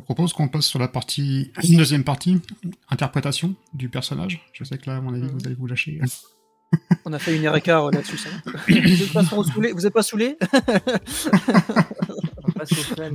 vous 0.00 0.04
propose 0.04 0.32
qu'on 0.32 0.48
passe 0.48 0.64
sur 0.66 0.78
la 0.78 0.88
partie, 0.88 1.52
une 1.62 1.76
deuxième 1.76 2.04
partie, 2.04 2.40
interprétation 2.88 3.54
du 3.74 3.88
personnage. 3.90 4.40
Je 4.52 4.64
sais 4.64 4.78
que 4.78 4.88
là, 4.88 4.96
à 4.96 5.00
mon 5.00 5.12
avis, 5.14 5.28
vous 5.30 5.40
allez 5.44 5.54
vous 5.54 5.66
lâcher. 5.66 6.00
On 7.04 7.12
a 7.12 7.18
fait 7.18 7.36
une 7.36 7.44
heure 7.46 7.56
et 7.56 7.60
quart 7.60 7.90
là-dessus, 7.90 8.16
ça 8.16 8.28
Vous 8.68 9.02
êtes 9.02 9.12
pas 9.12 9.24
saoulé 9.24 9.72
Vous 9.72 9.86
êtes 9.86 9.92
pas 9.92 10.02
saoulé 10.04 10.38
On 12.44 12.52
passe 12.52 12.72
au 12.72 12.76
fun. 12.76 13.10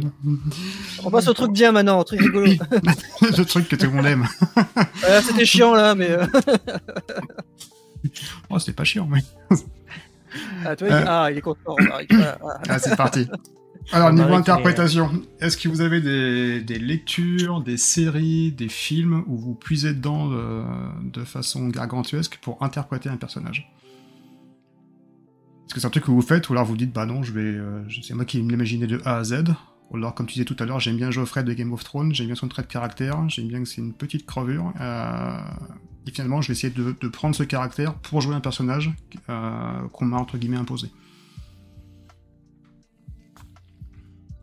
On 1.03 1.09
passe 1.09 1.27
au 1.27 1.33
truc 1.33 1.51
bien 1.53 1.71
maintenant, 1.71 1.99
au 1.99 2.03
truc 2.03 2.19
rigolo. 2.21 2.51
Le 3.21 3.43
truc 3.43 3.67
que 3.69 3.75
tout 3.77 3.85
le 3.85 3.91
monde 3.93 4.05
aime. 4.05 4.27
Euh, 5.05 5.21
C'était 5.21 5.45
chiant 5.45 5.73
là, 5.73 5.95
mais. 5.95 6.09
euh, 6.11 6.27
Oh, 8.49 8.59
c'était 8.59 8.73
pas 8.73 8.83
chiant, 8.83 9.07
mais. 9.09 9.23
Ah, 10.65 10.75
toi, 10.75 10.87
il... 10.89 10.93
Euh. 10.93 11.05
ah, 11.07 11.27
il 11.31 11.37
est 11.37 11.41
content. 11.41 11.75
Ah, 12.69 12.77
c'est 12.77 12.95
parti. 12.95 13.27
Alors, 13.95 14.11
niveau 14.11 14.33
interprétation, 14.33 15.09
est-ce 15.39 15.55
que 15.55 15.69
vous 15.69 15.79
avez 15.79 16.01
des, 16.01 16.61
des 16.61 16.79
lectures, 16.79 17.61
des 17.61 17.77
séries, 17.77 18.51
des 18.51 18.67
films 18.67 19.23
où 19.25 19.37
vous 19.37 19.55
puisez 19.55 19.93
dedans 19.93 20.29
euh, 20.33 20.63
de 21.01 21.23
façon 21.23 21.69
gargantuesque 21.69 22.37
pour 22.41 22.61
interpréter 22.61 23.07
un 23.07 23.15
personnage? 23.15 23.71
Est-ce 25.65 25.73
que 25.73 25.79
c'est 25.79 25.87
un 25.87 25.91
truc 25.91 26.03
que 26.03 26.11
vous 26.11 26.21
faites 26.21 26.49
ou 26.49 26.53
alors 26.53 26.65
vous 26.65 26.75
dites, 26.75 26.91
bah 26.91 27.05
non, 27.05 27.23
je 27.23 27.31
vais, 27.31 27.39
euh, 27.41 27.81
c'est 28.03 28.13
moi 28.13 28.25
qui 28.25 28.41
l'imaginais 28.41 28.85
de 28.85 29.01
A 29.05 29.15
à 29.15 29.23
Z 29.23 29.45
Ou 29.91 29.95
alors, 29.95 30.13
comme 30.13 30.25
tu 30.25 30.33
disais 30.33 30.45
tout 30.45 30.57
à 30.59 30.65
l'heure, 30.65 30.81
j'aime 30.81 30.97
bien 30.97 31.09
Geoffrey 31.09 31.45
de 31.45 31.53
Game 31.53 31.71
of 31.71 31.85
Thrones, 31.85 32.13
j'aime 32.13 32.27
bien 32.27 32.35
son 32.35 32.49
trait 32.49 32.63
de 32.63 32.67
caractère, 32.67 33.29
j'aime 33.29 33.47
bien 33.47 33.59
que 33.63 33.65
c'est 33.69 33.79
une 33.79 33.93
petite 33.93 34.25
crevure. 34.25 34.73
euh, 34.81 35.37
et 36.05 36.11
finalement, 36.11 36.41
je 36.41 36.49
vais 36.49 36.51
essayer 36.51 36.71
de, 36.71 36.95
de 36.99 37.07
prendre 37.07 37.33
ce 37.33 37.43
caractère 37.43 37.95
pour 37.95 38.19
jouer 38.21 38.35
un 38.35 38.41
personnage 38.41 38.91
qu'on 39.25 40.05
m'a 40.05 40.17
entre 40.17 40.37
guillemets 40.37 40.57
imposé. 40.57 40.91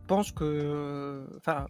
Pense 0.07 0.31
que. 0.31 1.25
Enfin, 1.37 1.67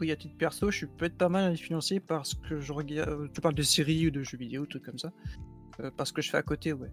oui, 0.00 0.10
à 0.10 0.16
titre 0.16 0.36
perso, 0.36 0.70
je 0.70 0.78
suis 0.78 0.86
peut-être 0.86 1.16
pas 1.16 1.28
mal 1.28 1.52
influencé 1.52 2.00
parce 2.00 2.34
que 2.34 2.60
je 2.60 2.72
regarde. 2.72 3.30
Tu 3.32 3.40
parles 3.40 3.54
de 3.54 3.62
séries 3.62 4.08
ou 4.08 4.10
de 4.10 4.22
jeux 4.22 4.38
vidéo, 4.38 4.66
trucs 4.66 4.84
comme 4.84 4.98
ça. 4.98 5.12
Euh, 5.80 5.90
parce 5.96 6.12
que 6.12 6.22
je 6.22 6.30
fais 6.30 6.36
à 6.36 6.42
côté, 6.42 6.72
ouais. 6.72 6.90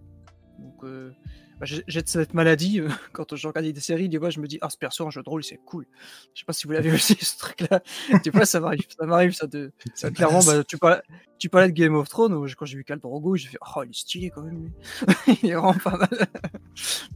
Donc, 0.58 0.84
euh, 0.84 1.10
bah, 1.58 1.66
j'ai 1.66 2.02
cette 2.06 2.34
maladie. 2.34 2.80
euh, 2.80 2.88
quand 3.12 3.34
je 3.34 3.46
regarde 3.48 3.66
des 3.66 3.80
séries, 3.80 4.08
des 4.08 4.18
fois, 4.18 4.30
je 4.30 4.40
me 4.40 4.46
dis, 4.46 4.58
ah, 4.60 4.70
ce 4.70 4.76
perso 4.76 5.04
en 5.04 5.10
jeu 5.10 5.22
de 5.22 5.28
rôle, 5.28 5.42
c'est 5.44 5.58
cool. 5.64 5.86
Je 6.34 6.40
sais 6.40 6.44
pas 6.44 6.52
si 6.52 6.66
vous 6.66 6.72
l'avez 6.72 6.90
aussi, 6.92 7.16
ce 7.20 7.38
truc-là. 7.38 7.80
des 8.24 8.30
fois, 8.30 8.44
ça 8.44 8.60
m'arrive, 8.60 8.86
ça 8.98 9.06
m'arrive, 9.06 9.32
ça 9.32 9.46
de. 9.46 9.72
Ça, 9.94 10.10
clairement, 10.10 10.40
bah, 10.44 10.62
tu, 10.64 10.78
parlais, 10.78 11.00
tu 11.38 11.48
parlais 11.48 11.68
de 11.68 11.72
Game 11.72 11.94
of 11.94 12.08
Thrones, 12.08 12.34
où, 12.34 12.46
quand 12.56 12.64
j'ai 12.66 12.76
vu 12.76 12.84
Khal 12.84 12.98
Drogo, 13.00 13.36
j'ai 13.36 13.48
fait 13.48 13.58
Oh, 13.76 13.82
il 13.84 13.90
est 13.90 13.94
stylé 13.98 14.30
quand 14.30 14.42
même, 14.42 14.70
il 15.42 15.50
est 15.50 15.54
vraiment 15.54 15.74
pas 15.74 15.96
mal. 15.96 16.08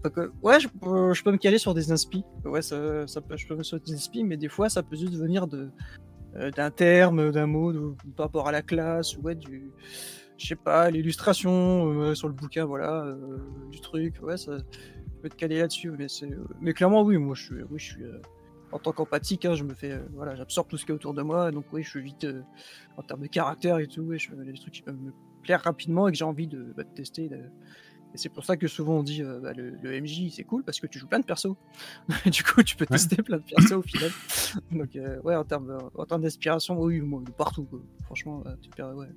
Donc, 0.04 0.18
euh, 0.18 0.32
ouais, 0.42 0.60
je, 0.60 0.68
peux- 0.68 1.14
je 1.14 1.22
peux 1.22 1.32
me 1.32 1.38
caler 1.38 1.58
sur 1.58 1.74
des 1.74 1.92
inspi. 1.92 2.24
Ouais, 2.44 2.62
ça, 2.62 3.06
ça 3.06 3.20
peut, 3.20 3.36
je 3.36 3.46
peux 3.46 3.56
me 3.56 3.62
sur 3.62 3.80
des 3.80 3.92
inspi, 3.92 4.24
mais 4.24 4.36
des 4.36 4.48
fois, 4.48 4.68
ça 4.68 4.82
peut 4.82 4.96
juste 4.96 5.14
venir 5.14 5.46
de 5.46 5.70
euh, 6.36 6.50
d'un 6.50 6.70
terme, 6.70 7.30
d'un 7.32 7.46
mot, 7.46 7.72
de- 7.72 7.94
par 8.16 8.26
rapport 8.26 8.48
à 8.48 8.52
la 8.52 8.62
classe, 8.62 9.16
ouais, 9.18 9.34
du. 9.34 9.70
Je 10.38 10.46
sais 10.48 10.56
pas, 10.56 10.90
l'illustration 10.90 11.92
euh, 12.02 12.14
sur 12.14 12.28
le 12.28 12.34
bouquin, 12.34 12.64
voilà, 12.66 13.04
euh, 13.04 13.38
du 13.70 13.80
truc, 13.80 14.16
ouais, 14.22 14.36
ça 14.36 14.58
je 14.58 15.20
peux 15.22 15.28
te 15.30 15.34
caler 15.36 15.60
là-dessus, 15.60 15.90
mais 15.90 16.08
c'est. 16.08 16.28
Mais 16.60 16.72
clairement, 16.74 17.02
oui, 17.02 17.16
moi, 17.16 17.34
je 17.34 17.42
suis. 17.44 17.62
Oui, 17.70 17.78
je 17.78 17.92
suis 17.92 18.02
euh, 18.04 18.20
en 18.72 18.78
tant 18.78 18.92
qu'empathique, 18.92 19.44
hein, 19.46 19.54
je 19.54 19.64
me 19.64 19.72
fais, 19.74 19.92
euh, 19.92 20.00
voilà, 20.12 20.34
j'absorbe 20.36 20.68
tout 20.68 20.76
ce 20.76 20.84
qui 20.84 20.92
est 20.92 20.94
autour 20.94 21.14
de 21.14 21.22
moi, 21.22 21.50
donc 21.52 21.64
oui, 21.72 21.82
je 21.82 21.88
suis 21.90 22.02
vite 22.02 22.24
euh, 22.24 22.42
en 22.98 23.02
termes 23.02 23.22
de 23.22 23.28
caractère 23.28 23.78
et 23.78 23.86
tout, 23.86 24.02
ouais, 24.02 24.18
je 24.18 24.28
fais 24.28 24.36
des 24.36 24.52
trucs 24.52 24.74
qui 24.74 24.82
peuvent 24.82 25.00
me 25.00 25.12
plaire 25.42 25.62
rapidement 25.62 26.06
et 26.08 26.12
que 26.12 26.18
j'ai 26.18 26.24
envie 26.24 26.46
de, 26.48 26.72
bah, 26.76 26.82
de 26.82 26.88
tester. 26.94 27.28
de- 27.30 27.36
Et 28.14 28.18
c'est 28.18 28.28
pour 28.28 28.44
ça 28.44 28.56
que 28.58 28.66
souvent 28.68 28.98
on 28.98 29.02
dit 29.02 29.22
euh, 29.22 29.40
bah, 29.40 29.52
le, 29.54 29.70
le 29.70 30.00
MJ 30.02 30.30
c'est 30.34 30.44
cool 30.44 30.64
parce 30.64 30.80
que 30.80 30.86
tu 30.86 30.98
joues 30.98 31.08
plein 31.08 31.20
de 31.20 31.24
persos. 31.24 31.54
du 32.26 32.42
coup, 32.42 32.62
tu 32.62 32.76
peux 32.76 32.84
Ouais. 32.84 32.96
tester 32.98 33.22
plein 33.22 33.38
de 33.38 33.42
persos 33.42 33.72
au 33.72 33.82
final. 33.82 34.10
donc 34.70 34.94
euh, 34.96 35.18
ouais, 35.22 35.34
en 35.36 35.44
termes, 35.44 35.78
en 35.94 36.04
termes 36.04 36.22
d'inspiration, 36.22 36.78
oui, 36.78 37.00
moi, 37.00 37.22
de 37.24 37.30
partout, 37.32 37.64
quoi. 37.64 37.80
franchement, 38.04 38.42
euh, 38.46 38.54
perds, 38.76 38.94
ouais. 38.96 39.08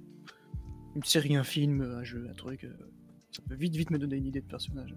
Une 1.00 1.06
série, 1.06 1.38
un 1.38 1.46
film, 1.46 1.82
un 1.82 2.04
jeu, 2.04 2.28
un 2.30 2.34
truc, 2.34 2.66
euh, 2.66 2.74
ça 3.32 3.42
peut 3.48 3.56
vite, 3.56 3.74
vite 3.74 3.90
me 3.90 3.98
donner 3.98 4.18
une 4.18 4.26
idée 4.26 4.42
de 4.42 4.46
personnage. 4.46 4.94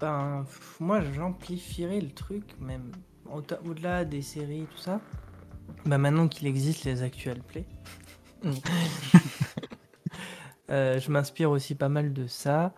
Ben, 0.00 0.44
moi, 0.80 1.00
j'amplifierais 1.00 2.00
le 2.00 2.10
truc, 2.10 2.42
même 2.58 2.90
au- 3.30 3.40
au-delà 3.68 4.04
des 4.04 4.20
séries, 4.20 4.66
tout 4.68 4.78
ça. 4.78 5.00
Ben, 5.84 5.98
maintenant 5.98 6.26
qu'il 6.26 6.48
existe 6.48 6.82
les 6.82 7.04
actual 7.04 7.40
play, 7.40 7.66
euh, 10.70 10.98
je 10.98 11.10
m'inspire 11.12 11.52
aussi 11.52 11.76
pas 11.76 11.88
mal 11.88 12.12
de 12.12 12.26
ça. 12.26 12.74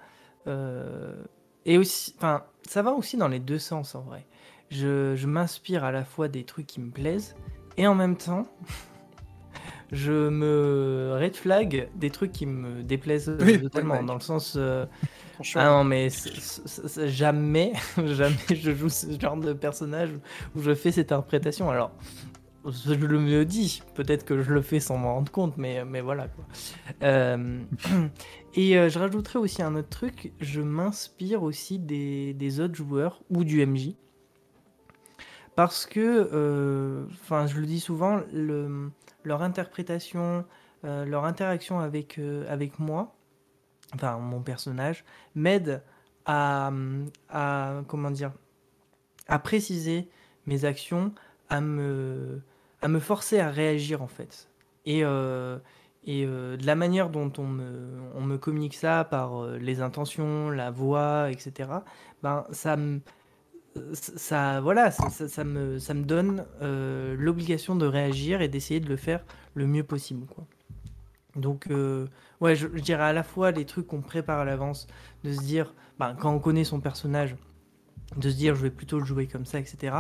Euh, 0.49 1.25
et 1.65 1.79
aussi, 1.79 2.13
enfin, 2.19 2.45
ça 2.69 2.83
va 2.83 2.93
aussi 2.93 3.17
dans 3.17 3.29
les 3.29 3.41
deux 3.41 3.59
sens 3.59 3.95
en 3.95 4.03
vrai. 4.03 4.27
Je, 4.69 5.17
je 5.17 5.27
m'inspire 5.27 5.83
à 5.83 5.93
la 5.93 6.05
fois 6.05 6.29
des 6.29 6.45
trucs 6.45 6.67
qui 6.67 6.83
me 6.83 6.91
plaisent 6.91 7.35
et 7.79 7.87
en 7.87 7.95
même 7.95 8.19
temps, 8.19 8.47
je 9.93 10.29
me 10.29 11.17
red 11.19 11.35
flag 11.37 11.89
des 11.97 12.11
trucs 12.11 12.33
qui 12.33 12.47
me 12.47 12.83
déplaisent 12.83 13.29
euh, 13.31 13.39
Oui, 13.41 13.61
totalement. 13.61 13.95
ouais, 13.95 14.01
ouais. 14.01 14.07
dans 14.07 14.15
le 14.15 14.21
sens, 14.21 14.55
euh, 14.57 14.85
ah 15.55 15.65
non, 15.71 15.85
mais 15.85 16.09
jamais, 17.07 17.73
jamais 18.05 18.37
je 18.55 18.75
joue 18.75 18.89
ce 18.89 19.19
genre 19.19 19.37
de 19.37 19.53
personnage 19.53 20.11
où 20.55 20.61
je 20.61 20.75
fais 20.75 20.93
cette 20.93 21.13
interprétation. 21.13 21.71
Alors, 21.71 21.93
je 22.67 22.93
le 22.93 23.19
me 23.19 23.45
dis, 23.45 23.83
peut-être 23.95 24.25
que 24.27 24.43
je 24.43 24.53
le 24.53 24.61
fais 24.61 24.81
sans 24.81 24.99
m'en 24.99 25.15
rendre 25.15 25.33
compte, 25.33 25.57
mais, 25.57 25.85
mais 25.85 26.01
voilà. 26.03 26.29
Quoi. 26.29 26.45
Euh, 27.03 27.61
et 28.55 28.77
euh, 28.77 28.89
je 28.91 28.99
rajouterais 28.99 29.39
aussi 29.39 29.63
un 29.63 29.75
autre 29.75 29.89
truc, 29.89 30.33
je 30.41 30.61
m'inspire 30.61 31.43
aussi 31.43 31.79
des, 31.79 32.35
des 32.35 32.61
autres 32.61 32.75
joueurs 32.75 33.23
ou 33.31 33.45
du 33.45 33.65
MJ. 33.65 33.95
Parce 35.55 35.87
que, 35.87 36.29
euh, 36.33 37.05
enfin, 37.23 37.47
je 37.47 37.59
le 37.59 37.67
dis 37.67 37.81
souvent, 37.81 38.21
le- 38.33 38.91
leur 39.25 39.43
interprétation, 39.43 40.45
euh, 40.85 41.05
leur 41.05 41.25
interaction 41.25 41.81
avec, 41.81 42.19
euh, 42.19 42.45
avec 42.49 42.79
moi, 42.79 43.17
enfin 43.95 44.19
mon 44.19 44.41
personnage, 44.41 45.05
m'aide 45.35 45.83
à, 46.27 46.71
à 47.29 47.83
comment 47.89 48.11
dire 48.11 48.33
à 49.27 49.39
préciser 49.39 50.09
mes 50.47 50.65
actions, 50.65 51.13
à 51.49 51.61
me, 51.61 52.41
à 52.81 52.89
me 52.89 53.01
forcer 53.01 53.41
à 53.41 53.51
réagir 53.51 54.03
en 54.03 54.07
fait. 54.07 54.49
Et, 54.87 55.05
euh, 55.05 55.59
et 56.05 56.25
de 56.25 56.65
la 56.65 56.75
manière 56.75 57.11
dont 57.11 57.31
on 57.37 57.47
me, 57.47 57.99
on 58.15 58.23
me 58.23 58.39
communique 58.39 58.75
ça 58.75 59.05
par 59.05 59.47
les 59.47 59.83
intentions, 59.83 60.49
la 60.49 60.71
voix, 60.71 61.31
etc. 61.31 61.71
Ben 62.23 62.47
ça 62.51 62.77
me 62.77 63.01
ça 63.93 64.61
voilà 64.61 64.91
ça, 64.91 65.45
me, 65.45 65.79
ça 65.79 65.95
me 65.95 66.05
donne 66.05 66.45
euh, 66.63 67.17
l'obligation 67.19 67.77
de 67.77 67.87
réagir 67.87 68.41
et 68.41 68.49
d'essayer 68.49 68.81
de 68.81 68.89
le 68.89 68.97
faire 68.97 69.25
le 69.55 69.67
mieux 69.67 69.85
possible 69.85 70.27
quoi. 70.27 70.47
Donc 71.37 71.67
euh, 71.71 72.07
ouais 72.41 72.57
je, 72.57 72.67
dirais 72.67 73.05
à 73.05 73.13
la 73.13 73.23
fois 73.23 73.51
les 73.51 73.65
trucs 73.65 73.87
qu'on 73.87 74.01
prépare 74.01 74.41
à 74.41 74.45
l'avance 74.45 74.87
de 75.25 75.33
se 75.33 75.41
dire 75.41 75.75
ben, 75.99 76.15
quand 76.15 76.33
on 76.33 76.39
connaît 76.39 76.65
son 76.65 76.81
personnage 76.81 77.37
de 78.17 78.31
se 78.31 78.37
dire 78.37 78.55
je 78.55 78.63
vais 78.63 78.71
plutôt 78.71 78.99
le 78.99 79.05
jouer 79.05 79.27
comme 79.27 79.45
ça 79.45 79.59
etc 79.59 79.97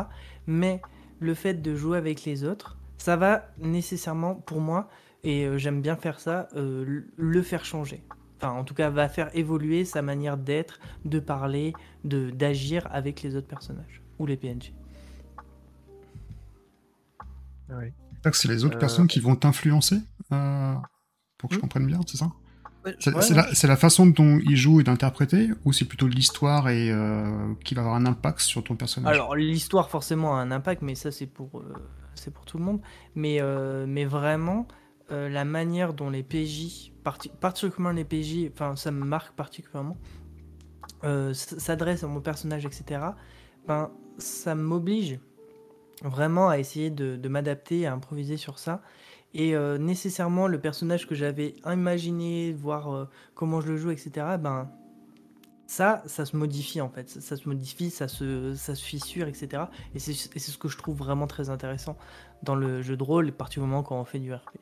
mais 0.47 0.80
le 1.21 1.34
fait 1.34 1.54
de 1.54 1.75
jouer 1.75 1.98
avec 1.98 2.25
les 2.25 2.45
autres 2.45 2.77
ça 2.97 3.16
va 3.16 3.48
nécessairement 3.59 4.34
pour 4.34 4.60
moi 4.60 4.89
et 5.25 5.47
euh, 5.47 5.59
j'aime 5.59 5.83
bien 5.83 5.97
faire 5.97 6.21
ça 6.21 6.48
le 6.54 7.42
faire 7.42 7.65
changer 7.65 8.03
enfin 8.39 8.53
en 8.53 8.65
tout 8.65 8.75
cas 8.75 8.91
va 8.91 9.09
faire 9.09 9.31
évoluer 9.37 9.85
sa 9.85 10.03
manière 10.03 10.37
d'être 10.39 10.81
de 11.05 11.21
parler 11.21 11.77
de 12.05 12.31
d'agir 12.31 12.87
avec 12.91 13.23
les 13.23 13.37
autres 13.37 13.49
personnages 13.49 14.03
ou 14.19 14.27
les 14.27 14.37
PNJ 14.37 14.73
C'est-à-dire 18.23 18.33
que 18.33 18.37
c'est 18.37 18.49
les 18.49 18.65
autres 18.65 18.77
Euh, 18.77 18.79
personnes 18.79 19.07
qui 19.07 19.21
vont 19.21 19.37
t'influencer 19.37 20.01
euh, 20.33 20.75
pour 21.39 21.51
que 21.51 21.57
je 21.57 21.59
Hmm. 21.59 21.61
comprenne 21.61 21.87
bien, 21.87 22.01
c'est 22.07 22.19
ça? 22.19 22.31
Ouais, 22.85 22.99
C'est 23.01 23.13
ouais, 23.13 23.29
la, 23.35 23.55
c'est 23.55 23.69
la 23.69 23.77
façon 23.77 24.07
dont 24.07 24.41
ils 24.45 24.57
jouent 24.57 24.81
et 24.81 24.85
d'interpréter 24.85 25.51
ou 25.65 25.73
c'est 25.73 25.87
plutôt 25.87 26.09
l'histoire 26.09 26.69
et 26.71 26.91
euh, 26.93 27.55
qui 27.65 27.75
va 27.75 27.83
avoir 27.83 27.97
un 27.97 28.07
impact 28.07 28.41
sur 28.41 28.65
ton 28.65 28.77
personnage? 28.77 29.05
Alors 29.05 29.37
l'histoire 29.37 29.89
forcément 29.91 30.37
a 30.37 30.41
un 30.41 30.51
impact, 30.51 30.83
mais 30.83 30.95
ça 30.95 31.11
c'est 31.11 31.27
pour 31.27 31.61
euh, 31.61 31.75
c'est 32.15 32.33
pour 32.33 32.45
tout 32.45 32.59
le 32.59 32.65
monde. 32.65 32.81
Mais 33.15 33.41
euh, 33.41 33.87
mais 33.89 34.05
vraiment 34.05 34.67
euh, 35.11 35.29
la 35.29 35.45
manière 35.45 35.95
dont 35.95 36.11
les 36.11 36.23
PJ, 36.23 36.93
parti- 37.10 37.31
particulièrement 37.41 37.91
les 37.91 38.05
PJ, 38.05 38.51
enfin 38.53 38.77
ça 38.77 38.91
me 38.91 39.05
marque 39.05 39.34
particulièrement, 39.34 39.97
euh, 41.05 41.31
s- 41.31 41.57
s'adressent 41.59 42.05
à 42.05 42.09
mon 42.09 42.21
personnage, 42.21 42.66
etc. 42.66 43.01
Ben 43.66 43.91
ça 44.19 44.55
m'oblige 44.55 45.21
vraiment 46.03 46.49
à 46.49 46.59
essayer 46.59 46.91
de, 46.91 47.28
m'adapter, 47.28 47.87
à 47.87 47.93
improviser 47.93 48.37
sur 48.37 48.59
ça. 48.59 48.83
Et 49.34 49.55
euh, 49.55 49.78
nécessairement 49.78 50.47
le 50.49 50.60
personnage 50.60 51.07
que 51.07 51.15
j'avais 51.15 51.55
imaginé, 51.66 52.53
voir 52.53 52.93
euh, 52.95 53.05
comment 53.34 53.61
je 53.61 53.69
le 53.69 53.77
joue, 53.77 53.91
etc. 53.91 54.11
Ben 54.41 54.71
ça, 55.66 56.03
ça 56.07 56.25
se 56.25 56.34
modifie 56.37 56.81
en 56.81 56.89
fait. 56.89 57.09
Ça, 57.11 57.37
se 57.37 57.47
modifie, 57.49 57.91
ça 57.91 58.09
se, 58.09 58.54
ça 58.54 58.75
se 58.75 58.83
fissure, 58.83 59.28
etc. 59.28 59.65
Et 59.95 59.99
c'est 59.99 60.15
ce 60.15 60.57
que 60.59 60.69
je 60.69 60.78
trouve 60.78 60.97
vraiment 60.97 61.27
très 61.27 61.51
intéressant 61.51 61.97
dans 62.43 62.54
le 62.54 62.81
jeu 62.81 62.97
de 62.97 63.03
rôle, 63.03 63.33
particulièrement 63.33 63.83
quand 63.83 64.01
on 64.01 64.04
fait 64.04 64.19
du 64.21 64.33
RP. 64.33 64.57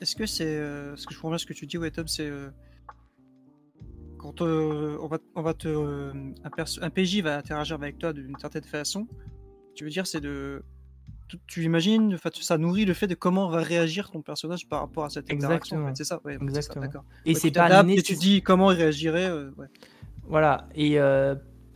Est-ce 0.00 0.14
que 0.16 0.26
c'est. 0.26 0.44
euh, 0.44 0.94
ce 0.96 1.06
que 1.06 1.12
je 1.14 1.18
comprends 1.18 1.30
bien 1.30 1.38
ce 1.38 1.46
que 1.46 1.52
tu 1.54 1.66
dis, 1.66 1.78
ouais, 1.78 1.90
Tom, 1.90 2.06
c'est. 2.08 2.28
euh, 2.28 2.50
quand 4.18 4.40
euh, 4.42 4.96
on 5.00 5.06
va, 5.08 5.18
on 5.34 5.42
va 5.42 5.54
te. 5.54 5.68
euh, 5.68 6.12
un, 6.82 6.90
PJ 6.90 7.20
va 7.22 7.36
interagir 7.38 7.76
avec 7.76 7.98
toi 7.98 8.12
d'une 8.12 8.36
certaine 8.38 8.64
façon, 8.64 9.06
tu 9.74 9.84
veux 9.84 9.90
dire, 9.90 10.06
c'est 10.06 10.20
de. 10.20 10.62
Tu, 11.28 11.38
tu 11.48 11.64
imagines, 11.64 12.16
ça 12.40 12.56
nourrit 12.56 12.84
le 12.84 12.94
fait 12.94 13.08
de 13.08 13.16
comment 13.16 13.48
va 13.48 13.60
réagir 13.60 14.10
ton 14.12 14.22
personnage 14.22 14.68
par 14.68 14.80
rapport 14.80 15.04
à 15.04 15.10
cette 15.10 15.30
interaction. 15.32 15.82
en 15.84 15.88
fait. 15.88 15.96
C'est 15.96 16.04
ça, 16.04 16.20
ouais, 16.24 16.36
ça, 16.38 16.44
Exactement. 16.44 16.84
d'accord. 16.86 17.04
Et 17.24 17.34
Ouais, 17.34 17.40
c'est 17.40 17.50
pas 17.50 17.62
t'adaptes 17.62 17.88
et 17.90 17.94
tu 17.94 18.12
nécessaire. 18.12 18.18
dis 18.18 18.42
comment 18.42 18.70
il 18.70 18.76
réagirait. 18.78 19.32
ouais. 19.32 19.66
Voilà, 20.28 20.68
et, 20.74 20.94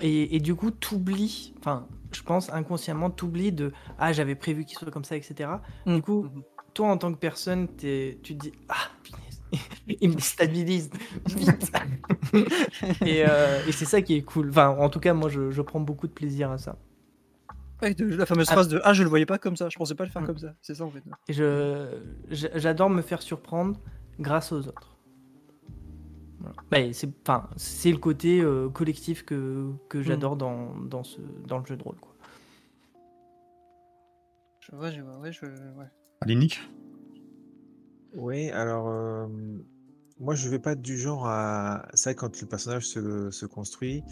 et, 0.00 0.36
et 0.36 0.40
du 0.40 0.54
coup, 0.54 0.70
t'oublies, 0.70 1.52
enfin, 1.58 1.88
je 2.12 2.22
pense 2.22 2.48
inconsciemment, 2.52 3.10
t'oublies 3.10 3.50
de 3.52 3.72
Ah, 3.98 4.12
j'avais 4.12 4.34
prévu 4.36 4.64
qu'il 4.64 4.78
soit 4.78 4.90
comme 4.92 5.04
ça, 5.04 5.16
etc. 5.16 5.50
Du 5.86 6.00
coup, 6.02 6.24
Mhm. 6.24 6.42
Toi, 6.74 6.88
en 6.88 6.96
tant 6.98 7.12
que 7.12 7.18
personne, 7.18 7.68
t'es- 7.68 8.18
tu 8.22 8.34
te 8.36 8.40
dis 8.42 8.52
Ah, 8.68 8.90
il 10.00 10.08
me 10.10 10.14
déstabilise, 10.14 10.90
vite. 11.26 11.72
et 13.04 13.24
euh, 13.28 13.60
et 13.66 13.72
c'est 13.72 13.84
ça 13.84 14.00
qui 14.02 14.14
est 14.14 14.22
cool. 14.22 14.50
Enfin, 14.50 14.68
en 14.68 14.88
tout 14.88 15.00
cas, 15.00 15.12
moi, 15.14 15.28
je, 15.28 15.50
je 15.50 15.62
prends 15.62 15.80
beaucoup 15.80 16.06
de 16.06 16.12
plaisir 16.12 16.50
à 16.50 16.58
ça. 16.58 16.76
Ouais, 17.82 17.94
de- 17.94 18.04
la 18.14 18.26
fameuse 18.26 18.46
Ah. 18.50 18.52
phrase 18.52 18.68
de 18.68 18.80
Ah, 18.84 18.92
je 18.92 19.02
le 19.02 19.08
voyais 19.08 19.26
pas 19.26 19.38
comme 19.38 19.56
ça, 19.56 19.68
je 19.70 19.76
pensais 19.78 19.94
pas 19.94 20.04
le 20.04 20.10
faire 20.10 20.22
Mm. 20.22 20.26
comme 20.26 20.38
ça. 20.38 20.54
C'est 20.62 20.74
ça 20.74 20.84
en 20.84 20.90
fait. 20.90 21.02
Et 21.28 21.32
je, 21.32 21.86
j'a- 22.30 22.56
j'adore 22.58 22.90
me 22.90 23.00
faire 23.02 23.22
surprendre 23.22 23.80
grâce 24.18 24.52
aux 24.52 24.68
autres. 24.68 24.96
Voilà. 26.40 26.56
Bah, 26.70 26.92
c'est, 26.92 27.08
enfin, 27.26 27.48
c'est 27.56 27.90
le 27.90 27.98
côté 27.98 28.40
euh, 28.40 28.68
collectif 28.68 29.24
que, 29.24 29.70
que 29.88 30.02
j'adore 30.02 30.36
dans, 30.36 30.74
dans, 30.76 31.04
ce, 31.04 31.20
dans 31.46 31.58
le 31.58 31.66
jeu 31.66 31.76
de 31.76 31.82
rôle. 31.82 31.96
Quoi. 32.00 32.14
Je 34.60 34.76
vois, 34.76 34.90
je 34.90 35.00
vois, 35.00 35.18
ouais, 35.18 35.32
je. 35.32 35.44
Ouais. 35.44 35.86
Allez, 36.22 36.34
Nick 36.34 36.60
Oui, 38.14 38.50
alors 38.50 38.88
euh, 38.88 39.26
moi 40.18 40.34
je 40.34 40.50
vais 40.50 40.58
pas 40.58 40.72
être 40.72 40.82
du 40.82 40.98
genre 40.98 41.26
à. 41.26 41.88
Que 41.92 42.12
quand 42.12 42.38
le 42.40 42.46
personnage 42.46 42.86
se, 42.86 43.30
se 43.30 43.46
construit, 43.46 44.04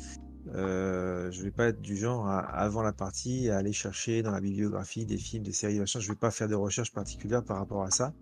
euh, 0.54 1.30
je 1.30 1.42
vais 1.42 1.50
pas 1.50 1.66
être 1.66 1.82
du 1.82 1.98
genre 1.98 2.26
à, 2.26 2.38
avant 2.40 2.80
la 2.80 2.94
partie 2.94 3.50
à 3.50 3.58
aller 3.58 3.74
chercher 3.74 4.22
dans 4.22 4.30
la 4.30 4.40
bibliographie 4.40 5.04
des 5.04 5.18
films, 5.18 5.42
des 5.42 5.52
séries, 5.52 5.80
machin. 5.80 6.00
Je 6.00 6.08
vais 6.08 6.16
pas 6.16 6.30
faire 6.30 6.48
de 6.48 6.54
recherche 6.54 6.92
particulière 6.94 7.44
par 7.44 7.58
rapport 7.58 7.82
à 7.82 7.90
ça. 7.90 8.14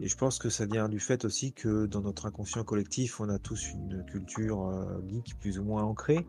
Et 0.00 0.08
je 0.08 0.16
pense 0.16 0.38
que 0.38 0.50
ça 0.50 0.66
vient 0.66 0.88
du 0.88 0.98
fait 0.98 1.24
aussi 1.24 1.52
que 1.52 1.86
dans 1.86 2.00
notre 2.00 2.26
inconscient 2.26 2.64
collectif, 2.64 3.20
on 3.20 3.28
a 3.28 3.38
tous 3.38 3.70
une 3.70 4.04
culture 4.04 4.66
euh, 4.66 5.00
geek 5.06 5.38
plus 5.38 5.60
ou 5.60 5.64
moins 5.64 5.84
ancrée. 5.84 6.26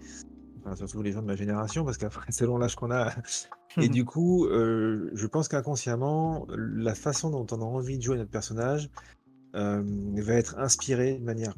Enfin, 0.67 0.75
surtout 0.75 1.01
les 1.01 1.11
gens 1.11 1.21
de 1.21 1.27
ma 1.27 1.35
génération, 1.35 1.85
parce 1.85 1.97
qu'après, 1.97 2.31
selon 2.31 2.57
l'âge 2.57 2.75
qu'on 2.75 2.91
a. 2.91 3.13
Et 3.77 3.89
du 3.89 4.05
coup, 4.05 4.45
euh, 4.45 5.11
je 5.13 5.27
pense 5.27 5.47
qu'inconsciemment, 5.47 6.47
la 6.55 6.95
façon 6.95 7.29
dont 7.29 7.45
on 7.51 7.61
a 7.61 7.65
envie 7.65 7.97
de 7.97 8.03
jouer 8.03 8.17
notre 8.17 8.31
personnage 8.31 8.89
euh, 9.55 9.83
va 10.15 10.33
être 10.33 10.57
inspirée 10.57 11.19
de 11.19 11.23
manière 11.23 11.53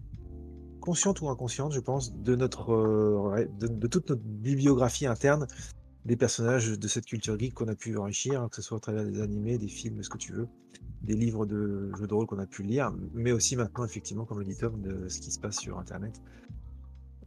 consciente 0.81 1.21
ou 1.21 1.29
inconsciente, 1.29 1.71
je 1.71 1.79
pense, 1.79 2.13
de 2.13 2.35
notre, 2.35 2.73
euh, 2.73 3.45
de 3.59 3.87
toute 3.87 4.09
notre 4.09 4.21
bibliographie 4.21 5.05
interne 5.05 5.47
des 6.05 6.15
personnages 6.15 6.79
de 6.79 6.87
cette 6.87 7.05
culture 7.05 7.37
geek 7.37 7.53
qu'on 7.53 7.67
a 7.67 7.75
pu 7.75 7.97
enrichir, 7.97 8.41
hein, 8.41 8.49
que 8.49 8.55
ce 8.55 8.61
soit 8.61 8.77
à 8.77 8.79
travers 8.79 9.05
des 9.05 9.21
animés, 9.21 9.57
des 9.57 9.67
films, 9.67 10.01
ce 10.01 10.09
que 10.09 10.17
tu 10.17 10.33
veux, 10.33 10.47
des 11.03 11.15
livres 11.15 11.45
de 11.45 11.91
jeux 11.97 12.07
de 12.07 12.13
rôle 12.13 12.25
qu'on 12.25 12.39
a 12.39 12.45
pu 12.45 12.63
lire, 12.63 12.91
mais 13.13 13.31
aussi 13.31 13.55
maintenant, 13.55 13.85
effectivement, 13.85 14.25
comme 14.25 14.39
le 14.39 14.45
dit 14.45 14.57
Tom, 14.57 14.81
de 14.81 15.07
ce 15.07 15.19
qui 15.19 15.31
se 15.31 15.39
passe 15.39 15.57
sur 15.57 15.77
Internet. 15.77 16.21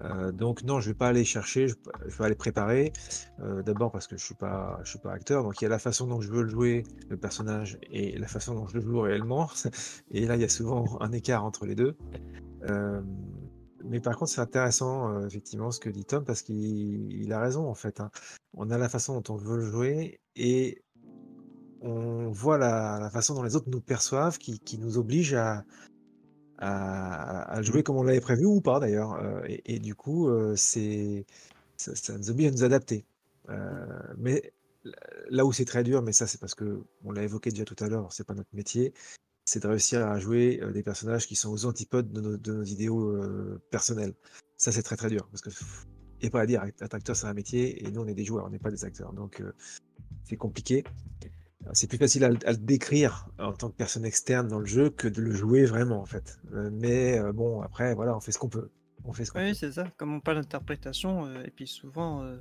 Euh, 0.00 0.32
donc 0.32 0.62
non, 0.64 0.80
je 0.80 0.88
vais 0.90 0.94
pas 0.94 1.08
aller 1.08 1.24
chercher, 1.24 1.68
je, 1.68 1.74
je 2.06 2.16
vais 2.16 2.24
aller 2.24 2.34
préparer. 2.34 2.92
Euh, 3.40 3.62
D'abord 3.62 3.92
parce 3.92 4.06
que 4.06 4.16
je 4.16 4.24
suis 4.24 4.34
pas, 4.34 4.80
je 4.84 4.90
suis 4.90 4.98
pas 4.98 5.12
acteur, 5.12 5.44
donc 5.44 5.60
il 5.60 5.64
y 5.64 5.66
a 5.66 5.70
la 5.70 5.78
façon 5.78 6.06
dont 6.06 6.20
je 6.20 6.30
veux 6.30 6.42
le 6.42 6.48
jouer, 6.48 6.84
le 7.08 7.16
personnage, 7.16 7.78
et 7.90 8.18
la 8.18 8.26
façon 8.26 8.54
dont 8.54 8.66
je 8.66 8.74
le 8.74 8.80
joue 8.80 9.00
réellement. 9.00 9.48
Et 10.10 10.26
là, 10.26 10.36
il 10.36 10.42
y 10.42 10.44
a 10.44 10.48
souvent 10.48 11.00
un 11.00 11.12
écart 11.12 11.44
entre 11.44 11.66
les 11.66 11.74
deux. 11.74 11.96
Euh, 12.68 13.00
mais 13.84 14.00
par 14.00 14.16
contre, 14.16 14.30
c'est 14.30 14.40
intéressant, 14.40 15.26
effectivement, 15.26 15.70
ce 15.72 15.80
que 15.80 15.90
dit 15.90 16.04
Tom, 16.04 16.24
parce 16.24 16.42
qu'il 16.42 17.12
il 17.12 17.32
a 17.32 17.40
raison, 17.40 17.68
en 17.68 17.74
fait. 17.74 18.00
hein. 18.00 18.10
On 18.54 18.70
a 18.70 18.78
la 18.78 18.88
façon 18.88 19.20
dont 19.20 19.34
on 19.34 19.36
veut 19.36 19.56
le 19.56 19.64
jouer, 19.70 20.20
et 20.36 20.82
on 21.80 22.30
voit 22.30 22.58
la, 22.58 23.10
façon 23.12 23.34
dont 23.34 23.42
les 23.42 23.56
autres 23.56 23.68
nous 23.70 23.80
perçoivent, 23.80 24.38
qui 24.38 24.78
nous 24.78 24.98
oblige 24.98 25.34
à, 25.34 25.64
à, 26.62 27.52
à 27.52 27.62
jouer 27.62 27.82
comme 27.82 27.96
on 27.96 28.02
l'avait 28.04 28.20
prévu 28.20 28.46
ou 28.46 28.60
pas 28.60 28.80
d'ailleurs. 28.80 29.14
Euh, 29.14 29.42
et, 29.46 29.74
et 29.74 29.78
du 29.78 29.94
coup, 29.94 30.28
euh, 30.28 30.54
c'est 30.56 31.26
ça, 31.76 31.94
ça 31.94 32.16
nous 32.16 32.30
oblige 32.30 32.48
à 32.48 32.50
nous 32.52 32.64
adapter. 32.64 33.04
Euh, 33.50 33.86
mais 34.18 34.52
là 35.30 35.44
où 35.44 35.52
c'est 35.52 35.64
très 35.64 35.82
dur, 35.84 36.02
mais 36.02 36.12
ça 36.12 36.26
c'est 36.26 36.40
parce 36.40 36.54
que 36.54 36.82
on 37.04 37.12
l'a 37.12 37.22
évoqué 37.22 37.50
déjà 37.50 37.64
tout 37.64 37.76
à 37.80 37.88
l'heure, 37.88 38.12
c'est 38.12 38.26
pas 38.26 38.34
notre 38.34 38.54
métier, 38.54 38.92
c'est 39.44 39.62
de 39.62 39.68
réussir 39.68 40.06
à 40.06 40.18
jouer 40.18 40.60
des 40.72 40.82
personnages 40.82 41.26
qui 41.26 41.36
sont 41.36 41.50
aux 41.50 41.66
antipodes 41.66 42.12
de 42.12 42.20
nos, 42.20 42.36
de 42.36 42.52
nos 42.52 42.64
idéaux 42.64 43.08
euh, 43.08 43.60
personnels. 43.70 44.14
Ça 44.56 44.72
c'est 44.72 44.82
très 44.82 44.96
très 44.96 45.08
dur 45.08 45.28
parce 45.30 45.42
que 45.42 45.50
n'y 46.22 46.28
a 46.28 46.30
pas 46.30 46.42
à 46.42 46.46
dire, 46.46 46.62
être 46.64 46.94
acteur 46.94 47.16
c'est 47.16 47.26
un 47.26 47.34
métier 47.34 47.84
et 47.84 47.90
nous 47.90 48.00
on 48.02 48.06
est 48.06 48.14
des 48.14 48.24
joueurs, 48.24 48.46
on 48.46 48.50
n'est 48.50 48.58
pas 48.60 48.70
des 48.70 48.84
acteurs, 48.84 49.12
donc 49.12 49.40
euh, 49.40 49.52
c'est 50.24 50.36
compliqué. 50.36 50.84
C'est 51.72 51.86
plus 51.86 51.98
facile 51.98 52.24
à, 52.24 52.28
le- 52.28 52.38
à 52.46 52.52
le 52.52 52.58
décrire 52.58 53.28
en 53.38 53.52
tant 53.52 53.70
que 53.70 53.76
personne 53.76 54.04
externe 54.04 54.48
dans 54.48 54.58
le 54.58 54.66
jeu 54.66 54.90
que 54.90 55.08
de 55.08 55.20
le 55.22 55.32
jouer 55.32 55.64
vraiment 55.64 56.00
en 56.00 56.06
fait. 56.06 56.38
Euh, 56.52 56.70
mais 56.72 57.18
euh, 57.18 57.32
bon 57.32 57.62
après 57.62 57.94
voilà, 57.94 58.16
on 58.16 58.20
fait 58.20 58.32
ce 58.32 58.38
qu'on 58.38 58.48
peut. 58.48 58.68
On 59.04 59.12
fait 59.12 59.24
ce 59.24 59.32
qu'on 59.32 59.40
Oui, 59.40 59.54
c'est 59.54 59.72
ça. 59.72 59.84
Comme 59.96 60.12
on 60.14 60.20
parle 60.20 60.38
d'interprétation, 60.38 61.26
euh, 61.26 61.42
et 61.44 61.50
puis 61.50 61.66
souvent, 61.66 62.22
euh, 62.22 62.36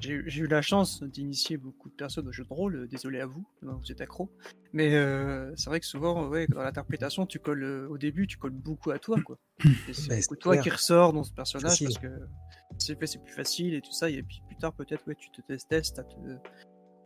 j'ai 0.00 0.12
eu- 0.12 0.46
la 0.46 0.60
chance 0.62 1.02
d'initier 1.02 1.56
beaucoup 1.56 1.88
de 1.88 1.94
personnes 1.94 2.28
au 2.28 2.32
jeu 2.32 2.44
de 2.44 2.48
rôle. 2.52 2.76
euh, 2.76 2.86
désolé 2.86 3.20
à 3.20 3.26
vous, 3.26 3.46
euh, 3.64 3.72
vous 3.72 3.90
êtes 3.92 4.00
accro. 4.00 4.30
Mais 4.74 4.90
c'est 5.56 5.66
vrai 5.70 5.80
que 5.80 5.86
souvent, 5.86 6.28
ouais, 6.28 6.46
dans 6.48 6.62
l'interprétation, 6.62 7.26
tu 7.26 7.38
colles 7.38 7.64
au 7.90 7.98
début, 7.98 8.26
tu 8.26 8.36
colles 8.38 8.52
beaucoup 8.52 8.90
à 8.90 8.98
toi, 8.98 9.20
quoi. 9.22 9.38
C'est 9.92 10.08
Bah, 10.08 10.16
beaucoup 10.20 10.36
toi 10.36 10.52
clair. 10.54 10.62
qui 10.64 10.70
ressort 10.70 11.12
dans 11.12 11.24
ce 11.24 11.32
personnage 11.32 11.70
Facile. 11.78 11.88
parce 11.88 11.98
que 11.98 12.20
c'est 12.78 13.22
plus 13.22 13.32
facile 13.34 13.74
et 13.74 13.80
tout 13.82 13.92
ça. 13.92 14.08
Et 14.10 14.22
puis 14.22 14.42
plus 14.46 14.56
tard, 14.56 14.72
peut-être, 14.72 15.06
ouais, 15.06 15.14
tu 15.14 15.30
te 15.30 15.42
testes 15.68 15.98
à 15.98 16.04
te, 16.04 16.14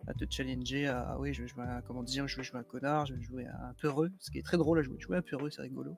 à 0.06 0.14
te 0.14 0.24
challenger 0.28 0.86
à, 0.86 1.10
ah 1.10 1.18
oui, 1.18 1.32
je 1.34 1.42
vais 1.42 1.48
jouer 1.48 1.64
un, 1.64 1.80
comment 1.82 2.02
dire, 2.02 2.28
je 2.28 2.36
vais 2.36 2.42
jouer 2.44 2.58
un 2.60 2.64
connard, 2.64 3.06
je 3.06 3.14
vais 3.14 3.22
jouer 3.22 3.46
un 3.46 3.74
peureux, 3.80 4.10
ce 4.20 4.30
qui 4.30 4.38
est 4.38 4.42
très 4.42 4.56
drôle 4.56 4.78
à 4.78 4.82
jouer. 4.82 4.96
Jouer 5.00 5.16
un 5.16 5.22
peureux, 5.22 5.50
c'est 5.50 5.62
rigolo. 5.62 5.96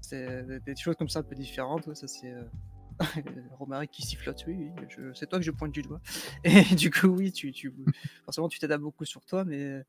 C'est 0.00 0.44
des- 0.46 0.60
des 0.60 0.76
choses 0.76 0.96
comme 0.96 1.08
ça 1.08 1.20
un 1.20 1.22
peu 1.22 1.34
différentes, 1.34 1.86
ouais, 1.86 1.94
ça 1.94 2.06
c'est. 2.08 2.32
euh, 2.32 2.44
qui 3.90 4.02
sifflote, 4.02 4.44
oui, 4.46 4.70
c'est 5.14 5.28
toi 5.28 5.38
que 5.40 5.44
je 5.44 5.50
pointe 5.50 5.72
du 5.72 5.82
doigt. 5.82 6.00
Et 6.44 6.62
du 6.76 6.90
coup, 6.90 7.08
oui, 7.08 7.32
tu, 7.32 7.50
tu, 7.52 7.74
forcément, 8.24 8.48
tu 8.48 8.58
t'adaptes 8.60 8.82
beaucoup 8.82 9.04
sur 9.04 9.24
toi, 9.24 9.44
mais, 9.44 9.82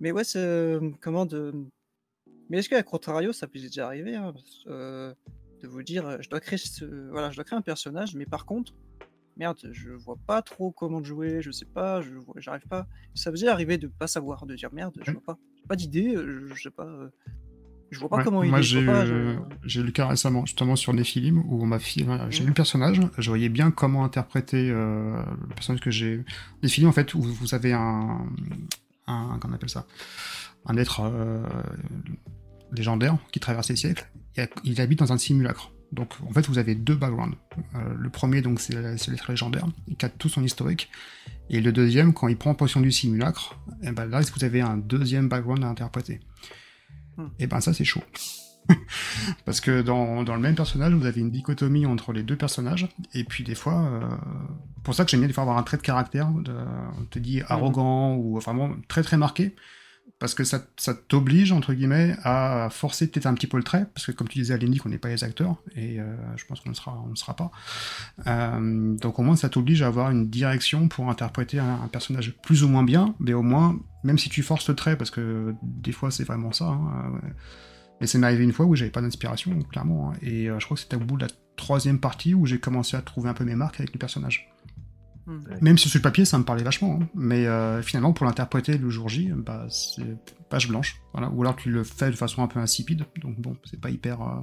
mais 0.00 0.10
ouais, 0.12 0.22
euh, 0.36 0.90
comment 1.00 1.26
de. 1.26 1.52
Mais 2.50 2.58
est-ce 2.58 2.68
qu'à 2.68 2.82
contrario, 2.82 3.32
ça 3.32 3.46
peut 3.46 3.58
déjà 3.60 3.86
arriver 3.86 4.16
hein, 4.16 4.34
euh, 4.66 5.14
de 5.62 5.68
vous 5.68 5.82
dire, 5.82 6.06
euh, 6.06 6.16
je 6.20 6.28
dois 6.30 6.40
créer 6.40 6.58
ce, 6.58 6.84
voilà, 7.10 7.30
je 7.30 7.36
dois 7.36 7.44
créer 7.44 7.58
un 7.58 7.62
personnage, 7.62 8.14
mais 8.14 8.26
par 8.26 8.46
contre, 8.46 8.72
merde, 9.38 9.58
je 9.72 9.90
vois 9.90 10.16
pas 10.26 10.42
trop 10.42 10.70
comment 10.72 11.02
jouer, 11.02 11.40
je 11.42 11.50
sais 11.50 11.64
pas, 11.66 12.02
je 12.02 12.14
vois- 12.14 12.34
j'arrive 12.38 12.66
pas. 12.68 12.86
Ça 13.14 13.30
faisait 13.30 13.48
arriver 13.48 13.78
de 13.78 13.86
pas 13.88 14.06
savoir, 14.06 14.44
de 14.46 14.54
dire 14.54 14.70
merde, 14.72 14.94
je 15.04 15.12
vois 15.12 15.22
pas, 15.24 15.38
j'ai 15.56 15.66
pas 15.68 15.76
d'idée, 15.76 16.14
euh, 16.14 16.48
je, 16.48 16.54
je 16.54 16.62
sais 16.62 16.70
pas, 16.70 16.86
euh, 16.86 17.08
je 17.90 17.98
vois 18.00 18.08
pas 18.08 18.16
Ouais, 18.18 18.24
comment 18.24 18.42
il 18.42 18.50
Moi, 18.50 18.60
j'ai 18.60 18.80
eu, 18.80 18.86
je- 18.86 19.36
j'ai 19.64 19.80
eu 19.80 19.84
le 19.84 19.92
cas 19.92 20.06
récemment, 20.08 20.44
justement 20.44 20.76
sur 20.76 20.92
Nephilim, 20.92 21.38
où 21.46 21.62
on 21.62 21.66
m'a 21.66 21.78
fi- 21.78 22.02
voilà, 22.02 22.28
j'ai 22.30 22.40
Mhm. 22.40 22.46
eu 22.46 22.48
le 22.48 22.54
personnage, 22.54 23.00
je 23.16 23.28
voyais 23.30 23.48
bien 23.48 23.70
comment 23.70 24.04
interpréter 24.04 24.70
euh, 24.70 25.22
le 25.48 25.54
personnage 25.54 25.80
que 25.80 25.90
j'ai. 25.90 26.24
Nephilim, 26.62 26.88
en 26.88 26.92
fait, 26.92 27.14
où 27.14 27.22
vous 27.22 27.54
avez 27.54 27.72
un. 27.72 28.26
un 29.06 29.38
comment 29.40 29.52
on 29.52 29.56
appelle 29.56 29.70
ça? 29.70 29.86
Un 30.66 30.76
être 30.76 31.00
euh, 31.00 31.46
légendaire 32.72 33.16
qui 33.32 33.40
traverse 33.40 33.70
les 33.70 33.76
siècles. 33.76 34.06
Il, 34.36 34.42
a- 34.42 34.48
il 34.64 34.80
habite 34.80 34.98
dans 34.98 35.12
un 35.12 35.18
simulacre. 35.18 35.72
Donc, 35.92 36.14
en 36.28 36.32
fait, 36.32 36.46
vous 36.46 36.58
avez 36.58 36.74
deux 36.74 36.94
backgrounds. 36.94 37.36
Euh, 37.74 37.94
le 37.98 38.10
premier, 38.10 38.42
donc, 38.42 38.60
c'est 38.60 38.74
l'être 38.74 39.30
légendaire, 39.30 39.66
il 39.86 39.96
capte 39.96 40.18
tout 40.18 40.28
son 40.28 40.44
historique. 40.44 40.90
Et 41.50 41.60
le 41.60 41.72
deuxième, 41.72 42.12
quand 42.12 42.28
il 42.28 42.36
prend 42.36 42.54
possession 42.54 42.80
du 42.80 42.92
simulacre, 42.92 43.58
et 43.82 43.90
ben 43.90 44.04
là, 44.04 44.20
vous 44.20 44.44
avez 44.44 44.60
un 44.60 44.76
deuxième 44.76 45.28
background 45.28 45.64
à 45.64 45.68
interpréter. 45.68 46.20
Hmm. 47.16 47.28
Et 47.38 47.46
ben 47.46 47.60
ça, 47.60 47.72
c'est 47.72 47.84
chaud. 47.84 48.02
Parce 49.46 49.60
que 49.60 49.80
dans, 49.80 50.22
dans 50.24 50.34
le 50.34 50.40
même 50.40 50.54
personnage, 50.54 50.92
vous 50.92 51.06
avez 51.06 51.20
une 51.20 51.30
dichotomie 51.30 51.86
entre 51.86 52.12
les 52.12 52.22
deux 52.22 52.36
personnages, 52.36 52.88
et 53.14 53.24
puis 53.24 53.44
des 53.44 53.54
fois, 53.54 53.82
euh, 53.86 54.08
pour 54.82 54.94
ça 54.94 55.04
que 55.04 55.10
j'aime 55.10 55.20
bien 55.20 55.28
des 55.28 55.32
fois 55.32 55.42
avoir 55.42 55.56
un 55.56 55.62
trait 55.62 55.78
de 55.78 55.82
caractère, 55.82 56.28
de, 56.30 56.52
on 56.98 57.04
te 57.04 57.18
dit 57.18 57.40
arrogant, 57.48 58.14
ou 58.16 58.38
vraiment 58.38 58.70
très 58.88 59.02
très 59.02 59.16
marqué, 59.16 59.56
parce 60.18 60.34
que 60.34 60.44
ça, 60.44 60.66
ça 60.76 60.94
t'oblige, 60.94 61.52
entre 61.52 61.72
guillemets, 61.74 62.16
à 62.24 62.68
forcer 62.70 63.08
peut-être 63.08 63.26
un 63.26 63.34
petit 63.34 63.46
peu 63.46 63.56
le 63.56 63.62
trait, 63.62 63.86
parce 63.94 64.06
que 64.06 64.12
comme 64.12 64.28
tu 64.28 64.38
disais 64.38 64.54
à 64.54 64.56
Lenny, 64.56 64.78
qu'on 64.78 64.88
n'est 64.88 64.98
pas 64.98 65.08
les 65.08 65.22
acteurs, 65.22 65.56
et 65.76 66.00
euh, 66.00 66.16
je 66.36 66.44
pense 66.44 66.60
qu'on 66.60 66.70
ne 66.70 66.74
sera, 66.74 67.00
on 67.08 67.14
sera 67.14 67.36
pas. 67.36 67.50
Euh, 68.26 68.96
donc 68.96 69.18
au 69.18 69.22
moins, 69.22 69.36
ça 69.36 69.48
t'oblige 69.48 69.82
à 69.82 69.86
avoir 69.86 70.10
une 70.10 70.28
direction 70.28 70.88
pour 70.88 71.08
interpréter 71.08 71.58
un, 71.58 71.88
personnage 71.92 72.34
plus 72.42 72.64
ou 72.64 72.68
moins 72.68 72.82
bien, 72.82 73.14
mais 73.20 73.32
au 73.32 73.42
moins, 73.42 73.78
même 74.02 74.18
si 74.18 74.28
tu 74.28 74.42
forces 74.42 74.68
le 74.68 74.74
trait, 74.74 74.96
parce 74.96 75.10
que 75.10 75.54
des 75.62 75.92
fois 75.92 76.10
c'est 76.10 76.24
vraiment 76.24 76.52
ça, 76.52 76.66
hein, 76.66 77.12
euh, 77.14 77.28
mais 78.00 78.06
ça 78.06 78.18
m'est 78.18 78.26
arrivé 78.26 78.44
une 78.44 78.52
fois 78.52 78.66
où 78.66 78.74
j'avais 78.74 78.90
pas 78.90 79.00
d'inspiration, 79.00 79.58
clairement. 79.70 80.10
hein. 80.10 80.16
Et 80.22 80.46
je 80.46 80.64
crois 80.64 80.76
que 80.76 80.82
c'était 80.82 80.96
au 80.96 81.00
bout 81.00 81.16
de 81.16 81.22
la 81.22 81.32
troisième 81.56 81.98
partie 81.98 82.34
où 82.34 82.46
j'ai 82.46 82.60
commencé 82.60 82.96
à 82.96 83.02
trouver 83.02 83.28
un 83.28 83.34
peu 83.34 83.44
mes 83.44 83.56
marques 83.56 83.80
avec 83.80 83.92
les 83.92 83.98
personnages. 83.98 84.48
Même 85.60 85.76
si 85.78 85.88
sur 85.88 85.98
le 85.98 86.02
papier, 86.02 86.24
ça 86.24 86.38
me 86.38 86.44
parlait 86.44 86.62
vachement. 86.62 86.98
hein. 87.02 87.08
Mais 87.14 87.46
euh, 87.46 87.82
finalement, 87.82 88.12
pour 88.12 88.26
l'interpréter 88.26 88.78
le 88.78 88.88
jour 88.90 89.08
J, 89.08 89.30
bah, 89.34 89.66
c'est 89.68 90.16
page 90.48 90.68
blanche. 90.68 91.00
Voilà. 91.12 91.28
Ou 91.30 91.42
alors 91.42 91.56
tu 91.56 91.70
le 91.70 91.84
fais 91.84 92.10
de 92.10 92.16
façon 92.16 92.42
un 92.42 92.46
peu 92.48 92.58
insipide. 92.60 93.04
Donc 93.20 93.38
bon, 93.38 93.56
c'est 93.64 93.80
pas 93.80 93.90
hyper. 93.90 94.22
euh, 94.22 94.40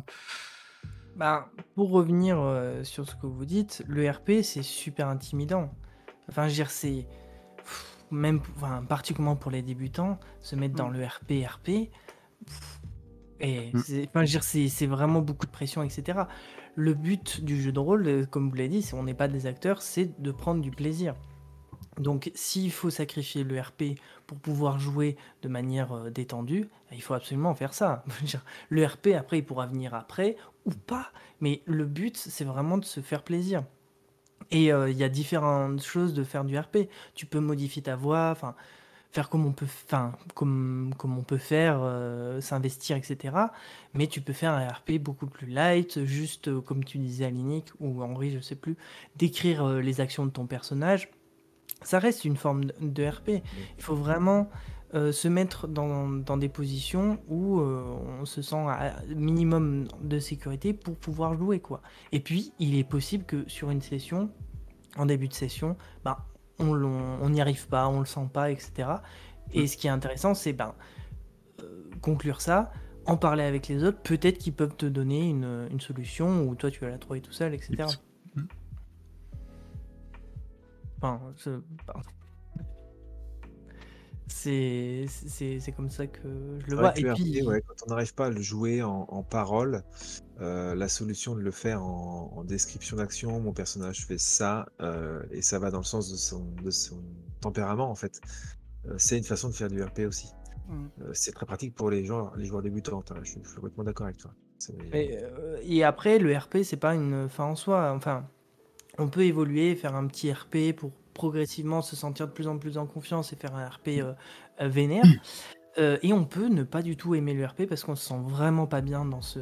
Bah, 1.15 1.49
pour 1.75 1.89
revenir 1.91 2.37
euh, 2.39 2.83
sur 2.83 3.07
ce 3.09 3.15
que 3.15 3.25
vous 3.25 3.45
dites, 3.45 3.83
le 3.87 4.09
RP 4.09 4.41
c'est 4.43 4.63
super 4.63 5.07
intimidant. 5.07 5.73
Enfin, 6.29 6.43
je 6.43 6.49
veux 6.49 6.55
dire, 6.55 6.69
c'est. 6.71 7.07
Même, 8.11 8.39
enfin, 8.57 8.83
particulièrement 8.87 9.35
pour 9.35 9.49
les 9.51 9.63
débutants, 9.63 10.19
se 10.39 10.55
mettre 10.55 10.75
dans 10.75 10.89
Mm. 10.89 10.93
le 10.93 11.05
RP, 11.05 11.31
RP, 11.47 11.65
pff, 12.45 12.81
et 13.39 13.71
Mm. 13.73 13.79
c'est, 13.83 14.07
enfin, 14.07 14.19
je 14.21 14.25
veux 14.25 14.25
dire, 14.27 14.43
c'est, 14.43 14.67
c'est 14.67 14.85
vraiment 14.85 15.21
beaucoup 15.21 15.47
de 15.47 15.51
pression, 15.51 15.81
etc. 15.81 16.19
Le 16.75 16.93
but 16.93 17.43
du 17.43 17.61
jeu 17.61 17.71
de 17.71 17.79
rôle, 17.79 18.07
euh, 18.07 18.25
comme 18.25 18.49
vous 18.49 18.55
l'avez 18.55 18.69
dit, 18.69 18.89
on 18.93 19.03
n'est 19.03 19.13
pas 19.13 19.29
des 19.29 19.47
acteurs, 19.47 19.81
c'est 19.81 20.21
de 20.21 20.31
prendre 20.31 20.61
du 20.61 20.71
plaisir. 20.71 21.15
Donc, 21.97 22.31
s'il 22.35 22.71
faut 22.71 22.89
sacrifier 22.89 23.45
le 23.45 23.59
RP 23.59 23.97
pour 24.27 24.37
pouvoir 24.39 24.79
jouer 24.79 25.15
de 25.41 25.47
manière 25.47 25.93
euh, 25.93 26.09
détendue, 26.09 26.69
il 26.91 27.01
faut 27.01 27.13
absolument 27.13 27.55
faire 27.55 27.73
ça. 27.73 28.03
Le 28.69 28.85
RP, 28.85 29.09
après, 29.17 29.39
il 29.39 29.45
pourra 29.45 29.65
venir 29.67 29.93
après 29.93 30.35
ou 30.65 30.71
pas, 30.71 31.11
mais 31.39 31.61
le 31.65 31.85
but, 31.85 32.17
c'est 32.17 32.43
vraiment 32.43 32.77
de 32.77 32.85
se 32.85 32.99
faire 32.99 33.23
plaisir. 33.23 33.63
Et 34.51 34.73
euh, 34.73 34.89
il 34.89 34.97
y 34.97 35.03
a 35.03 35.09
différentes 35.09 35.81
choses 35.81 36.13
de 36.13 36.23
faire 36.23 36.43
du 36.43 36.57
RP. 36.57 36.89
Tu 37.13 37.25
peux 37.25 37.39
modifier 37.39 37.81
ta 37.83 37.95
voix, 37.95 38.29
enfin, 38.31 38.55
faire 39.15 39.29
comme 39.29 39.45
on 39.45 39.53
peut, 39.53 39.65
enfin, 39.65 40.11
comme, 40.33 40.93
comme 40.97 41.17
on 41.17 41.23
peut 41.23 41.37
faire, 41.37 41.79
euh, 41.81 42.41
s'investir, 42.41 42.97
etc. 42.97 43.33
Mais 43.93 44.07
tu 44.07 44.19
peux 44.19 44.33
faire 44.33 44.51
un 44.51 44.67
RP 44.67 44.99
beaucoup 44.99 45.25
plus 45.25 45.47
light, 45.47 46.03
juste 46.03 46.49
euh, 46.49 46.59
comme 46.59 46.83
tu 46.83 46.97
disais 46.97 47.23
à 47.23 47.29
Linic 47.29 47.71
ou 47.79 48.03
Henri, 48.03 48.31
je 48.31 48.41
sais 48.41 48.55
plus, 48.57 48.75
décrire 49.15 49.63
euh, 49.63 49.79
les 49.79 50.01
actions 50.01 50.25
de 50.25 50.31
ton 50.31 50.47
personnage. 50.47 51.09
Ça 51.81 51.99
reste 51.99 52.25
une 52.25 52.35
forme 52.35 52.65
de- 52.81 53.05
RP. 53.07 53.29
Il 53.77 53.83
faut 53.83 53.95
vraiment 53.95 54.49
se 54.93 55.27
mettre 55.27 55.67
dans, 55.67 56.07
dans 56.07 56.37
des 56.37 56.47
positions 56.47 57.19
où 57.27 57.59
on 57.59 58.23
se 58.23 58.41
sent 58.41 58.55
à 58.55 58.95
minimum 59.13 59.89
de 60.01 60.19
sécurité 60.19 60.71
pour 60.71 60.95
pouvoir 60.95 61.37
jouer 61.37 61.59
quoi. 61.59 61.81
Et 62.13 62.21
puis 62.21 62.53
il 62.59 62.77
est 62.77 62.85
possible 62.85 63.25
que 63.25 63.43
sur 63.49 63.71
une 63.71 63.81
session, 63.81 64.29
en 64.95 65.05
début 65.05 65.27
de 65.27 65.33
session, 65.33 65.75
ben, 66.05 66.15
on 66.59 67.29
n'y 67.29 67.41
arrive 67.41 67.67
pas, 67.67 67.87
on 67.87 67.99
le 67.99 68.05
sent 68.05 68.29
pas, 68.31 68.51
etc. 68.51 68.89
Et 69.53 69.67
ce 69.67 69.77
qui 69.77 69.87
est 69.87 69.91
intéressant, 69.91 70.33
c'est 70.33 70.53
ben, 70.53 70.73
euh, 71.61 71.83
conclure 72.01 72.41
ça, 72.41 72.71
en 73.05 73.17
parler 73.17 73.43
avec 73.43 73.67
les 73.67 73.83
autres, 73.83 73.99
peut-être 74.01 74.37
qu'ils 74.37 74.53
peuvent 74.53 74.75
te 74.75 74.85
donner 74.85 75.29
une, 75.29 75.67
une 75.71 75.79
solution 75.79 76.47
ou 76.47 76.55
toi 76.55 76.71
tu 76.71 76.79
vas 76.81 76.89
la 76.89 76.97
trouver 76.97 77.21
tout 77.21 77.31
seul, 77.31 77.53
etc. 77.53 77.85
Mm. 78.35 78.41
Enfin, 80.97 81.21
c'est 84.27 85.71
comme 85.75 85.89
ça 85.89 86.07
que 86.07 86.59
je 86.59 86.71
le 86.71 86.77
vois. 86.77 86.97
Et 86.97 87.03
puis, 87.13 87.43
ouais, 87.43 87.61
quand 87.61 87.75
on 87.85 87.89
n'arrive 87.91 88.13
pas 88.15 88.27
à 88.27 88.29
le 88.29 88.41
jouer 88.41 88.81
en, 88.81 89.05
en 89.09 89.23
parole, 89.23 89.83
euh, 90.41 90.75
la 90.75 90.89
solution 90.89 91.35
de 91.35 91.41
le 91.41 91.51
faire 91.51 91.83
en, 91.83 92.31
en 92.35 92.43
description 92.43 92.97
d'action, 92.97 93.39
mon 93.39 93.53
personnage 93.53 94.05
fait 94.05 94.17
ça, 94.17 94.65
euh, 94.81 95.23
et 95.31 95.41
ça 95.41 95.59
va 95.59 95.71
dans 95.71 95.77
le 95.79 95.83
sens 95.85 96.11
de 96.11 96.17
son, 96.17 96.45
de 96.63 96.71
son 96.71 97.01
tempérament 97.41 97.89
en 97.89 97.95
fait. 97.95 98.19
Euh, 98.87 98.95
c'est 98.97 99.17
une 99.17 99.23
façon 99.23 99.47
de 99.49 99.53
faire 99.53 99.69
du 99.69 99.81
RP 99.81 99.99
aussi. 100.07 100.27
Mm. 100.67 100.87
C'est 101.13 101.31
très 101.31 101.45
pratique 101.45 101.73
pour 101.75 101.89
les 101.89 102.05
gens, 102.05 102.31
les 102.35 102.45
joueurs 102.45 102.61
débutants. 102.61 103.03
hein, 103.11 103.15
Je, 103.23 103.31
suis- 103.31 103.41
complètement 103.55 103.83
d'accord 103.83 104.07
avec 104.07 104.17
toi. 104.17 104.31
Et, 104.93 105.19
et 105.63 105.83
après, 105.83 106.17
le 106.17 106.35
RP, 106.35 106.57
c'est 106.63 106.77
pas 106.77 106.95
une 106.95 107.29
fin 107.29 107.43
en 107.45 107.55
soi. 107.55 107.91
Enfin, 107.95 108.27
on 108.97 109.07
peut 109.09 109.25
évoluer, 109.25 109.75
faire 109.75 109.95
un 109.95 110.07
petit 110.07 110.31
RP 110.31 110.73
pour 110.75 110.91
progressivement 111.13 111.81
se 111.81 111.95
sentir 111.95 112.27
de 112.27 112.31
plus 112.33 112.47
en 112.47 112.57
plus 112.57 112.77
en 112.77 112.87
confiance 112.87 113.31
et 113.31 113.35
faire 113.35 113.55
un 113.55 113.67
RP 113.67 114.01
vénère. 114.59 115.03
Euh, 115.77 115.97
et 116.03 116.13
on 116.13 116.23
peut 116.23 116.47
ne 116.47 116.63
pas 116.63 116.81
du 116.81 116.95
tout 116.95 117.15
aimer 117.15 117.33
le 117.33 117.45
RP 117.45 117.63
parce 117.67 117.83
qu'on 117.83 117.95
se 117.95 118.07
sent 118.07 118.19
vraiment 118.25 118.65
pas 118.65 118.79
bien 118.81 119.03
dans 119.03 119.21
ce, 119.21 119.39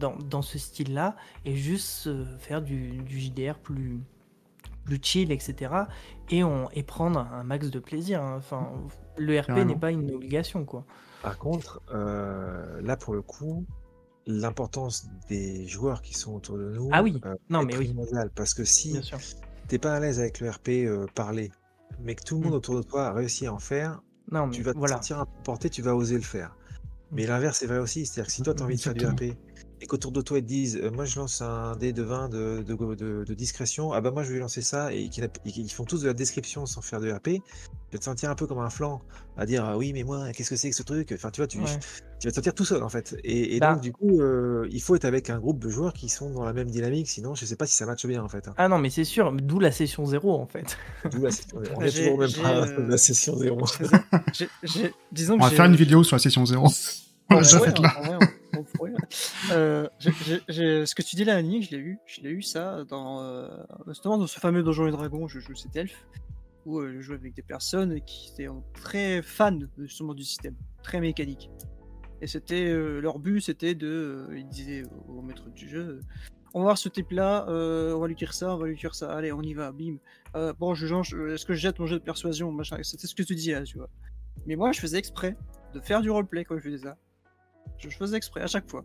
dans, 0.00 0.16
dans 0.16 0.42
ce 0.42 0.58
style-là 0.58 1.14
et 1.44 1.54
juste 1.54 2.08
euh, 2.08 2.24
faire 2.38 2.60
du, 2.60 2.96
du 3.02 3.20
JDR 3.20 3.54
plus, 3.58 4.00
plus 4.84 4.98
chill, 5.00 5.30
etc. 5.30 5.72
Et, 6.30 6.42
on, 6.42 6.68
et 6.72 6.82
prendre 6.82 7.20
un 7.20 7.44
max 7.44 7.70
de 7.70 7.78
plaisir. 7.78 8.20
hein. 8.20 8.34
Enfin, 8.38 8.68
le 9.16 9.38
RP 9.38 9.50
n'est 9.64 9.76
pas 9.76 9.92
une 9.92 10.10
obligation, 10.12 10.64
quoi. 10.64 10.84
Par 11.22 11.38
contre, 11.38 11.80
euh, 11.94 12.80
là 12.82 12.96
pour 12.96 13.14
le 13.14 13.22
coup, 13.22 13.64
l'importance 14.26 15.08
des 15.28 15.66
joueurs 15.68 16.02
qui 16.02 16.14
sont 16.14 16.34
autour 16.34 16.58
de 16.58 16.70
nous 16.70 16.88
Ah 16.92 17.02
oui. 17.02 17.20
euh, 17.24 17.36
Non, 17.48 17.60
est 17.62 17.66
mais 17.66 17.76
oui. 17.76 17.94
Parce 18.34 18.54
que 18.54 18.64
si 18.64 19.00
t'es 19.68 19.78
pas 19.78 19.94
à 19.94 20.00
l'aise 20.00 20.18
avec 20.18 20.40
le 20.40 20.50
RP 20.50 20.68
euh, 20.84 21.06
parler, 21.14 21.50
mais 22.00 22.14
que 22.16 22.22
tout 22.24 22.36
le 22.36 22.42
monde 22.42 22.52
Mm. 22.54 22.56
autour 22.56 22.76
de 22.76 22.82
toi 22.82 23.06
a 23.06 23.12
réussi 23.12 23.46
à 23.46 23.54
en 23.54 23.58
faire, 23.60 24.02
Non, 24.30 24.46
mais 24.46 24.56
tu 24.56 24.62
vas 24.62 24.74
te 24.74 24.78
voilà. 24.78 24.96
sentir 24.96 25.18
un 25.20 25.24
peu 25.26 25.42
porté, 25.44 25.70
tu 25.70 25.82
vas 25.82 25.94
oser 25.96 26.16
le 26.16 26.22
faire. 26.22 26.56
Mais 27.16 27.26
Mm. 27.26 27.26
l'inverse 27.26 27.62
est 27.62 27.66
vrai 27.66 27.78
aussi, 27.78 28.06
c'est-à-dire 28.06 28.26
que 28.28 28.32
si 28.32 28.42
toi 28.42 28.54
tu 28.54 28.62
as 28.62 28.66
envie 28.66 28.76
de 28.76 28.80
faire 28.82 28.94
du. 28.94 29.06
Et 29.86 29.88
qu'autour 29.88 30.10
de 30.10 30.20
toi 30.20 30.38
ils 30.38 30.42
te 30.42 30.48
disent 30.48 30.80
euh, 30.82 30.90
moi 30.90 31.04
je 31.04 31.16
lance 31.20 31.40
un 31.42 31.76
dé 31.76 31.92
de 31.92 32.02
20 32.02 32.28
de, 32.28 32.64
de, 32.66 32.74
de- 32.96 33.24
de 33.24 33.34
discrétion, 33.34 33.92
ah 33.92 34.00
bah 34.00 34.10
moi 34.10 34.24
je 34.24 34.32
vais 34.32 34.40
lancer 34.40 34.60
ça 34.60 34.92
et 34.92 35.08
qu'ils 35.08 35.70
font 35.70 35.84
tous 35.84 36.02
de 36.02 36.08
la 36.08 36.12
description 36.12 36.66
sans 36.66 36.82
faire 36.82 37.00
de 37.00 37.08
RP, 37.12 37.24
tu 37.24 37.40
vas 37.92 37.98
te 38.00 38.04
sentir 38.04 38.28
un 38.28 38.34
peu 38.34 38.48
comme 38.48 38.58
un 38.58 38.68
flanc 38.68 39.00
à 39.36 39.46
dire 39.46 39.64
ah 39.64 39.76
oui 39.78 39.92
mais 39.92 40.02
moi 40.02 40.32
qu'est-ce 40.32 40.50
que 40.50 40.56
c'est 40.56 40.70
que 40.70 40.74
ce 40.76 40.82
truc? 40.82 41.12
Enfin 41.14 41.30
tu 41.30 41.40
vois, 41.40 41.46
tu, 41.46 41.58
Ouais. 41.58 41.64
tu 42.18 42.26
vas 42.26 42.30
te 42.32 42.34
sentir 42.34 42.52
tout 42.52 42.64
seul 42.64 42.82
en 42.82 42.88
fait. 42.88 43.16
Et, 43.22 43.54
et 43.54 43.60
Bah. 43.60 43.74
donc 43.74 43.82
du 43.82 43.92
coup 43.92 44.20
euh, 44.20 44.66
il 44.72 44.82
faut 44.82 44.96
être 44.96 45.04
avec 45.04 45.30
un 45.30 45.38
groupe 45.38 45.60
de 45.60 45.68
joueurs 45.68 45.92
qui 45.92 46.08
sont 46.08 46.30
dans 46.30 46.44
la 46.44 46.52
même 46.52 46.68
dynamique, 46.68 47.08
sinon 47.08 47.36
je 47.36 47.44
sais 47.46 47.54
pas 47.54 47.66
si 47.66 47.76
ça 47.76 47.86
matche 47.86 48.06
bien 48.06 48.24
en 48.24 48.28
fait. 48.28 48.48
hein. 48.48 48.54
Ah 48.56 48.66
non, 48.68 48.78
mais 48.78 48.90
c'est 48.90 49.04
sûr, 49.04 49.30
d'où 49.30 49.60
la 49.60 49.70
session 49.70 50.04
zéro 50.04 50.32
en 50.34 50.46
fait. 50.48 50.76
D'où 51.12 51.22
la 51.22 51.30
session- 51.30 51.58
on 51.76 51.80
est 51.82 51.90
toujours 51.96 52.14
au 52.14 52.18
même 52.18 52.30
euh, 52.44 52.88
la 52.88 52.96
session 52.98 53.36
zéro. 53.36 53.60
J'ai- 54.32 54.48
j'ai- 54.64 54.92
disons 55.12 55.34
On 55.34 55.38
que 55.38 55.44
va 55.44 55.50
faire 55.50 55.66
une 55.66 55.76
vidéo 55.76 56.02
sur 56.02 56.16
la 56.16 56.20
session 56.20 56.44
0. 56.44 56.66
On 57.30 57.34
l'a 57.36 57.42
déjà 57.42 57.60
Ouais, 57.60 57.72
là. 58.82 58.98
Euh, 59.52 59.88
ce 60.00 60.94
que 60.94 61.02
tu 61.02 61.16
dis 61.16 61.24
là, 61.24 61.36
Annie, 61.36 61.62
je 61.62 61.70
l'ai 61.70 61.78
eu. 61.78 61.98
Je 62.06 62.20
l'ai 62.20 62.30
eu 62.30 62.42
ça 62.42 62.84
dans 62.84 63.22
euh, 63.22 63.48
justement 63.88 64.18
dans 64.18 64.26
ce 64.26 64.40
fameux 64.40 64.62
Donjons 64.62 64.86
et 64.86 64.90
Dragons. 64.90 65.28
Je 65.28 65.40
joue 65.40 65.54
cet 65.54 65.76
elfe 65.76 66.06
où 66.64 66.80
euh, 66.80 66.94
je 66.96 67.00
jouais 67.00 67.16
avec 67.16 67.34
des 67.34 67.42
personnes 67.42 68.00
qui 68.02 68.32
étaient 68.32 68.48
très 68.74 69.22
fans 69.22 69.58
justement 69.78 70.14
du 70.14 70.24
système, 70.24 70.54
très 70.82 71.00
mécanique. 71.00 71.50
Et 72.20 72.26
c'était 72.26 72.72
leur 72.74 73.18
but, 73.18 73.40
c'était 73.42 73.74
de, 73.74 74.28
ils 74.34 74.48
disaient 74.48 74.84
au, 75.06 75.20
maître 75.20 75.50
du 75.50 75.68
jeu, 75.68 76.00
on 76.54 76.60
va 76.60 76.64
voir 76.64 76.78
ce 76.78 76.88
type-là, 76.88 77.46
euh, 77.50 77.92
on 77.92 78.00
va 78.00 78.08
lui 78.08 78.14
dire 78.14 78.32
ça, 78.32 78.54
on 78.54 78.56
va 78.56 78.66
lui 78.66 78.76
dire 78.76 78.94
ça, 78.94 79.12
allez, 79.12 79.32
on 79.32 79.42
y 79.42 79.52
va, 79.52 79.70
bim. 79.72 79.98
Bon, 80.58 80.74
je 80.74 80.86
est-ce 81.34 81.44
que 81.44 81.52
je 81.52 81.60
jette 81.60 81.78
mon 81.78 81.86
jeu 81.86 81.98
de 81.98 82.04
persuasion, 82.04 82.50
machin. 82.50 82.78
C'était 82.82 83.06
ce 83.06 83.14
que 83.14 83.22
tu 83.22 83.34
disais, 83.34 83.52
là, 83.52 83.62
tu 83.64 83.76
vois. 83.76 83.90
Mais 84.46 84.56
moi, 84.56 84.72
je 84.72 84.80
faisais 84.80 84.98
exprès 84.98 85.36
de 85.74 85.80
faire 85.80 86.00
du 86.00 86.10
roleplay 86.10 86.44
quand 86.44 86.56
je 86.56 86.62
faisais 86.62 86.78
ça. 86.78 86.96
Je 87.78 87.88
faisais 87.90 88.16
exprès 88.16 88.40
à 88.42 88.46
chaque 88.46 88.68
fois. 88.70 88.84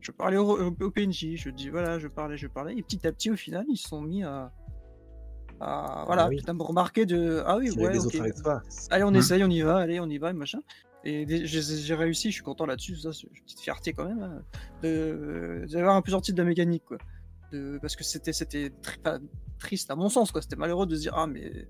Je 0.00 0.12
parlais 0.12 0.36
au, 0.36 0.58
au- 0.58 0.76
au 0.80 0.90
PNJ, 0.90 1.36
je 1.36 1.50
dis 1.50 1.68
voilà, 1.68 1.98
je 1.98 2.08
parlais, 2.08 2.36
je 2.36 2.46
parlais, 2.46 2.74
et 2.76 2.82
petit 2.82 3.06
à 3.06 3.12
petit, 3.12 3.30
au 3.30 3.36
final, 3.36 3.64
ils 3.68 3.76
se 3.76 3.88
sont 3.88 4.00
mis 4.00 4.22
à. 4.24 4.50
à 5.60 6.04
voilà, 6.06 6.28
oui. 6.28 6.36
peut-être 6.36 6.48
à 6.48 6.54
me 6.54 6.62
remarquer 6.62 7.06
de. 7.06 7.42
Ah 7.46 7.56
oui, 7.58 7.70
ouais, 7.70 7.92
les 7.92 7.98
ok. 8.00 8.06
autres 8.06 8.20
avec 8.20 8.34
toi. 8.36 8.62
Allez, 8.90 9.04
on 9.04 9.10
Mm. 9.10 9.16
essaye, 9.16 9.44
on 9.44 9.50
y 9.50 9.60
va, 9.60 9.76
allez, 9.78 10.00
on 10.00 10.08
y 10.08 10.18
va, 10.18 10.30
et 10.30 10.32
machin. 10.32 10.60
Et 11.04 11.46
j'ai 11.46 11.94
réussi, 11.94 12.28
je 12.30 12.34
suis 12.34 12.42
content 12.42 12.66
là-dessus, 12.66 12.96
ça, 12.96 13.12
c'est 13.12 13.26
une 13.26 13.32
petite 13.42 13.60
fierté 13.60 13.92
quand 13.94 14.04
même, 14.06 14.22
hein, 14.22 14.42
de- 14.82 15.64
d'avoir 15.70 15.96
un 15.96 16.02
peu 16.02 16.10
sorti 16.10 16.32
de 16.32 16.38
la 16.38 16.44
mécanique, 16.44 16.84
quoi. 16.84 16.98
De, 17.52 17.78
parce 17.80 17.96
que 17.96 18.04
c'était 18.04 18.32
c'était 18.34 18.70
tri- 18.82 19.00
triste 19.58 19.90
à 19.90 19.96
mon 19.96 20.08
sens, 20.08 20.30
quoi. 20.30 20.40
C'était 20.42 20.56
malheureux 20.56 20.86
de 20.86 20.94
se 20.94 21.00
dire, 21.00 21.14
ah, 21.16 21.26
mais. 21.26 21.66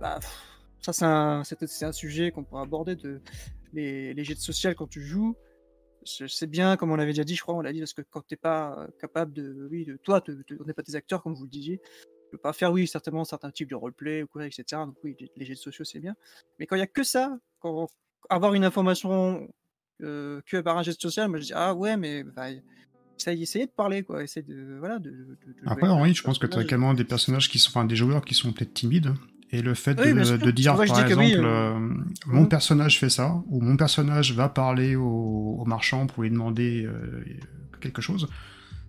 Bah, 0.00 0.18
pff, 0.20 0.48
ça, 0.80 0.92
c'est 0.92 1.04
un, 1.04 1.42
un 1.88 1.92
sujet 1.92 2.30
qu'on 2.32 2.42
pourra 2.44 2.62
aborder, 2.62 2.96
de, 2.96 3.20
les, 3.72 4.12
les 4.14 4.24
jets 4.24 4.34
de 4.34 4.40
social 4.40 4.74
quand 4.74 4.88
tu 4.88 5.00
joues. 5.02 5.36
Je 6.04 6.26
sais 6.26 6.46
bien, 6.46 6.76
comme 6.76 6.90
on 6.90 6.96
l'avait 6.96 7.12
déjà 7.12 7.24
dit, 7.24 7.36
je 7.36 7.42
crois, 7.42 7.54
on 7.54 7.60
l'a 7.60 7.72
dit, 7.72 7.78
parce 7.78 7.92
que 7.92 8.02
quand 8.02 8.22
t'es 8.26 8.36
pas 8.36 8.76
euh, 8.78 8.86
capable 9.00 9.32
de. 9.32 9.68
Oui, 9.70 9.84
de 9.84 9.96
toi, 9.96 10.20
te- 10.20 10.32
te- 10.32 10.54
on 10.60 10.64
n'est 10.64 10.72
pas 10.72 10.82
des 10.82 10.96
acteurs, 10.96 11.22
comme 11.22 11.34
vous 11.34 11.44
le 11.44 11.50
disiez. 11.50 11.78
Tu 11.78 12.30
peux 12.32 12.38
pas 12.38 12.52
faire, 12.52 12.72
oui, 12.72 12.86
certainement, 12.88 13.24
certains 13.24 13.50
types 13.50 13.68
de 13.70 13.74
roleplay, 13.74 14.22
ou 14.22 14.26
quoi, 14.26 14.46
etc. 14.46 14.64
Donc, 14.86 14.96
oui, 15.04 15.16
les, 15.36 15.44
jets 15.46 15.54
sociaux, 15.54 15.84
c'est 15.84 16.00
bien. 16.00 16.14
Mais 16.58 16.66
quand 16.66 16.76
il 16.76 16.80
y 16.80 16.82
a 16.82 16.86
que 16.86 17.04
ça, 17.04 17.38
quand 17.60 17.88
avoir 18.30 18.54
une 18.54 18.64
information 18.64 19.48
euh, 20.02 20.40
que 20.46 20.60
par 20.60 20.78
un 20.78 20.82
geste 20.82 21.00
social, 21.02 21.28
moi 21.28 21.38
je 21.38 21.46
dis 21.46 21.52
ah 21.54 21.74
ouais, 21.74 21.96
mais 21.96 22.24
bah, 22.24 22.46
essaye, 23.18 23.42
essayez 23.42 23.66
de 23.66 23.70
parler 23.70 24.02
quoi, 24.02 24.22
essaye 24.22 24.42
de 24.42 24.76
voilà 24.78 24.98
de. 24.98 25.10
de- 25.10 25.16
de- 25.16 25.52
de 25.52 25.58
jouer 25.58 25.66
Après, 25.66 25.88
Henri, 25.88 26.14
je 26.14 26.22
pense 26.22 26.38
que 26.38 26.46
tu 26.46 26.56
as 26.56 26.62
également 26.62 26.94
des 26.94 27.04
personnages 27.04 27.48
qui 27.48 27.58
sont, 27.58 27.70
enfin, 27.70 27.84
des 27.84 27.96
joueurs 27.96 28.24
qui 28.24 28.34
sont 28.34 28.52
peut-être 28.52 28.74
timides. 28.74 29.12
Et 29.52 29.60
le 29.60 29.74
fait 29.74 30.00
Oui, 30.00 30.14
de, 30.14 30.50
dire, 30.50 30.72
par 30.72 30.82
exemple, 30.82 31.14
oui, 31.18 31.34
euh, 31.36 31.42
euh, 31.44 31.78
mon 32.26 32.46
personnage 32.46 32.98
fait 32.98 33.10
ça, 33.10 33.42
ou 33.48 33.60
mon 33.60 33.76
personnage 33.76 34.32
va 34.32 34.48
parler 34.48 34.96
au, 34.96 35.58
au 35.60 35.64
marchand 35.66 36.06
pour 36.06 36.22
lui 36.22 36.30
demander 36.30 36.86
euh, 36.86 37.22
quelque 37.82 38.00
chose, 38.00 38.28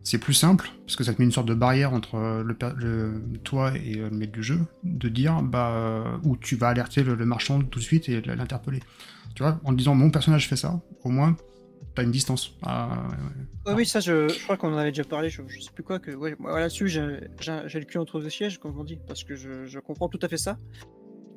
c'est 0.04 0.20
plus 0.20 0.34
simple, 0.34 0.72
parce 0.86 0.96
que 0.96 1.04
ça 1.04 1.14
te 1.14 1.22
met 1.22 1.26
une 1.26 1.34
sorte 1.34 1.48
de 1.50 1.54
barrière 1.54 1.94
entre 1.94 2.44
le, 2.46 2.56
toi 3.44 3.74
et 3.76 3.96
le 3.96 4.10
maître 4.10 4.32
du 4.32 4.44
jeu, 4.44 4.60
de 4.84 5.10
dire, 5.10 5.42
bah, 5.42 6.20
où 6.24 6.38
tu 6.38 6.56
vas 6.56 6.70
alerter 6.70 7.04
le, 7.04 7.16
le 7.16 7.26
marchand 7.26 7.62
tout 7.62 7.80
de 7.80 7.84
suite 7.84 8.08
et 8.08 8.22
l'interpeller. 8.22 8.80
Tu 9.36 9.44
vois, 9.44 9.60
en 9.66 9.74
disant 9.74 9.96
mon 9.96 10.12
personnage 10.12 10.48
fait 10.48 10.56
ça, 10.56 10.80
au 11.04 11.10
moins, 11.10 11.36
t'as 11.96 12.04
une 12.04 12.12
distance. 12.12 12.58
Ah, 12.64 13.08
oui, 13.68 13.86
ça, 13.86 14.00
je, 14.00 14.44
crois 14.44 14.58
qu'on 14.58 14.74
en 14.74 14.78
avait 14.78 14.92
déjà 14.92 15.04
parlé, 15.04 15.30
je, 15.30 15.42
je 15.48 15.60
sais 15.62 15.72
plus 15.72 15.84
quoi, 15.84 16.00
que 16.00 16.12
ouais, 16.12 16.36
là-dessus, 16.40 16.88
j'ai 16.90 17.02
le 17.02 17.86
cul 17.86 17.98
entre 17.98 18.20
deux 18.20 18.30
sièges, 18.30 18.60
comme 18.60 18.78
on 18.80 18.84
dit, 18.84 19.00
parce 19.08 19.24
que 19.24 19.36
je, 19.36 19.80
comprends 19.80 20.10
tout 20.10 20.20
à 20.22 20.28
fait 20.28 20.38
ça, 20.38 20.58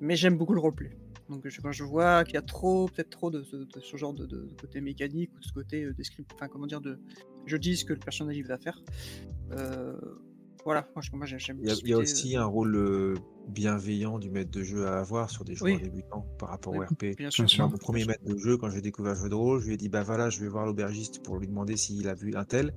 mais 0.01 0.17
j'aime 0.17 0.37
beaucoup 0.37 0.55
le 0.55 0.61
roleplay. 0.61 0.91
Donc, 1.29 1.47
je, 1.49 1.83
vois 1.85 2.25
qu'il 2.25 2.35
y 2.35 2.39
a 2.39 2.43
trop, 2.43 2.87
peut-être 2.87 3.11
trop 3.11 3.31
de, 3.31 3.45
ce 3.81 3.97
genre 3.97 4.15
de, 4.15 4.49
côté 4.61 4.81
mécanique 4.81 5.31
ou 5.37 5.41
de 5.41 5.45
ce 5.45 5.53
côté 5.53 5.85
euh, 5.85 5.95
enfin, 6.35 6.49
comment 6.49 6.67
dire, 6.67 6.81
de 6.81 7.01
je 7.47 7.57
dis 7.57 7.77
ce 7.77 7.85
que 7.85 7.93
le 7.93 7.99
personnage 7.99 8.41
va 8.43 8.59
faire, 8.59 8.81
euh, 9.53 9.97
voilà, 10.67 10.89
moi, 11.15 11.27
j'aime 11.27 11.59
Il 11.63 11.67
y 11.67 11.71
a, 11.71 11.71
y 11.71 11.71
a 11.71 11.75
discuter, 11.75 11.93
euh, 11.95 11.99
aussi 11.99 12.37
un 12.37 12.45
rôle 12.45 12.75
euh, 12.75 13.15
bienveillant 13.49 14.19
du 14.19 14.31
maître 14.31 14.51
de 14.51 14.63
jeu 14.65 14.87
à 14.87 14.99
avoir 14.99 15.31
sur 15.31 15.45
des 15.45 15.55
joueurs 15.55 15.75
Oui. 15.77 15.81
débutants 15.81 16.27
par 16.39 16.49
rapport 16.51 16.73
Oui, 16.75 16.81
au 16.81 16.83
RP. 16.83 17.17
Bien 17.17 17.31
sûr. 17.31 17.45
Bien 17.45 17.49
sûr. 17.49 17.65
Moi, 17.65 17.73
mon 17.73 17.79
premier 17.79 18.05
maître 18.05 18.25
de 18.25 18.37
jeu, 18.37 18.57
quand 18.57 18.69
j'ai 18.69 18.81
découvert 18.81 19.15
le 19.15 19.21
jeu 19.21 19.29
de 19.29 19.35
rôle, 19.37 19.61
je 19.61 19.67
lui 19.69 19.75
ai 19.75 19.77
dit 19.77 19.89
bah 19.89 20.03
voilà, 20.03 20.29
je 20.29 20.41
vais 20.41 20.49
voir 20.49 20.67
l'aubergiste 20.67 21.23
pour 21.23 21.39
lui 21.39 21.47
demander 21.47 21.77
s'il 21.77 22.09
a 22.09 22.15
vu 22.15 22.35
un 22.35 22.45
tel. 22.45 22.75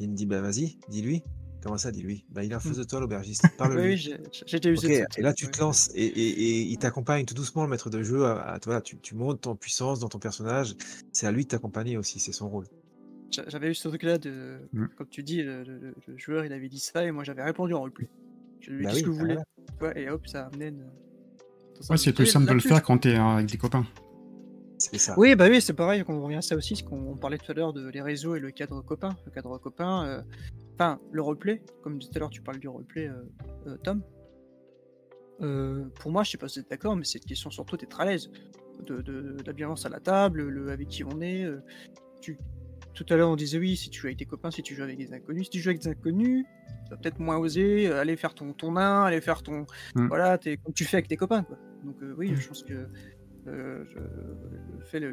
Il 0.00 0.10
me 0.10 0.14
dit 0.14 0.26
bah 0.26 0.40
vas-y, 0.40 0.78
dis-lui. 0.88 1.22
Comment 1.60 1.76
ça, 1.76 1.90
dis-lui? 1.90 2.24
Bah 2.30 2.44
il 2.44 2.52
est 2.52 2.54
en 2.54 2.60
face 2.60 2.76
de 2.76 2.84
toi, 2.84 3.00
l'aubergiste. 3.00 3.42
Parle-lui. 3.58 3.94
oui, 3.94 4.14
Ok, 4.24 4.78
cette- 4.78 5.18
et 5.18 5.22
là 5.22 5.32
tu 5.34 5.50
te 5.50 5.58
lances 5.60 5.90
et, 5.96 6.04
et- 6.06 6.28
et 6.28 6.60
il 6.62 6.78
t'accompagne 6.78 7.24
tout 7.24 7.34
doucement, 7.34 7.64
le 7.64 7.68
maître 7.68 7.90
de 7.90 8.00
jeu. 8.04 8.24
À, 8.26 8.34
à- 8.54 8.58
voilà, 8.64 8.80
tu, 8.80 8.96
tu 9.00 9.16
montes 9.16 9.44
en 9.48 9.56
puissance 9.56 9.98
dans 9.98 10.08
ton 10.08 10.20
personnage. 10.20 10.76
C'est 11.12 11.26
à 11.26 11.32
lui 11.32 11.42
de 11.42 11.48
t'accompagner 11.48 11.96
aussi, 11.96 12.20
c'est 12.20 12.30
son 12.30 12.48
rôle. 12.48 12.66
J'a- 13.30 13.48
J'avais 13.48 13.70
eu 13.70 13.74
ce 13.74 13.88
truc-là 13.88 14.18
de, 14.18 14.58
Mm. 14.72 14.86
comme 14.96 15.08
tu 15.08 15.22
dis, 15.22 15.42
le, 15.42 15.62
le- 15.64 15.94
le 16.06 16.16
joueur 16.16 16.44
il 16.44 16.52
avait 16.52 16.68
dit 16.68 16.78
ça 16.80 17.04
et 17.04 17.10
moi 17.10 17.24
j'avais 17.24 17.42
répondu 17.42 17.74
en 17.74 17.80
roleplay. 17.80 18.08
Je 18.60 18.70
lui 18.70 18.82
ai 18.82 18.86
Bah 18.86 18.92
dit 18.92 19.00
ce 19.00 19.04
oui, 19.04 19.04
que 19.04 19.10
vous 19.10 19.26
bah 19.26 19.34
voulez. 19.80 19.92
Ouais, 19.94 20.02
et 20.02 20.10
hop, 20.10 20.26
ça 20.26 20.50
amène. 20.52 20.86
Ouais, 21.90 21.96
c'est 21.96 22.12
plus 22.12 22.26
simple 22.26 22.46
de 22.48 22.52
le 22.54 22.60
faire 22.60 22.82
quand 22.82 22.98
t'es 22.98 23.14
euh, 23.16 23.22
avec 23.22 23.46
des 23.46 23.58
copains. 23.58 23.86
C'est 24.78 24.98
ça. 24.98 25.14
Oui, 25.18 25.34
bah 25.36 25.46
oui, 25.50 25.60
c'est 25.60 25.72
pareil, 25.74 26.04
on 26.08 26.22
revient 26.22 26.36
à 26.36 26.42
ça 26.42 26.56
aussi, 26.56 26.76
ce 26.76 26.84
qu'on 26.84 27.00
on 27.12 27.16
parlait 27.16 27.38
tout 27.38 27.50
à 27.50 27.54
l'heure 27.54 27.72
de 27.72 27.88
les 27.88 28.00
réseaux 28.00 28.34
et 28.36 28.40
le 28.40 28.50
cadre 28.50 28.80
copain. 28.82 29.16
Le 29.26 29.30
cadre 29.32 29.58
copain, 29.58 30.06
euh, 30.06 30.22
enfin, 30.74 31.00
le 31.12 31.20
roleplay, 31.22 31.62
comme 31.82 31.98
tout 31.98 32.08
à 32.14 32.18
l'heure 32.20 32.30
tu 32.30 32.42
parles 32.42 32.58
du 32.60 32.68
roleplay, 32.68 33.08
euh, 33.08 33.22
euh, 33.66 33.76
Tom. 33.82 34.02
Euh, 35.40 35.84
pour 36.00 36.10
moi, 36.10 36.22
je 36.24 36.30
sais 36.32 36.38
pas 36.38 36.48
si 36.48 36.58
vous 36.58 36.64
êtes 36.64 36.70
d'accord, 36.70 36.96
mais 36.96 37.04
c'est 37.04 37.18
une 37.18 37.24
question 37.24 37.50
surtout 37.50 37.76
d'être 37.76 38.00
à 38.00 38.04
l'aise. 38.04 38.30
De, 38.86 39.02
de, 39.02 39.02
de 39.02 39.42
la 39.44 39.52
bienveillance 39.52 39.84
à 39.86 39.88
la 39.88 39.98
table, 39.98 40.42
le 40.48 40.70
avec 40.70 40.86
qui 40.88 41.02
on 41.02 41.20
est. 41.20 41.44
euh, 41.44 41.60
tu... 42.20 42.38
Tout 42.98 43.14
à 43.14 43.16
l'heure, 43.16 43.28
on 43.30 43.36
disait 43.36 43.58
oui, 43.58 43.76
si 43.76 43.90
tu 43.90 44.00
joues 44.00 44.06
avec 44.08 44.18
tes 44.18 44.24
copains, 44.24 44.50
si 44.50 44.60
tu 44.62 44.74
joues 44.74 44.82
avec 44.82 44.98
des 44.98 45.12
inconnus. 45.12 45.44
Si 45.44 45.50
tu 45.50 45.60
joues 45.60 45.68
avec 45.70 45.80
des 45.82 45.88
inconnus, 45.88 46.44
tu 46.84 46.90
vas 46.90 46.96
peut-être 46.96 47.20
moins 47.20 47.36
oser 47.36 47.86
euh, 47.88 48.00
aller 48.00 48.16
faire 48.16 48.34
ton, 48.34 48.52
ton 48.52 48.72
nain, 48.72 49.04
aller 49.04 49.20
faire 49.20 49.42
ton. 49.42 49.66
Mm. 49.94 50.08
Voilà, 50.08 50.36
t'es- 50.36 50.56
comme 50.56 50.74
tu 50.74 50.84
fais 50.84 50.96
avec 50.96 51.06
tes 51.08 51.16
copains, 51.16 51.44
quoi. 51.44 51.56
Donc, 51.84 51.94
euh, 52.02 52.14
oui, 52.18 52.32
Mm. 52.32 52.36
je 52.36 52.48
pense 52.48 52.62
que. 52.64 52.88
euh, 53.46 53.84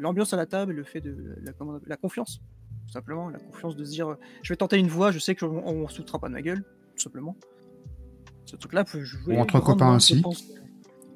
l'ambiance 0.00 0.32
à 0.34 0.36
la 0.36 0.46
table, 0.46 0.72
le 0.72 0.82
fait 0.84 1.00
de 1.00 1.16
la, 1.42 1.52
comment- 1.52 1.78
la 1.86 1.96
confiance, 1.96 2.40
tout 2.86 2.92
simplement, 2.92 3.30
la 3.30 3.38
confiance 3.38 3.76
de 3.76 3.84
se 3.84 3.90
dire, 3.90 4.08
euh, 4.10 4.16
je 4.42 4.52
vais 4.52 4.56
tenter 4.56 4.78
une 4.78 4.88
voie, 4.88 5.10
je 5.12 5.18
sais 5.20 5.34
qu'on 5.36 5.62
on, 5.64 5.82
ne 5.84 5.88
se 5.88 5.96
foutra 5.98 6.18
pas 6.18 6.28
de 6.28 6.32
ma 6.34 6.42
gueule, 6.42 6.62
tout 6.96 7.02
simplement. 7.02 7.36
Ce 8.46 8.56
truc-là 8.56 8.84
peut 8.84 9.02
jouer. 9.04 9.36
Ou 9.36 9.40
entre 9.40 9.60
copains 9.60 9.94
aussi. 9.96 10.22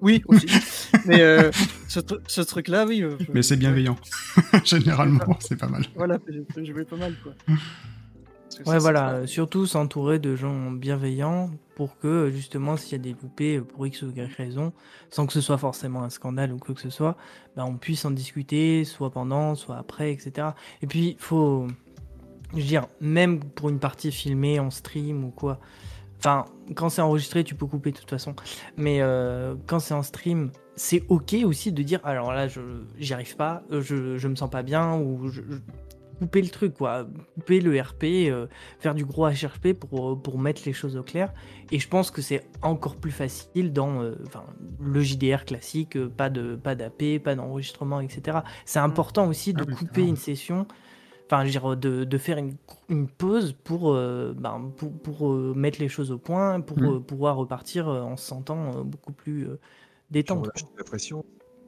Oui, 0.01 0.23
aussi. 0.27 0.47
Mais 1.07 1.21
euh, 1.21 1.51
ce, 1.91 2.01
tru- 2.01 2.21
ce 2.27 2.41
truc-là, 2.41 2.87
oui. 2.87 3.03
euh, 3.03 3.17
je- 3.21 3.27
Mais 3.35 3.43
c'est 3.43 3.57
bienveillant. 3.57 3.97
Généralement, 4.65 5.37
c'est 5.41 5.57
pas 5.57 5.69
mal. 5.69 5.83
Voilà, 5.95 6.19
peut 6.19 6.65
jouer 6.65 6.85
pas 6.85 6.97
mal, 6.97 7.15
quoi. 7.23 7.33
Ouais, 8.67 8.79
voilà, 8.79 9.01
pas- 9.01 9.13
euh, 9.13 9.27
surtout 9.27 9.65
s'entourer 9.67 10.19
de 10.19 10.35
gens 10.37 10.71
bienveillants 10.73 11.51
pour 11.77 11.99
que, 11.99 12.09
euh, 12.09 12.31
justement, 12.31 12.77
s'il 12.77 12.93
y 12.93 12.95
a 12.97 12.99
des 12.99 13.17
loupés 13.23 13.61
pour 13.61 13.87
X 13.87 14.03
ou 14.03 14.11
Y 14.11 14.35
raison, 14.37 14.73
sans 15.09 15.27
que 15.27 15.33
ce 15.33 15.41
soit 15.41 15.57
forcément 15.57 16.03
un 16.03 16.11
scandale 16.11 16.53
ou 16.53 16.59
quoi 16.59 16.75
que 16.75 16.81
ce 16.81 16.91
soit, 16.91 17.17
bah, 17.57 17.65
on 17.67 17.77
puisse 17.77 18.05
en 18.05 18.11
discuter, 18.11 18.85
soit 18.85 19.11
pendant, 19.11 19.55
soit 19.55 19.77
après, 19.79 20.13
etc. 20.13 20.49
Et 20.83 20.87
puis, 20.87 21.17
faut. 21.19 21.67
Je 22.53 22.57
veux 22.59 22.63
dire, 22.65 22.87
même 23.01 23.39
pour 23.41 23.69
une 23.69 23.79
partie 23.79 24.11
filmée 24.11 24.59
en 24.59 24.71
stream 24.71 25.25
ou 25.25 25.31
quoi. 25.31 25.61
Enfin, 26.19 26.45
quand 26.75 26.89
c'est 26.89 27.01
enregistré, 27.01 27.45
tu 27.45 27.55
peux 27.55 27.67
couper 27.67 27.93
de 27.93 27.99
toute 27.99 28.11
façon. 28.11 28.35
Mais 28.77 28.99
euh, 29.01 29.55
quand 29.69 29.79
c'est 29.79 29.95
en 29.95 30.03
stream, 30.03 30.51
c'est 30.81 31.03
ok 31.11 31.37
aussi 31.45 31.73
de 31.73 31.83
dire 31.83 32.01
alors 32.05 32.33
là, 32.33 32.49
je 32.49 32.61
j'y 32.99 33.13
arrive 33.13 33.37
pas, 33.37 33.63
euh, 33.71 33.83
je, 33.83 34.17
je 34.17 34.29
me 34.29 34.35
sens 34.35 34.49
pas 34.49 34.63
bien, 34.63 34.97
ou 34.99 35.29
je, 35.29 35.43
je- 35.43 35.59
couper 36.19 36.41
le 36.41 36.49
truc, 36.49 36.73
quoi. 36.75 37.07
Couper 37.35 37.61
le 37.61 37.79
RP, 37.79 38.05
euh, 38.31 38.47
faire 38.79 38.95
du 38.95 39.05
gros 39.05 39.27
HRP 39.29 39.75
pour, 39.75 40.13
euh, 40.13 40.17
pour 40.17 40.39
mettre 40.39 40.63
les 40.65 40.73
choses 40.73 40.97
au 40.97 41.03
clair. 41.03 41.33
Et 41.71 41.79
je 41.79 41.87
pense 41.89 42.11
que 42.11 42.23
c'est 42.23 42.45
encore 42.63 42.97
plus 42.97 43.11
facile 43.11 43.73
dans 43.75 44.03
euh, 44.03 44.15
le 44.81 45.01
JDR 45.03 45.45
classique, 45.45 45.99
pas 46.09 46.31
de 46.31 46.57
pas 46.57 46.75
d'AP, 46.75 47.19
pas 47.23 47.35
d'enregistrement, 47.35 48.01
etc. 48.01 48.39
C'est 48.65 48.79
important 48.81 49.29
aussi 49.29 49.53
de 49.53 49.65
Ah 49.69 49.75
couper 49.75 50.07
une 50.07 50.17
session, 50.17 50.67
enfin, 51.27 51.41
je 51.41 51.47
veux 51.47 51.51
dire, 51.51 51.77
de, 51.77 52.05
de 52.05 52.19
faire 52.19 52.39
une, 52.39 52.57
une 52.89 53.07
pause 53.07 53.55
pour, 53.65 53.93
euh, 53.93 54.35
ben, 54.37 54.73
pour, 54.79 54.93
pour, 54.93 55.31
euh, 55.33 55.53
mettre 55.55 55.79
les 55.81 55.89
choses 55.89 56.11
au 56.11 56.19
point, 56.19 56.61
pour 56.63 56.79
Mm. 56.79 56.87
euh, 56.97 57.01
pouvoir 57.01 57.37
repartir 57.37 57.87
en 57.89 58.17
se 58.17 58.27
sentant 58.27 58.83
beaucoup 58.83 59.13
plus 59.13 59.47
détente. 60.11 60.49
la 60.77 60.85
pression. 60.85 61.25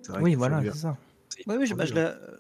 Vrai 0.09 0.23
Oui, 0.23 0.35
voilà, 0.35 0.63
c'est 0.73 0.79
ça. 0.79 0.99
Ouais, 1.47 1.57
oui, 1.57 1.73
bah, 1.75 1.87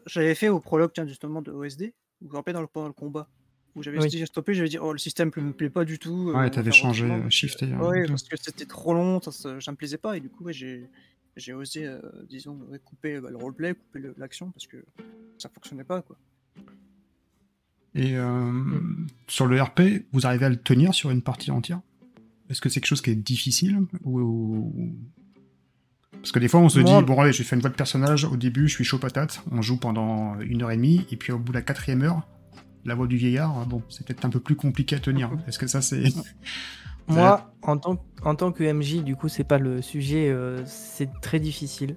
j'avais 0.06 0.34
fait 0.34 0.48
au 0.48 0.60
prologue, 0.60 0.90
tiens, 0.92 1.06
justement, 1.06 1.40
de 1.42 1.50
OSD, 1.50 1.94
où 2.20 2.26
je 2.26 2.30
me 2.30 2.36
rappelle 2.36 2.54
dans 2.54 2.60
le, 2.60 2.66
pendant 2.66 2.88
le 2.88 2.92
combat, 2.92 3.28
où 3.74 3.82
j'avais 3.82 3.98
Oui. 3.98 4.26
stoppé, 4.26 4.54
j'avais 4.54 4.68
dit, 4.68 4.78
oh, 4.78 4.92
le 4.92 4.98
système 4.98 5.30
ne 5.36 5.42
me 5.42 5.52
plaît 5.52 5.70
pas 5.70 5.84
du 5.84 5.98
tout. 5.98 6.28
euh, 6.28 6.32
on 6.34 6.38
Ouais, 6.38 6.44
va 6.44 6.50
t'avais 6.50 6.72
changé, 6.72 7.10
euh, 7.10 7.30
shifté. 7.30 7.72
euh, 7.72 7.78
Ouais, 7.78 8.02
tout. 8.04 8.12
parce 8.12 8.24
que 8.24 8.36
c'était 8.36 8.66
trop 8.66 8.92
long, 8.92 9.20
ça, 9.22 9.32
ça, 9.32 9.60
ça 9.60 9.70
me 9.70 9.76
plaisait 9.76 9.98
pas, 9.98 10.16
et 10.16 10.20
du 10.20 10.28
coup, 10.28 10.44
ouais, 10.44 10.52
j'ai 10.52 11.52
osé, 11.54 11.86
euh, 11.86 12.00
disons, 12.28 12.58
ouais, 12.68 12.78
couper 12.78 13.18
bah, 13.20 13.30
le 13.30 13.36
roleplay, 13.36 13.74
couper 13.74 14.10
l'action, 14.18 14.50
parce 14.50 14.66
que 14.66 14.84
ça 15.38 15.48
fonctionnait 15.48 15.84
pas, 15.84 16.02
quoi. 16.02 16.16
Et 17.94 18.16
euh, 18.16 18.80
sur 19.28 19.46
le 19.46 19.60
RP, 19.60 20.06
vous 20.12 20.26
arrivez 20.26 20.46
à 20.46 20.48
le 20.48 20.56
tenir 20.56 20.94
sur 20.94 21.10
une 21.10 21.20
partie 21.22 21.50
entière? 21.50 21.80
Est-ce 22.48 22.60
que 22.60 22.68
c'est 22.68 22.80
quelque 22.80 22.88
chose 22.88 23.02
qui 23.02 23.10
est 23.10 23.14
difficile 23.14 23.80
ou... 24.04 24.72
Parce 26.22 26.32
que 26.32 26.38
des 26.38 26.48
fois, 26.48 26.60
on 26.60 26.68
se 26.68 26.78
Moi- 26.80 27.00
dit, 27.00 27.06
bon, 27.06 27.20
allez, 27.20 27.32
j'ai 27.32 27.42
fait 27.44 27.56
une 27.56 27.60
voix 27.62 27.70
de 27.70 27.74
personnage, 27.74 28.24
au 28.24 28.36
début, 28.36 28.68
je 28.68 28.74
suis 28.74 28.84
chaud 28.84 28.98
patate, 28.98 29.42
on 29.50 29.60
joue 29.60 29.76
pendant 29.76 30.38
une 30.40 30.62
heure 30.62 30.70
et 30.70 30.76
demie, 30.76 31.04
et 31.10 31.16
puis 31.16 31.32
au 31.32 31.38
bout 31.38 31.50
de 31.52 31.58
la 31.58 31.62
quatrième 31.62 32.02
heure, 32.02 32.22
la 32.84 32.94
voix 32.94 33.06
du 33.08 33.16
vieillard, 33.16 33.66
bon, 33.66 33.82
c'est 33.88 34.06
peut-être 34.06 34.24
un 34.24 34.30
peu 34.30 34.40
plus 34.40 34.54
compliqué 34.56 34.96
à 34.96 34.98
tenir. 35.00 35.30
Est-ce 35.48 35.58
que 35.58 35.66
ça, 35.66 35.80
c'est... 35.82 36.04
Moi, 37.08 37.52
en 37.62 37.76
tant, 37.76 38.02
en 38.24 38.34
tant 38.36 38.52
que 38.52 38.62
MJ, 38.72 39.02
du 39.02 39.16
coup, 39.16 39.28
c'est 39.28 39.42
pas 39.44 39.58
le 39.58 39.82
sujet, 39.82 40.28
euh, 40.30 40.62
c'est 40.66 41.10
très 41.20 41.40
difficile. 41.40 41.96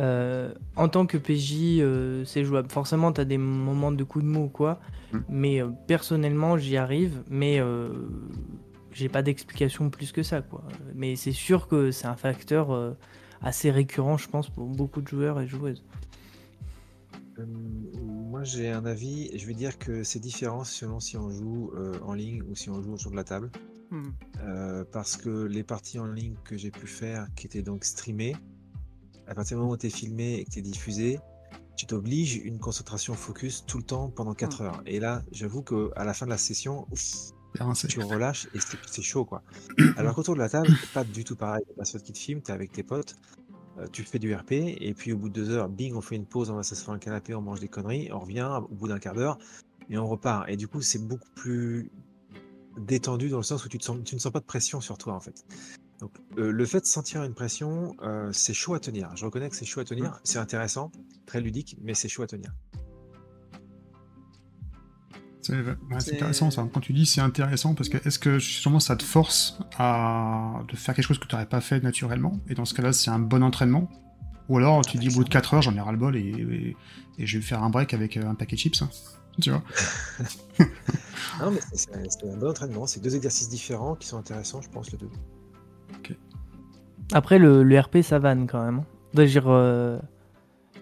Euh, 0.00 0.52
en 0.76 0.88
tant 0.88 1.06
que 1.06 1.18
PJ, 1.18 1.80
euh, 1.80 2.24
c'est 2.24 2.44
jouable. 2.44 2.70
Forcément, 2.70 3.12
tu 3.12 3.20
as 3.20 3.24
des 3.24 3.36
moments 3.38 3.90
de 3.90 4.04
coups 4.04 4.24
de 4.24 4.30
mou 4.30 4.44
ou 4.44 4.48
quoi, 4.48 4.78
Mm. 5.12 5.18
mais 5.28 5.60
euh, 5.62 5.68
personnellement, 5.88 6.56
j'y 6.56 6.76
arrive, 6.76 7.22
mais 7.28 7.60
j'ai 8.92 9.08
pas 9.08 9.22
d'explication 9.22 9.90
plus 9.90 10.12
que 10.12 10.22
ça, 10.22 10.40
quoi. 10.42 10.62
Mais 10.94 11.16
c'est 11.16 11.32
sûr 11.32 11.66
que 11.66 11.90
c'est 11.90 12.06
un 12.06 12.16
facteur 12.16 12.94
assez 13.42 13.70
récurrent, 13.70 14.16
je 14.16 14.28
pense, 14.28 14.48
pour 14.48 14.66
beaucoup 14.66 15.00
de 15.00 15.08
joueurs 15.08 15.40
et 15.40 15.46
joueuses. 15.46 15.84
Euh, 17.38 17.46
moi, 17.46 18.44
j'ai 18.44 18.70
un 18.70 18.84
avis. 18.84 19.36
Je 19.36 19.46
vais 19.46 19.54
dire 19.54 19.78
que 19.78 20.02
c'est 20.02 20.18
différent 20.18 20.64
selon 20.64 21.00
si 21.00 21.16
on 21.16 21.30
joue 21.30 21.72
euh, 21.74 21.98
en 22.02 22.14
ligne 22.14 22.42
ou 22.42 22.54
si 22.54 22.70
on 22.70 22.82
joue 22.82 22.94
autour 22.94 23.10
de 23.10 23.16
la 23.16 23.24
table. 23.24 23.50
Hmm. 23.90 24.10
Euh, 24.40 24.84
parce 24.92 25.16
que 25.16 25.44
les 25.44 25.62
parties 25.62 25.98
en 25.98 26.06
ligne 26.06 26.34
que 26.44 26.56
j'ai 26.56 26.70
pu 26.70 26.86
faire, 26.86 27.26
qui 27.34 27.46
étaient 27.46 27.62
donc 27.62 27.84
streamées, 27.84 28.36
à 29.26 29.34
partir 29.34 29.56
du 29.56 29.60
moment 29.62 29.74
où 29.74 29.76
tu 29.76 29.86
es 29.86 29.90
filmé 29.90 30.34
et 30.34 30.44
que 30.44 30.50
tu 30.50 30.58
es 30.58 30.62
diffusé, 30.62 31.20
tu 31.76 31.86
t'obliges 31.86 32.36
une 32.36 32.58
concentration 32.58 33.14
focus 33.14 33.64
tout 33.64 33.78
le 33.78 33.84
temps 33.84 34.10
pendant 34.10 34.34
4 34.34 34.62
heures. 34.62 34.82
Et 34.84 35.00
là, 35.00 35.22
j'avoue 35.30 35.62
qu'à 35.62 36.04
la 36.04 36.12
fin 36.12 36.26
de 36.26 36.30
la 36.30 36.38
session, 36.38 36.86
ouf. 36.90 37.30
Tu 37.88 38.00
relâches 38.00 38.48
et 38.54 38.58
c'est 38.86 39.02
chaud 39.02 39.24
quoi. 39.24 39.42
Alors 39.96 40.14
qu'autour 40.14 40.34
de 40.34 40.40
la 40.40 40.48
table, 40.48 40.68
c'est 40.80 40.92
pas 40.92 41.04
du 41.04 41.24
tout 41.24 41.36
pareil. 41.36 41.62
A 41.70 41.74
personne 41.74 42.02
qui 42.02 42.12
te 42.12 42.18
filme, 42.18 42.42
tu 42.42 42.50
es 42.50 42.54
avec 42.54 42.72
tes 42.72 42.82
potes, 42.82 43.16
euh, 43.78 43.86
tu 43.92 44.02
fais 44.02 44.18
du 44.18 44.34
RP 44.34 44.52
et 44.52 44.94
puis 44.94 45.12
au 45.12 45.16
bout 45.16 45.28
de 45.28 45.34
deux 45.34 45.50
heures, 45.50 45.68
bing, 45.68 45.94
on 45.94 46.00
fait 46.00 46.16
une 46.16 46.26
pause, 46.26 46.50
on 46.50 46.56
va 46.56 46.62
s'asseoir 46.62 46.96
un 46.96 46.98
canapé, 46.98 47.34
on 47.34 47.42
mange 47.42 47.60
des 47.60 47.68
conneries, 47.68 48.10
on 48.12 48.20
revient 48.20 48.60
au 48.70 48.74
bout 48.74 48.88
d'un 48.88 48.98
quart 48.98 49.14
d'heure 49.14 49.38
et 49.90 49.98
on 49.98 50.06
repart. 50.06 50.48
Et 50.48 50.56
du 50.56 50.68
coup, 50.68 50.80
c'est 50.82 51.06
beaucoup 51.06 51.30
plus 51.34 51.90
détendu 52.78 53.28
dans 53.28 53.38
le 53.38 53.42
sens 53.42 53.64
où 53.64 53.68
tu, 53.68 53.78
te 53.78 53.84
sens, 53.84 53.98
tu 54.04 54.14
ne 54.14 54.20
sens 54.20 54.32
pas 54.32 54.40
de 54.40 54.44
pression 54.44 54.80
sur 54.80 54.98
toi 54.98 55.14
en 55.14 55.20
fait. 55.20 55.44
Donc 56.00 56.12
euh, 56.38 56.52
le 56.52 56.66
fait 56.66 56.80
de 56.80 56.86
sentir 56.86 57.24
une 57.24 57.34
pression, 57.34 57.96
euh, 58.02 58.30
c'est 58.32 58.54
chaud 58.54 58.74
à 58.74 58.80
tenir. 58.80 59.14
Je 59.16 59.24
reconnais 59.24 59.48
que 59.48 59.56
c'est 59.56 59.64
chaud 59.64 59.80
à 59.80 59.84
tenir, 59.84 60.20
c'est 60.22 60.38
intéressant, 60.38 60.92
très 61.26 61.40
ludique, 61.40 61.76
mais 61.82 61.94
c'est 61.94 62.08
chaud 62.08 62.22
à 62.22 62.26
tenir. 62.26 62.52
C'est 65.48 66.10
ouais, 66.10 66.14
intéressant 66.14 66.50
ça. 66.50 66.66
Quand 66.72 66.80
tu 66.80 66.92
dis 66.92 67.06
c'est 67.06 67.20
intéressant, 67.20 67.74
parce 67.74 67.88
que 67.88 67.96
est-ce 68.06 68.18
que 68.18 68.38
justement 68.38 68.80
ça 68.80 68.96
te 68.96 69.02
force 69.02 69.58
à 69.78 70.60
de 70.70 70.76
faire 70.76 70.94
quelque 70.94 71.06
chose 71.06 71.18
que 71.18 71.26
tu 71.26 71.34
n'aurais 71.34 71.46
pas 71.48 71.60
fait 71.60 71.82
naturellement? 71.82 72.38
Et 72.48 72.54
dans 72.54 72.64
ce 72.64 72.74
cas-là, 72.74 72.92
c'est 72.92 73.10
un 73.10 73.18
bon 73.18 73.42
entraînement? 73.42 73.88
Ou 74.48 74.56
alors 74.58 74.84
tu 74.84 74.96
dis 74.98 75.08
au 75.08 75.12
bout 75.12 75.24
de 75.24 75.28
4 75.28 75.54
heures, 75.54 75.62
j'en 75.62 75.74
ai 75.74 75.80
ras-le-bol 75.80 76.16
et, 76.16 76.20
et, 76.20 76.76
et 77.18 77.26
je 77.26 77.38
vais 77.38 77.44
faire 77.44 77.62
un 77.62 77.70
break 77.70 77.92
avec 77.94 78.16
euh, 78.16 78.28
un 78.28 78.34
paquet 78.34 78.56
de 78.56 78.60
chips. 78.60 78.82
hein. 78.82 78.88
Tu 79.40 79.50
vois? 79.50 79.62
Non, 81.40 81.52
mais 81.52 81.60
c'est 81.72 81.92
un 81.94 82.36
bon 82.36 82.48
entraînement, 82.48 82.86
c'est 82.86 83.00
deux 83.00 83.14
exercices 83.14 83.48
différents 83.48 83.94
qui 83.94 84.08
sont 84.08 84.18
intéressants, 84.18 84.60
je 84.60 84.68
pense, 84.68 84.90
les 84.90 84.98
deux. 84.98 85.10
Après, 87.12 87.38
le, 87.38 87.62
le 87.62 87.80
RP, 87.80 87.98
ça 88.02 88.18
vanne 88.18 88.46
quand 88.46 88.64
même. 88.64 88.82
hein. 89.16 89.24
Dire, 89.24 89.44
euh, 89.46 89.98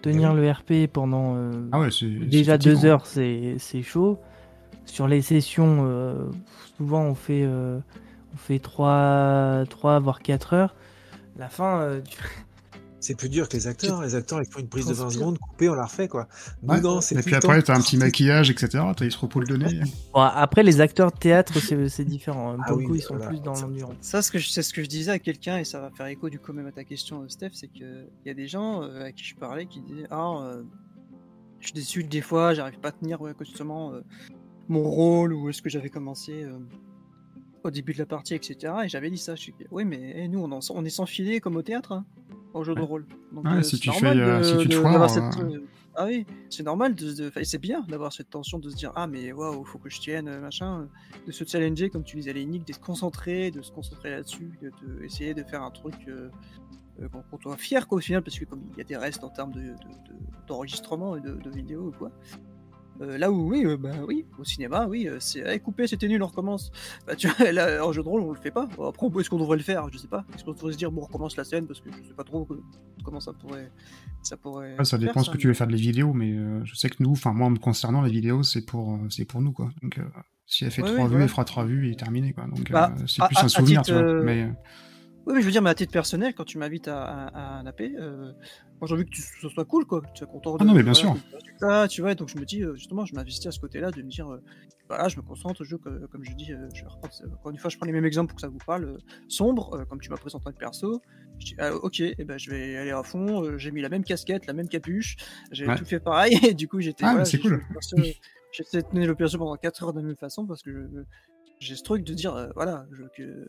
tenir 0.01 0.33
le 0.33 0.49
RP 0.51 0.87
pendant 0.91 1.35
euh, 1.37 1.69
Ah 1.71 1.79
ouais, 1.79 1.89
déjà 2.01 2.57
deux 2.57 2.71
fatigant. 2.75 2.89
heures, 2.93 3.05
c'est 3.05 3.83
chaud. 3.83 4.19
Sur 4.87 5.07
les 5.07 5.21
sessions, 5.21 5.85
euh, 5.87 6.25
souvent 6.77 7.03
on 7.03 7.13
fait, 7.15 7.43
euh, 7.43 7.79
on 8.33 8.37
fait 8.37 8.59
3, 8.59 9.63
3 9.69 9.99
voire 9.99 10.19
4 10.21 10.53
heures. 10.53 10.75
La 11.37 11.49
fin, 11.49 11.81
euh, 11.81 12.01
tu, 12.01 12.17
C'est 12.99 13.15
plus 13.15 13.29
dur 13.29 13.47
que 13.47 13.55
les 13.55 13.67
acteurs. 13.67 14.01
Les 14.01 14.15
acteurs, 14.15 14.41
ils 14.41 14.51
font 14.51 14.59
une 14.59 14.67
prise 14.67 14.87
de 14.87 14.91
20 14.91 14.97
Transpire. 15.01 15.19
secondes, 15.21 15.37
coupée, 15.37 15.69
on 15.69 15.75
la 15.75 15.85
refait, 15.85 16.07
quoi. 16.07 16.27
Nous, 16.63 16.73
Ouais. 16.73 16.81
non, 16.81 16.99
c'est 16.99 17.15
Et 17.15 17.21
puis 17.21 17.35
après, 17.35 17.61
t'as 17.61 17.75
un 17.77 17.79
petit 17.79 17.95
maquillage, 17.95 18.49
etc. 18.49 18.83
T'as 18.97 19.05
il 19.05 19.11
se 19.11 19.17
repos 19.19 19.39
le 19.39 19.55
nez. 19.55 19.81
Bon, 20.13 20.21
après, 20.21 20.63
les 20.63 20.81
acteurs 20.81 21.11
de 21.11 21.17
théâtre, 21.17 21.59
c'est 21.59 21.89
c'est 21.89 22.03
différent. 22.05 22.55
Pour 22.55 22.63
Ah 22.65 22.73
oui, 22.73 22.85
coup, 22.85 22.95
ils 22.95 23.01
sont 23.01 23.15
voilà. 23.15 23.29
plus 23.29 23.39
dans 23.39 23.53
l'endurance. 23.53 23.95
Ça, 24.01 24.21
c'est 24.23 24.63
ce 24.63 24.73
que 24.73 24.81
je 24.81 24.89
disais 24.89 25.11
à 25.11 25.19
quelqu'un, 25.19 25.59
et 25.59 25.63
ça 25.63 25.79
va 25.79 25.91
faire 25.91 26.07
écho 26.07 26.29
du 26.29 26.39
coup 26.39 26.53
même 26.53 26.65
à 26.65 26.71
ta 26.71 26.83
question, 26.83 27.23
Steph, 27.29 27.51
c'est 27.53 27.67
qu'il 27.67 28.07
y 28.25 28.29
a 28.31 28.33
des 28.33 28.47
gens 28.47 28.81
à 28.81 29.11
qui 29.11 29.23
je 29.23 29.35
parlais 29.35 29.67
qui 29.67 29.79
disaient 29.81 30.07
Ah, 30.09 30.39
euh, 30.41 30.63
je 31.59 31.67
suis 31.67 31.73
déçu 31.75 32.03
des 32.03 32.21
fois, 32.21 32.55
j'arrive 32.55 32.79
pas 32.79 32.89
à 32.89 32.93
tenir 32.93 33.21
ouais, 33.21 33.33
justement 33.41 33.93
euh, 33.93 34.01
mon 34.69 34.83
rôle 34.83 35.33
ou 35.33 35.49
est-ce 35.49 35.61
que 35.61 35.69
j'avais 35.69 35.89
commencé 35.89 36.43
euh, 36.43 36.57
au 37.63 37.71
début 37.71 37.93
de 37.93 37.99
la 37.99 38.05
partie, 38.05 38.33
etc. 38.35 38.73
Et 38.85 38.89
j'avais 38.89 39.09
dit 39.09 39.17
ça. 39.17 39.35
Je 39.35 39.41
suis 39.41 39.53
Oui, 39.71 39.85
mais 39.85 40.13
eh, 40.15 40.27
nous, 40.27 40.39
on, 40.39 40.51
en- 40.51 40.59
on 40.71 40.85
est 40.85 40.89
sans 40.89 41.05
filet 41.05 41.39
comme 41.39 41.55
au 41.55 41.61
théâtre, 41.61 41.91
hein, 41.93 42.05
au 42.53 42.63
jeu 42.63 42.75
de 42.75 42.81
rôle. 42.81 43.05
Donc, 43.31 43.45
Ouais, 43.45 43.57
euh, 43.57 43.61
si 43.61 43.77
c'est 43.77 43.81
tu 43.81 43.91
fais, 43.91 44.07
euh, 44.17 44.37
de- 44.39 44.43
si 44.43 44.57
tu 44.57 44.69
te 44.69 44.73
de- 44.75 44.79
foires, 44.79 45.01
euh, 45.03 45.07
cette, 45.07 45.43
euh, 45.43 45.61
Ah 45.99 46.05
oui, 46.05 46.25
c'est 46.51 46.61
normal, 46.63 46.93
de, 46.93 47.11
de- 47.11 47.27
enfin, 47.29 47.41
c'est 47.43 47.57
bien 47.57 47.81
d'avoir 47.89 48.13
cette 48.13 48.29
tension 48.29 48.59
de 48.59 48.69
se 48.69 48.75
dire 48.75 48.91
Ah, 48.95 49.07
mais 49.07 49.31
waouh, 49.31 49.63
faut 49.65 49.79
que 49.79 49.89
je 49.89 49.99
tienne, 49.99 50.27
euh, 50.27 50.39
machin, 50.39 50.81
euh, 50.81 50.85
de 51.25 51.31
se 51.31 51.43
challenger, 51.43 51.89
comme 51.89 52.03
tu 52.03 52.17
disais, 52.17 52.33
Lénique, 52.33 52.65
d'être 52.67 52.79
concentré, 52.81 53.49
de 53.51 53.61
se 53.63 53.71
concentrer 53.71 54.11
là-dessus, 54.11 54.51
de, 54.61 54.69
de 54.69 55.03
essayer 55.03 55.33
de 55.33 55.41
faire 55.43 55.63
un 55.63 55.71
truc 55.71 55.95
euh, 56.07 56.29
euh, 57.01 57.07
qu'on 57.09 57.21
qu'on 57.23 57.39
soit 57.41 57.57
fier, 57.57 57.87
quoi, 57.87 57.97
au 57.97 58.01
final, 58.01 58.21
parce 58.21 58.37
que 58.37 58.45
comme 58.45 58.61
il 58.73 58.77
y 58.77 58.81
a 58.81 58.83
des 58.83 58.95
restes 58.97 59.23
en 59.23 59.29
termes 59.29 59.51
de- 59.53 59.59
de- 59.59 59.65
de- 59.69 60.15
d'enregistrement 60.47 61.15
et 61.15 61.21
de, 61.21 61.31
de 61.33 61.49
vidéo 61.49 61.87
ou 61.87 61.91
quoi. 61.97 62.11
Euh, 63.01 63.17
là 63.17 63.31
où 63.31 63.49
oui, 63.51 63.63
euh, 63.65 63.77
bah 63.77 63.91
oui, 64.07 64.25
au 64.39 64.43
cinéma, 64.43 64.87
oui, 64.87 65.07
euh, 65.07 65.17
c'est 65.19 65.39
hey, 65.41 65.59
coupé, 65.59 65.85
c'était 65.85 66.07
nul, 66.07 66.21
on 66.23 66.27
recommence. 66.27 66.71
Bah, 67.05 67.15
tu 67.15 67.27
vois, 67.27 67.51
là, 67.51 67.85
en 67.85 67.91
jeu 67.91 68.01
de 68.01 68.07
rôle, 68.07 68.21
on 68.21 68.31
le 68.31 68.39
fait 68.39 68.49
pas. 68.51 68.67
Après, 68.87 69.07
est-ce 69.19 69.29
qu'on 69.29 69.37
devrait 69.37 69.57
le 69.57 69.63
faire? 69.63 69.87
Je 69.91 69.97
sais 69.99 70.07
pas. 70.07 70.25
Est-ce 70.33 70.43
qu'on 70.43 70.53
devrait 70.53 70.71
se 70.73 70.77
dire, 70.77 70.91
bon, 70.91 71.01
on 71.01 71.05
recommence 71.05 71.37
la 71.37 71.43
scène 71.43 71.67
parce 71.67 71.79
que 71.79 71.89
je 71.91 72.07
sais 72.07 72.13
pas 72.15 72.23
trop 72.23 72.45
que- 72.45 72.59
comment 73.03 73.19
ça 73.19 73.33
pourrait. 73.33 73.71
Ça, 74.23 74.35
pourrait 74.35 74.71
Ouais, 74.71 74.77
ça 74.79 74.83
se 74.85 74.89
faire, 74.91 74.99
dépend 74.99 75.23
ce 75.23 75.29
que 75.29 75.37
tu 75.37 75.47
veux 75.47 75.53
faire 75.53 75.67
de 75.67 75.73
les 75.73 75.77
vidéos, 75.79 76.11
mais 76.13 76.31
euh, 76.31 76.65
je 76.65 76.75
sais 76.75 76.89
que 76.89 76.95
nous, 77.01 77.11
enfin 77.11 77.33
moi 77.33 77.49
me 77.49 77.57
concernant, 77.59 78.01
les 78.01 78.11
vidéos 78.11 78.43
c'est 78.43 78.65
pour 78.65 78.95
euh, 78.95 78.97
c'est 79.09 79.25
pour 79.25 79.41
nous 79.41 79.51
quoi. 79.51 79.69
Donc 79.83 79.99
euh, 79.99 80.03
si 80.47 80.65
elle 80.65 80.71
fait 80.71 80.81
trois 80.81 81.07
vues, 81.07 81.21
elle 81.21 81.29
fera 81.29 81.45
trois 81.45 81.65
vues 81.65 81.91
et 81.91 81.95
terminé 81.95 82.33
quoi. 82.33 82.45
Donc 82.47 82.71
Bah, 82.71 82.93
euh, 82.99 83.03
c'est 83.07 83.23
plus 83.27 83.37
à- 83.37 83.45
un 83.45 83.47
souvenir, 83.47 83.81
titre, 83.83 83.95
tu 83.97 84.03
vois. 84.03 84.11
euh, 84.11 84.23
Mais 84.23 84.43
euh, 84.43 84.49
Oui, 85.27 85.33
mais 85.35 85.41
je 85.41 85.45
veux 85.45 85.51
dire, 85.51 85.61
mais 85.61 85.69
à 85.69 85.75
titre 85.75 85.91
personnel, 85.91 86.33
quand 86.33 86.45
tu 86.45 86.57
m'invites 86.57 86.87
à, 86.87 87.03
à, 87.03 87.27
à 87.27 87.59
un 87.59 87.65
AP, 87.65 87.81
euh, 87.81 88.31
moi 88.79 88.87
j'ai 88.87 88.93
envie 88.93 89.03
que 89.03 89.09
tu, 89.09 89.21
ce 89.21 89.49
soit 89.49 89.65
cool, 89.65 89.85
quoi. 89.85 89.99
que 89.99 90.07
Tu 90.13 90.19
sois 90.19 90.27
content 90.27 90.53
de. 90.55 90.57
Ah 90.61 90.65
non, 90.65 90.73
mais 90.73 90.83
bien 90.83 90.93
voilà, 90.93 91.15
sûr. 91.15 91.21
que 91.59 91.87
tu 91.87 91.99
vois, 92.01 92.15
donc 92.15 92.29
je 92.29 92.37
me 92.37 92.45
dis, 92.45 92.63
euh, 92.63 92.75
justement, 92.75 93.05
je 93.05 93.13
m'investis 93.13 93.45
à 93.45 93.51
ce 93.51 93.59
côté-là, 93.59 93.91
de 93.91 94.01
me 94.01 94.09
dire, 94.09 94.31
euh, 94.31 94.41
voilà, 94.87 95.09
je 95.09 95.17
me 95.17 95.21
concentre, 95.23 95.65
je 95.65 95.75
comme, 95.75 96.07
comme 96.07 96.23
je 96.23 96.31
dis, 96.31 96.45
je 96.45 96.53
vais 96.81 96.87
reprendre, 96.87 97.13
encore 97.33 97.51
une 97.51 97.57
fois, 97.57 97.69
je 97.69 97.75
prends 97.75 97.85
les 97.85 97.91
mêmes 97.91 98.05
exemples 98.05 98.29
pour 98.29 98.35
que 98.37 98.41
ça 98.41 98.47
vous 98.47 98.57
parle. 98.65 98.85
euh, 98.85 98.97
sombre, 99.27 99.83
comme 99.89 99.99
tu 99.99 100.09
m'as 100.09 100.15
présenté 100.15 100.45
le 100.47 100.55
perso, 100.55 101.01
je 101.39 101.45
dis, 101.47 101.55
ah, 101.59 101.75
ok, 101.75 101.99
eh 101.99 102.15
ben, 102.23 102.37
je 102.39 102.49
vais 102.49 102.77
aller 102.77 102.91
à 102.91 103.03
fond, 103.03 103.57
j'ai 103.57 103.71
mis 103.71 103.81
la 103.81 103.89
même 103.89 104.05
casquette, 104.05 104.45
la 104.47 104.53
même 104.53 104.69
capuche, 104.69 105.17
j'ai 105.51 105.67
Ouais. 105.67 105.75
tout 105.75 105.83
fait 105.83 105.99
pareil, 105.99 106.31
et 106.47 106.53
du 106.53 106.69
coup, 106.69 106.79
j'étais. 106.79 107.03
Ah, 107.03 107.09
voilà, 107.11 107.25
c'est 107.25 107.39
cool. 107.39 107.61
J'ai 108.53 108.63
essayé 108.63 108.81
de 108.81 108.87
tenir 108.87 109.07
le 109.07 109.13
perso 109.15 109.37
pendant 109.37 109.57
4 109.57 109.83
heures 109.83 109.91
de 109.93 109.99
la 109.99 110.07
même 110.07 110.15
façon 110.15 110.47
parce 110.47 110.61
que 110.63 110.89
j'ai 111.59 111.75
ce 111.75 111.83
truc 111.83 112.05
de 112.05 112.13
dire, 112.13 112.49
voilà, 112.55 112.85
je- 112.93 113.03
que 113.15 113.45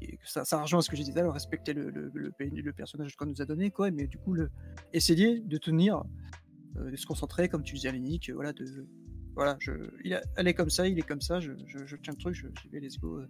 et 0.00 0.18
ça, 0.24 0.44
ça 0.44 0.62
rejoint 0.62 0.80
ce 0.80 0.88
que 0.90 0.96
j'ai 0.96 1.04
dit 1.04 1.12
tout 1.12 1.18
à 1.18 1.22
l'heure, 1.22 1.32
respecter 1.34 1.72
le, 1.74 1.90
le, 1.90 2.10
le, 2.14 2.30
PNJ, 2.30 2.62
le 2.62 2.72
personnage 2.72 3.16
qu'on 3.16 3.26
nous 3.26 3.42
a 3.42 3.44
donné, 3.44 3.70
quoi, 3.70 3.90
mais 3.90 4.06
du 4.06 4.18
coup, 4.18 4.34
le, 4.34 4.50
essayer 4.92 5.40
de 5.40 5.56
tenir, 5.58 6.02
euh, 6.76 6.90
de 6.90 6.96
se 6.96 7.06
concentrer, 7.06 7.48
comme 7.48 7.62
tu 7.62 7.74
disais 7.74 7.88
à 7.88 7.92
Lénique, 7.92 8.30
euh, 8.30 8.34
voilà, 8.34 8.52
de, 8.52 8.64
voilà, 9.34 9.56
je, 9.60 9.72
il 10.04 10.14
a- 10.14 10.22
elle 10.36 10.48
est 10.48 10.54
comme 10.54 10.70
ça, 10.70 10.86
il 10.88 10.98
est 10.98 11.02
comme 11.02 11.20
ça, 11.20 11.40
je, 11.40 11.52
je, 11.66 11.78
je 11.86 11.96
tiens 11.96 12.12
le 12.16 12.18
truc, 12.20 12.34
je, 12.34 12.46
j'y 12.62 12.68
vais, 12.68 12.80
let's 12.80 12.98
go. 12.98 13.18
euh, 13.18 13.26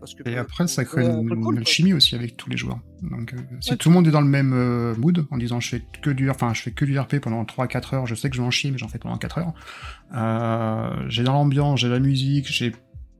parce 0.00 0.14
que 0.16 0.28
et 0.28 0.36
après 0.36 0.66
ça 0.66 0.84
crée 0.84 1.06
un 1.06 1.20
une, 1.20 1.40
cool, 1.42 1.58
alchimie 1.58 1.92
aussi 1.92 2.16
avec 2.16 2.36
tous 2.36 2.50
les 2.50 2.56
joueurs. 2.56 2.80
Donc 3.02 3.34
euh, 3.34 3.36
si 3.60 3.70
Ouais. 3.70 3.76
tout 3.76 3.88
le 3.88 3.94
monde 3.94 4.08
est 4.08 4.10
dans 4.10 4.20
le 4.22 4.26
même 4.26 4.52
euh, 4.52 4.96
mood 4.96 5.26
en 5.30 5.36
disant 5.38 5.60
je 5.60 5.68
fais 5.68 5.82
que 6.02 6.10
du 6.10 6.28
enfin 6.28 6.52
je 6.54 6.62
fais 6.62 6.72
que 6.72 6.84
du 6.84 6.98
RP 6.98 7.20
pendant 7.20 7.44
3-4 7.44 7.94
heures, 7.94 8.06
je 8.06 8.16
sais 8.16 8.28
que 8.28 8.34
je 8.34 8.40
vais 8.40 8.46
en 8.46 8.50
chier 8.50 8.72
mais 8.72 8.78
j'en 8.78 8.88
fais 8.88 8.98
pendant 8.98 9.16
4 9.16 9.38
heures. 9.38 9.52
J'ai 11.08 11.22
dans 11.22 11.32
l'ambiance, 11.34 11.80
j'ai 11.80 11.88
la 11.88 12.00
musique, 12.00 12.46
j'ai 12.50 12.72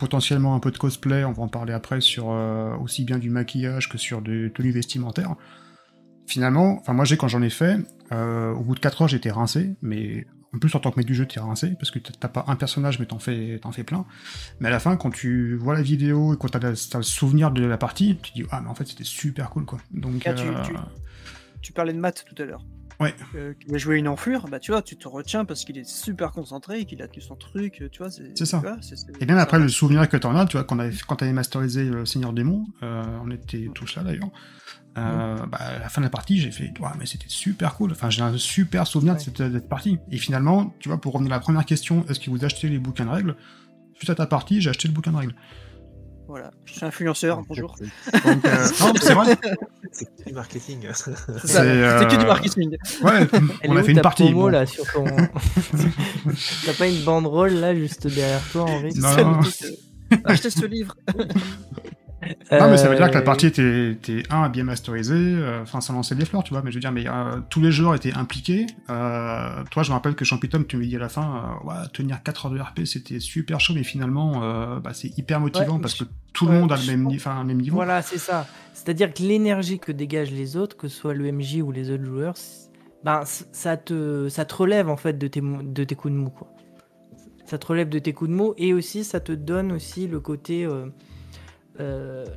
potentiellement 0.03 0.57
un 0.57 0.59
peu 0.59 0.73
de 0.73 0.79
cosplay, 0.79 1.25
on 1.25 1.31
va 1.31 1.45
en 1.45 1.49
parler 1.49 1.73
après 1.73 2.01
sur 2.01 2.33
euh, 2.33 2.75
aussi 2.79 3.05
bien 3.05 3.19
du 3.19 3.31
maquillage 3.31 3.89
que 3.89 3.99
sur 3.99 4.21
des 4.21 4.51
tenues 4.53 4.73
vestimentaires. 4.73 5.37
Finalement, 6.27 6.79
enfin 6.81 6.93
moi 6.93 7.05
j'ai 7.05 7.17
quand 7.17 7.29
j'en 7.29 7.41
ai 7.43 7.51
fait, 7.51 7.77
euh, 8.11 8.53
au 8.53 8.65
bout 8.65 8.75
de 8.75 8.81
4 8.81 9.03
heures 9.03 9.09
j'étais 9.09 9.31
rincé, 9.31 9.77
mais 9.81 10.27
en 10.55 10.59
plus 10.59 10.75
en 10.75 10.81
tant 10.81 10.91
que 10.91 10.97
maître 10.99 11.07
du 11.07 11.15
jeu 11.15 11.25
t'es 11.25 11.39
rincé 11.39 11.75
parce 11.79 11.93
que 11.93 12.01
t'as 12.01 12.27
pas 12.29 12.45
un 12.49 12.57
personnage 12.57 12.99
mais 12.99 13.07
t'en 13.07 13.21
fais 13.21 13.61
t'en 13.63 13.71
fais 13.71 13.85
plein. 13.85 14.05
Mais 14.59 14.67
à 14.69 14.71
la 14.73 14.81
fin 14.81 14.97
quand 14.97 15.11
tu 15.11 15.55
vois 15.57 15.75
la 15.75 15.83
vidéo 15.83 16.35
et 16.35 16.37
quand 16.37 16.49
t'as 16.49 16.71
le, 16.71 16.75
souvenir 17.03 17.53
de 17.53 17.65
la 17.65 17.79
partie, 17.79 18.19
tu 18.23 18.33
dis 18.33 18.43
ah 18.51 18.61
mais 18.61 18.69
en 18.69 18.75
fait 18.75 18.87
c'était 18.89 19.05
super 19.05 19.51
cool 19.51 19.65
quoi. 19.67 19.79
Donc 19.93 20.25
Là, 20.25 20.33
tu- 20.35 20.47
euh, 20.49 20.63
tu- 20.65 20.75
Tu 21.61 21.73
parlais 21.73 21.93
de 21.93 21.99
Matt 21.99 22.25
tout 22.27 22.43
à 22.43 22.45
l'heure. 22.47 22.65
Ouais. 23.03 23.15
Euh, 23.35 23.55
qui 23.55 23.75
a 23.75 23.79
joué 23.79 23.99
une 23.99 24.09
enflure, 24.09 24.47
bah 24.49 24.59
tu 24.59 24.71
vois, 24.73 24.81
tu 24.83 24.97
te 24.97 25.09
retiens 25.09 25.45
parce 25.45 25.65
qu'il 25.65 25.77
est 25.79 25.89
super 25.89 26.31
concentré 26.31 26.81
et 26.81 26.85
qu'il 26.85 27.03
a 27.03 27.09
tenu 27.09 27.21
son 27.21 27.37
truc, 27.37 27.81
euh, 27.83 27.89
tu 27.91 27.99
vois. 27.99 28.11
C'est 28.11 28.47
ça. 28.47 28.63
Et 29.21 29.27
même 29.27 29.39
après, 29.39 29.59
le 29.59 29.69
souvenir 29.69 30.09
que 30.09 30.17
t'en 30.17 30.35
as, 30.37 30.47
tu 30.47 30.57
vois, 30.57 30.65
quand, 30.65 30.79
quand 31.09 31.17
t'avais 31.17 31.33
masterisé 31.33 31.85
le 31.85 32.07
Seigneur 32.07 32.33
Démon, 32.33 32.65
euh, 32.83 33.05
on 33.25 33.31
était 33.31 33.69
tous 33.75 33.97
là 33.97 34.03
d'ailleurs. 34.03 34.31
Euh, 34.99 35.37
bah, 35.47 35.59
à 35.59 35.79
la 35.79 35.89
fin 35.89 36.01
de 36.03 36.07
la 36.07 36.11
partie, 36.11 36.39
j'ai 36.39 36.51
fait, 36.51 36.71
ouais, 36.81 36.89
mais 36.99 37.07
c'était 37.07 37.25
super 37.29 37.75
cool. 37.77 37.93
Enfin, 37.93 38.11
j'ai 38.11 38.23
un 38.23 38.37
super 38.37 38.87
souvenir 38.87 39.15
de 39.15 39.19
Ouais. 39.19 39.25
cette, 39.25 39.41
de 39.41 39.59
cette 39.59 39.69
partie. 39.69 39.99
Et 40.11 40.19
finalement, 40.19 40.75
tu 40.81 40.89
vois, 40.91 41.01
pour 41.01 41.15
revenir 41.15 41.33
à 41.33 41.37
la 41.37 41.41
première 41.41 41.65
question, 41.65 42.05
est-ce 42.09 42.21
que 42.21 42.29
vous 42.31 42.45
achetez 42.45 42.69
les 42.69 42.79
bouquins 42.79 43.07
de 43.07 43.11
règles? 43.11 43.37
Suite 43.95 44.11
à 44.11 44.15
ta 44.15 44.27
partie, 44.27 44.61
j'ai 44.61 44.69
acheté 44.71 44.89
le 44.89 44.95
bouquin 44.95 45.13
de 45.13 45.17
règles. 45.17 45.35
Voilà, 46.33 46.51
je 46.65 46.73
suis 46.73 46.85
influenceur, 46.87 47.43
bonjour. 47.47 47.77
Donc, 48.25 48.25
euh, 48.47 48.69
non, 48.81 48.93
c'est 48.99 49.13
vrai. 49.13 49.37
C'est 49.93 50.07
que 50.07 50.25
du 50.29 50.33
marketing. 50.33 50.89
C'est 50.95 51.15
C'est, 51.45 51.47
c'est 51.47 51.59
que 51.61 52.17
du 52.17 52.25
euh, 52.25 52.27
marketing. 52.27 52.71
Ouais, 53.03 53.29
Elle 53.61 53.71
on 53.71 53.77
a 53.77 53.83
fait 53.83 53.93
une 53.93 54.01
partie. 54.01 54.23
promo 54.23 54.41
bon. 54.45 54.49
là 54.49 54.65
sur 54.65 54.91
ton. 54.91 55.05
T'as 56.65 56.73
pas 56.73 56.87
une 56.87 57.05
banderole 57.05 57.53
là 57.53 57.75
juste 57.75 58.07
derrière 58.07 58.41
toi 58.51 58.63
Henri 58.63 58.95
Non, 58.97 59.43
C'est 59.43 59.67
euh, 59.67 60.17
Achetez 60.25 60.49
ce 60.49 60.65
livre. 60.65 60.97
Non, 62.53 62.71
mais 62.71 62.77
ça 62.77 62.89
veut 62.89 62.97
dire 62.97 63.09
que 63.09 63.15
la 63.15 63.21
Euh, 63.21 63.25
partie 63.25 63.47
était, 63.47 63.91
était 63.93 64.23
un, 64.31 64.49
bien 64.49 64.65
masterisée, 64.65 65.15
euh, 65.17 65.63
enfin, 65.63 65.81
ça 65.81 65.93
lançait 65.93 66.15
des 66.15 66.25
fleurs, 66.25 66.45
tu 66.45 66.53
vois, 66.55 66.63
mais 66.63 66.71
je 66.71 66.77
veux 66.77 66.81
dire, 66.81 66.93
mais 66.93 67.07
euh, 67.09 67.41
tous 67.51 67.61
les 67.61 67.73
joueurs 67.73 67.95
étaient 67.95 68.13
impliqués. 68.15 68.67
Toi, 68.87 69.83
je 69.83 69.89
me 69.89 69.95
rappelle 69.95 70.15
que 70.15 70.25
Champitom, 70.25 70.65
tu 70.67 70.77
me 70.77 70.85
dis 70.85 70.97
à 70.97 70.99
la 71.01 71.09
fin, 71.09 71.59
ouais, 71.65 71.75
tenir 71.93 72.23
4 72.23 72.47
heures 72.47 72.53
de 72.53 72.61
RP, 72.61 72.85
c'était 72.85 73.19
super 73.21 73.59
chaud, 73.61 73.75
mais 73.75 73.83
finalement, 73.85 74.41
bah, 74.81 74.93
c'est 74.93 75.17
hyper 75.19 75.41
motivant 75.41 75.77
Ouais, 75.77 75.81
parce 75.83 75.95
que 75.95 76.05
tout 76.33 76.47
le 76.47 76.53
monde 76.53 76.73
a 76.73 76.77
le 76.77 76.87
même, 76.97 77.61
niveau. 77.61 77.77
Voilà, 77.77 78.03
c'est 78.03 78.19
ça. 78.19 78.47
C'est-à-dire 78.75 79.13
que 79.13 79.23
l'énergie 79.23 79.79
que 79.79 79.93
dégagent 79.93 80.31
les 80.33 80.57
autres, 80.57 80.77
que 80.77 80.89
ce 80.89 80.97
soit 80.97 81.15
le 81.15 81.31
MJ 81.31 81.61
ou 81.63 81.73
les 81.73 81.91
autres 81.91 82.05
joueurs, 82.05 82.35
ben, 83.05 83.23
ça, 83.25 83.77
te, 83.77 84.29
ça 84.29 84.45
te 84.45 84.55
relève 84.55 84.89
en 84.89 84.97
fait 84.97 85.19
de 85.19 85.27
tes, 85.27 85.41
mou- 85.41 85.63
de 85.63 85.85
tes 85.85 85.95
coups 85.95 86.15
de 86.15 86.19
mou. 86.19 86.31
Quoi. 86.31 86.49
Ça 87.47 87.59
te 87.59 87.67
relève 87.67 87.89
de 87.89 87.99
tes 87.99 88.13
coups 88.13 88.31
de 88.31 88.35
mou 88.37 88.55
et 88.57 88.73
aussi 88.75 89.05
ça 89.05 89.21
te 89.21 89.33
donne 89.33 89.73
aussi 89.73 90.07
le 90.07 90.21
côté. 90.21 90.65
euh, 90.65 90.87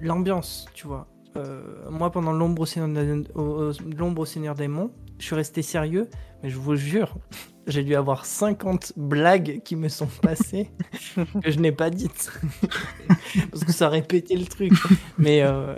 l'ambiance, 0.01 0.67
tu 0.73 0.87
vois. 0.87 1.07
Euh, 1.37 1.61
moi, 1.91 2.11
pendant 2.11 2.31
l'ombre 2.31 2.61
au 2.61 2.65
Seigneur, 2.65 2.89
des- 3.03 3.27
au- 3.35 3.69
au- 3.69 3.71
l'ombre 3.97 4.21
au 4.21 4.25
Seigneur 4.25 4.55
des 4.55 4.69
Monts, 4.69 4.91
je 5.19 5.25
suis 5.25 5.35
resté 5.35 5.61
sérieux, 5.61 6.09
mais 6.41 6.49
je 6.49 6.57
vous 6.57 6.75
jure, 6.77 7.17
j'ai 7.67 7.83
dû 7.83 7.93
avoir 7.95 8.25
50 8.25 8.93
blagues 8.95 9.61
qui 9.65 9.75
me 9.75 9.89
sont 9.89 10.07
passées 10.21 10.69
que 11.43 11.51
je 11.51 11.59
n'ai 11.59 11.73
pas 11.73 11.89
dites. 11.89 12.31
Parce 13.51 13.65
que 13.65 13.73
ça 13.73 13.89
répétait 13.89 14.35
le 14.37 14.45
truc. 14.45 14.71
Mais 15.17 15.41
euh, 15.43 15.75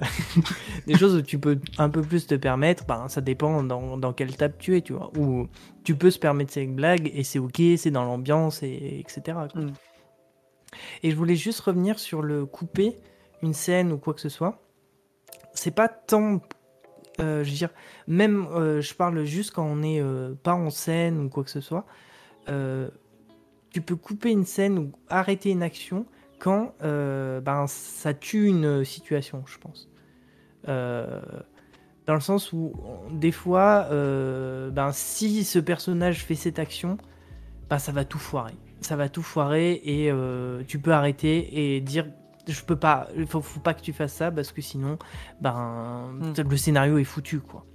des 0.86 0.96
choses 0.96 1.16
où 1.16 1.22
tu 1.24 1.40
peux 1.40 1.60
un 1.80 1.90
peu 1.90 2.02
plus 2.04 2.28
te 2.28 2.36
permettre, 2.36 2.86
ben, 2.86 3.08
ça 3.08 3.22
dépend 3.22 3.64
dans, 3.64 3.98
dans 3.98 4.14
quelle 4.14 4.36
table 4.38 4.56
tu 4.60 4.78
es, 4.78 4.82
tu 4.82 4.94
vois. 4.94 5.12
Ou 5.18 5.48
tu 5.84 5.96
peux 5.96 6.12
se 6.12 6.20
permettre 6.20 6.54
ces 6.54 6.68
blagues 6.68 7.10
et 7.16 7.24
c'est 7.24 7.40
ok, 7.40 7.60
c'est 7.78 7.90
dans 7.92 8.06
l'ambiance, 8.06 8.62
et, 8.62 9.00
etc. 9.00 9.40
Mm. 9.56 9.68
Et 11.02 11.10
je 11.12 11.16
voulais 11.16 11.36
juste 11.36 11.62
revenir 11.62 11.98
sur 11.98 12.22
le 12.22 12.46
couper 12.46 13.00
une 13.42 13.54
scène 13.54 13.92
ou 13.92 13.98
quoi 13.98 14.14
que 14.14 14.22
ce 14.22 14.30
soit. 14.30 14.60
C'est 15.54 15.72
pas 15.72 15.88
tant. 15.88 16.40
euh, 17.20 17.44
je 17.44 17.50
veux 17.50 17.56
dire, 17.56 17.70
même 18.08 18.48
euh, 18.52 18.82
je 18.82 18.94
parle 18.94 19.24
juste 19.24 19.52
quand 19.52 19.66
on 19.66 19.82
est 19.82 20.00
euh, 20.00 20.36
pas 20.36 20.54
en 20.54 20.70
scène 20.70 21.20
ou 21.20 21.30
quoi 21.30 21.44
que 21.44 21.50
ce 21.50 21.62
soit. 21.62 21.86
tu 23.72 23.82
peux 23.82 23.96
couper 23.96 24.32
une 24.32 24.46
scène 24.46 24.78
ou 24.80 24.92
arrêter 25.10 25.52
une 25.52 25.64
action 25.64 26.06
quand 26.40 26.74
ben, 26.82 27.66
ça 27.68 28.14
tue 28.14 28.48
une 28.48 28.86
situation, 28.86 29.44
je 29.46 29.58
pense. 29.58 29.90
Dans 30.66 32.14
le 32.14 32.22
sens 32.22 32.54
où, 32.54 32.74
des 33.12 33.32
fois, 33.32 33.88
ben, 33.90 34.92
si 34.94 35.44
ce 35.44 35.60
personnage 35.60 36.24
fait 36.24 36.36
cette 36.36 36.60
action, 36.60 36.98
ben, 37.70 37.80
ça 37.80 37.92
va 37.92 38.06
tout 38.06 38.20
foirer. 38.20 38.56
Ça 38.82 38.96
va 38.96 39.10
tout 39.10 39.24
foirer 39.24 39.82
et 39.84 40.12
tu 40.68 40.80
peux 40.80 40.94
arrêter 40.94 41.76
et 41.76 41.82
dire 41.82 42.06
je 42.48 42.64
peux 42.64 42.76
pas, 42.76 43.08
il 43.16 43.26
faut, 43.28 43.42
faut 43.42 43.60
pas 43.60 43.74
que 43.74 43.82
tu 43.82 43.94
fasses 43.94 44.14
ça 44.14 44.32
parce 44.32 44.52
que 44.52 44.62
sinon, 44.62 44.98
ben, 45.42 46.10
Mm. 46.14 46.42
le 46.50 46.58
scénario 46.58 46.98
est 46.98 47.04
foutu, 47.04 47.40
quoi. 47.40 47.66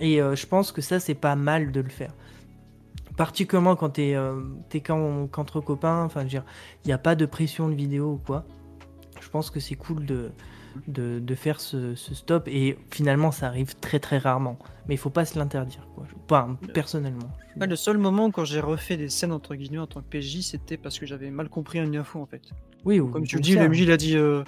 Et 0.00 0.20
euh, 0.20 0.34
je 0.36 0.46
pense 0.46 0.72
que 0.72 0.80
ça, 0.82 1.00
c'est 1.00 1.14
pas 1.14 1.36
mal 1.36 1.72
de 1.72 1.80
le 1.80 1.88
faire. 1.88 2.12
Particulièrement 3.16 3.76
quand 3.76 3.90
t'es 3.90 4.14
euh, 4.14 4.42
t'es 4.68 4.80
qu'en- 4.80 5.26
qu'entre 5.26 5.60
copains, 5.60 6.02
enfin, 6.04 6.20
je 6.20 6.24
veux 6.24 6.30
dire, 6.30 6.44
il 6.84 6.88
n'y 6.88 6.92
a 6.92 6.98
pas 6.98 7.14
de 7.14 7.24
pression 7.24 7.68
de 7.68 7.74
vidéo 7.74 8.12
ou 8.12 8.18
quoi. 8.18 8.44
Je 9.22 9.28
pense 9.30 9.50
que 9.50 9.58
c'est 9.58 9.74
cool 9.74 10.04
de, 10.04 10.30
de, 10.86 11.18
de 11.18 11.34
faire 11.34 11.58
ce, 11.60 11.94
ce 11.94 12.14
stop. 12.14 12.46
Et 12.46 12.78
finalement, 12.90 13.30
ça 13.30 13.46
arrive 13.46 13.74
très 13.76 14.00
très 14.00 14.18
rarement. 14.18 14.58
Mais 14.86 14.94
il 14.94 14.98
faut 14.98 15.08
pas 15.08 15.24
se 15.24 15.38
l'interdire. 15.38 15.88
quoi. 15.94 16.04
Enfin, 16.26 16.58
personnellement. 16.74 17.30
Ouais, 17.58 17.66
le 17.66 17.76
seul 17.76 17.96
moment 17.96 18.30
quand 18.30 18.44
j'ai 18.44 18.60
refait 18.60 18.98
des 18.98 19.08
scènes 19.08 19.32
entre 19.32 19.54
guillemets 19.54 19.78
en 19.78 19.86
tant 19.86 20.02
que 20.02 20.06
PJ, 20.18 20.42
c'était 20.42 20.76
parce 20.76 20.98
que 20.98 21.06
j'avais 21.06 21.30
mal 21.30 21.48
compris 21.48 21.78
une 21.78 21.96
info 21.96 22.20
en 22.20 22.26
fait. 22.26 22.42
Oui, 22.86 23.00
ou 23.00 23.08
Comme 23.10 23.26
tu 23.26 23.36
le 23.36 23.42
dis, 23.42 23.52
ça. 23.54 23.62
le 23.62 23.68
MJ 23.68 23.80
il 23.80 23.90
a 23.90 23.96
dit, 23.98 24.16
euh, 24.16 24.42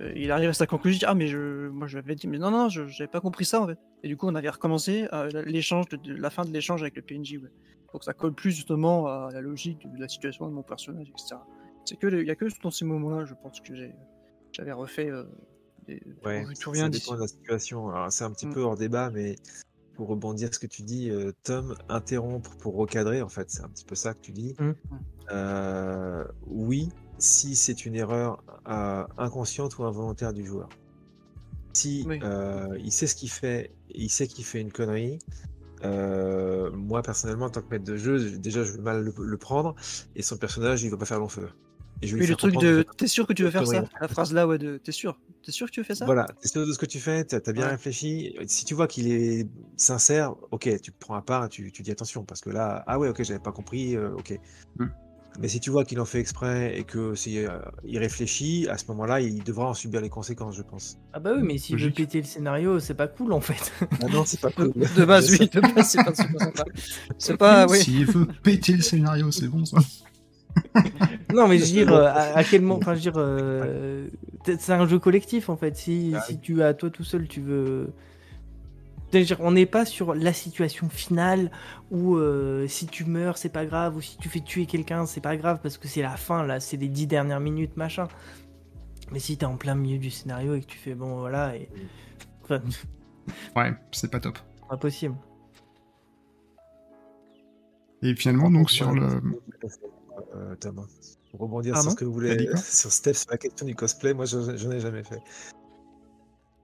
euh, 0.00 0.12
il 0.14 0.30
arrive 0.30 0.50
à 0.50 0.52
sa 0.52 0.66
conclusion, 0.66 0.96
il 0.96 1.00
dit, 1.00 1.04
ah 1.06 1.14
mais 1.14 1.26
je, 1.26 1.68
moi 1.68 1.86
je 1.88 1.96
l'avais 1.96 2.14
dit, 2.14 2.28
mais 2.28 2.38
non 2.38 2.50
non, 2.50 2.68
je 2.68 2.86
j'avais 2.86 3.08
pas 3.08 3.20
compris 3.20 3.44
ça 3.44 3.60
en 3.62 3.66
fait. 3.66 3.78
Et 4.02 4.08
du 4.08 4.16
coup 4.16 4.26
on 4.28 4.34
avait 4.34 4.50
recommencé 4.50 5.08
euh, 5.12 5.28
l'échange, 5.46 5.88
de, 5.88 5.96
de- 5.96 6.14
la 6.14 6.30
fin 6.30 6.44
de 6.44 6.50
l'échange 6.52 6.82
avec 6.82 6.94
le 6.96 7.02
PNJ. 7.02 7.38
Ouais. 7.42 7.50
Donc 7.92 8.04
ça 8.04 8.12
colle 8.12 8.34
plus 8.34 8.52
justement 8.52 9.06
à 9.08 9.30
la 9.32 9.40
logique 9.40 9.90
de 9.92 9.98
la 10.00 10.06
situation 10.08 10.46
de 10.46 10.52
mon 10.52 10.62
personnage, 10.62 11.08
etc. 11.08 11.36
C'est 11.84 11.96
que 11.98 12.06
il 12.20 12.26
y 12.26 12.30
a 12.30 12.36
que 12.36 12.44
dans 12.62 12.70
ces 12.70 12.84
moments-là, 12.84 13.24
je 13.24 13.34
pense 13.42 13.60
que 13.60 13.72
j'avais 14.52 14.72
refait. 14.72 15.10
Euh, 15.10 15.24
des, 15.86 16.00
Ouais, 16.24 16.44
tout 16.44 16.54
ça 16.54 16.70
rien 16.72 16.88
d'ici. 16.90 17.06
dépend 17.06 17.16
de 17.16 17.22
la 17.22 17.26
situation. 17.28 17.90
C'est 18.10 18.24
un 18.24 18.30
petit 18.32 18.46
Mm. 18.46 18.52
peu 18.52 18.60
hors 18.60 18.76
débat, 18.76 19.10
mais 19.10 19.36
pour 19.94 20.08
rebondir 20.08 20.48
sur 20.48 20.54
ce 20.56 20.60
que 20.60 20.66
tu 20.66 20.82
dis, 20.82 21.10
Tom, 21.42 21.74
interrompre 21.88 22.54
pour 22.58 22.76
recadrer, 22.76 23.22
en 23.22 23.28
fait, 23.30 23.50
c'est 23.50 23.62
un 23.64 23.68
petit 23.68 23.86
peu 23.86 23.94
ça 23.94 24.12
que 24.14 24.20
tu 24.20 24.30
dis. 24.32 24.54
Mm. 24.60 24.72
Euh, 25.32 26.24
oui, 26.46 26.90
si 27.20 27.54
c'est 27.54 27.84
une 27.86 27.94
erreur 27.94 28.42
euh, 28.68 29.04
inconsciente 29.18 29.78
ou 29.78 29.84
involontaire 29.84 30.32
du 30.32 30.44
joueur. 30.44 30.68
Si 31.72 32.04
Oui. 32.08 32.18
euh, 32.22 32.66
il 32.80 32.90
sait 32.90 33.06
ce 33.06 33.14
qu'il 33.14 33.30
fait, 33.30 33.72
il 33.94 34.10
sait 34.10 34.26
qu'il 34.26 34.44
fait 34.44 34.60
une 34.60 34.72
connerie. 34.72 35.18
euh, 35.82 36.70
moi 36.72 37.00
personnellement, 37.02 37.46
en 37.46 37.50
tant 37.50 37.62
que 37.62 37.68
maître 37.70 37.84
de 37.84 37.96
jeu, 37.96 38.18
je- 38.18 38.36
déjà 38.36 38.64
je 38.64 38.72
vais 38.72 38.82
mal 38.82 39.02
le, 39.02 39.14
le 39.18 39.36
prendre 39.38 39.74
et 40.14 40.22
son 40.22 40.36
personnage 40.36 40.82
il 40.82 40.90
va 40.90 40.96
pas 40.98 41.06
faire 41.06 41.18
long 41.20 41.28
feu. 41.28 41.48
Et 42.02 42.06
je 42.06 42.12
vais 42.16 42.20
lui 42.20 42.26
Oui, 42.26 42.30
le 42.30 42.36
truc 42.36 42.56
de, 42.56 42.84
t'es 42.98 43.06
sûr 43.06 43.26
que 43.26 43.32
tu 43.32 43.44
veux 43.44 43.50
faire 43.50 43.66
ça. 43.66 43.84
La 44.00 44.08
phrase 44.08 44.32
là, 44.32 44.46
ouais, 44.46 44.58
de, 44.58 44.78
t'es 44.78 44.92
sûr? 44.92 45.18
T'es 45.42 45.52
sûr 45.52 45.66
que 45.68 45.72
tu 45.72 45.80
veux 45.80 45.84
faire 45.84 45.96
ça? 45.96 46.04
Voilà, 46.06 46.26
t'es 46.40 46.48
sûr 46.48 46.66
de 46.66 46.72
ce 46.72 46.78
que 46.78 46.86
tu 46.86 46.98
fais, 46.98 47.24
t'as 47.24 47.38
as 47.44 47.52
bien 47.52 47.64
Ouais. 47.64 47.70
réfléchi. 47.72 48.36
Si 48.46 48.64
tu 48.64 48.74
vois 48.74 48.86
qu'il 48.86 49.10
est 49.10 49.46
sincère, 49.76 50.34
ok, 50.50 50.80
tu 50.82 50.92
prends 50.92 51.14
à 51.14 51.22
part 51.22 51.48
tu, 51.48 51.70
tu 51.72 51.82
dis 51.82 51.90
attention, 51.90 52.24
parce 52.24 52.40
que 52.40 52.50
là, 52.50 52.82
ah 52.86 52.98
ouais, 52.98 53.08
ok, 53.08 53.22
j'avais 53.22 53.38
pas 53.40 53.52
compris, 53.52 53.96
ok. 53.96 54.38
Mm. 54.78 54.86
Mais 55.38 55.48
si 55.48 55.60
tu 55.60 55.70
vois 55.70 55.84
qu'il 55.84 56.00
en 56.00 56.04
fait 56.04 56.18
exprès 56.18 56.76
et 56.76 56.84
que 56.84 57.14
c'est, 57.14 57.46
euh, 57.46 57.58
il 57.84 57.98
réfléchit, 57.98 58.66
à 58.68 58.76
ce 58.76 58.84
moment-là, 58.88 59.20
il 59.20 59.42
devra 59.44 59.68
en 59.68 59.74
subir 59.74 60.00
les 60.00 60.08
conséquences, 60.10 60.56
je 60.56 60.62
pense. 60.62 60.98
Ah 61.12 61.20
bah 61.20 61.32
oui, 61.36 61.42
mais 61.42 61.56
s'il 61.56 61.76
veut 61.76 61.90
péter 61.90 62.18
le 62.18 62.26
scénario, 62.26 62.80
c'est 62.80 62.94
pas 62.94 63.06
cool 63.06 63.32
en 63.32 63.40
fait. 63.40 63.72
Ah 64.02 64.06
non, 64.12 64.24
c'est 64.26 64.40
pas 64.40 64.50
cool. 64.50 64.72
De 64.74 65.04
base, 65.04 65.30
oui, 65.30 65.48
de 65.48 65.60
base, 65.60 65.88
c'est 65.88 66.04
pas, 66.04 66.14
c'est 66.14 66.32
pas 66.32 66.44
sympa. 66.44 66.64
C'est 67.16 67.36
pas, 67.36 67.66
oui. 67.68 67.78
S'il 67.78 68.06
veut 68.06 68.26
péter 68.42 68.72
le 68.72 68.82
scénario, 68.82 69.30
c'est 69.30 69.48
bon 69.48 69.64
ça. 69.64 69.78
non, 71.32 71.46
mais 71.48 71.58
je 71.58 71.64
veux 71.64 71.70
dire, 71.70 71.92
euh, 71.92 72.06
à, 72.06 72.36
à 72.38 72.44
quel 72.44 72.62
moment. 72.62 72.78
Enfin, 72.78 72.94
je 72.94 72.98
veux 72.98 73.02
dire, 73.12 73.14
euh, 73.16 74.08
c'est 74.44 74.72
un 74.72 74.86
jeu 74.86 74.98
collectif 74.98 75.48
en 75.48 75.56
fait. 75.56 75.76
Si, 75.76 76.12
Ah 76.14 76.20
si 76.26 76.38
tu 76.40 76.62
à 76.62 76.74
toi 76.74 76.90
tout 76.90 77.04
seul, 77.04 77.28
tu 77.28 77.40
veux. 77.40 77.92
On 79.40 79.52
n'est 79.52 79.66
pas 79.66 79.84
sur 79.84 80.14
la 80.14 80.32
situation 80.32 80.88
finale 80.88 81.50
où 81.90 82.16
euh, 82.16 82.66
si 82.68 82.86
tu 82.86 83.04
meurs, 83.04 83.38
c'est 83.38 83.48
pas 83.48 83.66
grave, 83.66 83.96
ou 83.96 84.00
si 84.00 84.16
tu 84.18 84.28
fais 84.28 84.40
tuer 84.40 84.66
quelqu'un, 84.66 85.06
c'est 85.06 85.20
pas 85.20 85.36
grave 85.36 85.58
parce 85.62 85.78
que 85.78 85.88
c'est 85.88 86.02
la 86.02 86.16
fin, 86.16 86.44
là, 86.46 86.60
c'est 86.60 86.76
les 86.76 86.88
dix 86.88 87.06
dernières 87.06 87.40
minutes, 87.40 87.76
machin. 87.76 88.06
Mais 89.10 89.18
si 89.18 89.36
t'es 89.36 89.46
en 89.46 89.56
plein 89.56 89.74
milieu 89.74 89.98
du 89.98 90.10
scénario 90.10 90.54
et 90.54 90.60
que 90.60 90.66
tu 90.66 90.78
fais 90.78 90.94
bon, 90.94 91.18
voilà, 91.18 91.56
et. 91.56 91.68
Enfin, 92.44 92.60
Ouais, 93.56 93.72
c'est 93.92 94.10
pas 94.10 94.20
top. 94.20 94.38
pas 94.68 94.76
possible. 94.76 95.14
Et 98.02 98.14
finalement, 98.14 98.50
donc 98.50 98.70
sur 98.70 98.92
le. 98.92 99.20
Euh, 100.36 100.54
pour 101.30 101.40
rebondir 101.40 101.74
Pardon? 101.74 101.90
sur 101.90 101.92
ce 101.92 101.96
que 101.96 102.04
vous 102.04 102.12
voulez, 102.12 102.48
sur 102.56 102.90
Steph, 102.92 103.14
sur 103.14 103.30
la 103.30 103.38
question 103.38 103.66
du 103.66 103.74
cosplay, 103.74 104.14
moi, 104.14 104.24
je, 104.24 104.56
je 104.56 104.68
n'ai 104.68 104.80
jamais 104.80 105.02
fait. 105.02 105.20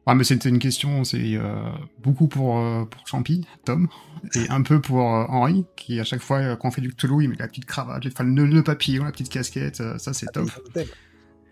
Ah, 0.08 0.14
mais 0.14 0.22
c'était 0.24 0.48
une 0.48 0.60
question, 0.60 1.02
c'est 1.02 1.34
euh, 1.34 1.56
beaucoup 2.02 2.28
pour, 2.28 2.58
euh, 2.58 2.84
pour 2.84 3.06
Champy, 3.08 3.44
Tom, 3.64 3.88
et 4.36 4.48
un 4.50 4.62
peu 4.62 4.80
pour 4.80 5.00
euh, 5.12 5.24
Henri, 5.28 5.64
qui 5.74 5.98
à 5.98 6.04
chaque 6.04 6.20
fois 6.22 6.38
euh, 6.38 6.54
qu'on 6.56 6.70
fait 6.70 6.80
du 6.80 6.92
Cthulhu, 6.94 7.24
il 7.24 7.30
met 7.30 7.36
la 7.36 7.48
petite 7.48 7.64
cravate, 7.64 8.06
enfin, 8.06 8.22
le 8.24 8.46
le 8.46 8.62
papillon, 8.62 9.04
la 9.04 9.10
petite 9.10 9.28
casquette, 9.30 9.82
ça 9.98 10.12
c'est 10.14 10.26
top. 10.32 10.48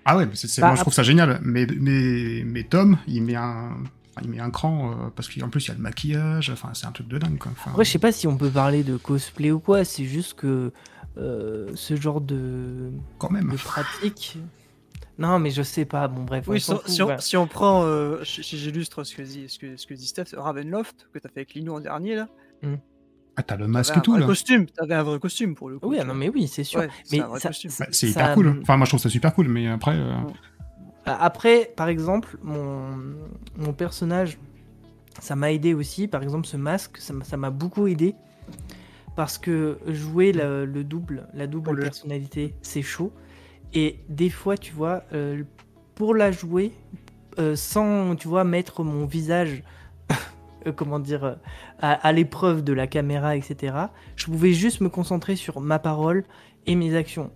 Ah 0.04 0.16
ouais, 0.16 0.26
mais 0.26 0.34
c'est, 0.36 0.46
c'est- 0.48 0.60
Bah, 0.60 0.68
moi 0.68 0.76
je 0.76 0.82
trouve 0.82 0.94
ça 0.94 1.02
génial. 1.02 1.40
Mais, 1.42 1.66
mais, 1.80 2.42
mais 2.46 2.62
Tom, 2.62 2.96
il 3.08 3.22
met 3.24 3.34
un, 3.36 3.76
il 4.22 4.28
met 4.28 4.38
un 4.38 4.50
cran, 4.50 4.92
euh, 4.92 4.94
parce 5.16 5.28
qu'en 5.28 5.48
plus 5.48 5.64
il 5.64 5.68
y 5.68 5.70
a 5.72 5.74
le 5.74 5.80
maquillage, 5.80 6.50
enfin 6.50 6.68
c'est 6.74 6.86
un 6.86 6.92
truc 6.92 7.08
de 7.08 7.18
dingue 7.18 7.38
quoi. 7.38 7.50
Enfin, 7.52 7.70
Après, 7.72 7.84
je 7.84 7.90
sais 7.90 7.98
pas 7.98 8.12
si 8.12 8.26
on 8.28 8.36
peut 8.36 8.50
parler 8.50 8.84
de 8.84 8.96
cosplay 8.96 9.50
ou 9.50 9.58
quoi, 9.58 9.84
c'est 9.84 10.04
juste 10.04 10.34
que 10.34 10.70
euh, 11.16 11.70
ce 11.74 11.96
genre 11.96 12.20
de, 12.20 12.90
quand 13.18 13.30
même. 13.30 13.50
de 13.50 13.56
pratique. 13.56 14.38
Non, 15.18 15.38
mais 15.38 15.50
je 15.50 15.62
sais 15.62 15.84
pas, 15.84 16.08
bon, 16.08 16.24
bref. 16.24 16.44
Oui, 16.48 16.56
on 16.56 16.60
s'en 16.60 16.76
si, 16.78 16.82
fout, 16.82 16.90
si 16.90 17.02
on, 17.02 17.04
voilà. 17.06 17.20
si 17.20 17.36
on 17.36 17.46
prend, 17.46 17.84
euh, 17.84 18.18
j'illustre 18.24 19.04
ce 19.04 19.14
que 19.14 19.22
dit, 19.22 19.48
ce 19.48 19.58
que, 19.58 19.76
ce 19.76 19.86
que 19.86 19.94
dit 19.94 20.06
Steph, 20.06 20.34
Ravenloft, 20.36 21.08
que 21.12 21.18
t'as 21.20 21.28
fait 21.28 21.40
avec 21.40 21.54
Lino 21.54 21.76
en 21.76 21.80
dernier, 21.80 22.16
là. 22.16 22.28
Ah, 23.36 23.42
t'as 23.42 23.56
le 23.56 23.66
masque 23.66 23.96
et 23.96 24.00
tout 24.00 24.16
là. 24.16 24.26
costume, 24.26 24.66
t'avais 24.66 24.94
un 24.94 25.02
vrai 25.02 25.18
costume 25.18 25.54
pour 25.56 25.68
le 25.68 25.78
coup. 25.78 25.88
Oui, 25.88 25.98
ah 26.00 26.04
non, 26.04 26.14
mais 26.14 26.28
oui, 26.28 26.46
c'est 26.48 26.62
sûr. 26.64 26.80
Ouais, 26.80 26.88
c'est 27.04 27.18
mais 27.18 27.38
ça-. 27.40 27.48
Bah, 27.50 27.86
c'est 27.90 28.06
ça- 28.06 28.06
hyper 28.06 28.34
cool. 28.34 28.58
Enfin, 28.62 28.76
moi 28.76 28.84
je 28.86 28.90
trouve 28.90 29.00
ça 29.00 29.08
super 29.10 29.34
cool, 29.34 29.48
mais 29.48 29.68
après. 29.68 29.96
euh, 29.96 30.12
Après, 31.04 31.72
par 31.76 31.88
exemple, 31.88 32.38
mon, 32.42 32.96
mon 33.56 33.72
personnage, 33.72 34.38
ça 35.20 35.34
m'a 35.36 35.52
aidé 35.52 35.74
aussi. 35.74 36.06
Par 36.08 36.22
exemple, 36.22 36.46
ce 36.46 36.56
masque, 36.56 36.98
ça 36.98 37.36
m'a- 37.36 37.50
beaucoup 37.50 37.86
aidé. 37.88 38.14
Parce 39.16 39.38
que 39.38 39.78
jouer 39.86 40.32
le, 40.32 40.64
le 40.64 40.82
double, 40.84 41.28
la 41.34 41.46
double 41.46 41.78
personnalité, 41.80 42.54
c'est 42.62 42.82
chaud. 42.82 43.12
Et 43.74 43.98
des 44.08 44.30
fois, 44.30 44.56
tu 44.56 44.72
vois, 44.72 45.02
euh, 45.12 45.42
pour 45.94 46.14
la 46.14 46.30
jouer, 46.30 46.72
euh, 47.38 47.56
sans, 47.56 48.14
tu 48.16 48.28
vois, 48.28 48.44
mettre 48.44 48.84
mon 48.84 49.04
visage, 49.04 49.62
euh, 50.66 50.72
comment 50.72 51.00
dire, 51.00 51.38
à, 51.80 51.92
à 51.92 52.12
l'épreuve 52.12 52.62
de 52.62 52.72
la 52.72 52.86
caméra, 52.86 53.36
etc., 53.36 53.76
je 54.16 54.26
pouvais 54.26 54.52
juste 54.52 54.80
me 54.80 54.88
concentrer 54.88 55.36
sur 55.36 55.60
ma 55.60 55.78
parole 55.78 56.24
et 56.66 56.76
mes 56.76 56.94
actions 56.94 57.30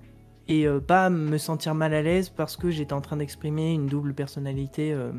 et 0.51 0.67
pas 0.87 1.11
me 1.11 1.37
sentir 1.37 1.75
mal 1.75 1.93
à 1.93 2.01
l'aise 2.01 2.31
parce 2.31 2.57
que 2.57 2.71
j'étais 2.71 2.95
en 2.95 3.03
train 3.03 3.19
d'exprimer 3.19 3.75
une 3.75 3.85
double 3.85 4.15
personnalité 4.15 4.95
euh, 4.95 5.13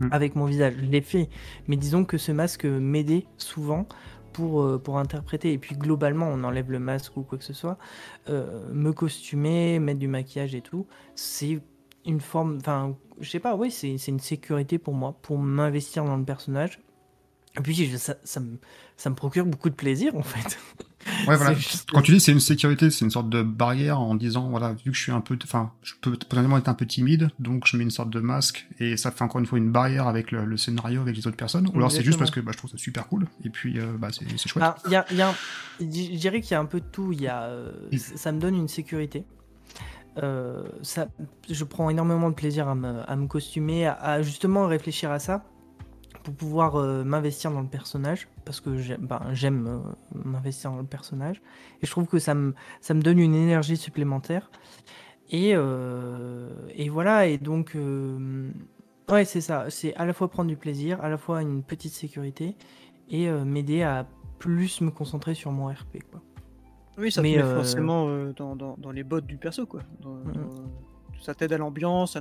Mm. 0.00 0.08
avec 0.10 0.36
mon 0.36 0.44
visage. 0.44 0.74
Je 0.78 0.84
l'ai 0.84 1.00
fait, 1.00 1.28
mais 1.68 1.76
disons 1.76 2.04
que 2.04 2.18
ce 2.18 2.32
masque 2.32 2.64
m'aidait 2.64 3.24
souvent 3.38 3.86
pour, 4.36 4.62
euh, 4.62 4.78
pour 4.78 4.98
interpréter. 4.98 5.52
Et 5.52 5.58
puis 5.58 5.74
globalement, 5.74 6.28
on 6.28 6.44
enlève 6.44 6.70
le 6.70 6.78
masque 6.78 7.16
ou 7.16 7.22
quoi 7.22 7.38
que 7.38 7.44
ce 7.44 7.54
soit, 7.54 7.78
euh, 8.28 8.68
me 8.70 8.92
costumer, 8.92 9.78
mettre 9.78 9.98
du 9.98 10.08
maquillage 10.08 10.54
et 10.54 10.60
tout, 10.60 10.86
c'est 11.14 11.60
une 12.04 12.20
forme, 12.20 12.58
enfin, 12.60 12.94
je 13.18 13.30
sais 13.30 13.40
pas, 13.40 13.56
oui, 13.56 13.70
c'est 13.70 13.96
une 14.06 14.20
sécurité 14.20 14.78
pour 14.78 14.92
moi, 14.92 15.16
pour 15.22 15.38
m'investir 15.38 16.04
dans 16.04 16.16
le 16.16 16.24
personnage. 16.24 16.80
Et 17.58 17.60
puis 17.62 17.74
je- 17.74 17.96
ça, 17.96 18.14
ça, 18.24 18.40
me, 18.40 18.58
ça 18.96 19.10
me 19.10 19.14
procure 19.14 19.46
beaucoup 19.46 19.70
de 19.70 19.74
plaisir 19.74 20.14
en 20.16 20.22
fait. 20.22 20.58
Ouais, 21.28 21.36
voilà. 21.36 21.54
Juste- 21.54 21.88
Quand 21.92 22.02
tu 22.02 22.12
dis 22.12 22.18
c'est 22.20 22.32
une 22.32 22.40
sécurité, 22.40 22.90
c'est 22.90 23.04
une 23.04 23.10
sorte 23.12 23.30
de 23.30 23.42
barrière 23.42 24.00
en 24.00 24.16
disant, 24.16 24.48
voilà, 24.50 24.72
vu 24.72 24.90
que 24.90 24.96
je 24.96 25.00
suis 25.02 25.12
un 25.12 25.20
peu, 25.20 25.38
enfin, 25.44 25.70
je 25.82 25.94
peux 26.00 26.10
potentiellement 26.10 26.58
être 26.58 26.68
un 26.68 26.74
peu 26.74 26.84
timide, 26.84 27.30
donc 27.38 27.66
je 27.66 27.76
mets 27.76 27.84
une 27.84 27.90
sorte 27.90 28.10
de 28.10 28.18
masque 28.18 28.66
et 28.80 28.96
ça 28.96 29.12
fait 29.12 29.22
encore 29.22 29.38
une 29.38 29.46
fois 29.46 29.58
une 29.58 29.70
barrière 29.70 30.08
avec 30.08 30.32
le, 30.32 30.44
le 30.44 30.56
scénario, 30.56 31.02
avec 31.02 31.16
les 31.16 31.26
autres 31.28 31.36
personnes. 31.36 31.68
Ou 31.72 31.76
alors 31.76 31.92
c'est 31.92 32.02
juste 32.02 32.18
parce 32.18 32.32
que 32.32 32.40
bah, 32.40 32.50
je 32.52 32.58
trouve 32.58 32.70
ça 32.70 32.76
super 32.76 33.06
cool 33.06 33.26
et 33.44 33.50
puis 33.50 33.78
euh, 33.78 33.92
bah, 33.98 34.08
c'est 34.12 34.48
chouette. 34.48 34.64
Alors, 34.64 34.78
y 34.90 34.96
a, 34.96 35.06
y 35.14 35.20
a 35.22 35.28
un- 35.30 35.34
je 35.80 35.84
dirais 36.16 36.40
qu'il 36.40 36.50
y 36.50 36.54
a 36.54 36.60
un 36.60 36.66
peu 36.66 36.80
de 36.80 36.86
tout. 36.86 37.12
Y 37.12 37.28
a, 37.28 37.42
euh, 37.44 37.70
Oui. 37.92 37.98
ça 38.00 38.16
ça 38.16 38.32
me 38.32 38.40
donne 38.40 38.56
une 38.56 38.68
sécurité. 38.68 39.24
Euh, 40.22 40.62
ça, 40.82 41.08
je 41.50 41.62
prends 41.64 41.90
énormément 41.90 42.30
de 42.30 42.34
plaisir 42.34 42.68
à 42.68 42.74
me, 42.74 43.08
à 43.08 43.16
me 43.16 43.26
costumer, 43.26 43.86
à, 43.86 43.92
à 43.92 44.22
justement 44.22 44.66
réfléchir 44.66 45.10
à 45.10 45.18
ça 45.18 45.44
pour 46.26 46.34
pouvoir 46.34 46.74
euh, 46.74 47.04
m'investir 47.04 47.52
dans 47.52 47.60
le 47.60 47.68
personnage 47.68 48.26
parce 48.44 48.60
que 48.60 48.78
j'aime 48.78 49.06
ben, 49.06 49.22
j'aime, 49.32 49.68
euh, 49.68 49.78
m'investir 50.24 50.72
dans 50.72 50.78
le 50.78 50.84
personnage 50.84 51.40
et 51.80 51.86
je 51.86 51.90
trouve 51.92 52.06
que 52.08 52.18
ça 52.18 52.34
me, 52.34 52.52
ça 52.80 52.94
me 52.94 53.00
donne 53.00 53.20
une 53.20 53.36
énergie 53.36 53.76
supplémentaire 53.76 54.50
et, 55.30 55.52
euh, 55.54 56.50
et 56.74 56.88
voilà 56.88 57.26
et 57.28 57.38
donc 57.38 57.76
ouais 59.08 59.24
c'est 59.24 59.40
ça 59.40 59.70
c'est 59.70 59.94
à 59.94 60.04
la 60.04 60.12
fois 60.12 60.28
prendre 60.28 60.48
du 60.48 60.56
plaisir 60.56 61.00
à 61.00 61.08
la 61.08 61.16
fois 61.16 61.42
une 61.42 61.62
petite 61.62 61.92
sécurité 61.92 62.56
et 63.08 63.30
m'aider 63.30 63.84
à 63.84 64.04
plus 64.40 64.80
me 64.80 64.90
concentrer 64.90 65.34
sur 65.34 65.52
mon 65.52 65.68
RP 65.68 66.02
quoi. 66.10 66.20
Oui, 66.98 67.12
ça 67.12 67.22
Mais, 67.22 67.34
te 67.34 67.38
met 67.38 67.54
forcément 67.54 68.08
dans, 68.36 68.56
dans, 68.56 68.74
dans 68.78 68.90
les 68.90 69.04
bottes 69.04 69.26
du 69.26 69.36
perso, 69.36 69.66
quoi. 69.66 69.82
Dans- 70.00 70.18
Ça 71.20 71.34
t'aide 71.34 71.52
à 71.52 71.58
l'ambiance, 71.58 72.16
à 72.16 72.20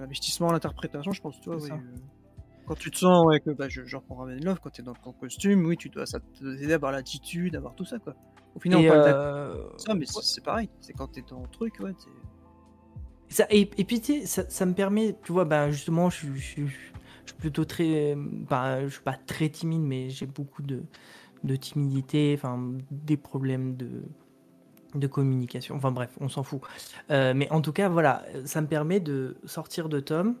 l'investissement, 0.00 0.48
à 0.48 0.52
l'interprétation, 0.54 1.12
je 1.12 1.20
pense, 1.22 1.40
tu 1.40 1.50
Quand 2.66 2.74
tu 2.74 2.90
te 2.90 2.96
sens, 2.96 3.26
ouais, 3.26 3.40
que 3.40 3.50
bah, 3.50 3.68
je, 3.68 3.84
je 3.84 3.96
reprends 3.96 4.16
Ravenloft, 4.16 4.62
quand 4.62 4.70
t'es 4.70 4.82
dans 4.82 4.94
ton 4.94 5.12
costume, 5.12 5.66
oui, 5.66 5.76
tu 5.76 5.90
dois, 5.90 6.06
ça 6.06 6.18
t'aider 6.38 6.72
à 6.72 6.76
avoir 6.76 6.92
l'attitude, 6.92 7.54
à 7.54 7.58
avoir 7.58 7.74
tout 7.74 7.84
ça, 7.84 7.98
quoi. 7.98 8.14
Au 8.54 8.60
final, 8.60 8.80
Et, 8.80 8.90
on 8.90 8.92
parle 8.94 9.14
euh, 9.14 9.68
ça, 9.76 9.94
mais 9.94 10.06
c'est 10.06 10.42
pareil. 10.44 10.70
C'est 10.80 10.92
quand 10.94 11.08
t'es 11.08 11.22
dans 11.28 11.42
le 11.42 11.48
truc, 11.48 11.74
ouais. 11.80 11.92
Ça, 13.28 13.46
et, 13.50 13.70
et 13.76 13.84
puis, 13.84 14.00
tu 14.00 14.20
sais, 14.20 14.26
ça, 14.26 14.48
ça 14.48 14.64
me 14.64 14.72
permet, 14.74 15.16
tu 15.24 15.32
vois, 15.32 15.44
ben, 15.44 15.70
justement, 15.70 16.08
je, 16.08 16.16
suis- 16.18 16.36
je, 16.36 16.42
suis- 16.42 16.68
je 16.68 17.30
suis 17.30 17.38
plutôt 17.38 17.64
très. 17.64 18.14
Ben, 18.16 18.84
je 18.86 18.92
suis 18.94 19.02
pas 19.02 19.16
très 19.26 19.48
timide, 19.50 19.82
mais 19.82 20.08
j'ai 20.10 20.26
beaucoup 20.26 20.62
de, 20.62 20.82
de 21.42 21.56
timidité, 21.56 22.34
enfin, 22.38 22.72
des 22.90 23.16
problèmes 23.16 23.76
de, 23.76 24.04
de 24.94 25.06
communication. 25.06 25.74
Enfin, 25.76 25.90
bref, 25.90 26.16
on 26.20 26.28
s'en 26.28 26.42
fout. 26.44 26.60
Euh, 27.10 27.34
mais 27.34 27.50
en 27.50 27.60
tout 27.60 27.72
cas, 27.72 27.88
voilà, 27.88 28.24
ça 28.44 28.60
me 28.60 28.68
permet 28.68 29.00
de 29.00 29.36
sortir 29.44 29.88
de 29.88 30.00
Tom 30.00 30.36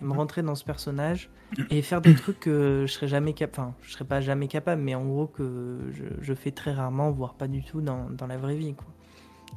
et 0.00 0.04
me 0.04 0.12
rentrer 0.12 0.42
dans 0.42 0.54
ce 0.54 0.64
personnage 0.64 1.30
et 1.70 1.82
faire 1.82 2.00
des 2.00 2.14
trucs 2.14 2.40
que 2.40 2.84
je 2.86 2.92
serais 2.92 3.08
jamais 3.08 3.32
capable, 3.32 3.68
enfin, 3.68 3.74
je 3.82 3.92
serais 3.92 4.04
pas 4.04 4.20
jamais 4.20 4.48
capable, 4.48 4.82
mais 4.82 4.94
en 4.94 5.04
gros 5.04 5.26
que 5.26 5.78
je, 5.92 6.04
je 6.20 6.34
fais 6.34 6.50
très 6.50 6.72
rarement, 6.72 7.10
voire 7.10 7.34
pas 7.34 7.48
du 7.48 7.62
tout 7.62 7.80
dans, 7.80 8.08
dans 8.10 8.26
la 8.26 8.36
vraie 8.36 8.56
vie. 8.56 8.74
Quoi. 8.74 8.86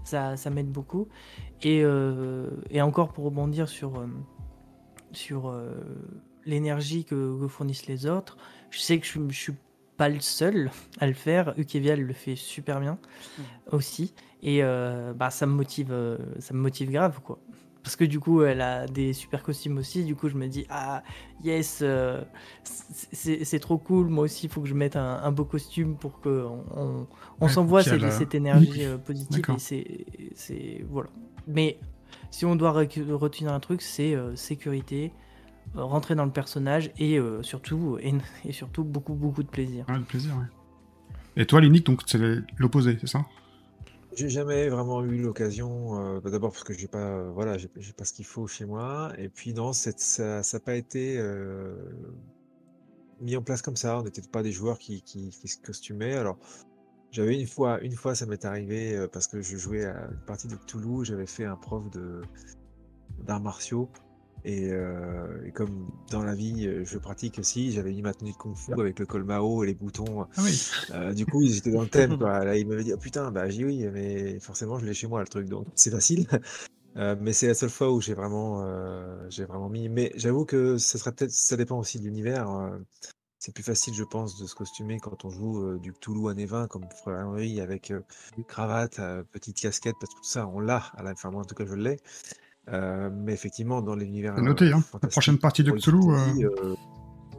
Ça, 0.03 0.37
ça 0.37 0.49
m'aide 0.49 0.71
beaucoup. 0.71 1.07
Et, 1.61 1.81
euh, 1.83 2.49
et, 2.69 2.81
encore 2.81 3.13
pour 3.13 3.25
rebondir 3.25 3.69
sur, 3.69 3.99
euh, 3.99 4.07
sur 5.11 5.49
euh, 5.49 5.73
l'énergie 6.45 7.05
que, 7.05 7.39
que, 7.39 7.47
fournissent 7.47 7.87
les 7.87 8.07
autres, 8.07 8.37
je 8.69 8.79
sais 8.79 8.99
que 8.99 9.05
je, 9.05 9.19
je 9.29 9.37
suis 9.37 9.53
pas 9.97 10.09
le 10.09 10.19
seul 10.19 10.71
à 10.99 11.07
le 11.07 11.13
faire. 11.13 11.53
Ukevia 11.57 11.95
le 11.95 12.13
fait 12.13 12.35
super 12.35 12.79
bien 12.79 12.97
mmh. 13.37 13.41
aussi. 13.71 14.13
Et 14.43 14.63
bah, 14.63 15.29
ça 15.29 15.45
me 15.45 15.53
motive, 15.53 15.93
ça 16.39 16.55
me 16.55 16.59
motive 16.59 16.89
grave 16.89 17.19
quoi 17.21 17.37
parce 17.83 17.95
que 17.95 18.03
du 18.03 18.19
coup 18.19 18.43
elle 18.43 18.61
a 18.61 18.87
des 18.87 19.13
super 19.13 19.43
costumes 19.43 19.77
aussi. 19.77 20.03
Du 20.03 20.15
coup 20.15 20.29
je 20.29 20.35
me 20.35 20.47
dis 20.47 20.65
ah 20.69 21.03
yes 21.43 21.79
euh, 21.81 22.21
c'est 22.63 23.59
trop 23.59 23.77
cool. 23.77 24.07
Moi 24.07 24.25
aussi 24.25 24.45
il 24.45 24.49
faut 24.49 24.61
que 24.61 24.67
je 24.67 24.73
mette 24.73 24.95
un, 24.95 25.19
un 25.23 25.31
beau 25.31 25.45
costume 25.45 25.95
pour 25.95 26.21
que 26.21 26.45
on, 26.75 27.07
on, 27.39 27.47
s'envoie 27.47 27.83
cette, 27.83 28.11
cette, 28.11 28.35
énergie 28.35 28.85
euh, 28.85 28.97
positive. 28.97 29.43
Et 29.71 30.31
c'est 30.35 30.85
voilà. 30.89 31.09
Mais 31.47 31.79
si 32.29 32.45
on 32.45 32.55
doit 32.55 32.71
retenir 32.71 33.51
un 33.51 33.59
truc 33.59 33.81
c'est 33.81 34.15
euh, 34.15 34.35
sécurité 34.35 35.11
rentrer 35.75 36.15
dans 36.15 36.25
le 36.25 36.31
personnage 36.31 36.91
et 36.97 37.19
surtout 37.43 37.97
et, 38.01 38.13
et, 38.45 38.51
surtout 38.51 38.83
beaucoup 38.83 39.13
beaucoup 39.13 39.43
de 39.43 39.47
plaisir. 39.47 39.85
Ouais, 39.87 39.97
de 39.97 40.03
plaisir 40.03 40.35
ouais. 40.35 41.41
et 41.41 41.45
toi 41.45 41.61
l'unique 41.61 41.85
donc 41.85 42.01
c'est 42.05 42.19
l'opposé 42.57 42.97
c'est 42.99 43.07
ça? 43.07 43.25
J'ai 44.13 44.29
jamais 44.29 44.69
vraiment 44.69 45.03
eu 45.03 45.17
l'occasion, 45.17 46.17
euh, 46.17 46.19
d'abord 46.19 46.51
parce 46.51 46.63
que 46.63 46.73
j'ai 46.73 46.87
pas, 46.87 46.99
euh, 46.99 47.31
voilà, 47.31 47.57
j'ai 47.57 47.67
pas 47.67 48.05
ce 48.05 48.13
qu'il 48.13 48.25
faut 48.25 48.47
chez 48.47 48.65
moi 48.65 49.11
et 49.17 49.29
puis 49.29 49.53
non, 49.53 49.73
ça 49.73 49.91
ça 49.97 50.57
a 50.57 50.59
pas 50.59 50.75
été, 50.75 51.17
euh, 51.17 51.75
mis 53.21 53.35
en 53.37 53.41
place 53.41 53.61
comme 53.61 53.77
ça. 53.77 53.99
On 53.99 54.03
n'était 54.03 54.21
pas 54.21 54.43
des 54.43 54.51
joueurs 54.51 54.79
qui 54.79 55.01
qui 55.03 55.31
se 55.31 55.57
costumaient. 55.57 56.15
Alors, 56.15 56.37
j'avais 57.11 57.39
une 57.39 57.47
fois 57.47 57.79
une 57.81 57.95
fois 57.95 58.15
ça 58.15 58.25
m'est 58.25 58.45
arrivé, 58.45 59.07
parce 59.13 59.27
que 59.27 59.41
je 59.41 59.57
jouais 59.57 59.85
à 59.85 60.09
une 60.11 60.25
partie 60.25 60.47
de 60.47 60.55
Cthulhu, 60.55 61.05
j'avais 61.05 61.27
fait 61.27 61.45
un 61.45 61.55
prof 61.57 61.89
de 61.91 62.21
d'arts 63.25 63.41
martiaux 63.41 63.89
et, 64.43 64.69
euh, 64.71 65.45
et, 65.45 65.51
comme 65.51 65.87
dans 66.09 66.23
la 66.23 66.33
vie, 66.33 66.65
euh, 66.65 66.83
je 66.83 66.97
pratique 66.97 67.37
aussi, 67.37 67.71
j'avais 67.71 67.91
mis 67.91 68.01
ma 68.01 68.13
tenue 68.13 68.31
de 68.31 68.37
kung 68.37 68.55
fu 68.55 68.73
avec 68.73 68.97
le 68.97 69.05
col 69.05 69.23
Mao 69.23 69.63
et 69.63 69.67
les 69.67 69.73
boutons. 69.75 70.23
Ah 70.35 70.41
oui. 70.41 70.67
euh, 70.91 71.13
du 71.13 71.25
coup, 71.25 71.41
ils 71.43 71.57
étaient 71.57 71.71
dans 71.71 71.81
le 71.81 71.87
thème. 71.87 72.17
Quoi. 72.17 72.43
Là, 72.43 72.57
il 72.57 72.67
m'avait 72.67 72.83
dit, 72.83 72.93
oh, 72.93 72.97
putain, 72.97 73.31
bah 73.31 73.49
j'ai 73.49 73.63
oui, 73.63 73.85
mais 73.93 74.39
forcément, 74.39 74.79
je 74.79 74.85
l'ai 74.85 74.93
chez 74.93 75.07
moi 75.07 75.21
le 75.21 75.27
truc, 75.27 75.47
donc 75.47 75.67
c'est 75.75 75.91
facile. 75.91 76.27
Euh, 76.97 77.15
mais 77.21 77.31
c'est 77.31 77.47
la 77.47 77.53
seule 77.53 77.69
fois 77.69 77.89
où 77.89 78.01
j'ai 78.01 78.13
vraiment, 78.13 78.67
j'ai 79.29 79.45
vraiment 79.45 79.69
mis. 79.69 79.87
Mais 79.87 80.11
j'avoue 80.15 80.43
que 80.43 80.77
ça 80.77 80.97
serait 80.97 81.13
peut-être, 81.13 81.31
ça 81.31 81.55
dépend 81.55 81.79
aussi 81.79 81.99
de 81.99 82.03
l'univers. 82.03 82.49
c'est 83.39 83.53
plus 83.53 83.63
facile, 83.63 83.93
je 83.93 84.03
pense, 84.03 84.37
de 84.37 84.45
se 84.45 84.53
costumer 84.53 84.99
quand 84.99 85.23
on 85.23 85.29
joue 85.29 85.79
du 85.79 85.93
Cthulhu 85.93 86.29
années 86.29 86.45
20, 86.45 86.67
comme 86.67 86.83
Frère 87.01 87.25
Henry, 87.25 87.61
avec 87.61 87.93
cravate, 88.45 88.99
petite 89.31 89.61
casquette, 89.61 89.95
parce 90.01 90.13
que 90.13 90.19
tout 90.19 90.25
ça, 90.25 90.45
on 90.47 90.59
l'a. 90.59 90.91
Enfin, 90.97 91.31
moi, 91.31 91.43
en 91.43 91.45
tout 91.45 91.55
cas, 91.55 91.65
je 91.65 91.75
l'ai. 91.75 91.97
Euh, 92.69 93.09
mais 93.13 93.33
effectivement, 93.33 93.81
dans 93.81 93.95
l'univers. 93.95 94.35
noté, 94.41 94.71
hein. 94.71 94.83
La 95.01 95.09
prochaine 95.09 95.37
partie 95.37 95.63
de 95.63 95.71
Cthulhu. 95.71 95.99
Euh... 96.11 96.49
Euh, 96.63 96.75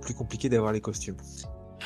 plus 0.01 0.15
compliqué 0.15 0.49
d'avoir 0.49 0.73
les 0.73 0.81
costumes. 0.81 1.17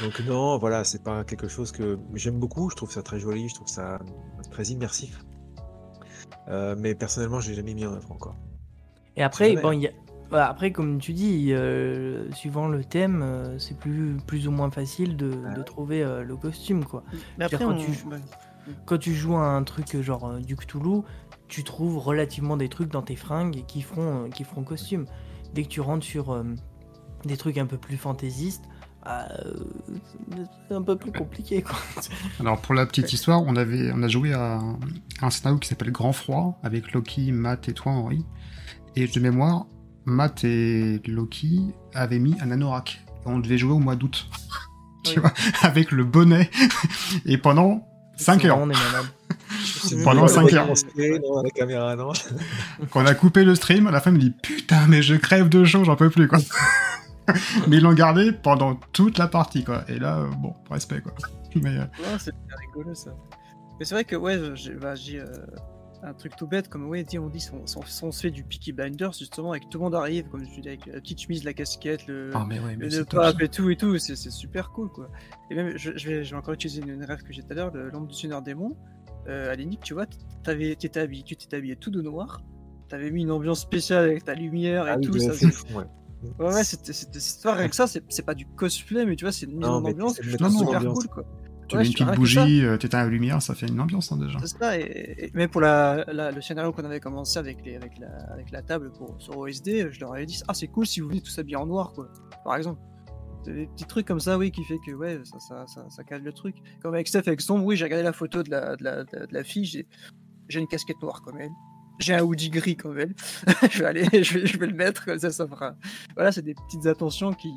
Donc, 0.03 0.21
non, 0.21 0.59
voilà, 0.59 0.85
c'est 0.85 1.03
pas 1.03 1.23
quelque 1.25 1.49
chose 1.49 1.71
que 1.71 1.99
j'aime 2.15 2.39
beaucoup. 2.39 2.71
Je 2.71 2.77
trouve 2.77 2.91
ça 2.91 3.03
très 3.03 3.21
joli, 3.21 3.49
je 3.49 3.55
trouve 3.55 3.69
ça 3.69 3.99
très 4.51 4.65
immersif. 4.65 5.23
Euh, 6.49 6.75
mais 6.79 6.95
personnellement, 6.95 7.41
je 7.41 7.51
l'ai 7.51 7.57
jamais 7.57 7.75
mis 7.75 7.87
en 7.87 7.93
œuvre 7.93 8.11
encore. 8.11 8.37
Et 9.17 9.23
après, 9.23 9.55
bon, 9.57 9.73
y 9.73 9.87
a... 9.87 9.91
Après, 10.33 10.73
comme 10.73 10.99
tu 10.99 11.13
dis, 11.13 11.53
euh, 11.53 12.31
suivant 12.33 12.67
le 12.69 12.85
thème, 12.85 13.23
euh, 13.23 13.59
c'est 13.59 13.79
plus, 13.79 14.17
plus 14.27 14.49
ou 14.49 14.51
moins 14.51 14.71
facile 14.71 15.17
de, 15.17 15.31
de 15.57 15.63
trouver 15.63 16.03
euh, 16.03 16.25
le 16.25 16.37
costume, 16.37 16.85
quoi. 16.85 17.05
Mais 17.39 17.45
après, 17.45 17.65
quand, 17.65 17.75
on... 17.75 17.79
tu, 17.79 17.93
quand, 18.85 18.99
tu, 18.99 19.15
joues 19.15 19.37
à 19.37 19.47
un 19.47 19.63
truc 19.63 20.01
genre 20.01 20.39
du 20.41 20.57
Cthulhu, 20.57 21.03
tu 21.49 21.65
trouves 21.65 21.99
relativement 21.99 22.57
des 22.57 22.69
trucs 22.69 22.91
dans 22.91 23.03
tes 23.03 23.17
fringues 23.17 23.65
qui 23.67 23.83
feront, 23.83 24.25
euh, 24.25 24.29
qui 24.29 24.45
feront 24.45 24.63
costume. 24.63 25.07
Dès 25.55 25.63
que 25.63 25.69
tu 25.69 25.81
rentres 25.81 26.05
sur 26.05 26.33
euh, 26.33 26.43
des 27.25 27.37
trucs 27.37 27.59
un 27.59 27.67
peu 27.67 27.79
plus 27.79 27.97
fantaisistes, 27.97 28.65
euh, 29.07 29.27
c'est 30.69 30.75
un 30.75 30.83
peu 30.83 30.97
plus 30.97 31.13
compliqué. 31.13 31.63
Quoi. 31.63 31.77
Alors 32.41 32.61
pour 32.61 32.75
la 32.75 32.87
petite 32.87 33.13
histoire, 33.13 33.43
on, 33.43 33.55
avait, 33.57 33.93
on 33.93 34.03
a 34.03 34.09
joué 34.09 34.33
à, 34.33 34.61
un 35.23 35.31
scénario 35.31 35.59
qui 35.59 35.69
s'appelle 35.69 35.93
Grand 35.93 36.13
Froid 36.13 36.59
avec 36.63 36.93
Loki, 36.93 37.33
Matt 37.33 37.69
et 37.69 37.73
toi 37.73 37.93
Henri. 37.93 38.25
Et 38.97 39.07
de 39.07 39.21
mémoire, 39.21 39.67
Matt 40.05 40.45
et 40.45 41.01
Loki 41.07 41.61
avaient 41.95 42.19
mis 42.19 42.35
un 42.41 42.51
anorak. 42.51 43.05
On 43.25 43.39
devait 43.39 43.59
jouer 43.59 43.73
au 43.73 43.81
mois 43.81 43.97
d'août. 43.97 44.29
Oui. 45.07 45.13
Tu 45.13 45.21
vois, 45.21 45.33
avec 45.63 45.93
le 45.93 46.03
bonnet. 46.03 46.51
Et 47.27 47.39
pendant 47.39 47.87
5 48.17 48.45
heures. 48.47 48.59
On 48.59 48.69
est 48.69 48.75
malade. 48.75 49.07
Pendant 50.05 50.29
5 50.29 50.53
heures. 50.53 50.67
Non, 50.97 51.43
la 51.43 51.51
caméra, 51.51 51.97
non. 51.97 52.13
Quand 52.91 53.03
on 53.03 53.07
a 53.07 53.15
coupé 53.15 53.45
le 53.45 53.55
stream, 53.55 53.91
la 53.91 54.01
femme 54.01 54.15
me 54.15 54.19
dit 54.21 54.31
Putain, 54.43 54.87
mais 54.89 55.03
je 55.03 55.15
crève 55.15 55.49
de 55.49 55.65
chaud, 55.65 55.85
j'en 55.85 55.97
peux 55.97 56.11
plus, 56.11 56.29
quoi. 56.29 56.39
mais 57.69 57.77
ils 57.77 57.83
l'ont 57.83 57.95
gardé 57.95 58.33
pendant 58.33 58.77
toute 58.93 59.19
la 59.19 59.29
partie, 59.29 59.65
quoi. 59.65 59.85
Et 59.89 59.99
là, 59.99 60.19
euh, 60.19 60.29
bon, 60.39 60.55
respect, 60.71 61.01
quoi. 61.01 61.13
Mais, 61.63 61.79
euh... 61.79 61.81
ouais, 61.81 62.19
c'est 62.19 62.35
rigolo, 62.69 62.95
ça. 62.95 63.11
Mais 63.79 63.87
c'est 63.87 63.95
vrai 63.95 64.05
que, 64.05 64.15
ouais, 64.15 64.39
j'ai 64.55 64.75
bah, 64.75 64.93
euh, 65.15 65.25
un 66.03 66.13
truc 66.13 66.37
tout 66.37 66.47
bête, 66.47 66.69
comme, 66.69 66.87
ouais, 66.87 67.03
dit, 67.03 67.19
on 67.19 67.29
dit, 67.29 67.41
si 67.41 67.51
on, 67.53 67.67
si 67.67 68.05
on, 68.05 68.13
se 68.13 68.21
fait 68.21 68.31
du 68.31 68.45
Peaky 68.45 68.73
Blinders, 68.73 69.15
justement, 69.15 69.53
avec 69.53 69.71
tout 69.71 69.79
le 69.79 69.85
monde 69.85 69.95
arrive, 69.95 70.29
comme 70.29 70.45
je 70.45 70.61
dis, 70.61 70.69
avec 70.69 70.85
la 70.85 71.01
petite 71.01 71.23
chemise, 71.23 71.45
la 71.45 71.55
casquette, 71.55 72.07
le, 72.07 72.31
oh, 72.35 72.41
mais 72.47 72.59
ouais, 72.61 72.77
mais 72.77 72.91
le 72.91 73.05
pape 73.07 73.41
et 73.41 73.49
tout, 73.49 73.71
et 73.71 73.77
tout, 73.77 73.97
c'est 73.99 74.17
super 74.17 74.71
cool, 74.71 74.91
quoi. 74.91 75.09
Et 75.51 75.55
même, 75.55 75.79
je, 75.79 75.97
je, 75.97 76.09
vais, 76.09 76.25
je 76.25 76.31
vais 76.33 76.37
encore 76.37 76.53
utiliser 76.53 76.83
une 76.83 77.05
rêve 77.05 77.23
que 77.23 77.33
j'ai 77.33 77.43
tout 77.43 77.53
à 77.53 77.55
l'heure, 77.55 77.73
l'ombre 77.75 78.09
du 78.09 78.15
Seigneur 78.15 78.43
Démon 78.43 78.77
euh, 79.29 79.53
à 79.53 79.55
l'énigme, 79.55 79.83
tu 79.83 79.95
vois, 79.95 80.07
t'étais 80.07 80.51
habillé, 81.01 81.23
tu 81.23 81.37
t'étais 81.37 81.57
habillé 81.57 81.77
tout 81.77 81.91
de 81.91 82.01
noir, 82.03 82.43
t'avais 82.89 83.11
mis 83.11 83.23
une 83.23 83.31
ambiance 83.31 83.61
spéciale 83.61 84.05
avec 84.05 84.25
ta 84.25 84.35
lumière 84.35 84.87
et 84.87 84.93
ah, 84.93 84.99
tout. 84.99 85.19
Ça, 85.19 85.33
fou, 85.33 85.65
ouais. 85.75 85.85
Ouais, 86.39 86.55
ouais, 86.55 86.65
c'était 86.65 86.93
histoire 86.93 87.57
rien 87.57 87.69
que 87.69 87.77
ça, 87.77 87.87
c'est 87.87 88.25
pas 88.25 88.35
du 88.35 88.47
cosplay, 88.47 89.05
mais 89.07 89.17
tu 89.17 89.25
vois, 89.25 89.33
c'est 89.33 89.47
une 89.47 89.59
mise 89.59 89.67
en 89.67 89.85
ambiance, 89.85 90.19
je 90.21 90.37
trouve 90.37 90.59
super 90.59 90.85
cool 90.93 91.07
quoi. 91.09 91.25
Tu 91.69 91.75
ouais, 91.75 91.83
mets 91.83 91.89
une 91.89 91.95
petite 91.95 92.15
bougie, 92.15 92.65
euh, 92.65 92.77
t'éteins 92.77 93.03
la 93.03 93.09
lumière, 93.09 93.43
ça 93.43 93.55
fait 93.55 93.67
une 93.67 93.81
ambiance 93.81 94.13
hein, 94.13 94.19
déjà. 94.19 94.39
C'est 94.41 94.57
ça, 94.57 94.79
et, 94.79 95.15
et, 95.19 95.31
même 95.35 95.51
pour 95.51 95.61
la, 95.61 96.05
la, 96.13 96.31
le 96.31 96.41
scénario 96.41 96.73
qu'on 96.73 96.85
avait 96.85 97.01
commencé 97.01 97.41
avec, 97.41 97.65
les, 97.65 97.75
avec, 97.75 97.99
la, 97.99 98.09
avec 98.33 98.53
la 98.53 98.63
table 98.63 98.93
pour, 98.93 99.17
sur 99.19 99.37
OSD, 99.37 99.91
je 99.91 100.01
leur 100.01 100.15
avais 100.15 100.27
dit 100.27 100.41
Ah, 100.47 100.55
c'est 100.55 100.69
cool 100.69 100.87
si 100.87 101.01
vous 101.01 101.09
voulez 101.09 101.21
tous 101.21 101.37
habiller 101.41 101.57
en 101.57 101.67
noir, 101.67 101.93
quoi, 101.93 102.09
par 102.45 102.55
exemple. 102.55 102.81
Des 103.47 103.67
petits 103.67 103.85
trucs 103.85 104.07
comme 104.07 104.21
ça, 104.21 104.39
oui, 104.39 104.51
qui 104.51 104.65
fait 104.65 104.79
que 104.85 104.93
ouais, 104.93 105.21
ça, 105.25 105.39
ça, 105.39 105.67
ça, 105.67 105.89
ça 105.89 106.05
calme 106.05 106.25
le 106.25 106.33
truc. 106.33 106.57
Comme 106.83 106.95
avec 106.95 107.09
Steph 107.09 107.23
avec 107.27 107.41
Sombre, 107.41 107.65
oui, 107.65 107.77
j'ai 107.77 107.85
regardé 107.85 108.03
la 108.03 108.13
photo 108.13 108.43
de 108.43 108.51
la, 108.51 108.77
de 108.77 108.85
la, 108.85 109.05
de 109.05 109.29
la 109.31 109.45
fille, 109.45 109.65
j'ai 110.49 110.61
une 110.61 110.69
casquette 110.69 111.01
noire 111.03 111.23
comme 111.23 111.39
elle. 111.41 111.51
J'ai 111.99 112.15
un 112.15 112.23
hoodie 112.23 112.51
gris 112.51 112.77
comme 112.77 112.99
elle. 112.99 113.15
je 113.71 113.79
vais 113.79 113.87
aller, 113.87 114.23
je 114.23 114.39
vais, 114.39 114.47
je 114.47 114.59
vais 114.59 114.67
le 114.67 114.75
mettre, 114.75 115.05
comme 115.05 115.19
ça, 115.19 115.31
ça 115.31 115.47
fera. 115.47 115.75
Voilà, 116.15 116.31
c'est 116.31 116.43
des 116.43 116.55
petites 116.55 116.87
attentions 116.87 117.33
qui, 117.33 117.53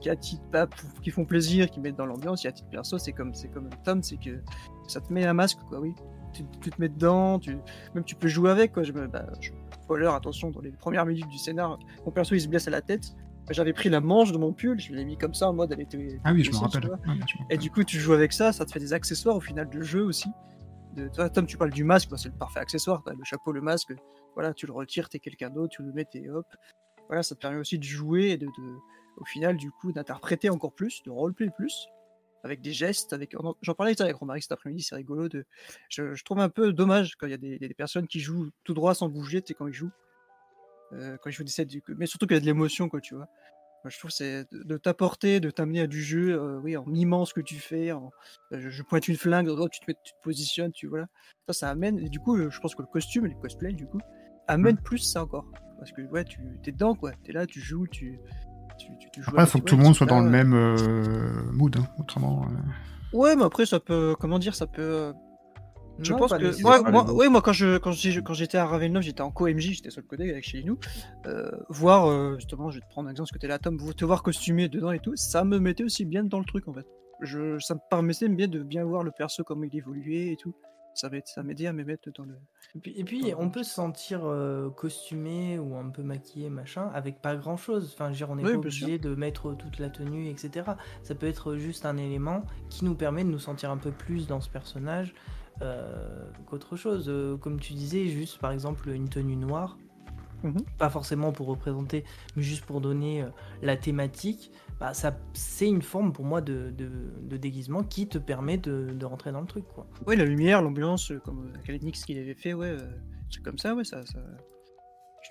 qui 0.00 0.10
titre 0.18 0.42
pas, 0.50 0.68
qui 1.02 1.10
font 1.10 1.24
plaisir, 1.24 1.70
qui 1.70 1.80
mettent 1.80 1.96
dans 1.96 2.06
l'ambiance. 2.06 2.44
Et 2.44 2.48
à 2.48 2.52
titre 2.52 2.68
perso, 2.68 2.98
c'est 2.98 3.12
comme, 3.12 3.34
c'est 3.34 3.48
comme 3.48 3.70
Tom, 3.84 4.02
c'est 4.02 4.16
que 4.16 4.42
ça 4.88 5.00
te 5.00 5.12
met 5.12 5.24
un 5.24 5.34
masque, 5.34 5.58
quoi, 5.68 5.80
oui. 5.80 5.94
Tu, 6.32 6.42
tu, 6.60 6.70
te 6.70 6.80
mets 6.80 6.88
dedans, 6.88 7.38
tu, 7.38 7.56
même 7.94 8.04
tu 8.04 8.14
peux 8.14 8.28
jouer 8.28 8.50
avec, 8.50 8.72
quoi. 8.72 8.82
Je 8.82 8.92
me, 8.92 9.06
bah, 9.06 9.26
je, 9.40 9.52
attention, 10.06 10.50
dans 10.50 10.60
les 10.60 10.70
premières 10.70 11.06
minutes 11.06 11.28
du 11.28 11.38
scénar, 11.38 11.78
mon 12.04 12.10
perso 12.10 12.34
il 12.34 12.40
se 12.40 12.48
blesse 12.48 12.68
à 12.68 12.70
la 12.70 12.82
tête. 12.82 13.14
J'avais 13.50 13.72
pris 13.72 13.88
la 13.88 14.00
manche 14.00 14.32
de 14.32 14.38
mon 14.38 14.52
pull, 14.52 14.80
je 14.80 14.92
l'ai 14.92 15.04
mis 15.04 15.16
comme 15.16 15.34
ça 15.34 15.48
en 15.48 15.52
mode 15.52 15.72
elle 15.72 15.80
était. 15.80 16.18
Ah 16.24 16.32
oui, 16.32 16.42
je 16.42 16.50
me 16.50 16.56
rappelle. 16.56 16.90
Et 17.50 17.58
du 17.58 17.70
coup, 17.70 17.84
tu 17.84 17.98
joues 17.98 18.12
avec 18.12 18.32
ça, 18.32 18.52
ça 18.52 18.64
te 18.64 18.72
fait 18.72 18.80
des 18.80 18.92
accessoires 18.92 19.36
au 19.36 19.40
final 19.40 19.68
de 19.68 19.82
jeu 19.82 20.02
aussi. 20.02 20.28
De, 20.96 21.08
toi, 21.08 21.28
Tom, 21.30 21.46
tu 21.46 21.56
parles 21.56 21.72
du 21.72 21.84
masque, 21.84 22.08
bah, 22.10 22.16
c'est 22.16 22.30
le 22.30 22.34
parfait 22.34 22.60
accessoire. 22.60 23.02
As 23.06 23.12
le 23.12 23.22
chapeau, 23.22 23.52
le 23.52 23.60
masque, 23.60 23.92
voilà, 24.34 24.52
tu 24.52 24.66
le 24.66 24.72
retires, 24.72 25.08
t'es 25.08 25.18
quelqu'un 25.18 25.50
d'autre, 25.50 25.76
tu 25.76 25.82
le 25.82 25.92
mets 25.92 26.06
et 26.14 26.28
hop. 26.30 26.46
Voilà, 27.08 27.22
ça 27.22 27.34
te 27.34 27.40
permet 27.40 27.58
aussi 27.58 27.78
de 27.78 27.84
jouer 27.84 28.30
et 28.30 28.36
de, 28.36 28.46
de 28.46 28.76
au 29.16 29.24
final, 29.24 29.56
du 29.56 29.70
coup, 29.70 29.92
d'interpréter 29.92 30.50
encore 30.50 30.72
plus, 30.72 31.02
de 31.04 31.10
roleplay 31.10 31.50
plus, 31.56 31.88
avec 32.44 32.60
des 32.60 32.72
gestes. 32.72 33.12
avec 33.12 33.34
J'en 33.62 33.74
parlais 33.74 34.00
avec 34.00 34.16
Romaric 34.16 34.42
cet 34.42 34.52
après-midi, 34.52 34.82
c'est 34.82 34.94
rigolo. 34.94 35.28
De... 35.28 35.44
Je, 35.88 36.14
je, 36.14 36.24
trouve 36.24 36.40
un 36.40 36.48
peu 36.48 36.72
dommage 36.72 37.16
quand 37.16 37.26
il 37.26 37.30
y 37.30 37.34
a 37.34 37.38
des, 37.38 37.58
des, 37.58 37.74
personnes 37.74 38.06
qui 38.06 38.20
jouent 38.20 38.50
tout 38.64 38.74
droit 38.74 38.94
sans 38.94 39.08
bouger, 39.08 39.42
tu 39.42 39.48
sais, 39.48 39.54
quand 39.54 39.66
ils 39.66 39.74
jouent. 39.74 39.92
Euh, 40.92 41.16
quand 41.20 41.30
ils 41.30 41.32
jouent 41.32 41.44
des 41.44 41.50
sets, 41.50 41.64
du... 41.64 41.82
mais 41.96 42.06
surtout 42.06 42.26
qu'il 42.26 42.36
y 42.36 42.38
a 42.38 42.40
de 42.40 42.46
l'émotion, 42.46 42.88
quoi, 42.88 43.00
tu 43.00 43.14
vois. 43.14 43.26
Moi, 43.84 43.90
je 43.90 43.98
trouve 43.98 44.10
c'est 44.10 44.46
de 44.52 44.76
t'apporter, 44.76 45.38
de 45.38 45.50
t'amener 45.50 45.80
à 45.80 45.86
du 45.86 46.02
jeu, 46.02 46.32
euh, 46.32 46.58
oui, 46.62 46.76
en 46.76 46.84
mimant 46.86 47.24
ce 47.24 47.34
que 47.34 47.40
tu 47.40 47.56
fais. 47.56 47.92
En... 47.92 48.10
Je, 48.50 48.68
je, 48.68 48.82
pointe 48.82 49.06
une 49.06 49.16
flingue, 49.16 49.48
oh, 49.48 49.68
tu, 49.68 49.80
te 49.80 49.84
mets, 49.88 49.96
tu 50.02 50.12
te 50.12 50.18
positionnes, 50.22 50.72
tu 50.72 50.86
vois. 50.86 51.06
Ça, 51.48 51.52
ça 51.52 51.70
amène. 51.70 51.98
Et 52.00 52.08
du 52.08 52.18
coup, 52.18 52.36
je 52.36 52.60
pense 52.60 52.74
que 52.74 52.82
le 52.82 52.88
costume, 52.88 53.26
les 53.26 53.34
cosplays, 53.34 53.72
du 53.72 53.86
coup, 53.86 54.00
amènent 54.48 54.76
mmh. 54.76 54.82
plus 54.82 54.98
ça 54.98 55.22
encore. 55.22 55.46
Parce 55.78 55.92
que 55.92 56.02
ouais, 56.02 56.24
tu 56.24 56.40
es 56.66 56.72
dedans, 56.72 56.94
quoi. 56.94 57.12
Tu 57.22 57.30
es 57.30 57.34
là, 57.34 57.46
tu 57.46 57.60
joues, 57.60 57.86
tu. 57.86 58.18
tu, 58.78 58.88
tu 59.12 59.22
joues 59.22 59.30
après, 59.30 59.44
il 59.44 59.48
faut 59.48 59.58
que 59.58 59.64
tout 59.64 59.76
le 59.76 59.82
monde 59.82 59.94
soit 59.94 60.06
dans 60.06 60.20
le 60.20 60.30
même 60.30 60.54
euh, 60.54 61.52
mood, 61.52 61.76
hein, 61.76 61.86
autrement. 61.98 62.46
Euh... 62.46 63.16
Ouais, 63.16 63.36
mais 63.36 63.44
après, 63.44 63.66
ça 63.66 63.80
peut. 63.80 64.16
Comment 64.18 64.38
dire 64.38 64.54
Ça 64.54 64.66
peut. 64.66 65.12
Je 65.98 66.12
Non, 66.12 66.18
pense 66.18 66.32
que 66.32 66.62
moi, 66.62 66.82
moi, 66.90 67.06
oui, 67.12 67.28
moi 67.28 67.40
quand 67.42 67.52
je 67.52 67.78
quand 67.78 67.92
j'étais 67.92 68.58
à 68.58 68.66
Ravenloft, 68.66 69.06
j'étais 69.06 69.22
en 69.22 69.30
co-MJ, 69.30 69.72
j'étais 69.76 69.90
sur 69.90 70.02
le 70.02 70.06
codec 70.06 70.30
avec 70.30 70.44
chez 70.44 70.62
nous. 70.62 70.78
Euh, 71.26 71.50
voir 71.70 72.06
euh, 72.06 72.34
justement, 72.36 72.70
je 72.70 72.78
vais 72.78 72.84
te 72.84 72.90
prendre 72.90 73.08
un 73.08 73.12
exemple, 73.12 73.28
parce 73.30 73.32
que 73.36 73.38
t'es 73.38 73.48
là, 73.48 73.58
Tom, 73.58 73.76
vous 73.78 73.94
te 73.94 74.04
voir 74.04 74.22
costumé 74.22 74.68
dedans 74.68 74.92
et 74.92 75.00
tout, 75.00 75.12
ça 75.16 75.44
me 75.44 75.58
mettait 75.58 75.84
aussi 75.84 76.04
bien 76.04 76.22
dans 76.24 76.38
le 76.38 76.44
truc 76.44 76.68
en 76.68 76.74
fait. 76.74 76.86
Je, 77.22 77.58
ça 77.60 77.74
me 77.74 77.80
permettait 77.88 78.28
bien 78.28 78.46
de 78.46 78.62
bien 78.62 78.84
voir 78.84 79.02
le 79.02 79.10
perso 79.10 79.42
comment 79.42 79.64
il 79.64 79.74
évoluait 79.76 80.32
et 80.32 80.36
tout. 80.36 80.54
Ça 80.94 81.10
va 81.10 81.18
être- 81.18 81.28
ça 81.28 81.42
m'aidait 81.42 81.66
à 81.66 81.74
me 81.74 81.84
mettre 81.84 82.08
dans 82.16 82.24
le. 82.24 82.34
Et 82.74 82.78
puis, 82.78 82.94
et 82.96 83.04
puis, 83.04 83.32
on 83.38 83.50
peut 83.50 83.62
se 83.62 83.72
sentir 83.74 84.20
euh, 84.24 84.70
costumé 84.70 85.58
ou 85.58 85.76
un 85.76 85.90
peu 85.90 86.02
maquillé, 86.02 86.48
machin, 86.48 86.90
avec 86.94 87.20
pas 87.20 87.36
grand 87.36 87.56
chose. 87.58 87.92
Enfin, 87.94 88.06
je 88.06 88.10
veux 88.12 88.16
dire, 88.16 88.30
on 88.30 88.36
n'est 88.36 88.44
Oui, 88.44 88.52
pas 88.54 88.58
bien 88.60 88.70
sûr. 88.70 88.84
obligé 88.86 88.98
de 88.98 89.14
mettre 89.14 89.54
toute 89.54 89.78
la 89.78 89.90
tenue, 89.90 90.28
etc. 90.28 90.70
Ça 91.02 91.14
peut 91.14 91.26
être 91.26 91.56
juste 91.56 91.84
un 91.84 91.98
élément 91.98 92.44
qui 92.70 92.84
nous 92.86 92.94
permet 92.94 93.24
de 93.24 93.28
nous 93.28 93.38
sentir 93.38 93.70
un 93.70 93.76
peu 93.76 93.90
plus 93.90 94.26
dans 94.26 94.40
ce 94.40 94.48
personnage 94.48 95.12
qu'autre 96.46 96.76
chose. 96.76 97.06
Euh, 97.08 97.36
comme 97.36 97.58
tu 97.60 97.72
disais, 97.72 98.06
juste 98.08 98.38
par 98.38 98.52
exemple 98.52 98.88
une 98.90 99.08
tenue 99.08 99.36
noire, 99.36 99.76
Mhm. 100.44 100.62
pas 100.78 100.90
forcément 100.90 101.32
pour 101.32 101.46
représenter, 101.46 102.04
mais 102.36 102.42
juste 102.42 102.64
pour 102.66 102.80
donner 102.80 103.22
euh, 103.22 103.28
la 103.62 103.76
thématique. 103.76 104.52
Bah, 104.78 104.92
ça, 104.92 105.16
c'est 105.32 105.66
une 105.66 105.80
forme 105.80 106.12
pour 106.12 106.26
moi 106.26 106.42
de, 106.42 106.70
de- 106.76 107.10
de 107.22 107.36
déguisement 107.38 107.82
qui 107.82 108.06
te 108.06 108.18
permet 108.18 108.58
de, 108.58 108.88
de 108.92 109.06
rentrer 109.06 109.32
dans 109.32 109.40
le 109.40 109.46
truc, 109.46 109.64
quoi. 109.74 109.86
Ouais, 110.06 110.14
la 110.14 110.26
lumière, 110.26 110.60
l'ambiance, 110.60 111.10
euh, 111.10 111.18
comme 111.24 111.46
euh, 111.46 111.58
Kalenix 111.64 112.04
qu'il 112.04 112.18
avait 112.18 112.34
fait, 112.34 112.52
ouais, 112.52 112.68
euh, 112.68 112.86
c'est 113.30 113.42
comme 113.42 113.56
ça, 113.58 113.74
ouais, 113.74 113.84
ça. 113.84 114.04
ça... 114.04 114.18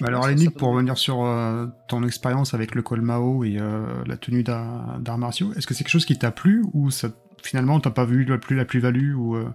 Bah 0.01 0.07
alors, 0.07 0.25
ça 0.25 0.33
pour 0.57 0.69
revenir 0.71 0.97
sur 0.97 1.23
euh, 1.23 1.67
ton 1.87 2.03
expérience 2.03 2.53
avec 2.53 2.75
le 2.75 2.81
col 2.81 2.99
Mao 3.01 3.45
et 3.45 3.57
euh, 3.59 4.03
la 4.05 4.17
tenue 4.17 4.43
d'ar- 4.43 4.99
d'arts 4.99 5.17
martiaux, 5.19 5.53
est-ce 5.53 5.67
que 5.67 5.73
c'est 5.73 5.83
quelque 5.85 5.91
chose 5.93 6.05
qui 6.05 6.17
t'a 6.17 6.31
plu 6.31 6.65
ou 6.73 6.89
ça, 6.91 7.09
finalement 7.41 7.79
t'as 7.79 7.91
pas 7.91 8.03
vu 8.03 8.25
la 8.25 8.37
plus 8.37 8.57
la 8.57 8.65
plus-value 8.65 9.13
ou 9.15 9.35
euh, 9.37 9.47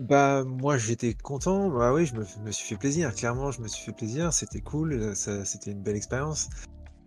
Bah 0.00 0.44
moi 0.44 0.78
j'étais 0.78 1.12
content, 1.12 1.68
bah 1.68 1.92
oui 1.92 2.06
je 2.06 2.14
me, 2.14 2.24
me 2.42 2.50
suis 2.52 2.66
fait 2.66 2.76
plaisir, 2.78 3.14
clairement 3.14 3.50
je 3.50 3.60
me 3.60 3.68
suis 3.68 3.84
fait 3.84 3.92
plaisir, 3.92 4.32
c'était 4.32 4.62
cool, 4.62 5.14
c'était 5.14 5.72
une 5.72 5.82
belle 5.82 5.96
expérience. 5.96 6.48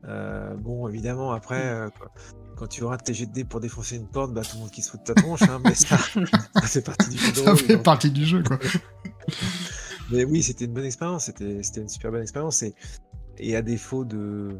Euh, 0.05 0.53
bon 0.55 0.87
évidemment 0.87 1.31
après 1.31 1.65
euh, 1.65 1.89
quand, 2.55 2.67
tu 2.67 2.83
auras 2.83 2.97
tes 2.97 3.15
jets 3.15 3.25
de 3.25 3.31
dés 3.31 3.45
pour 3.45 3.61
défoncer 3.61 3.95
une 3.95 4.07
porte, 4.07 4.31
bah 4.31 4.41
tout 4.43 4.57
le 4.57 4.61
monde 4.61 4.69
qui 4.71 4.83
se 4.83 4.91
fout 4.91 4.99
de 4.99 5.11
ta 5.11 5.15
tronche, 5.15 5.41
hein, 5.41 5.59
mais 5.63 5.73
ça, 5.73 5.97
ça 6.55 6.67
fait 6.67 6.81
partie 6.83 7.09
du 7.09 7.17
jeu 7.17 7.31
de 7.31 7.37
ça 7.37 7.55
fait 7.55 7.73
donc. 7.75 7.83
partie 7.83 8.11
du 8.11 8.25
jeu 8.25 8.43
quoi. 8.43 8.59
Mais 10.11 10.23
oui 10.23 10.43
c'était 10.43 10.65
une 10.65 10.73
bonne 10.73 10.85
expérience, 10.85 11.25
c'était 11.25 11.63
c'était 11.63 11.81
une 11.81 11.89
super 11.89 12.11
bonne 12.11 12.21
expérience 12.21 12.61
et, 12.61 12.75
et 13.39 13.55
à 13.55 13.63
défaut 13.63 14.05
de, 14.05 14.55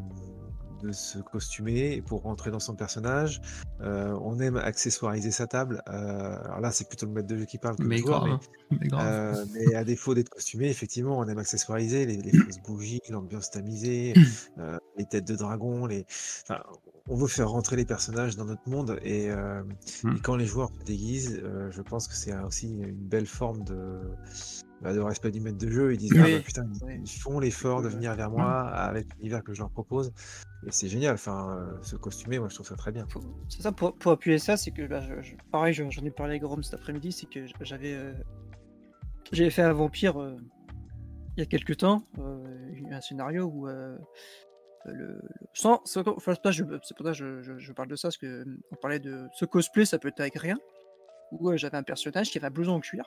de 0.84 0.91
se 0.91 1.19
costumer 1.19 2.01
pour 2.03 2.21
rentrer 2.21 2.51
dans 2.51 2.59
son 2.59 2.75
personnage, 2.75 3.41
euh, 3.81 4.17
on 4.21 4.39
aime 4.39 4.57
accessoiriser 4.57 5.31
sa 5.31 5.47
table. 5.47 5.81
euh, 5.88 6.36
alors 6.45 6.59
là 6.59 6.71
c'est 6.71 6.88
plutôt 6.88 7.05
le 7.05 7.13
maître 7.13 7.27
de 7.27 7.38
jeu 7.38 7.45
qui 7.45 7.57
parle 7.57 7.75
que 7.77 7.84
le 7.84 7.88
Mais 7.89 7.97
joueur, 7.97 8.25
grave, 8.25 8.39
mais 8.71 8.88
grave. 8.88 9.07
Euh, 9.07 9.45
mais 9.53 9.75
à 9.75 9.84
défaut 9.84 10.13
d'être 10.13 10.29
costumé, 10.29 10.69
effectivement, 10.69 11.17
on 11.17 11.27
aime 11.27 11.38
accessoiriser 11.39 12.05
les, 12.05 12.17
les 12.17 12.38
fausses 12.38 12.61
bougies, 12.63 13.01
l'ambiance 13.09 13.49
tamisée, 13.49 14.13
les 14.97 15.05
têtes 15.05 15.27
de 15.27 15.36
dragon. 15.36 15.86
Les... 15.86 16.05
Enfin, 16.43 16.61
on 17.09 17.15
veut 17.15 17.27
faire 17.27 17.49
rentrer 17.49 17.75
les 17.75 17.86
personnages 17.86 18.36
dans 18.36 18.45
notre 18.45 18.67
monde 18.69 18.99
et, 19.01 19.29
euh, 19.29 19.61
Hmm. 20.03 20.15
et 20.15 20.19
quand 20.21 20.36
les 20.36 20.45
joueurs 20.45 20.69
se 20.79 20.86
déguisent, 20.86 21.41
je 21.71 21.81
pense 21.81 22.07
que 22.07 22.15
c'est 22.15 22.34
aussi 22.39 22.67
une 22.67 22.91
belle 22.93 23.25
forme 23.25 23.63
de, 23.63 24.01
de 24.91 24.99
respect 24.99 25.31
du 25.31 25.39
maître 25.39 25.57
de 25.57 25.69
jeu. 25.69 25.93
Ils 25.93 25.97
disent 25.97 26.13
ah, 26.17 26.23
bah, 26.23 26.39
putain, 26.43 26.65
ils, 27.03 27.07
font 27.09 27.39
l'effort 27.39 27.81
de 27.81 27.88
venir 27.88 28.13
vers 28.15 28.29
moi 28.31 28.67
avec 28.69 29.07
l'univers 29.17 29.43
que 29.43 29.53
je 29.53 29.59
leur 29.61 29.69
propose 29.69 30.11
et 30.65 30.71
c'est 30.71 30.88
génial. 30.88 31.13
Enfin, 31.13 31.57
euh, 31.57 31.81
se 31.84 31.95
costumer, 31.95 32.39
moi 32.39 32.49
je 32.49 32.55
trouve 32.55 32.67
ça 32.67 32.75
très 32.75 32.91
bien. 32.91 33.05
C'est 33.49 33.61
ça, 33.61 33.71
pour, 33.71 33.95
pour 33.95 34.11
appuyer 34.11 34.39
ça, 34.39 34.57
c'est 34.57 34.71
que, 34.71 34.86
bah, 34.88 35.01
je- 35.01 35.21
je- 35.21 35.36
pareil, 35.51 35.73
j'en 35.73 35.88
ai 35.89 36.11
parlé 36.11 36.34
avec 36.34 36.43
Rome 36.43 36.63
cet 36.63 36.73
après-midi, 36.73 37.11
c'est 37.11 37.27
que 37.29 37.45
j'avais 37.61 37.93
euh, 37.93 38.13
j'avais 39.31 39.49
fait 39.49 39.61
un 39.61 39.73
vampire 39.73 40.21
euh, 40.21 40.38
il 41.38 41.39
y 41.39 41.43
a 41.43 41.45
quelques 41.45 41.77
temps, 41.77 42.03
euh, 42.19 42.43
un 42.91 43.01
scénario 43.01 43.45
où 43.45 43.67
euh, 43.67 43.97
le, 44.86 44.93
le- 44.93 45.21
sans, 45.53 45.81
c'est 45.86 46.03
pour 46.03 46.21
ça 46.21 46.36
que 46.36 46.51
je, 46.51 47.41
je- 47.41 47.57
je 47.57 47.73
parle 47.73 47.88
de 47.88 47.95
ça, 47.95 48.07
parce 48.09 48.17
que 48.17 48.43
on 48.71 48.75
parlait 48.75 48.99
de 48.99 49.27
ce 49.34 49.45
cosplay, 49.45 49.86
ça 49.86 49.97
peut 49.97 50.09
être 50.09 50.19
avec 50.19 50.38
rien, 50.38 50.57
où 51.31 51.49
euh, 51.49 51.57
j'avais 51.57 51.77
un 51.77 51.84
personnage 51.84 52.29
qui 52.29 52.38
avait 52.38 52.47
un 52.47 52.51
blouson 52.51 52.73
en 52.73 52.79
cuir, 52.79 53.05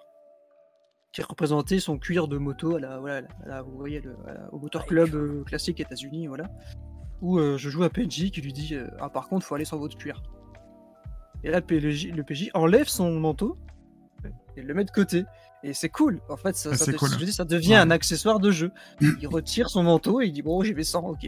qui 1.17 1.23
représentait 1.23 1.79
son 1.81 1.99
cuir 1.99 2.29
de 2.29 2.37
moto 2.37 2.77
à 2.77 2.81
la, 2.81 2.99
voilà, 2.99 3.27
à 3.45 3.49
la- 3.49 3.63
vous 3.63 3.77
voyez, 3.77 4.01
le- 4.03 4.17
à 4.27 4.35
la- 4.35 4.53
au 4.53 4.59
moteur 4.59 4.85
club 4.85 5.15
euh, 5.15 5.43
classique 5.45 5.81
États-Unis, 5.81 6.27
voilà 6.27 6.51
où 7.23 7.39
euh, 7.39 7.57
je 7.57 7.71
joue 7.71 7.83
un 7.83 7.89
PNJ 7.89 8.31
qui 8.31 8.43
lui 8.43 8.53
dit 8.53 8.75
euh, 8.75 8.87
Ah, 9.01 9.09
par 9.09 9.29
contre, 9.29 9.47
faut 9.47 9.55
aller 9.55 9.65
sans 9.65 9.79
votre 9.79 9.97
cuir. 9.97 10.23
Et 11.43 11.51
là, 11.51 11.61
le 11.61 11.65
PNJ, 11.65 12.09
le 12.15 12.23
PJ 12.23 12.51
enlève 12.53 12.87
son 12.89 13.19
manteau 13.19 13.57
et 14.59 14.61
le 14.63 14.75
met 14.75 14.85
de 14.85 14.91
côté. 14.91 15.25
Et 15.63 15.73
c'est 15.73 15.89
cool. 15.89 16.21
En 16.29 16.37
fait, 16.37 16.55
ça, 16.55 16.71
Ah, 16.73 16.77
ça 16.77 16.93
cool. 16.93 17.09
je 17.19 17.25
dis, 17.25 17.33
ça 17.33 17.47
devient 17.47 17.71
Ouais. 17.71 17.77
un 17.77 17.91
accessoire 17.91 18.39
de 18.39 18.51
jeu. 18.51 18.71
Mm. 19.01 19.11
Il 19.23 19.29
retire 19.29 19.71
son 19.71 19.83
manteau 19.83 20.21
et 20.21 20.27
il 20.27 20.33
dit 20.33 20.43
Bon, 20.43 20.63
j'y 20.63 20.75
vais 20.75 20.85
sans, 20.85 21.03
ok. 21.09 21.27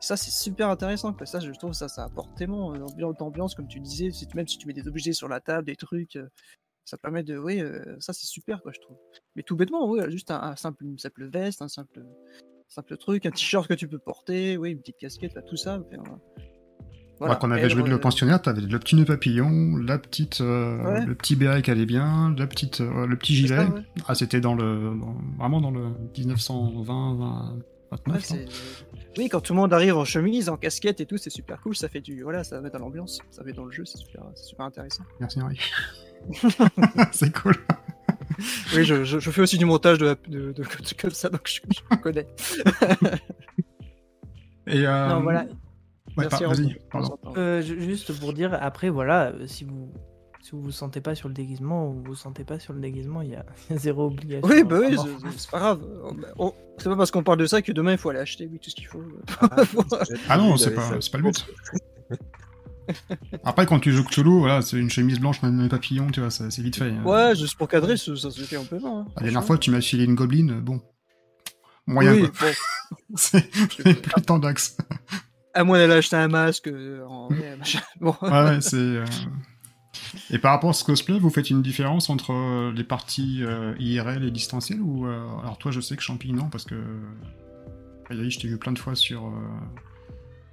Ça, 0.00 0.18
c'est 0.18 0.30
super 0.30 0.68
intéressant. 0.68 1.14
Quoi. 1.14 1.24
Ça, 1.24 1.40
je 1.40 1.50
trouve 1.52 1.72
ça, 1.72 1.88
ça 1.88 2.04
apporte 2.04 2.34
tellement 2.36 2.74
d'ambiance, 3.18 3.54
comme 3.54 3.68
tu 3.68 3.80
disais. 3.80 4.10
Si, 4.10 4.28
même 4.34 4.46
si 4.46 4.58
tu 4.58 4.66
mets 4.66 4.74
des 4.74 4.86
objets 4.86 5.14
sur 5.14 5.28
la 5.28 5.40
table, 5.40 5.66
des 5.66 5.76
trucs, 5.76 6.16
euh, 6.16 6.28
ça 6.84 6.96
permet 6.98 7.22
de. 7.22 7.36
Oui, 7.38 7.60
euh, 7.60 7.82
ça, 8.00 8.12
c'est 8.12 8.26
super, 8.26 8.62
quoi, 8.62 8.72
je 8.74 8.80
trouve. 8.80 8.96
Mais 9.36 9.42
tout 9.42 9.56
bêtement, 9.56 9.88
oui, 9.90 10.00
juste 10.08 10.30
un, 10.30 10.40
un 10.42 10.56
simple, 10.56 10.84
une 10.84 10.98
simple 10.98 11.26
veste, 11.26 11.62
un 11.62 11.68
simple 11.68 12.02
simple 12.68 12.96
truc, 12.96 13.26
un 13.26 13.30
t-shirt 13.30 13.68
que 13.68 13.74
tu 13.74 13.86
peux 13.88 13.98
porter, 13.98 14.56
oui, 14.56 14.70
une 14.72 14.78
petite 14.80 14.96
casquette, 14.98 15.34
là, 15.34 15.42
tout 15.42 15.56
ça. 15.56 15.78
Moi, 17.20 17.36
quand 17.36 17.46
on 17.46 17.50
avait 17.52 17.66
Et, 17.66 17.70
joué 17.70 17.82
de 17.82 17.86
euh, 17.88 17.90
le 17.92 18.00
pensionnaire, 18.00 18.42
t'avais 18.42 18.60
le 18.62 18.78
petit 18.80 18.96
nœud 18.96 19.04
papillon, 19.04 19.76
la 19.76 19.98
petite, 19.98 20.40
euh, 20.40 20.82
Ouais. 20.82 21.06
le 21.06 21.14
petit 21.14 21.36
béret 21.36 21.62
qui 21.62 21.70
allait 21.70 21.86
bien, 21.86 22.34
la 22.36 22.46
petite, 22.48 22.80
euh, 22.80 23.06
le 23.06 23.16
petit 23.16 23.34
gilet. 23.34 23.56
ça, 23.56 23.68
ouais. 23.68 23.82
Ah, 24.08 24.14
c'était 24.16 24.40
dans 24.40 24.54
le, 24.56 24.96
dans- 24.98 25.16
vraiment 25.38 25.60
dans 25.60 25.70
le 25.70 25.90
1920, 26.18 27.14
20, 27.14 27.56
29. 27.92 28.30
Ouais, 28.30 28.36
hein. 28.36 28.98
Oui, 29.16 29.28
quand 29.28 29.40
tout 29.40 29.52
le 29.52 29.60
monde 29.60 29.72
arrive 29.72 29.96
en 29.96 30.04
chemise, 30.04 30.48
en 30.48 30.56
casquette 30.56 31.00
et 31.00 31.06
tout, 31.06 31.16
c'est 31.16 31.30
super 31.30 31.60
cool, 31.60 31.76
ça 31.76 31.88
fait 31.88 32.00
du. 32.00 32.22
Voilà, 32.24 32.42
ça 32.42 32.60
met 32.60 32.70
dans 32.70 32.80
l'ambiance, 32.80 33.20
ça 33.30 33.44
met 33.44 33.52
dans 33.52 33.64
le 33.66 33.70
jeu, 33.70 33.84
c'est 33.84 33.98
super, 33.98 34.24
c'est 34.34 34.46
super 34.46 34.64
intéressant. 34.66 35.04
Merci 35.20 35.40
Henri. 35.40 35.60
c'est 37.12 37.32
cool. 37.34 37.54
Oui, 38.74 38.84
je, 38.84 39.04
je- 39.04 39.18
je 39.18 39.30
fais 39.30 39.40
aussi 39.42 39.58
du 39.58 39.64
montage 39.64 39.98
de, 39.98 40.16
de, 40.28 40.52
de- 40.52 40.52
de- 40.52 40.64
comme 41.00 41.10
ça, 41.10 41.28
donc 41.28 41.42
je, 41.46 41.60
je 41.70 41.96
connais. 42.02 42.26
Et 44.66 44.86
euh, 44.86 45.08
Non, 45.08 45.22
voilà. 45.22 45.46
Ouais, 46.16 46.26
Merci, 46.30 46.74
par-. 46.90 47.10
Euh, 47.36 47.60
ju- 47.60 47.80
juste 47.80 48.18
pour 48.18 48.32
dire, 48.32 48.56
après, 48.60 48.88
voilà, 48.88 49.26
euh, 49.32 49.46
si 49.46 49.64
vous 49.64 49.92
si 50.42 50.50
vous 50.52 50.60
vous 50.60 50.70
sentez 50.72 51.00
pas 51.00 51.14
sur 51.14 51.28
le 51.28 51.34
déguisement 51.34 51.88
ou 51.88 51.94
vous 51.94 52.02
vous 52.04 52.14
sentez 52.14 52.44
pas 52.44 52.58
sur 52.58 52.74
le 52.74 52.80
déguisement, 52.80 53.22
il 53.22 53.30
y 53.30 53.34
a 53.34 53.44
zéro 53.76 54.06
obligation. 54.08 54.46
Oui, 54.46 54.62
bah 54.62 54.76
oui, 54.80 54.96
c'est- 55.36 55.50
pas 55.50 55.58
grave. 55.58 55.80
On- 56.38 56.52
C'est 56.78 56.88
pas 56.90 56.96
parce 56.96 57.10
qu'on 57.10 57.22
parle 57.22 57.38
de 57.38 57.46
ça 57.46 57.62
que 57.62 57.72
demain 57.72 57.92
il 57.92 57.98
faut 57.98 58.10
aller 58.10 58.18
acheter 58.18 58.46
oui, 58.50 58.58
tout 58.58 58.68
ce 58.68 58.74
qu'il 58.74 58.86
faut. 58.86 59.02
Ah 60.28 60.36
non, 60.36 60.56
c'est 60.56 60.74
pas, 60.74 60.82
pas 60.90 61.18
le 61.18 61.22
but. 61.24 61.46
Après, 63.44 63.66
quand 63.66 63.80
tu 63.80 63.92
joues 63.92 64.04
Cthulhu, 64.04 64.38
voilà, 64.40 64.62
c'est 64.62 64.76
une 64.78 64.90
chemise 64.90 65.18
blanche, 65.20 65.42
même 65.42 65.58
un 65.60 65.68
papillon, 65.68 66.08
tu 66.10 66.20
vois, 66.20 66.30
c'est 66.30 66.48
vite 66.58 66.76
fait. 66.76 66.90
hein. 66.90 67.02
Ouais, 67.04 67.34
juste 67.36 67.56
pour 67.56 67.68
cadrer, 67.68 67.96
ça, 67.96 68.14
ça 68.16 68.30
se 68.30 68.40
fait 68.42 68.56
amplement. 68.56 69.00
Hein, 69.00 69.06
La 69.16 69.22
dernière 69.22 69.44
fois, 69.44 69.58
tu 69.58 69.70
m'as 69.70 69.80
filé 69.80 70.04
une 70.04 70.14
gobeline, 70.14 70.60
bon. 70.60 70.80
Moyen, 71.86 72.12
oui, 72.14 72.30
quoi. 72.38 72.48
bon, 72.48 72.54
C'est 73.16 73.50
plus 73.50 74.22
tant 74.22 74.38
d'axe. 74.38 74.76
à 75.52 75.64
moins 75.64 75.78
d'aller 75.78 75.94
acheter 75.94 76.16
un 76.16 76.28
masque. 76.28 76.68
euh, 76.68 77.04
en... 77.06 77.28
Bon. 78.00 78.14
Ouais, 78.22 78.60
c'est. 78.60 78.76
euh, 78.76 79.04
Et 80.30 80.38
par 80.38 80.52
rapport 80.52 80.70
à 80.70 80.72
ce 80.72 80.82
cosplay, 80.84 81.18
vous 81.18 81.30
faites 81.30 81.50
une 81.50 81.60
différence 81.62 82.08
entre 82.10 82.32
euh, 82.32 82.72
les 82.74 82.84
parties 82.84 83.40
euh, 83.42 83.74
IRL 83.78 84.24
et 84.24 84.30
distancielles 84.30 84.80
ou 84.80 85.06
alors 85.06 85.58
toi, 85.58 85.70
je 85.72 85.80
sais 85.80 85.96
que 85.96 86.02
Champi 86.02 86.32
non 86.32 86.48
parce 86.48 86.64
que 86.64 86.74
je 88.10 88.38
t'ai 88.38 88.48
vu 88.48 88.58
plein 88.58 88.72
de 88.72 88.78
fois 88.78 88.94
sur 88.94 89.30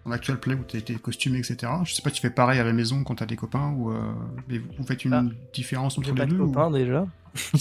ton 0.04 0.12
actual 0.12 0.40
play 0.40 0.56
où 0.56 0.64
t'as 0.68 0.78
été 0.80 0.96
costumé, 0.96 1.38
etc. 1.40 1.72
Je 1.84 1.94
sais 1.94 2.02
pas, 2.02 2.10
tu 2.12 2.22
fais 2.22 2.30
pareil 2.30 2.60
à 2.60 2.64
la 2.64 2.74
maison 2.74 3.04
quand 3.04 3.16
t'as 3.16 3.26
des 3.26 3.36
copains 3.36 3.72
ou 3.78 3.92
euh, 3.92 4.00
mais 4.48 4.58
vous 4.58 4.84
faites 4.86 5.06
une 5.06 5.14
Ah. 5.14 5.24
différence 5.54 5.98
entre 5.98 6.10
les 6.10 6.16
pas 6.16 6.26
de 6.26 6.32
deux 6.32 6.40
ou- 6.40 6.48
copain 6.52 6.72
déjà. 6.72 7.06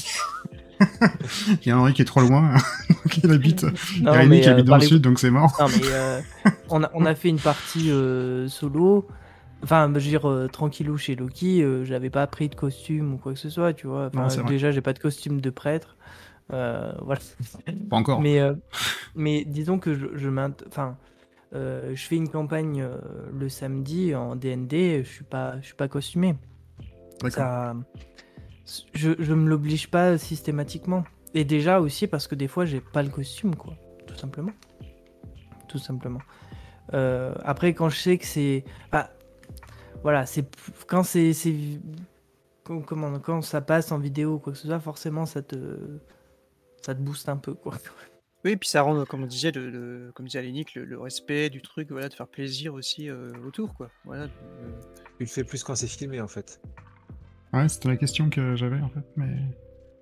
Il 1.63 1.69
y 1.69 1.71
a 1.71 1.79
Henri 1.79 1.93
qui 1.93 2.01
est 2.03 2.07
trop 2.07 2.23
loin, 2.23 2.55
donc 2.89 3.19
il 3.23 3.31
habite. 3.31 3.65
Non, 4.01 4.13
Rémi 4.13 4.41
qui 4.41 4.49
euh, 4.49 4.53
habite 4.53 4.65
dans 4.65 4.77
le 4.77 4.81
sud, 4.83 5.03
donc 5.03 5.19
c'est 5.19 5.31
mort. 5.31 5.55
Non, 5.61 5.67
mais 5.69 5.83
euh, 5.85 6.21
on, 6.71 6.83
a, 6.83 6.91
on 6.95 7.05
a 7.05 7.15
fait 7.15 7.29
une 7.29 7.39
partie 7.39 7.91
solo. 8.49 9.07
Enfin, 9.63 9.89
je 9.89 9.93
veux 9.93 10.01
dire, 10.01 10.49
tranquillou 10.51 10.97
chez 10.97 11.15
Loki, 11.17 11.63
j'avais 11.85 12.09
pas 12.09 12.27
pris 12.27 12.49
de 12.49 12.55
costume 12.55 13.13
ou 13.15 13.17
quoi 13.19 13.35
que 13.35 13.39
ce 13.39 13.51
soit, 13.51 13.75
tu 13.75 13.87
vois. 13.89 14.11
Enfin, 14.15 14.35
Non, 14.43 14.49
déjà, 14.49 14.71
j'ai 14.71 14.81
pas 14.81 14.95
de 14.95 14.99
costume 14.99 15.43
de 15.43 15.51
prêtre. 15.51 15.97
Voilà. 16.49 17.21
Pas 17.91 17.97
encore. 17.97 18.23
Mais, 18.23 18.41
mais 19.15 19.45
disons 19.47 19.79
que 19.79 19.95
je, 19.95 20.07
je 20.15 20.29
m'int- 20.31 20.57
enfin, 20.67 20.97
euh, 21.53 21.95
je 21.95 22.07
fais 22.07 22.17
une 22.17 22.29
campagne 22.29 22.83
euh, 22.83 22.97
le 23.33 23.49
samedi 23.49 24.15
en 24.15 24.37
DND, 24.37 25.03
je 25.03 25.09
suis 25.09 25.25
pas, 25.25 25.61
je 25.61 25.67
suis 25.67 25.75
pas 25.75 25.89
costumé. 25.89 26.37
Ça, 27.29 27.75
je, 28.95 29.11
je 29.19 29.35
me 29.35 29.49
l'oblige 29.49 29.91
pas 29.91 30.17
systématiquement. 30.17 31.05
Et 31.35 31.45
déjà 31.45 31.81
aussi 31.81 32.07
parce 32.07 32.27
que 32.27 32.35
des 32.35 32.49
fois 32.49 32.65
j'ai 32.65 32.81
pas 32.81 33.03
le 33.03 33.09
costume, 33.09 33.55
quoi, 33.55 33.75
tout 34.07 34.17
simplement. 34.17 34.53
Tout 35.69 35.79
simplement. 35.79 36.21
Euh, 36.95 37.35
après, 37.45 37.75
quand 37.75 37.89
je 37.89 37.97
sais 37.97 38.19
que 38.19 38.27
c'est, 38.27 38.65
bah, 38.91 39.11
voilà, 40.03 40.27
c'est 40.27 40.45
quand 40.87 41.05
c'est, 41.05 41.33
comment, 42.65 43.19
quand 43.21 43.43
ça 43.43 43.61
passe 43.61 43.93
en 43.93 43.99
vidéo 43.99 44.35
ou 44.35 44.39
quoi 44.39 44.53
que 44.53 44.59
ce 44.59 44.67
soit, 44.67 44.81
forcément, 44.81 45.27
ça 45.27 45.43
te, 45.43 45.57
ça 46.83 46.95
te 46.95 47.01
booste 47.01 47.29
un 47.29 47.37
peu, 47.37 47.55
quoi. 47.55 47.75
Oui, 48.45 48.57
puis 48.57 48.69
ça 48.69 48.83
rend, 48.83 49.05
comme 49.05 49.23
on 49.23 49.27
disait, 49.27 49.51
le, 49.53 49.69
le- 49.71 50.13
comme 50.15 50.27
disait 50.27 50.39
Alénique, 50.39 50.75
le, 50.75 50.85
le 50.87 50.99
respect 50.99 51.51
du 51.51 51.61
truc, 51.61 51.91
voilà, 51.91 52.09
de 52.09 52.15
faire 52.15 52.27
plaisir 52.29 52.73
aussi 52.75 53.09
euh, 53.11 53.33
autour, 53.47 53.75
quoi. 53.75 53.91
Voilà. 54.05 54.27
de- 54.27 54.33
Tu 55.19 55.25
le 55.25 55.27
fais 55.27 55.45
plus 55.45 55.63
quand 55.63 55.75
c'est 55.75 55.87
filmé 55.87 56.21
en 56.21 56.29
fait. 56.29 56.61
Ouais, 57.53 57.69
c'était 57.69 57.89
la 57.89 57.97
question 57.97 58.31
que 58.31 58.55
j'avais 58.57 58.81
en 58.81 58.89
fait. 58.89 59.05
Mais 59.17 59.37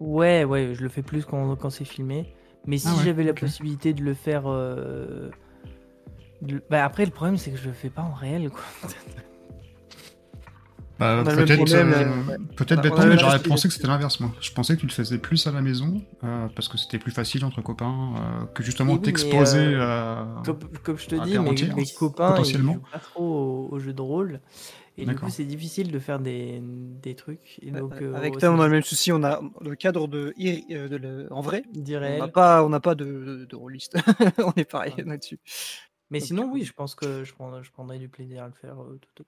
Ouais, 0.00 0.44
ouais, 0.44 0.74
je 0.74 0.82
le 0.82 0.88
fais 0.88 1.02
plus 1.02 1.24
quand, 1.24 1.56
quand 1.56 1.70
c'est 1.70 1.84
filmé. 1.84 2.32
Mais 2.66 2.78
si 2.78 2.86
Ah 2.88 2.96
ouais, 2.96 3.04
j'avais 3.04 3.24
la 3.24 3.34
possibilité 3.34 3.92
de 3.92 4.02
le 4.02 4.14
faire. 4.14 4.44
euh, 4.46 5.30
de- 6.42 6.62
Bah 6.70 6.84
après, 6.84 7.04
le 7.04 7.10
problème, 7.10 7.36
c'est 7.38 7.50
que 7.50 7.56
je 7.56 7.66
le 7.66 7.72
fais 7.74 7.90
pas 7.90 8.02
en 8.02 8.12
réel, 8.14 8.50
quoi. 8.50 8.62
Bah, 10.98 11.22
peut-être, 11.24 11.74
euh, 11.74 11.84
là, 11.84 12.10
ouais. 12.28 12.34
a 12.70 12.76
bêtement, 12.82 13.06
mais 13.06 13.18
j'aurais 13.18 13.38
pensé 13.42 13.68
que 13.68 13.74
c'était 13.74 13.86
l'inverse, 13.86 14.18
moi. 14.20 14.32
Je 14.40 14.50
pensais 14.52 14.74
que 14.74 14.80
tu 14.80 14.86
le 14.86 14.92
faisais 14.92 15.18
plus 15.18 15.46
à 15.46 15.52
la 15.52 15.60
maison, 15.62 16.02
euh, 16.24 16.48
parce 16.56 16.68
que 16.68 16.76
c'était 16.76 16.98
plus 16.98 17.12
facile 17.12 17.44
entre 17.44 17.62
copains, 17.62 18.14
euh, 18.16 18.46
que 18.46 18.62
justement 18.62 18.94
Oui, 18.94 19.00
t'exposer. 19.02 19.58
euh, 19.58 19.80
euh, 19.80 20.24
Comme, 20.44 20.58
comme 20.82 20.98
je 20.98 21.06
te 21.06 21.14
à 21.14 21.24
dis, 21.24 21.38
mes, 21.38 21.50
entière, 21.50 21.76
mes 21.76 21.86
copains, 21.86 22.24
ils 22.30 22.30
potentiellement. 22.30 22.72
jouent 22.74 22.80
pas 22.90 22.98
trop 22.98 23.68
au, 23.70 23.74
au 23.74 23.78
jeu 23.78 23.92
de 23.92 24.02
rôle. 24.02 24.40
Et 24.96 25.06
du 25.06 25.14
coup, 25.14 25.28
c'est 25.30 25.44
difficile 25.44 25.92
de 25.92 25.98
faire 26.00 26.18
des, 26.18 26.60
des 26.62 27.14
trucs. 27.14 27.60
Et 27.62 27.70
donc, 27.70 27.92
euh, 28.02 28.14
Avec 28.14 28.36
Tom, 28.38 28.56
on 28.56 28.60
a 28.60 28.66
le 28.66 28.72
même 28.72 28.82
souci. 28.82 29.12
On 29.12 29.22
a 29.22 29.40
le 29.60 29.76
cadre 29.76 30.08
de, 30.08 30.34
ir- 30.36 30.64
euh, 30.72 30.88
de 30.88 30.96
le- 30.96 31.28
en 31.32 31.40
vrai. 31.40 31.62
On 31.76 32.18
n'a 32.18 32.28
pas, 32.28 32.64
on 32.64 32.68
n'a 32.68 32.80
pas 32.80 32.94
de, 32.96 33.04
de, 33.04 33.44
de 33.44 33.56
rôliste. 33.56 33.96
on 34.38 34.52
est 34.56 34.64
pareil 34.68 34.94
Ouais. 34.98 35.04
là-dessus. 35.04 35.38
Mais 36.10 36.18
Donc, 36.18 36.26
sinon, 36.28 36.42
euh, 36.48 36.52
oui, 36.52 36.64
je 36.64 36.72
pense 36.72 36.94
que 36.94 37.22
je 37.24 37.32
prendrais, 37.32 37.62
je 37.62 37.70
prendrais 37.70 37.98
du 37.98 38.08
plaisir 38.08 38.42
à 38.42 38.48
le 38.48 38.54
faire. 38.54 38.82
euh, 38.82 38.98
tout, 39.14 39.24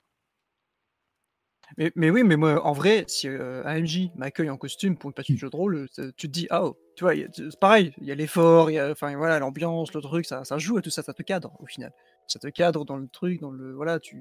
Mais, 1.79 1.93
mais 1.95 2.11
oui, 2.11 2.23
mais 2.25 2.37
moi, 2.37 2.65
en 2.67 2.73
vrai, 2.73 3.05
si 3.09 3.29
euh, 3.29 3.63
AMJ 3.65 4.11
m'accueille 4.17 4.51
en 4.51 4.57
costume 4.57 4.97
pour 4.97 5.11
une 5.11 5.15
partie 5.15 5.35
de 5.35 5.39
jeu 5.39 5.49
de 5.51 5.57
rôle, 5.57 5.87
euh, 5.99 6.13
tu 6.17 6.27
te 6.29 6.33
dis, 6.33 6.47
ah, 6.51 6.65
oh, 6.65 6.77
tu 6.97 7.05
vois, 7.05 7.15
c'est 7.33 7.59
pareil, 7.61 7.93
il 8.01 8.07
y 8.09 8.13
a 8.13 8.15
l'effort, 8.15 8.71
il 8.71 8.75
y 8.75 8.79
a, 8.79 8.91
enfin 8.91 9.17
voilà, 9.17 9.39
l'ambiance, 9.39 9.93
le 9.95 10.01
truc, 10.01 10.27
ça, 10.27 10.45
ça 10.45 10.59
joue 10.59 10.79
et 10.79 10.83
tout 10.83 10.91
ça, 10.91 11.03
ça 11.03 11.15
te 11.15 11.23
cadre 11.23 11.53
au 11.61 11.67
final. 11.67 11.93
Ça 12.27 12.39
te 12.39 12.49
cadre 12.49 12.85
dans 12.85 12.97
le 12.97 13.09
truc, 13.09 13.41
dans 13.41 13.51
le, 13.51 13.73
voilà, 13.73 13.99
tu. 13.99 14.17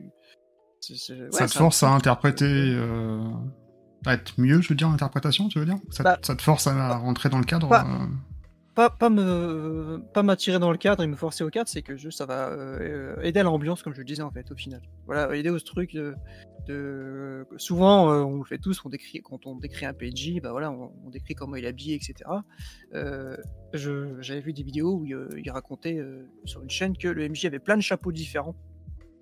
ouais, 0.89 0.95
ça 1.31 1.47
te 1.47 1.53
force 1.53 1.83
à 1.83 1.89
interpréter, 1.89 2.45
euh, 2.45 3.21
à 4.05 4.13
être 4.13 4.33
mieux, 4.39 4.61
je 4.61 4.69
veux 4.69 4.75
dire, 4.75 4.87
en 4.87 4.93
interprétation, 4.93 5.47
tu 5.49 5.59
veux 5.59 5.65
dire? 5.65 5.77
Ça, 5.89 6.03
Bah, 6.03 6.19
ça 6.21 6.35
te 6.35 6.41
force 6.41 6.67
à 6.67 6.97
rentrer 6.97 7.29
dans 7.29 7.39
le 7.39 7.45
cadre. 7.45 7.71
euh, 7.71 8.05
Pas, 8.87 9.09
me, 9.09 10.01
pas 10.13 10.23
m'attirer 10.23 10.57
dans 10.57 10.71
le 10.71 10.77
cadre 10.77 11.03
et 11.03 11.07
me 11.07 11.17
forcer 11.17 11.43
au 11.43 11.49
cadre, 11.49 11.67
c'est 11.67 11.81
que 11.81 11.97
juste 11.97 12.19
ça 12.19 12.25
va 12.25 12.47
euh, 12.49 13.19
aider 13.23 13.41
à 13.41 13.43
l'ambiance, 13.43 13.83
comme 13.83 13.93
je 13.93 13.99
le 13.99 14.05
disais 14.05 14.21
en 14.21 14.31
fait, 14.31 14.49
au 14.51 14.55
final. 14.55 14.81
Voilà, 15.05 15.35
aider 15.35 15.49
au 15.49 15.59
truc 15.59 15.97
de. 16.67 17.45
souvent, 17.57 18.09
euh, 18.09 18.21
on 18.21 18.37
le 18.37 18.45
fait 18.45 18.57
tous, 18.57 18.79
on 18.85 18.89
décrit, 18.89 19.21
quand 19.21 19.45
on 19.45 19.55
décrit 19.55 19.85
un 19.85 19.93
PNJ, 19.93 20.39
bah 20.41 20.51
voilà, 20.51 20.71
on, 20.71 21.09
décrit 21.09 21.35
comment 21.35 21.57
il 21.57 21.65
est 21.65 21.67
habillé, 21.67 21.95
etc. 21.95 22.13
Euh, 22.93 23.35
J'avais 23.73 24.39
vu 24.39 24.53
des 24.53 24.63
vidéos 24.63 24.95
où 24.95 25.05
il, 25.05 25.17
il 25.43 25.51
racontait 25.51 25.99
sur 26.45 26.63
une 26.63 26.69
chaîne 26.69 26.95
que 26.95 27.09
le 27.09 27.27
MJ 27.27 27.45
avait 27.45 27.59
plein 27.59 27.75
de 27.75 27.81
chapeaux 27.81 28.13
différents. 28.13 28.55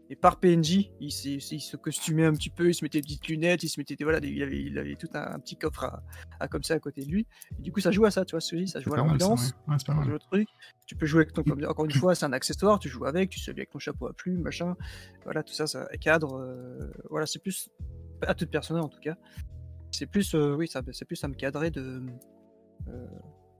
Et 0.10 0.16
par 0.16 0.40
PNJ, 0.40 0.90
il, 1.02 1.12
se 1.12 1.76
costumait 1.76 2.26
un 2.26 2.34
petit 2.34 2.50
peu, 2.50 2.70
il 2.70 2.74
se 2.74 2.84
mettait 2.86 3.00
des 3.02 3.04
petites 3.08 3.28
lunettes, 3.28 3.64
il 3.64 3.68
se 3.70 3.78
mettait 3.80 3.96
voilà, 4.04 4.22
des- 4.22 4.30
il, 4.30 4.42
avait, 4.42 4.62
il 4.62 4.78
avait 4.80 4.96
tout 4.96 5.10
un, 5.14 5.34
un 5.36 5.40
petit 5.40 5.58
coffre 5.58 5.84
à, 5.84 6.02
à 6.40 6.48
comme 6.48 6.64
ça 6.64 6.76
à 6.76 6.80
côté 6.80 7.02
de 7.04 7.10
lui. 7.12 7.28
Et 7.60 7.62
du 7.62 7.72
coup, 7.74 7.82
ça 7.82 7.92
joue 7.92 8.06
à 8.06 8.12
ça, 8.12 8.24
tu 8.24 8.32
vois 8.32 8.40
ce 8.40 8.52
que 8.52 8.58
je 8.58 8.64
dis, 8.64 8.68
ça 8.70 8.80
joue 8.80 8.94
à 8.94 8.98
ça, 8.98 9.04
ouais. 9.04 9.10
l'ambiance 9.10 9.52
Ouais, 9.68 9.76
mal. 9.90 10.08
le 10.08 10.18
truc. 10.20 10.48
Tu 10.86 10.96
peux 10.96 11.06
jouer 11.06 11.24
avec 11.24 11.34
ton. 11.34 11.44
comme- 11.44 11.62
Encore 11.66 11.84
une 11.86 11.92
fois, 12.00 12.16
c'est 12.16 12.26
un 12.26 12.32
accessoire, 12.32 12.80
tu 12.80 12.88
joues 12.88 13.06
avec, 13.06 13.30
tu 13.32 13.40
s'habilles 13.40 13.62
avec 13.62 13.72
ton 13.72 13.80
chapeau 13.80 14.08
à 14.08 14.14
plumes, 14.14 14.42
machin. 14.42 14.76
Voilà, 15.26 15.44
tout 15.44 15.54
ça, 15.54 15.68
ça 15.68 15.86
cadre. 16.00 16.36
euh, 16.38 16.90
voilà, 17.10 17.26
c'est 17.26 17.40
plus. 17.40 17.70
À 18.26 18.34
toute 18.34 18.50
personne 18.50 18.80
en 18.80 18.88
tout 18.88 19.00
cas. 19.02 19.16
C'est 19.92 20.08
plus. 20.08 20.34
euh, 20.36 20.56
oui, 20.56 20.68
ça, 20.70 20.82
c'est 20.94 21.06
plus 21.06 21.22
à 21.24 21.28
me 21.28 21.34
cadrer 21.36 21.70
de. 21.70 22.02
euh, 22.88 23.08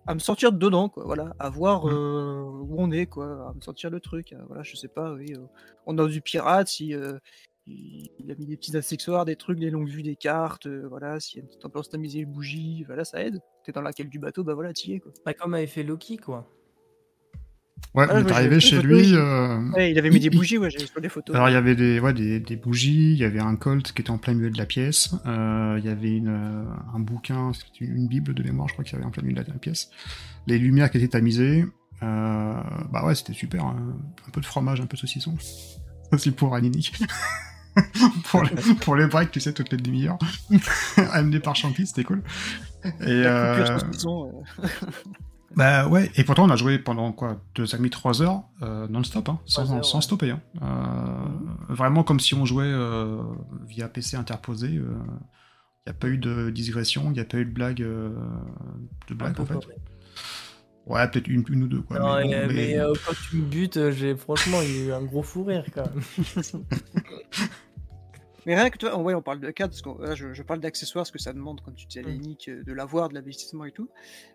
à 0.08 0.14
me 0.16 0.20
sortir 0.20 0.52
de 0.52 0.58
dedans, 0.58 0.90
quoi. 0.90 1.04
Voilà, 1.06 1.36
à 1.40 1.50
voir 1.50 1.86
Mm. 1.86 1.90
euh, 1.92 2.44
où 2.44 2.76
on 2.80 2.92
est, 2.92 3.06
quoi. 3.08 3.50
À 3.50 3.54
me 3.54 3.62
sortir 3.62 3.90
le 3.90 4.00
truc. 4.00 4.34
euh, 4.34 4.38
voilà, 4.48 4.64
je 4.64 4.76
sais 4.76 4.88
pas, 4.88 5.14
oui. 5.14 5.34
euh, 5.36 5.42
on 5.86 5.98
a 5.98 6.08
du 6.08 6.22
pirate, 6.22 6.68
si. 6.70 6.94
euh, 6.96 7.18
il 7.68 8.10
il 8.20 8.32
a 8.32 8.36
mis 8.36 8.46
des 8.46 8.56
petits 8.58 8.76
accessoires, 8.78 9.26
des 9.26 9.36
trucs, 9.36 9.60
des 9.60 9.70
longues 9.70 9.90
vues 9.90 10.04
des 10.04 10.16
cartes, 10.16 10.68
euh, 10.68 10.88
voilà, 10.88 11.20
s'il 11.20 11.38
y 11.38 11.40
a 11.40 11.44
une 11.44 11.48
petite 11.50 11.66
ambiance 11.66 11.90
tamisée, 11.90 12.20
une 12.22 12.32
bougie, 12.32 12.84
voilà, 12.86 13.04
ça 13.06 13.22
aide. 13.24 13.40
T'es 13.66 13.72
dans 13.74 13.82
laquelle 13.82 14.10
du 14.10 14.20
bateau, 14.20 14.44
bah 14.46 14.54
voilà, 14.54 14.72
t'y 14.74 14.94
es, 14.94 15.00
quoi. 15.00 15.12
Bah, 15.26 15.34
comme 15.34 15.54
avait 15.54 15.68
fait 15.68 15.84
Loki, 15.84 16.18
quoi. 16.18 16.50
Ouais, 17.94 18.06
Ah, 18.10 18.14
on 18.16 18.26
est 18.28 18.32
arrivé 18.32 18.60
chez 18.60 18.82
lui. 18.82 19.16
euh, 19.16 19.58
Ouais, 19.72 19.92
il 19.92 19.98
avait 19.98 20.10
mis 20.12 20.20
des 20.20 20.30
bougies, 20.30 20.58
ouais, 20.58 20.70
j'avais 20.70 20.86
sur 20.86 21.02
des 21.02 21.10
photos. 21.10 21.36
Alors 21.36 21.50
il 21.50 21.54
y 21.54 21.56
avait 21.56 21.76
des, 21.76 22.00
ouais, 22.00 22.14
des, 22.14 22.40
des 22.40 22.56
bougies, 22.56 23.14
il 23.14 23.18
y 23.18 23.24
avait 23.24 23.40
un 23.40 23.56
colt 23.56 23.92
qui 23.92 24.02
était 24.02 24.12
en 24.12 24.18
plein 24.20 24.34
milieu 24.34 24.52
de 24.52 24.58
la 24.58 24.66
pièce, 24.66 25.16
euh, 25.26 25.78
il 25.80 25.86
y 25.86 25.90
avait 25.90 26.12
une, 26.16 26.28
euh, 26.28 26.64
un 26.94 27.00
bouquin, 27.00 27.52
une, 27.82 27.96
une 27.96 28.08
bible 28.08 28.34
de 28.36 28.44
mémoire, 28.44 28.68
je 28.68 28.74
crois 28.74 28.86
qu'il 28.86 28.94
y 28.94 28.98
avait 28.98 29.06
en 29.06 29.10
plein 29.12 29.24
milieu 29.24 29.42
de 29.44 29.52
la 29.52 29.58
pièce. 29.58 29.90
Les 30.46 30.60
lumières 30.60 30.92
qui 30.92 30.98
étaient 30.98 31.08
tamisées, 31.08 31.66
euh, 32.04 32.54
bah 32.92 33.04
ouais, 33.06 33.16
c'était 33.16 33.34
super. 33.34 33.66
hein. 33.66 33.96
Un 34.28 34.32
peu 34.32 34.42
de 34.42 34.46
fromage, 34.46 34.80
un 34.80 34.86
peu 34.86 34.96
de 34.96 35.02
saucisson. 35.02 35.36
C'est 36.18 36.36
pour 36.36 36.54
Aninique. 36.56 36.94
pour, 38.32 38.44
les, 38.44 38.52
pour 38.82 38.96
les 38.96 39.08
breaks, 39.08 39.32
tu 39.32 39.40
sais, 39.40 39.54
toutes 39.54 39.72
les 39.72 39.78
demi-heures. 39.78 40.18
Amené 41.14 41.40
par 41.40 41.56
Champi, 41.56 41.88
c'était 41.88 42.04
cool. 42.04 42.22
Et, 43.02 43.24
Bah 45.56 45.88
ouais, 45.88 46.12
et 46.16 46.24
pourtant 46.24 46.46
on 46.46 46.50
a 46.50 46.56
joué 46.56 46.78
pendant 46.78 47.12
quoi 47.14 47.42
Deux 47.56 47.74
amis, 47.74 47.90
trois 47.90 48.22
heures, 48.22 48.44
euh, 48.62 48.88
non-stop, 48.90 49.30
hein, 49.30 49.40
sans, 49.46 49.74
heures, 49.74 49.86
sans 49.86 49.98
ouais. 50.00 50.02
stopper. 50.04 50.32
Hein. 50.32 50.42
Euh, 50.62 51.74
Vraiment 51.74 52.04
comme 52.04 52.20
si 52.20 52.34
on 52.36 52.46
jouait 52.46 52.66
euh, 52.66 53.22
via 53.68 53.88
PC 53.88 54.18
interposé. 54.18 54.68
Il 54.68 54.82
n'y 54.82 55.92
a 55.92 55.94
pas 55.94 56.10
eu 56.10 56.18
de 56.18 56.50
digression, 56.50 57.06
il 57.06 57.14
n'y 57.14 57.20
a 57.22 57.26
pas 57.26 57.38
eu 57.38 57.46
de 57.46 57.52
blague, 57.52 57.78
de 57.78 59.14
blague 59.14 59.40
en 59.40 59.46
fait. 59.46 59.56
Ouais, 60.86 61.06
peut-être 61.10 61.28
une, 61.28 61.44
une 61.50 61.64
ou 61.64 61.68
deux. 61.68 61.82
Quoi, 61.82 62.00
Non, 62.00 62.16
mais 62.16 62.24
bon, 62.24 62.30
mais- 62.30 62.48
mais, 62.54 62.80
euh, 62.80 62.94
quand 63.06 63.14
tu 63.30 63.38
me 63.38 63.42
butes, 63.46 63.92
j'ai 63.92 64.16
franchement 64.16 64.62
il 64.62 64.72
y 64.72 64.82
a 64.82 64.86
eu 64.86 64.92
un 64.94 65.02
gros 65.04 65.22
fou 65.24 65.44
rire 65.44 65.66
quand 65.74 65.84
même. 65.96 66.64
Mais 68.48 68.56
rien 68.56 68.70
que 68.70 68.78
toi, 68.78 68.98
ouais, 68.98 69.14
on 69.14 69.22
parle 69.22 69.42
de 69.42 69.52
cadre, 69.52 69.72
parce 69.74 69.82
que 69.82 70.02
là, 70.04 70.16
je, 70.16 70.34
je 70.34 70.42
parle 70.42 70.62
d'accessoires, 70.62 71.06
ce 71.06 71.12
que 71.12 71.20
ça 71.20 71.34
demande, 71.34 71.60
comme 71.62 71.76
tu 71.76 71.86
Mm. 72.00 72.06
Lénique, 72.06 72.48
euh, 72.48 72.64
de 72.64 72.72
l'avoir, 72.72 73.10
de 73.10 73.14
l'investissement 73.14 73.66
et 73.66 73.72
tout. 73.74 73.90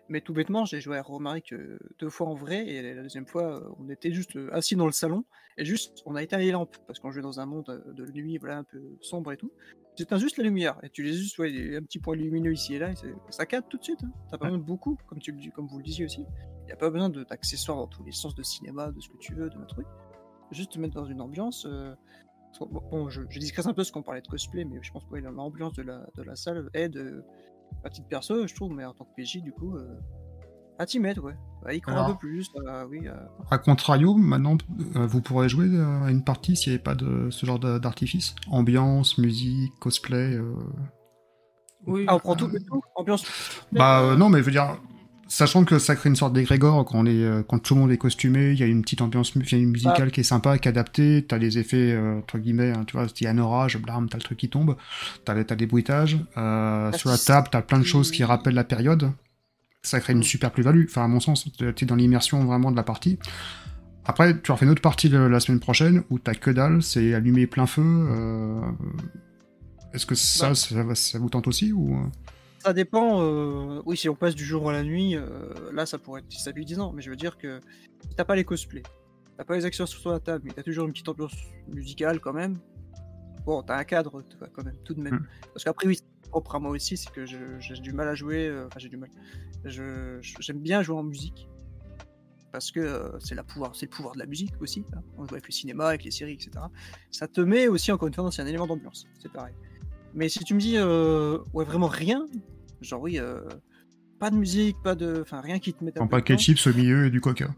Mais 0.07 0.21
tout 0.21 0.33
bêtement, 0.33 0.65
j'ai 0.65 0.79
joué 0.81 0.97
à 0.97 1.01
Romaric 1.01 1.51
euh, 1.51 1.79
deux 1.99 2.09
fois 2.09 2.27
en 2.27 2.35
vrai, 2.35 2.65
et 2.67 2.93
la 2.93 3.01
deuxième 3.01 3.25
fois, 3.25 3.55
euh, 3.59 3.69
on 3.79 3.89
était 3.89 4.11
juste 4.13 4.35
euh, 4.35 4.53
assis 4.53 4.75
dans 4.75 4.85
le 4.85 4.91
salon, 4.91 5.25
et 5.57 5.65
juste, 5.65 6.03
on 6.05 6.15
a 6.15 6.21
éteint 6.21 6.37
les 6.37 6.51
lampes, 6.51 6.77
parce 6.85 6.99
qu'on 6.99 7.09
jouait 7.11 7.23
dans 7.23 7.39
un 7.39 7.47
monde 7.47 7.69
euh, 7.69 7.91
de 7.93 8.05
nuit, 8.11 8.37
voilà, 8.37 8.59
un 8.59 8.63
peu 8.63 8.79
sombre 9.01 9.31
et 9.31 9.37
tout. 9.37 9.51
J'éteins 9.97 10.17
juste 10.19 10.37
la 10.37 10.43
lumière, 10.43 10.77
et 10.83 10.89
tu 10.89 11.01
les 11.01 11.13
juste, 11.13 11.37
ouais, 11.39 11.75
un 11.75 11.81
petit 11.81 11.97
point 11.99 12.15
lumineux 12.15 12.53
ici 12.53 12.75
et 12.75 12.79
là, 12.79 12.91
et 12.91 12.95
c'est- 12.95 13.15
ça 13.31 13.45
cadre 13.47 13.67
tout 13.67 13.77
de 13.77 13.83
suite. 13.83 14.03
Hein. 14.03 14.11
T'as 14.29 14.37
pas 14.37 14.45
besoin 14.45 14.59
de 14.59 14.63
beaucoup, 14.63 14.95
comme, 15.07 15.19
tu, 15.19 15.33
dis- 15.33 15.49
comme 15.51 15.65
vous 15.67 15.77
le 15.79 15.83
disiez 15.83 16.05
aussi. 16.05 16.23
Il 16.61 16.65
n'y 16.67 16.71
a 16.71 16.75
pas 16.75 16.91
besoin 16.91 17.09
d'accessoires 17.09 17.77
dans 17.77 17.87
tous 17.87 18.03
les 18.03 18.11
sens 18.11 18.35
de 18.35 18.43
cinéma, 18.43 18.91
de 18.91 18.99
ce 18.99 19.09
que 19.09 19.17
tu 19.17 19.33
veux, 19.33 19.49
de 19.49 19.57
un 19.57 19.65
truc. 19.65 19.87
Juste 20.51 20.73
te 20.73 20.79
mettre 20.79 20.93
dans 20.93 21.05
une 21.05 21.19
ambiance. 21.21 21.65
euh, 21.67 21.95
Bon, 22.91 23.09
je, 23.09 23.21
je 23.29 23.39
discrète 23.39 23.65
un 23.67 23.73
peu 23.73 23.83
ce 23.83 23.91
qu'on 23.91 24.03
parlait 24.03 24.21
de 24.21 24.27
cosplay, 24.27 24.63
mais 24.65 24.77
je 24.81 24.91
pense 24.91 25.03
que 25.05 25.09
ouais, 25.11 25.21
l'ambiance 25.21 25.73
de 25.73 25.83
la, 25.83 26.05
de 26.15 26.23
la 26.23 26.35
salle 26.35 26.69
aide 26.73 26.97
euh, 26.97 27.21
à 27.83 27.89
titre 27.89 28.07
perso, 28.07 28.45
je 28.47 28.53
trouve, 28.55 28.73
mais 28.73 28.85
en 28.85 28.93
tant 28.93 29.05
que 29.05 29.09
PJ, 29.21 29.41
du 29.41 29.51
coup, 29.51 29.75
euh, 29.75 29.87
à 30.79 30.85
t'y 30.85 30.99
mettre, 30.99 31.23
ouais. 31.23 31.35
À 31.65 31.73
y 31.73 31.81
croire 31.81 32.05
un 32.07 32.11
peu 32.13 32.17
plus, 32.19 32.49
à- 32.67 32.85
oui. 32.87 33.07
à- 33.07 33.29
A 33.51 33.57
contrario, 33.57 34.15
maintenant, 34.15 34.57
euh, 34.95 35.05
vous 35.07 35.21
pourrez 35.21 35.47
jouer 35.49 35.67
euh, 35.71 36.03
à 36.03 36.11
une 36.11 36.23
partie 36.23 36.55
s'il 36.55 36.71
n'y 36.71 36.75
avait 36.75 36.83
pas 36.83 36.95
de 36.95 37.29
ce 37.31 37.45
genre 37.45 37.59
d'artifice. 37.59 38.35
Ambiance, 38.47 39.17
musique, 39.17 39.71
cosplay. 39.79 40.35
euh, 40.35 40.53
Oui, 41.85 42.05
Ah, 42.07 42.15
on 42.15 42.19
prend 42.19 42.35
tout, 42.35 42.49
Ambiance. 42.95 43.25
Bah 43.71 44.01
euh, 44.01 44.15
non, 44.15 44.29
mais 44.29 44.39
je 44.39 44.43
veux 44.43 44.51
dire, 44.51 44.77
sachant 45.27 45.63
que 45.65 45.79
ça 45.79 45.95
crée 45.95 46.09
une 46.09 46.15
sorte 46.15 46.33
d'égrégore 46.33 46.85
quand, 46.85 47.05
euh, 47.07 47.43
quand 47.43 47.59
tout 47.59 47.75
le 47.75 47.81
monde 47.81 47.91
est 47.91 47.97
costumé, 47.97 48.51
il 48.51 48.59
y 48.59 48.63
a 48.63 48.65
une 48.67 48.81
petite 48.81 49.01
ambiance 49.01 49.33
il 49.35 49.67
musicale 49.67 50.11
qui 50.11 50.19
est 50.19 50.23
sympa, 50.23 50.57
qui 50.57 50.67
est 50.67 50.71
adaptée, 50.71 51.25
t'as 51.27 51.37
les 51.37 51.57
effets, 51.57 51.91
euh, 51.93 52.19
entre 52.19 52.37
guillemets, 52.37 52.71
hein, 52.71 52.83
tu 52.85 52.95
vois, 52.97 53.07
s'il 53.07 53.25
y 53.25 53.27
a 53.27 53.31
un 53.31 53.37
orage, 53.37 53.77
blam, 53.77 54.09
t'as 54.09 54.17
le 54.17 54.23
truc 54.23 54.37
qui 54.37 54.49
tombe, 54.49 54.75
t'as 55.25 55.43
des 55.43 55.65
bruitages, 55.65 56.17
euh, 56.37 56.91
sur 56.93 57.09
la 57.09 57.17
table, 57.17 57.47
t'as 57.51 57.61
plein 57.61 57.79
de 57.79 57.83
choses 57.85 58.11
qui 58.11 58.23
rappellent 58.23 58.53
la 58.53 58.63
période, 58.63 59.11
ça 59.81 59.99
crée 59.99 60.13
une 60.13 60.19
Mm. 60.19 60.23
super 60.23 60.51
plus-value, 60.51 60.85
enfin 60.87 61.03
à 61.05 61.07
mon 61.07 61.19
sens, 61.19 61.49
t'es 61.75 61.85
dans 61.85 61.95
l'immersion 61.95 62.43
vraiment 62.45 62.71
de 62.71 62.75
la 62.75 62.83
partie. 62.83 63.17
Après, 64.05 64.37
tu 64.41 64.51
refais 64.51 64.65
une 64.65 64.71
autre 64.71 64.81
partie 64.81 65.07
la 65.09 65.39
semaine 65.39 65.61
prochaine 65.61 66.03
où 66.09 66.19
t'as 66.19 66.33
que 66.35 66.51
dalle, 66.51 66.83
c'est 66.83 67.13
allumé 67.13 67.47
plein 67.47 67.65
feu. 67.65 67.81
euh, 67.83 68.61
Est-ce 69.93 70.05
que 70.05 70.15
ça, 70.15 70.53
ça, 70.55 70.95
ça 70.95 71.19
vous 71.19 71.29
tente 71.29 71.47
aussi 71.47 71.71
ou? 71.71 71.97
Ça 72.63 72.73
dépend. 72.73 73.21
euh, 73.21 73.81
Oui, 73.85 73.97
si 73.97 74.07
on 74.09 74.15
passe 74.15 74.35
du 74.35 74.45
jour 74.45 74.69
à 74.69 74.73
la 74.73 74.83
nuit, 74.83 75.15
euh, 75.15 75.25
là, 75.73 75.85
ça 75.85 75.97
pourrait 75.97 76.21
être 76.21 76.27
déstabilisant. 76.29 76.93
Mais 76.93 77.01
je 77.01 77.09
veux 77.09 77.15
dire 77.15 77.37
que 77.37 77.59
si 78.09 78.15
t'as 78.15 78.25
pas 78.25 78.35
les 78.35 78.43
cosplays, 78.45 78.83
t'as 79.37 79.43
pas 79.43 79.55
les 79.55 79.65
actions 79.65 79.85
sur 79.85 80.11
la 80.11 80.19
table, 80.19 80.43
mais 80.45 80.51
t'as 80.53 80.63
toujours 80.63 80.85
une 80.85 80.91
petite 80.91 81.09
ambiance 81.09 81.35
musicale 81.67 82.19
quand 82.19 82.33
même. 82.33 82.57
Bon, 83.45 83.61
t'as 83.61 83.77
un 83.77 83.83
cadre 83.83 84.23
quand 84.53 84.63
même, 84.63 84.77
tout 84.85 84.93
de 84.93 85.01
même. 85.01 85.15
Mm. 85.15 85.27
Parce 85.53 85.63
qu'après, 85.65 85.87
oui, 85.87 85.97
c'est 85.97 86.29
propre 86.29 86.55
à 86.55 86.59
moi 86.59 86.71
aussi, 86.71 86.95
c'est 86.95 87.11
que 87.11 87.25
j'ai 87.25 87.73
du 87.81 87.91
mal 87.91 88.07
à 88.07 88.15
jouer. 88.15 88.47
euh, 88.47 88.67
Enfin, 88.67 88.79
j'ai 88.79 88.89
du 88.89 88.97
mal. 88.97 89.09
J'aime 89.65 90.59
bien 90.59 90.81
jouer 90.81 90.97
en 90.97 91.03
musique. 91.03 91.47
Parce 92.53 92.69
que 92.71 93.11
c'est 93.19 93.33
la 93.35 93.43
pouvoir, 93.43 93.75
c'est 93.75 93.87
le 93.87 93.89
pouvoir 93.89 94.13
de 94.13 94.19
la 94.19 94.27
musique 94.27 94.53
aussi. 94.61 94.85
hein. 94.95 95.01
On 95.17 95.25
joue 95.25 95.33
avec 95.33 95.47
le 95.47 95.51
cinéma, 95.51 95.87
avec 95.87 96.03
les 96.03 96.11
séries, 96.11 96.33
etc. 96.33 96.51
Ça 97.11 97.27
te 97.27 97.41
met 97.41 97.67
aussi, 97.67 97.91
encore 97.91 98.07
une 98.07 98.13
fois, 98.13 98.31
c'est 98.31 98.43
un 98.43 98.45
élément 98.45 98.67
d'ambiance. 98.67 99.05
C'est 99.19 99.31
pareil. 99.31 99.55
Mais 100.13 100.29
si 100.29 100.39
tu 100.43 100.53
me 100.53 100.59
dis, 100.59 100.77
euh, 100.77 101.39
ouais, 101.53 101.65
vraiment 101.65 101.87
rien, 101.87 102.27
genre 102.83 103.01
oui, 103.01 103.19
euh, 103.19 103.41
pas 104.19 104.29
de 104.29 104.35
musique, 104.35 104.77
pas 104.83 104.95
de. 104.95 105.21
Enfin, 105.21 105.41
rien 105.41 105.59
qui 105.59 105.73
te 105.73 105.83
mette 105.83 105.97
un 105.99 106.07
paquet 106.07 106.35
de 106.35 106.39
chips 106.39 106.67
au 106.67 106.73
milieu 106.73 107.05
et 107.05 107.09
du 107.09 107.21
coca. 107.21 107.53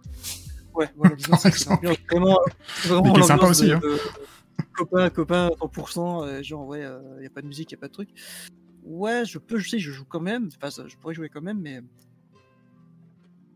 Ouais, 0.74 0.90
voilà, 0.96 1.16
disons, 1.18 1.36
c'est 1.38 1.66
vraiment, 2.12 2.40
vraiment 2.86 3.14
qui 3.14 3.20
est 3.20 3.24
sympa 3.24 3.48
aussi, 3.48 3.68
de- 3.68 3.74
hein. 3.74 3.80
de 3.82 4.00
copain, 4.74 5.10
copain, 5.10 5.50
100%, 5.60 6.24
euh, 6.24 6.44
genre 6.44 6.66
ouais, 6.68 6.86
il 7.20 7.24
y 7.24 7.28
a 7.28 7.30
pas 7.30 7.42
de 7.42 7.48
musique, 7.48 7.72
y 7.72 7.76
a 7.76 7.78
pas 7.78 7.88
de 7.88 7.94
truc. 7.94 8.10
Ouais, 8.84 9.26
je 9.26 9.40
peux, 9.40 9.58
je 9.58 9.70
sais, 9.70 9.80
je 9.80 9.92
joue 9.92 10.06
quand 10.06 10.20
même, 10.20 10.50
enfin, 10.62 10.86
je 10.88 10.96
pourrais 10.98 11.16
jouer 11.16 11.30
quand 11.30 11.42
même, 11.42 11.60
mais 11.60 11.82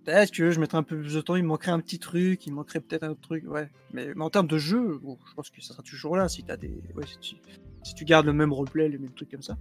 peut-être 0.04 0.32
que 0.32 0.50
je 0.52 0.60
mettrais 0.60 0.78
un 0.78 0.84
peu 0.84 1.00
plus 1.00 1.14
de 1.14 1.22
temps, 1.22 1.36
il 1.36 1.44
me 1.44 1.50
manquerait 1.50 1.72
un 1.72 1.80
petit 1.80 2.00
truc, 2.00 2.46
il 2.48 2.52
me 2.52 2.56
manquerait 2.56 2.80
peut-être 2.80 3.04
un 3.04 3.10
autre 3.10 3.22
truc, 3.22 3.44
ouais. 3.48 3.70
Mais, 3.92 4.12
mais 4.16 4.24
en 4.24 4.30
termes 4.30 4.48
de 4.48 4.58
jeu, 4.58 4.98
bon, 5.04 5.18
je 5.30 5.34
pense 5.36 5.50
que 5.50 5.62
ça 5.62 5.74
sera 5.74 5.84
toujours 5.84 6.16
là 6.16 6.30
si 6.30 6.44
t'as 6.44 6.58
des, 6.58 6.82
ouais, 6.96 7.06
si 7.06 7.20
tu, 7.20 7.36
si 7.84 7.94
tu 7.94 8.06
gardes 8.06 8.26
le 8.26 8.34
même 8.34 8.54
roleplay, 8.54 8.90
le 8.90 8.98
même 8.98 9.14
truc 9.14 9.30
comme 9.30 9.44
ça. 9.44 9.58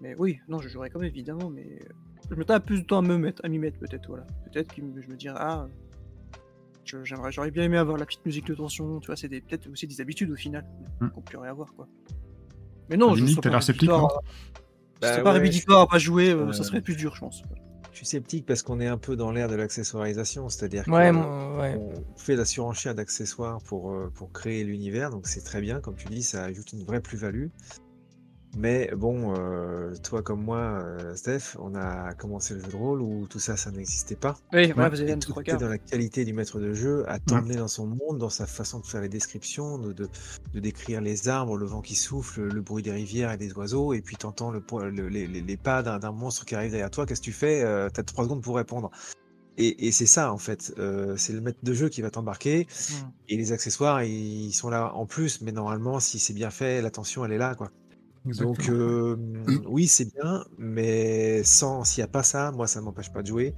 Mais 0.00 0.14
oui, 0.18 0.38
non, 0.48 0.60
je 0.60 0.68
jouerai 0.68 0.90
quand 0.90 0.98
même 1.00 1.08
évidemment, 1.08 1.50
mais 1.50 1.78
je 2.30 2.34
mettrais 2.34 2.54
un 2.56 2.60
peu 2.60 2.66
plus 2.66 2.80
de 2.82 2.86
temps 2.86 2.98
à 2.98 3.02
me 3.02 3.16
mettre, 3.16 3.44
à 3.44 3.48
m'y 3.48 3.58
mettre 3.58 3.78
peut-être, 3.78 4.08
voilà. 4.08 4.26
Peut-être 4.52 4.74
que 4.74 4.82
je 5.00 5.08
me 5.08 5.16
dirais, 5.16 5.36
ah, 5.38 5.66
je- 6.84 7.04
j'aimerais, 7.04 7.32
j'aurais 7.32 7.50
bien 7.50 7.64
aimé 7.64 7.76
avoir 7.78 7.96
la 7.96 8.04
petite 8.06 8.24
musique 8.26 8.46
de 8.46 8.54
tension, 8.54 9.00
tu 9.00 9.06
vois, 9.06 9.16
c'est 9.16 9.28
des- 9.28 9.40
peut-être 9.40 9.68
aussi 9.70 9.86
des 9.86 10.00
habitudes 10.00 10.30
au 10.30 10.36
final 10.36 10.64
Hmm. 11.00 11.08
qu'on 11.08 11.20
pourrait 11.22 11.48
avoir, 11.48 11.72
quoi. 11.74 11.88
Mais 12.90 12.96
non, 12.96 13.06
À 13.06 13.10
la 13.10 13.14
je 13.16 13.20
limite, 13.22 13.36
t'as 13.36 13.48
pas 13.48 13.54
l'air 13.56 13.62
sceptique, 13.62 13.88
non 13.88 14.06
à- 14.06 14.20
Bah 15.00 15.08
je 15.08 15.12
serais 15.14 15.22
pas 15.22 15.32
rédhibitoire 15.32 15.80
à 15.80 15.86
pas 15.86 15.98
jouer, 15.98 16.30
euh, 16.30 16.48
Euh, 16.48 16.52
ça 16.52 16.62
serait 16.64 16.80
plus 16.80 16.96
dur, 16.96 17.14
je 17.14 17.20
pense. 17.20 17.42
Je 17.92 17.98
suis 17.98 18.06
sceptique 18.06 18.44
parce 18.46 18.62
qu'on 18.62 18.80
est 18.80 18.86
un 18.88 18.98
peu 18.98 19.16
dans 19.16 19.30
l'ère 19.32 19.48
de 19.48 19.54
l'accessoirisation, 19.54 20.48
c'est-à-dire 20.48 20.84
Ouais, 20.88 21.10
que 21.10 21.14
moi, 21.14 21.58
ouais. 21.60 21.76
on 21.78 22.18
fait 22.18 22.34
la 22.36 22.44
surenchère 22.44 22.94
d'accessoires 22.94 23.60
pour, 23.62 23.92
euh, 23.92 24.10
pour 24.14 24.32
créer 24.32 24.64
l'univers, 24.64 25.10
donc 25.10 25.26
c'est 25.28 25.42
très 25.42 25.60
bien, 25.60 25.80
comme 25.80 25.94
tu 25.94 26.06
dis, 26.08 26.22
ça 26.22 26.44
ajoute 26.44 26.72
une 26.72 26.82
vraie 26.84 27.00
plus-value. 27.00 27.46
Mais 28.56 28.90
bon, 28.96 29.34
euh, 29.36 29.94
toi 30.02 30.22
comme 30.22 30.42
moi, 30.44 30.58
euh, 30.58 31.14
Steph, 31.16 31.56
on 31.58 31.74
a 31.74 32.12
commencé 32.14 32.54
le 32.54 32.60
jeu 32.60 32.68
de 32.68 32.76
rôle 32.76 33.02
où 33.02 33.26
tout 33.28 33.38
ça, 33.40 33.56
ça 33.56 33.70
n'existait 33.70 34.14
pas. 34.14 34.36
Oui, 34.52 34.70
voilà, 34.72 34.90
vous 34.90 35.00
avez 35.00 35.18
tout 35.18 35.32
était 35.40 35.56
dans 35.56 35.68
la 35.68 35.78
qualité 35.78 36.24
du 36.24 36.32
maître 36.32 36.60
de 36.60 36.72
jeu, 36.72 37.04
à 37.08 37.18
t'emmener 37.18 37.56
dans 37.56 37.68
son 37.68 37.86
monde, 37.86 38.18
dans 38.18 38.30
sa 38.30 38.46
façon 38.46 38.78
de 38.80 38.86
faire 38.86 39.00
les 39.00 39.08
descriptions, 39.08 39.78
de, 39.78 39.92
de, 39.92 40.08
de 40.52 40.60
décrire 40.60 41.00
les 41.00 41.28
arbres, 41.28 41.56
le 41.56 41.66
vent 41.66 41.80
qui 41.80 41.96
souffle, 41.96 42.42
le 42.42 42.60
bruit 42.60 42.82
des 42.82 42.92
rivières 42.92 43.32
et 43.32 43.36
des 43.36 43.52
oiseaux, 43.54 43.92
et 43.92 44.02
puis 44.02 44.16
t'entends 44.16 44.50
le, 44.52 44.62
le- 44.90 45.08
les, 45.08 45.26
les- 45.26 45.40
les 45.40 45.56
pas 45.56 45.82
d'un 45.82 46.12
monstre 46.12 46.44
qui 46.44 46.54
arrive 46.54 46.70
derrière 46.70 46.90
toi. 46.90 47.06
Qu'est-ce 47.06 47.20
que 47.20 47.24
tu 47.26 47.32
fais? 47.32 47.62
Euh, 47.64 47.88
T'as 47.92 48.02
trois 48.04 48.24
secondes 48.24 48.42
pour 48.42 48.56
répondre. 48.56 48.90
Et, 49.56 49.86
et 49.86 49.92
c'est 49.92 50.06
ça 50.06 50.32
en 50.32 50.38
fait, 50.38 50.74
euh, 50.78 51.16
c'est 51.16 51.32
le 51.32 51.40
maître 51.40 51.60
de 51.62 51.72
jeu 51.72 51.88
qui 51.88 52.02
va 52.02 52.10
t'embarquer, 52.10 52.66
Hmm. 52.90 53.08
et 53.28 53.36
les 53.36 53.52
accessoires 53.52 54.02
ils 54.02 54.52
sont 54.52 54.68
là 54.68 54.92
en 54.94 55.06
plus, 55.06 55.40
mais 55.42 55.52
normalement 55.52 56.00
si 56.00 56.18
c'est 56.18 56.32
bien 56.32 56.50
fait, 56.50 56.82
l'attention 56.82 57.24
elle 57.24 57.30
est 57.32 57.38
là 57.38 57.54
quoi. 57.54 57.70
Donc 58.24 58.68
euh, 58.70 59.16
oui 59.66 59.86
c'est 59.86 60.12
bien, 60.14 60.44
mais 60.56 61.42
sans 61.44 61.84
s'il 61.84 62.02
n'y 62.02 62.04
a 62.08 62.08
pas 62.08 62.22
ça, 62.22 62.52
moi 62.52 62.66
ça 62.66 62.80
ne 62.80 62.86
m'empêche 62.86 63.12
pas 63.12 63.20
de 63.22 63.26
jouer. 63.26 63.54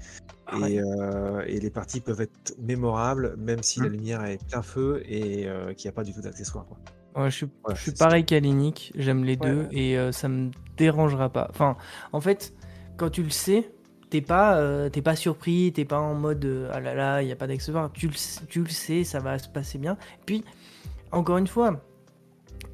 Et, 0.52 0.80
euh, 0.80 1.42
et 1.46 1.58
les 1.60 1.70
parties 1.70 2.00
peuvent 2.00 2.20
être 2.20 2.54
mémorables, 2.58 3.36
même 3.36 3.62
si 3.62 3.80
la 3.80 3.88
Mm. 3.88 3.92
lumière 3.92 4.24
est 4.24 4.44
plein 4.48 4.62
feu 4.62 5.02
et 5.06 5.48
euh, 5.48 5.72
qu'il 5.74 5.88
n'y 5.88 5.92
a 5.92 5.92
pas 5.92 6.04
du 6.04 6.12
tout 6.12 6.20
d'accessoires. 6.20 6.66
quoi. 6.66 6.78
Ouais, 7.16 7.30
je 7.30 7.36
suis, 7.36 7.46
Voilà, 7.62 7.74
je 7.76 7.82
suis 7.82 7.92
pareil 7.92 8.24
qu'Alinic, 8.24 8.92
j'aime 8.96 9.24
les 9.24 9.36
Ouais, 9.36 9.42
deux 9.42 9.62
ouais. 9.62 9.68
et 9.72 9.98
euh, 9.98 10.12
ça 10.12 10.28
me 10.28 10.50
dérangera 10.76 11.30
pas. 11.30 11.46
Enfin, 11.50 11.76
en 12.12 12.20
fait, 12.20 12.52
quand 12.96 13.10
tu 13.10 13.22
le 13.22 13.30
sais, 13.30 13.70
t'es 14.10 14.20
pas, 14.20 14.56
euh, 14.58 14.88
t'es 14.88 15.02
pas 15.02 15.16
surpris, 15.16 15.72
t'es 15.72 15.84
pas 15.84 15.98
en 15.98 16.14
mode 16.14 16.44
euh, 16.44 16.70
ah 16.72 16.80
là 16.80 16.94
là, 16.94 17.22
il 17.22 17.28
y 17.28 17.32
a 17.32 17.36
pas 17.36 17.46
d'accessoires. 17.46 17.90
Tu 17.92 18.06
le, 18.08 18.12
sais- 18.14 18.44
tu 18.48 18.60
le 18.62 18.68
sais, 18.68 19.02
ça 19.04 19.18
va 19.20 19.38
se 19.38 19.48
passer 19.48 19.78
bien. 19.78 19.96
Puis, 20.26 20.44
encore 21.12 21.38
une 21.38 21.46
fois, 21.46 21.80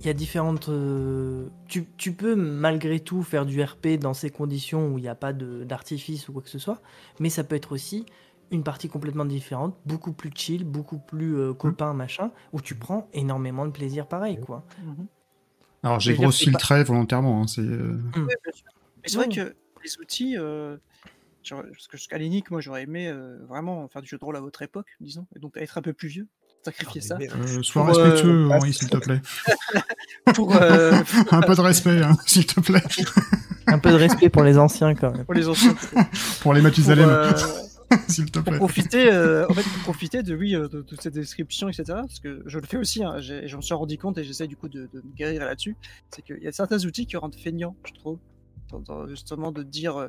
il 0.00 0.06
y 0.06 0.10
a 0.10 0.14
différentes. 0.14 0.68
euh, 0.68 1.46
tu, 1.68 1.86
tu 1.96 2.12
peux 2.12 2.34
malgré 2.34 3.00
tout 3.00 3.22
faire 3.22 3.46
du 3.46 3.62
RP 3.62 3.98
dans 4.00 4.14
ces 4.14 4.30
conditions 4.30 4.88
où 4.92 4.98
il 4.98 5.02
n'y 5.02 5.08
a 5.08 5.14
pas 5.14 5.32
de- 5.32 5.64
d'artifice 5.64 6.28
ou 6.28 6.32
quoi 6.32 6.42
que 6.42 6.48
ce 6.50 6.58
soit, 6.58 6.80
mais 7.20 7.30
ça 7.30 7.44
peut 7.44 7.54
être 7.56 7.72
aussi 7.72 8.06
une 8.50 8.64
partie 8.64 8.88
complètement 8.88 9.24
différente, 9.24 9.74
beaucoup 9.86 10.12
plus 10.12 10.30
chill, 10.34 10.64
beaucoup 10.64 10.98
plus 10.98 11.36
euh, 11.38 11.54
copain, 11.54 11.94
machin, 11.94 12.30
où 12.52 12.60
tu 12.60 12.74
prends 12.74 13.08
énormément 13.14 13.64
de 13.66 13.70
plaisir 13.70 14.06
pareil, 14.06 14.38
quoi. 14.40 14.64
Mhm. 14.84 15.06
Alors 15.82 16.00
je 16.00 16.10
j'ai 16.10 16.14
grossi 16.16 16.46
le 16.50 16.56
trait 16.56 16.84
volontairement. 16.84 17.42
hein, 17.42 17.46
c'est, 17.46 17.62
euh, 17.62 17.96
Ouais, 18.16 18.36
bien 18.44 18.52
sûr. 18.52 18.66
Mais 18.96 19.08
c'est 19.08 19.16
vrai 19.16 19.26
Ouais. 19.28 19.34
que 19.34 19.54
les 19.82 19.98
outils, 19.98 20.36
euh, 20.38 20.76
genre, 21.42 21.62
parce 21.62 21.88
que 21.88 21.96
jusqu'à 21.96 22.18
l'Inic, 22.18 22.50
moi 22.50 22.60
j'aurais 22.60 22.82
aimé 22.82 23.08
euh, 23.08 23.38
vraiment 23.46 23.88
faire 23.88 24.02
du 24.02 24.08
jeu 24.08 24.18
de 24.18 24.24
rôle 24.24 24.36
à 24.36 24.40
votre 24.40 24.62
époque, 24.62 24.88
disons, 25.00 25.26
et 25.34 25.38
donc 25.38 25.56
être 25.56 25.78
un 25.78 25.82
peu 25.82 25.92
plus 25.92 26.08
vieux, 26.08 26.28
sacrifier 26.64 27.00
Ah, 27.04 27.06
ça. 27.06 27.18
euh, 27.20 27.62
sois 27.62 27.84
Pour, 27.86 27.98
euh, 27.98 28.02
respectueux, 28.02 28.50
Henri, 28.50 28.72
s'il 28.72 28.88
te 28.90 28.96
plaît. 28.98 29.20
pour, 30.34 30.54
euh, 30.56 30.92
Un 31.30 31.40
peu 31.42 31.54
de 31.54 31.60
respect, 31.60 32.02
hein, 32.02 32.16
s'il 32.26 32.46
te 32.46 32.60
plaît. 32.60 32.82
Un 33.66 33.78
peu 33.78 33.90
de 33.90 33.96
respect 33.96 34.28
pour 34.28 34.42
les 34.42 34.58
anciens, 34.58 34.94
quand 34.94 35.12
même. 35.12 35.24
pour 35.24 35.34
les 35.34 35.48
anciens. 35.48 35.74
Pour 36.40 36.52
les 36.54 36.60
pour, 36.60 36.68
Mathusalem, 36.70 37.08
euh, 37.08 37.32
s'il 38.08 38.30
te 38.30 38.38
pour 38.40 38.44
plaît. 38.48 38.56
profiter, 38.56 39.12
euh, 39.12 39.46
en 39.48 39.54
fait, 39.54 39.62
pour 39.62 39.82
profiter 39.82 40.22
de 40.22 40.34
oui, 40.34 40.54
euh, 40.56 40.66
de 40.68 40.82
toutes 40.82 41.00
ces 41.02 41.10
descriptions, 41.10 41.68
etc. 41.68 41.84
Parce 41.88 42.18
que 42.20 42.42
je 42.46 42.58
le 42.58 42.66
fais 42.66 42.76
aussi, 42.78 43.04
hein, 43.04 43.16
j'en 43.20 43.60
suis 43.60 43.74
rendu 43.74 43.98
compte 43.98 44.18
et 44.18 44.24
j'essaie 44.24 44.48
du 44.48 44.56
coup 44.56 44.68
de, 44.68 44.88
de 44.92 45.02
me 45.04 45.14
guérir 45.14 45.44
là-dessus. 45.44 45.76
C'est 46.10 46.22
qu'il 46.22 46.42
y 46.42 46.48
a 46.48 46.52
certains 46.52 46.84
outils 46.84 47.06
qui 47.06 47.16
rendent 47.16 47.36
feignant, 47.36 47.76
je 47.84 47.92
trouve. 47.92 48.18
Dans- 48.72 48.80
dans- 48.80 49.06
justement 49.06 49.52
de 49.52 49.62
dire 49.62 49.96
euh, 49.96 50.08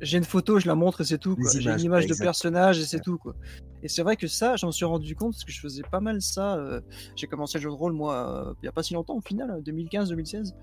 j'ai 0.00 0.16
une 0.18 0.24
photo, 0.24 0.58
je 0.60 0.66
la 0.66 0.74
montre 0.74 1.00
et 1.02 1.04
c'est 1.04 1.18
tout. 1.18 1.36
J'ai 1.52 1.68
une 1.70 1.80
image 1.80 2.06
de 2.06 2.14
personnage 2.14 2.78
et 2.78 2.84
c'est 2.86 2.96
Ouais. 2.98 3.02
tout. 3.02 3.18
Quoi. 3.18 3.34
Et 3.82 3.88
c'est 3.88 4.02
vrai 4.02 4.16
que 4.16 4.26
ça, 4.28 4.56
j'en 4.56 4.72
suis 4.72 4.84
rendu 4.86 5.14
compte 5.14 5.32
parce 5.34 5.44
que 5.44 5.52
je 5.52 5.60
faisais 5.60 5.82
pas 5.82 6.00
mal 6.00 6.22
ça. 6.22 6.56
euh, 6.56 6.80
j'ai 7.16 7.26
commencé 7.26 7.58
le 7.58 7.62
jeu 7.64 7.68
de 7.70 7.74
rôle, 7.74 7.92
moi, 7.92 8.46
euh, 8.48 8.54
il 8.62 8.66
y 8.66 8.68
a 8.68 8.72
pas 8.72 8.82
si 8.82 8.94
longtemps 8.94 9.16
au 9.16 9.20
final, 9.20 9.60
2015-2016. 9.62 10.54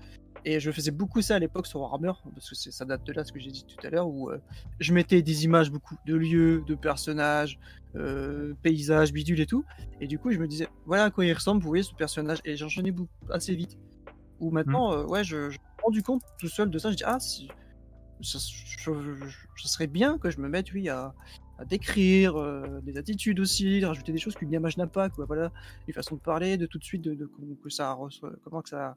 Et 0.44 0.58
je 0.58 0.72
faisais 0.72 0.90
beaucoup 0.90 1.22
ça 1.22 1.36
à 1.36 1.38
l'époque 1.38 1.68
sur 1.68 1.80
Warhammer, 1.80 2.12
parce 2.34 2.48
que 2.48 2.56
ça 2.56 2.84
date 2.84 3.04
de 3.04 3.12
là, 3.12 3.22
ce 3.22 3.30
que 3.32 3.38
j'ai 3.38 3.50
dit 3.52 3.64
tout 3.64 3.86
à 3.86 3.90
l'heure, 3.90 4.08
où 4.08 4.28
euh, 4.30 4.38
je 4.80 4.92
mettais 4.92 5.22
des 5.22 5.44
images 5.44 5.70
beaucoup 5.70 5.94
de 6.04 6.16
lieux, 6.16 6.64
de 6.66 6.74
personnages, 6.74 7.60
euh, 7.94 8.54
paysages, 8.62 9.12
bidules 9.12 9.38
et 9.40 9.46
tout. 9.46 9.64
Et 10.00 10.08
du 10.08 10.18
coup, 10.18 10.32
je 10.32 10.38
me 10.38 10.48
disais, 10.48 10.66
voilà 10.86 11.04
à 11.04 11.10
quoi 11.10 11.24
il 11.24 11.32
ressemble, 11.32 11.62
vous 11.62 11.68
voyez, 11.68 11.84
ce 11.84 11.94
personnage. 11.94 12.38
Et 12.44 12.56
j'enchaînais 12.56 12.90
beaucoup, 12.90 13.10
assez 13.30 13.54
vite. 13.54 13.78
Ou 14.40 14.50
maintenant, 14.50 14.92
euh, 14.92 15.04
ouais, 15.04 15.22
je, 15.22 15.50
rendu 15.82 16.02
compte 16.02 16.22
tout 16.38 16.48
seul 16.48 16.70
de 16.70 16.78
ça. 16.78 16.90
Je 16.90 16.96
dis, 16.96 17.04
ah, 17.04 17.18
ça, 17.20 18.38
serait 19.56 19.86
bien 19.86 20.18
que 20.18 20.30
je 20.30 20.40
me 20.40 20.48
mette, 20.48 20.72
oui, 20.72 20.88
à, 20.88 21.14
décrire 21.68 22.36
euh, 22.36 22.80
des 22.82 22.96
attitudes 22.96 23.38
aussi, 23.38 23.80
de 23.80 23.86
rajouter 23.86 24.10
des 24.10 24.18
choses 24.18 24.34
qu'une 24.34 24.52
image 24.52 24.76
n'a 24.76 24.86
pas, 24.88 25.08
quoi. 25.10 25.26
Voilà, 25.26 25.52
les 25.86 25.92
façons 25.92 26.16
de 26.16 26.20
parler, 26.20 26.56
de 26.56 26.66
tout 26.66 26.78
de 26.78 26.84
suite, 26.84 27.02
de, 27.02 27.30
ça 27.68 27.96
comment 28.42 28.62
que 28.62 28.68
ça. 28.68 28.96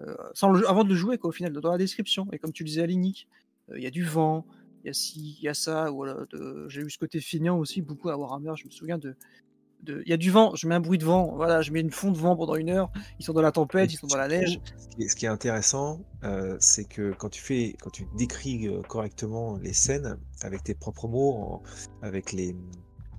euh, 0.00 0.16
sans 0.34 0.50
le- 0.50 0.68
avant 0.68 0.82
de 0.84 0.88
le 0.88 0.94
jouer, 0.94 1.18
quoi, 1.18 1.28
au 1.30 1.32
final, 1.32 1.52
dans 1.52 1.70
la 1.70 1.78
description. 1.78 2.26
Et 2.32 2.38
comme 2.38 2.52
tu 2.52 2.64
le 2.64 2.68
disais 2.68 2.82
à 2.82 2.86
l'inique, 2.86 3.28
il 3.76 3.82
y 3.82 3.86
a 3.86 3.90
du 3.90 4.04
vent, 4.04 4.44
il 4.82 4.88
y 4.88 4.90
a 4.90 4.94
ci, 4.94 5.36
il 5.38 5.44
y 5.44 5.48
a 5.48 5.54
ça. 5.54 5.90
Voilà, 5.90 6.16
j'ai 6.68 6.80
eu 6.80 6.90
ce 6.90 6.98
côté 6.98 7.20
feignant 7.20 7.58
aussi, 7.58 7.82
beaucoup 7.82 8.08
à 8.08 8.16
Warhammer. 8.16 8.52
Je 8.56 8.64
me 8.66 8.70
souviens 8.70 8.98
de. 8.98 9.14
De- 9.82 10.02
Il 10.04 10.10
y 10.10 10.12
a 10.12 10.16
du 10.16 10.30
vent, 10.30 10.54
je 10.54 10.66
mets 10.68 10.74
un 10.74 10.80
bruit 10.80 10.98
de 10.98 11.04
vent, 11.04 11.34
voilà, 11.34 11.62
je 11.62 11.70
mets 11.72 11.80
une 11.80 11.90
fond 11.90 12.10
de 12.10 12.18
vent 12.18 12.36
pendant 12.36 12.54
une 12.56 12.70
heure. 12.70 12.90
Ils 13.18 13.24
sont 13.24 13.32
dans 13.32 13.42
la 13.42 13.52
tempête, 13.52 13.92
ils 13.92 13.96
sont 13.96 14.06
dans 14.06 14.16
la 14.18 14.28
neige. 14.28 14.60
Ce 15.08 15.14
qui 15.16 15.24
est- 15.24 15.28
intéressant, 15.28 16.00
euh, 16.24 16.56
c'est 16.60 16.84
que 16.84 17.12
quand 17.12 17.28
tu 17.30 17.40
fais, 17.42 17.74
quand 17.80 17.90
tu 17.90 18.06
décris 18.16 18.68
euh, 18.68 18.82
correctement 18.82 19.56
les 19.58 19.72
scènes 19.72 20.18
avec 20.42 20.62
tes 20.64 20.74
propres 20.74 21.08
mots, 21.08 21.32
en- 21.32 21.62
avec 22.02 22.32
les, 22.32 22.54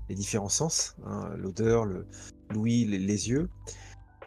les 0.10 0.16
différents 0.16 0.50
sens, 0.50 0.96
hein, 1.06 1.30
l'odeur, 1.38 1.86
le 1.86 2.06
l'ouïe, 2.54 2.86
les, 2.86 3.00
les 3.00 3.30
yeux, 3.30 3.50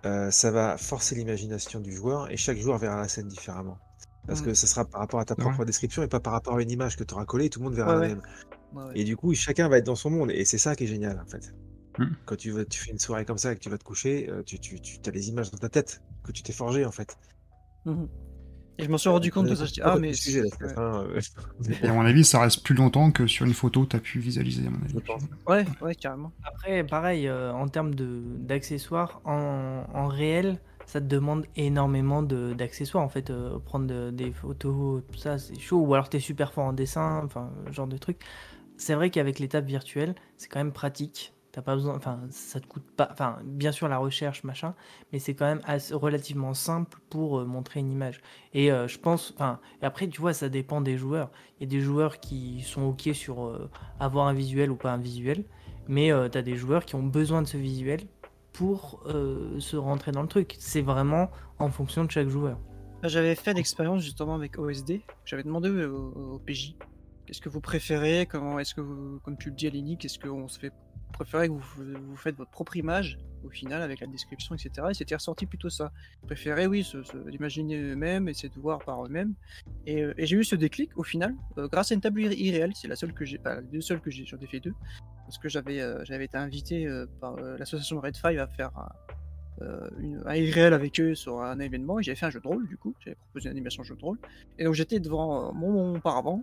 euh, 0.06 0.30
ça 0.30 0.50
va 0.50 0.76
forcer 0.78 1.14
l'imagination 1.14 1.80
du 1.80 1.92
joueur 1.92 2.30
et 2.30 2.36
chaque 2.36 2.58
joueur 2.58 2.78
verra 2.78 2.96
la 2.96 3.08
scène 3.08 3.28
différemment. 3.28 3.78
Parce 4.26 4.40
que 4.40 4.54
ce 4.54 4.66
sera 4.66 4.86
par 4.86 5.00
rapport 5.02 5.20
à 5.20 5.26
ta 5.26 5.34
Ouais. 5.34 5.40
propre 5.44 5.66
description 5.66 6.02
et 6.02 6.08
pas 6.08 6.20
par 6.20 6.32
rapport 6.32 6.56
à 6.56 6.62
une 6.62 6.70
image 6.70 6.96
que 6.96 7.04
tu 7.04 7.12
auras 7.12 7.26
collée, 7.26 7.50
tout 7.50 7.58
le 7.60 7.64
monde 7.66 7.74
verra 7.74 7.90
Ouais, 7.90 7.94
la 7.94 8.00
ouais. 8.00 8.08
même. 8.14 8.22
Ouais, 8.72 8.84
ouais. 8.84 8.92
Et 8.94 9.04
du 9.04 9.16
coup, 9.18 9.34
chacun 9.34 9.68
va 9.68 9.76
être 9.76 9.84
dans 9.84 9.94
son 9.94 10.08
monde 10.08 10.30
et 10.30 10.46
c'est 10.46 10.56
ça 10.56 10.74
qui 10.74 10.84
est 10.84 10.86
génial 10.86 11.20
en 11.20 11.26
fait. 11.30 11.54
Quand 12.26 12.36
tu, 12.36 12.50
vas- 12.50 12.64
tu 12.64 12.78
fais 12.80 12.90
une 12.90 12.98
soirée 12.98 13.24
comme 13.24 13.38
ça 13.38 13.52
et 13.52 13.54
que 13.56 13.60
tu 13.60 13.70
vas 13.70 13.78
te 13.78 13.84
coucher, 13.84 14.28
euh, 14.30 14.42
tu, 14.42 14.58
tu, 14.58 14.80
tu 14.80 14.98
as 15.06 15.10
les 15.12 15.28
images 15.28 15.50
dans 15.50 15.58
ta 15.58 15.68
tête 15.68 16.02
que 16.24 16.32
tu 16.32 16.42
t'es 16.42 16.52
forgé 16.52 16.84
en 16.84 16.92
fait. 16.92 17.16
Mhm. 17.84 18.08
Et 18.78 18.84
je 18.84 18.90
m'en 18.90 18.98
suis 18.98 19.08
rendu 19.08 19.30
compte 19.30 19.46
de 19.46 19.54
ça. 19.54 19.66
Je 19.66 19.72
dis, 19.72 19.80
ah, 19.82 19.96
mais. 20.00 20.12
sujet, 20.14 20.42
là, 20.42 20.48
ouais. 20.60 20.72
Hein, 20.76 21.06
euh, 21.10 21.20
Et 21.82 21.86
à 21.88 21.92
mon 21.92 22.00
avis, 22.04 22.24
ça 22.24 22.40
reste 22.40 22.64
plus 22.64 22.74
longtemps 22.74 23.12
que 23.12 23.26
sur 23.28 23.46
une 23.46 23.54
photo, 23.54 23.86
tu 23.86 23.94
as 23.94 24.00
pu 24.00 24.18
visualiser, 24.18 24.66
à 24.66 24.70
mon 24.70 24.82
avis. 24.84 24.96
Ouais, 25.46 25.64
ouais, 25.80 25.94
carrément. 25.94 26.32
Après, 26.42 26.82
pareil, 26.84 27.28
euh, 27.28 27.52
en 27.52 27.68
termes 27.68 27.94
de- 27.94 28.22
d'accessoires, 28.38 29.20
en, 29.24 29.84
en 29.94 30.08
réel, 30.08 30.58
ça 30.86 31.00
te 31.00 31.06
demande 31.06 31.46
énormément 31.54 32.24
de- 32.24 32.52
d'accessoires. 32.52 33.04
En 33.04 33.08
fait, 33.08 33.30
euh, 33.30 33.60
prendre 33.60 33.86
de- 33.86 34.10
des 34.10 34.32
photos, 34.32 35.02
tout 35.12 35.18
ça, 35.18 35.38
c'est 35.38 35.58
chaud. 35.60 35.78
Ou 35.80 35.94
alors, 35.94 36.08
tu 36.10 36.16
es 36.16 36.20
super 36.20 36.52
fort 36.52 36.64
en 36.64 36.72
dessin, 36.72 37.22
enfin, 37.24 37.52
ce 37.68 37.72
genre 37.72 37.86
de 37.86 37.96
truc. 37.96 38.18
C'est 38.76 38.94
vrai 38.94 39.10
qu'avec 39.10 39.38
l'étape 39.38 39.66
virtuelle, 39.66 40.16
c'est 40.36 40.48
quand 40.48 40.58
même 40.58 40.72
pratique. 40.72 41.33
T'as 41.54 41.62
pas 41.62 41.76
besoin, 41.76 41.94
enfin, 41.94 42.18
ça 42.30 42.58
te 42.58 42.66
coûte 42.66 42.82
pas, 42.96 43.08
enfin, 43.12 43.38
bien 43.44 43.70
sûr 43.70 43.86
la 43.86 43.98
recherche, 43.98 44.42
machin, 44.42 44.74
mais 45.12 45.20
c'est 45.20 45.34
quand 45.34 45.44
même 45.44 45.60
assez- 45.64 45.94
relativement 45.94 46.52
simple 46.52 46.98
pour 47.10 47.38
euh, 47.38 47.44
montrer 47.44 47.78
une 47.78 47.92
image. 47.92 48.20
Et 48.54 48.72
euh, 48.72 48.88
je 48.88 48.98
pense, 48.98 49.32
enfin, 49.36 49.60
après, 49.80 50.08
tu 50.08 50.20
vois, 50.20 50.32
ça 50.32 50.48
dépend 50.48 50.80
des 50.80 50.98
joueurs. 50.98 51.30
Il 51.60 51.62
y 51.62 51.66
a 51.66 51.70
des 51.70 51.80
joueurs 51.80 52.18
qui 52.18 52.62
sont 52.62 52.82
ok 52.82 53.08
sur 53.12 53.44
euh, 53.44 53.70
avoir 54.00 54.26
un 54.26 54.32
visuel 54.32 54.72
ou 54.72 54.74
pas 54.74 54.90
un 54.90 54.98
visuel, 54.98 55.44
mais 55.86 56.10
tu 56.32 56.38
as 56.38 56.42
des 56.42 56.56
joueurs 56.56 56.84
qui 56.84 56.96
ont 56.96 57.04
besoin 57.04 57.40
de 57.40 57.46
ce 57.46 57.56
visuel 57.56 58.00
pour 58.52 59.04
se 59.06 59.76
rentrer 59.76 60.12
dans 60.12 60.22
le 60.22 60.28
truc. 60.28 60.56
C'est 60.58 60.80
vraiment 60.80 61.30
en 61.58 61.68
fonction 61.68 62.04
de 62.04 62.10
chaque 62.10 62.28
joueur. 62.28 62.58
J'avais 63.04 63.34
fait 63.34 63.52
l'expérience 63.52 64.02
justement 64.02 64.34
avec 64.34 64.58
OSD. 64.58 65.02
J'avais 65.24 65.42
demandé 65.42 65.68
au, 65.68 66.40
PJ 66.44 66.74
qu'est-ce 67.26 67.40
que 67.40 67.48
vous 67.48 67.60
préférez, 67.60 68.26
comment 68.26 68.58
est-ce 68.58 68.74
que 68.74 68.80
vous, 68.80 69.20
comme 69.20 69.36
tu 69.36 69.50
le 69.50 69.54
dis 69.54 69.66
Alénie, 69.66 69.98
qu'est-ce 69.98 70.18
qu'on 70.18 70.48
se 70.48 70.58
fait 70.58 70.72
préférer 71.14 71.48
que 71.48 71.52
vous, 71.54 71.60
vous 71.78 72.16
faites 72.16 72.36
votre 72.36 72.50
propre 72.50 72.76
image 72.76 73.18
au 73.44 73.48
final 73.50 73.82
avec 73.82 74.00
la 74.00 74.06
description, 74.06 74.54
etc. 74.54 74.88
Et 74.90 74.94
c'était 74.94 75.14
ressorti 75.14 75.46
plutôt 75.46 75.70
ça. 75.70 75.92
Préférer, 76.26 76.66
oui, 76.66 76.82
se, 76.84 77.02
se- 77.02 77.16
eux-mêmes, 77.16 78.28
essayer 78.28 78.48
de 78.48 78.58
voir 78.60 78.78
par 78.84 79.04
eux-mêmes. 79.06 79.34
Et, 79.86 80.02
euh, 80.02 80.14
j'ai 80.18 80.36
eu 80.36 80.44
ce 80.44 80.56
déclic 80.56 80.96
au 80.98 81.02
final, 81.02 81.34
euh, 81.58 81.68
grâce 81.68 81.92
à 81.92 81.94
une 81.94 82.00
table 82.00 82.20
irré- 82.20 82.36
irréelle. 82.36 82.72
C'est 82.74 82.88
la 82.88 82.96
seule 82.96 83.12
que 83.12 83.24
j'ai, 83.24 83.38
les 83.60 83.66
deux 83.72 83.80
seules 83.80 84.00
que 84.00 84.10
j'ai, 84.10 84.24
j'en 84.26 84.38
ai 84.38 84.46
fait 84.46 84.60
deux. 84.60 84.74
Parce 85.26 85.38
que 85.38 85.48
j'avais, 85.48 85.80
euh, 85.80 86.04
j'avais 86.04 86.24
été 86.26 86.36
invité 86.36 86.86
par 87.20 87.36
l'association 87.36 88.00
Red 88.00 88.16
Five 88.16 88.38
à 88.38 88.46
faire 88.46 88.70
un, 88.76 88.88
une, 90.00 90.22
un 90.26 90.34
irréel 90.34 90.74
avec 90.74 90.98
eux 91.00 91.14
sur 91.14 91.40
un 91.42 91.58
événement. 91.60 92.00
Et 92.00 92.02
j'avais 92.02 92.16
fait 92.16 92.26
un 92.26 92.30
jeu 92.30 92.40
de 92.40 92.48
rôle, 92.48 92.66
du 92.68 92.76
coup. 92.76 92.94
J'avais 93.04 93.16
proposé 93.16 93.46
une 93.46 93.52
animation 93.52 93.82
jeu 93.84 93.94
de 93.96 94.02
rôle. 94.02 94.18
Et 94.58 94.64
donc 94.64 94.74
j'étais 94.74 95.00
devant 95.00 95.52
mon, 95.54 95.92
mon 95.92 96.00
paravent, 96.00 96.42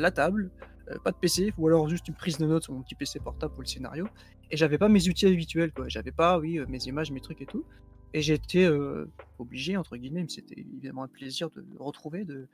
la 0.00 0.10
table, 0.10 0.50
euh, 0.90 0.98
pas 1.04 1.12
de 1.12 1.16
PC, 1.16 1.52
ou 1.58 1.66
alors 1.68 1.88
juste 1.88 2.08
une 2.08 2.14
prise 2.16 2.38
de 2.38 2.46
notes 2.46 2.64
sur 2.64 2.72
mon 2.74 2.82
petit 2.82 2.94
PC 2.94 3.20
portable 3.20 3.54
pour 3.54 3.62
le 3.62 3.68
scénario. 3.68 4.08
Et 4.50 4.56
j'avais 4.56 4.78
pas 4.78 4.88
mes 4.88 5.08
outils 5.08 5.26
habituels, 5.26 5.72
quoi. 5.72 5.88
J'avais 5.88 6.12
pas, 6.12 6.38
oui, 6.38 6.58
euh, 6.58 6.66
mes 6.68 6.84
images, 6.86 7.10
mes 7.12 7.20
trucs 7.20 7.40
et 7.42 7.46
tout. 7.46 7.64
Et 8.12 8.22
j'étais 8.22 8.64
euh, 8.64 9.06
obligé, 9.38 9.76
entre 9.76 9.96
guillemets, 9.96 10.26
c'était 10.28 10.58
évidemment 10.60 11.04
un 11.04 11.08
plaisir 11.08 11.50
de, 11.50 11.64
retrouver, 11.78 12.24
de, 12.24 12.48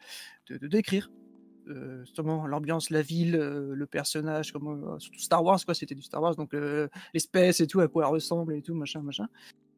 de, 0.51 0.69
décrire. 0.69 1.11
euh, 1.69 2.01
justement 2.05 2.47
l'ambiance, 2.47 2.91
la 2.91 3.03
ville, 3.03 3.37
euh, 3.37 3.75
le 3.75 3.87
personnage, 3.87 4.53
comment, 4.53 4.73
euh, 4.73 4.99
surtout 4.99 5.21
Star 5.21 5.43
Wars, 5.45 5.59
quoi, 5.65 5.75
c'était 5.75 5.95
du 5.95 6.03
Star 6.03 6.23
Wars, 6.23 6.37
donc 6.37 6.55
euh, 6.55 6.89
l'espèce 7.15 7.61
et 7.61 7.67
tout, 7.67 7.81
à 7.81 7.89
quoi 7.89 8.05
elle 8.07 8.13
ressemble 8.13 8.55
et 8.55 8.63
tout, 8.63 8.75
machin, 8.75 9.03
machin. 9.03 9.29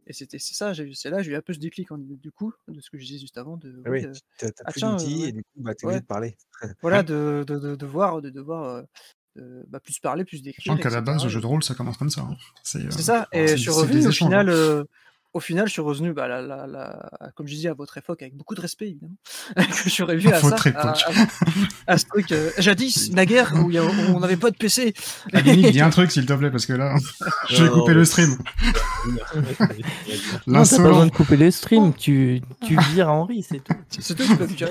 Et 0.09 0.13
c'était 0.15 0.39
c'est 0.39 0.55
ça, 0.55 0.73
j'ai- 0.73 0.91
c'est 0.95 1.11
là, 1.11 1.23
j'ai 1.23 1.33
eu 1.33 1.37
un 1.37 1.43
peu 1.43 1.53
ce 1.53 1.59
déclic 1.59 1.93
en- 1.93 1.99
du 1.99 2.33
coup, 2.33 2.53
de 2.67 2.81
ce 2.81 2.89
que 2.91 2.99
je 2.99 3.05
disais 3.05 3.19
juste 3.19 3.37
avant, 3.39 3.57
de, 3.59 3.81
Ah 3.85 3.91
oui, 3.91 4.01
oui, 4.01 4.07
euh, 4.07 4.13
tu 4.39 4.47
as, 4.47 4.51
ah 4.65 4.73
plus 4.73 4.83
euh, 4.83 4.91
d'outils 4.91 5.23
ouais. 5.23 5.29
et 5.29 5.33
du 5.33 5.43
coup, 5.43 5.49
bah, 5.63 5.75
tu 5.75 5.85
es 5.85 5.87
Ouais. 5.87 5.93
obligé 5.93 6.01
de 6.01 6.07
parler. 6.07 6.37
voilà, 6.83 7.03
de, 7.03 7.45
de, 7.47 7.59
de, 7.59 7.77
de 7.77 7.87
voir, 7.87 8.21
de 8.23 8.31
devoir 8.31 8.85
euh, 9.37 9.63
bah, 9.69 9.79
plus 9.81 9.99
parler, 10.01 10.25
plus 10.25 10.43
décrire. 10.43 10.73
Sachant 10.73 10.83
qu'à 10.83 10.91
la 10.91 11.01
base, 11.03 11.23
le 11.25 11.29
jeu 11.31 11.41
de 11.41 11.47
rôle, 11.47 11.63
ça 11.63 11.75
commence 11.75 11.97
comme 11.99 12.11
ça. 12.11 12.23
hein. 12.23 12.37
C'est 12.65 12.87
euh, 12.87 12.91
C'est 12.91 13.03
ça, 13.03 13.29
et 13.33 13.49
c'est- 13.49 13.57
je 13.59 13.63
suis 13.63 13.71
c'est 13.71 13.81
revenu 13.81 13.99
au 13.99 14.09
échanges, 14.11 14.17
final, 14.17 14.49
hein. 14.49 14.53
euh, 14.53 14.85
au 15.39 15.41
final, 15.41 15.67
je 15.67 15.73
suis 15.73 15.81
revenu, 15.81 16.13
bah, 16.13 16.29
la, 16.29 16.43
la, 16.43 16.67
la- 16.67 17.11
comme 17.35 17.47
je 17.47 17.55
disais 17.55 17.69
à 17.69 17.75
votre 17.75 17.97
époque, 17.97 18.21
avec 18.23 18.37
beaucoup 18.37 18.55
de 18.55 18.61
respect 18.61 18.89
évidemment, 18.89 19.15
que 19.57 19.63
je 19.85 19.89
suis 19.89 20.03
revu 20.03 20.29
à 20.29 20.39
Votre 20.41 20.63
ça, 20.63 20.71
à, 20.79 20.91
à- 20.91 20.95
à 21.87 21.99
ce 21.99 22.05
truc 22.07 22.31
euh, 22.33 22.51
jadis, 22.59 23.11
naguère, 23.13 23.53
où, 23.55 23.71
il 23.71 23.75
y 23.75 23.79
a- 23.79 23.85
où 23.85 23.89
on 24.15 24.21
n'avait 24.21 24.37
pas 24.37 24.51
de 24.51 24.57
PC. 24.57 24.93
Dis 25.45 25.81
un 25.81 25.91
truc, 25.99 26.11
s'il 26.11 26.27
te 26.27 26.33
plaît, 26.35 26.51
parce 26.51 26.67
que 26.67 26.73
là, 26.75 26.95
je 27.49 27.65
vais 27.65 27.71
couper 27.71 27.95
le 27.95 28.05
stream. 28.05 28.37
Non, 29.07 29.15
t'as 29.33 29.65
pas 29.67 29.75
L'insolent. 30.47 30.89
besoin 30.89 31.07
de 31.07 31.11
couper 31.13 31.37
le 31.37 31.51
stream, 31.51 31.95
tu, 31.95 32.43
tu 32.67 32.77
vires 32.93 33.09
Henri, 33.11 33.43
c'est 33.49 33.63
tout. 33.63 33.75
C'est 33.91 34.15
tout, 34.17 34.25
tu 34.27 34.37
peux 34.37 34.47
me 34.47 34.55
dire. 34.55 34.69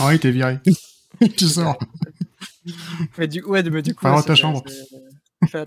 Henri, 0.00 0.18
t'es 0.18 0.30
viré. 0.30 0.58
tu 1.36 1.46
sors. 1.48 1.78
Mais 3.16 3.26
du, 3.28 3.42
ouais, 3.44 3.62
mais 3.62 3.82
du 3.82 3.94
coup, 3.94 4.04
dans 4.04 4.22
ta 4.22 4.34
chambre. 4.34 4.62
Fais. 5.46 5.58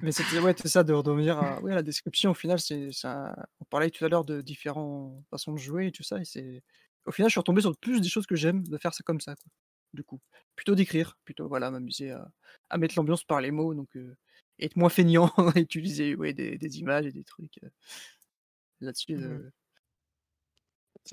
Mais 0.00 0.12
c'était 0.12 0.38
ouais, 0.38 0.54
c'est 0.56 0.68
ça 0.68 0.84
de 0.84 0.92
revenir 0.92 1.38
à, 1.38 1.60
ouais, 1.62 1.72
à 1.72 1.76
la 1.76 1.82
description. 1.82 2.30
Au 2.30 2.34
final, 2.34 2.60
c'est 2.60 2.92
ça. 2.92 3.34
On 3.60 3.64
parlait 3.64 3.90
tout 3.90 4.04
à 4.04 4.08
l'heure 4.08 4.24
de 4.24 4.40
différentes 4.40 5.22
façons 5.30 5.52
de 5.52 5.58
jouer 5.58 5.88
et 5.88 5.92
tout 5.92 6.02
ça. 6.02 6.20
Et 6.20 6.24
c'est 6.24 6.62
au 7.06 7.12
final, 7.12 7.28
je 7.28 7.32
suis 7.32 7.40
retombé 7.40 7.60
sur 7.60 7.76
plus 7.76 8.00
des 8.00 8.08
choses 8.08 8.26
que 8.26 8.36
j'aime 8.36 8.66
de 8.66 8.78
faire 8.78 8.94
ça 8.94 9.02
comme 9.04 9.20
ça. 9.20 9.34
Quoi. 9.36 9.50
Du 9.92 10.04
coup, 10.04 10.20
plutôt 10.56 10.74
d'écrire, 10.74 11.18
plutôt 11.24 11.48
voilà, 11.48 11.70
m'amuser 11.70 12.10
à, 12.12 12.30
à 12.70 12.78
mettre 12.78 12.94
l'ambiance 12.96 13.24
par 13.24 13.40
les 13.40 13.50
mots, 13.50 13.74
donc 13.74 13.94
euh, 13.96 14.16
être 14.58 14.76
moins 14.76 14.88
feignant, 14.88 15.30
utiliser 15.56 16.14
ouais, 16.16 16.32
des, 16.32 16.56
des 16.58 16.78
images 16.78 17.06
et 17.06 17.12
des 17.12 17.24
trucs 17.24 17.58
euh, 17.62 17.68
là-dessus. 18.80 19.14
Euh, 19.14 19.38
c'est- 19.42 19.63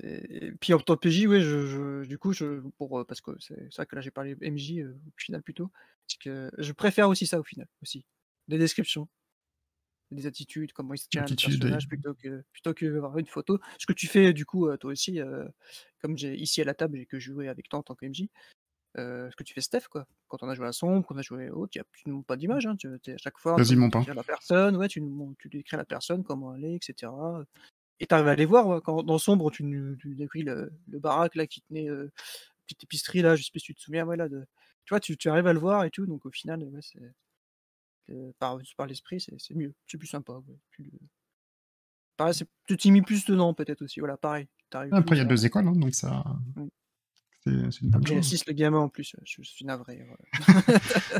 et 0.02 0.52
puis 0.52 0.72
en 0.72 0.78
tant 0.78 0.96
que 0.96 1.08
PJ, 1.08 1.26
ouais, 1.26 1.40
je, 1.40 1.66
je- 1.66 2.06
du 2.06 2.18
coup, 2.18 2.32
je, 2.32 2.60
pour, 2.78 2.98
euh, 3.00 3.04
parce 3.04 3.20
que 3.20 3.32
c'est 3.40 3.54
vrai 3.76 3.86
que 3.86 3.94
là 3.94 4.00
j'ai 4.00 4.10
parlé 4.10 4.36
MJ 4.40 4.80
euh, 4.80 4.94
au 5.06 5.12
final 5.20 5.42
plutôt, 5.42 5.70
c'est 6.06 6.18
que 6.18 6.50
je 6.58 6.72
préfère 6.72 7.08
aussi 7.08 7.26
ça 7.26 7.38
au 7.38 7.44
final, 7.44 7.68
aussi. 7.82 8.06
Des 8.48 8.58
descriptions, 8.58 9.08
des 10.10 10.26
attitudes, 10.26 10.72
comment 10.72 10.94
il 10.94 10.98
se 10.98 11.08
tient 11.08 11.24
le 11.24 11.34
personnage 11.36 11.84
oui. 11.84 11.88
plutôt 11.88 12.14
que 12.14 12.44
plutôt 12.52 12.74
que 12.74 12.96
avoir 12.96 13.18
une 13.18 13.26
photo. 13.26 13.58
Ce 13.78 13.86
que 13.86 13.92
tu 13.92 14.06
fais 14.06 14.32
du 14.32 14.44
coup 14.46 14.68
euh, 14.68 14.76
toi 14.76 14.92
aussi, 14.92 15.20
euh, 15.20 15.46
comme 16.00 16.16
j'ai 16.16 16.34
ici 16.36 16.60
à 16.60 16.64
la 16.64 16.74
table 16.74 16.98
et 16.98 17.06
que 17.06 17.18
je 17.18 17.32
jouais 17.32 17.48
avec 17.48 17.68
toi 17.68 17.80
en 17.80 17.82
tant 17.82 17.94
que 17.94 18.06
MJ, 18.06 18.28
euh, 18.98 19.30
ce 19.30 19.36
que 19.36 19.44
tu 19.44 19.54
fais 19.54 19.60
Steph 19.60 19.88
quoi. 19.90 20.06
Quand 20.28 20.42
on 20.42 20.48
a 20.48 20.54
joué 20.54 20.66
à 20.66 20.72
sombre, 20.72 21.06
quand 21.06 21.14
on 21.14 21.18
a 21.18 21.22
joué 21.22 21.50
autre, 21.50 21.72
il 21.74 21.78
y 21.78 21.80
a 21.80 21.84
tu 21.94 22.08
ne 22.08 22.14
montres 22.14 22.26
pas 22.26 22.36
d'image, 22.36 22.66
hein, 22.66 22.76
tu, 22.76 22.88
à 22.88 23.16
chaque 23.18 23.38
fois 23.38 23.56
pas. 23.90 24.00
décrire 24.00 24.14
la 24.14 24.22
personne, 24.24 24.76
ouais, 24.76 24.88
tu, 24.88 25.02
tu 25.38 25.48
décris 25.48 25.76
la 25.76 25.84
personne, 25.84 26.24
comment 26.24 26.54
elle 26.54 26.64
est, 26.64 26.74
etc. 26.76 27.12
Et 28.02 28.06
tu 28.06 28.14
arrives 28.14 28.26
à 28.26 28.34
les 28.34 28.46
voir 28.46 28.66
ouais, 28.66 28.80
quand 28.84 29.04
dans 29.04 29.16
sombre 29.16 29.48
tu, 29.52 29.62
tu 30.00 30.14
décris 30.16 30.42
le, 30.42 30.72
le 30.88 30.98
baraque 30.98 31.36
là 31.36 31.46
qui 31.46 31.62
tenait 31.62 31.88
euh, 31.88 32.10
petite 32.66 32.82
épicerie 32.82 33.22
là, 33.22 33.36
je 33.36 33.44
sais 33.44 33.50
pas 33.54 33.60
si 33.60 33.66
tu 33.66 33.74
te 33.76 33.80
souviens, 33.80 34.04
ouais, 34.04 34.16
là, 34.16 34.28
de... 34.28 34.44
tu 34.84 34.90
vois, 34.90 34.98
tu, 34.98 35.16
tu 35.16 35.28
arrives 35.28 35.46
à 35.46 35.52
le 35.52 35.60
voir 35.60 35.84
et 35.84 35.90
tout, 35.90 36.04
donc 36.04 36.26
au 36.26 36.30
final, 36.32 36.64
ouais, 36.64 36.80
euh, 38.10 38.32
par, 38.40 38.58
par 38.76 38.88
l'esprit, 38.88 39.20
c'est 39.20 39.54
mieux, 39.54 39.72
c'est 39.86 39.98
plus 39.98 40.08
sympa. 40.08 40.32
Ouais. 40.32 40.56
Euh, 40.80 40.84
Pareil, 42.16 42.34
tu 42.66 42.76
t'y 42.76 42.90
mis 42.90 43.02
plus 43.02 43.24
dedans 43.24 43.54
peut-être 43.54 43.82
aussi, 43.82 44.00
voilà, 44.00 44.16
pareil. 44.16 44.48
Après, 44.72 45.16
il 45.16 45.18
y 45.18 45.22
a 45.22 45.24
deux 45.24 45.46
écoles, 45.46 45.68
hein, 45.68 45.76
donc 45.76 45.94
ça. 45.94 46.24
Mm. 46.56 46.66
C'est 47.44 47.70
c'est 47.70 47.80
une 47.82 47.90
bonne 47.90 48.02
Et 48.04 48.06
chose. 48.06 48.18
Assis, 48.18 48.42
le 48.48 48.52
gamin 48.52 48.78
en 48.78 48.88
plus, 48.88 49.14
je, 49.24 49.42
je 49.42 49.48
suis 49.48 49.64
navré. 49.64 50.04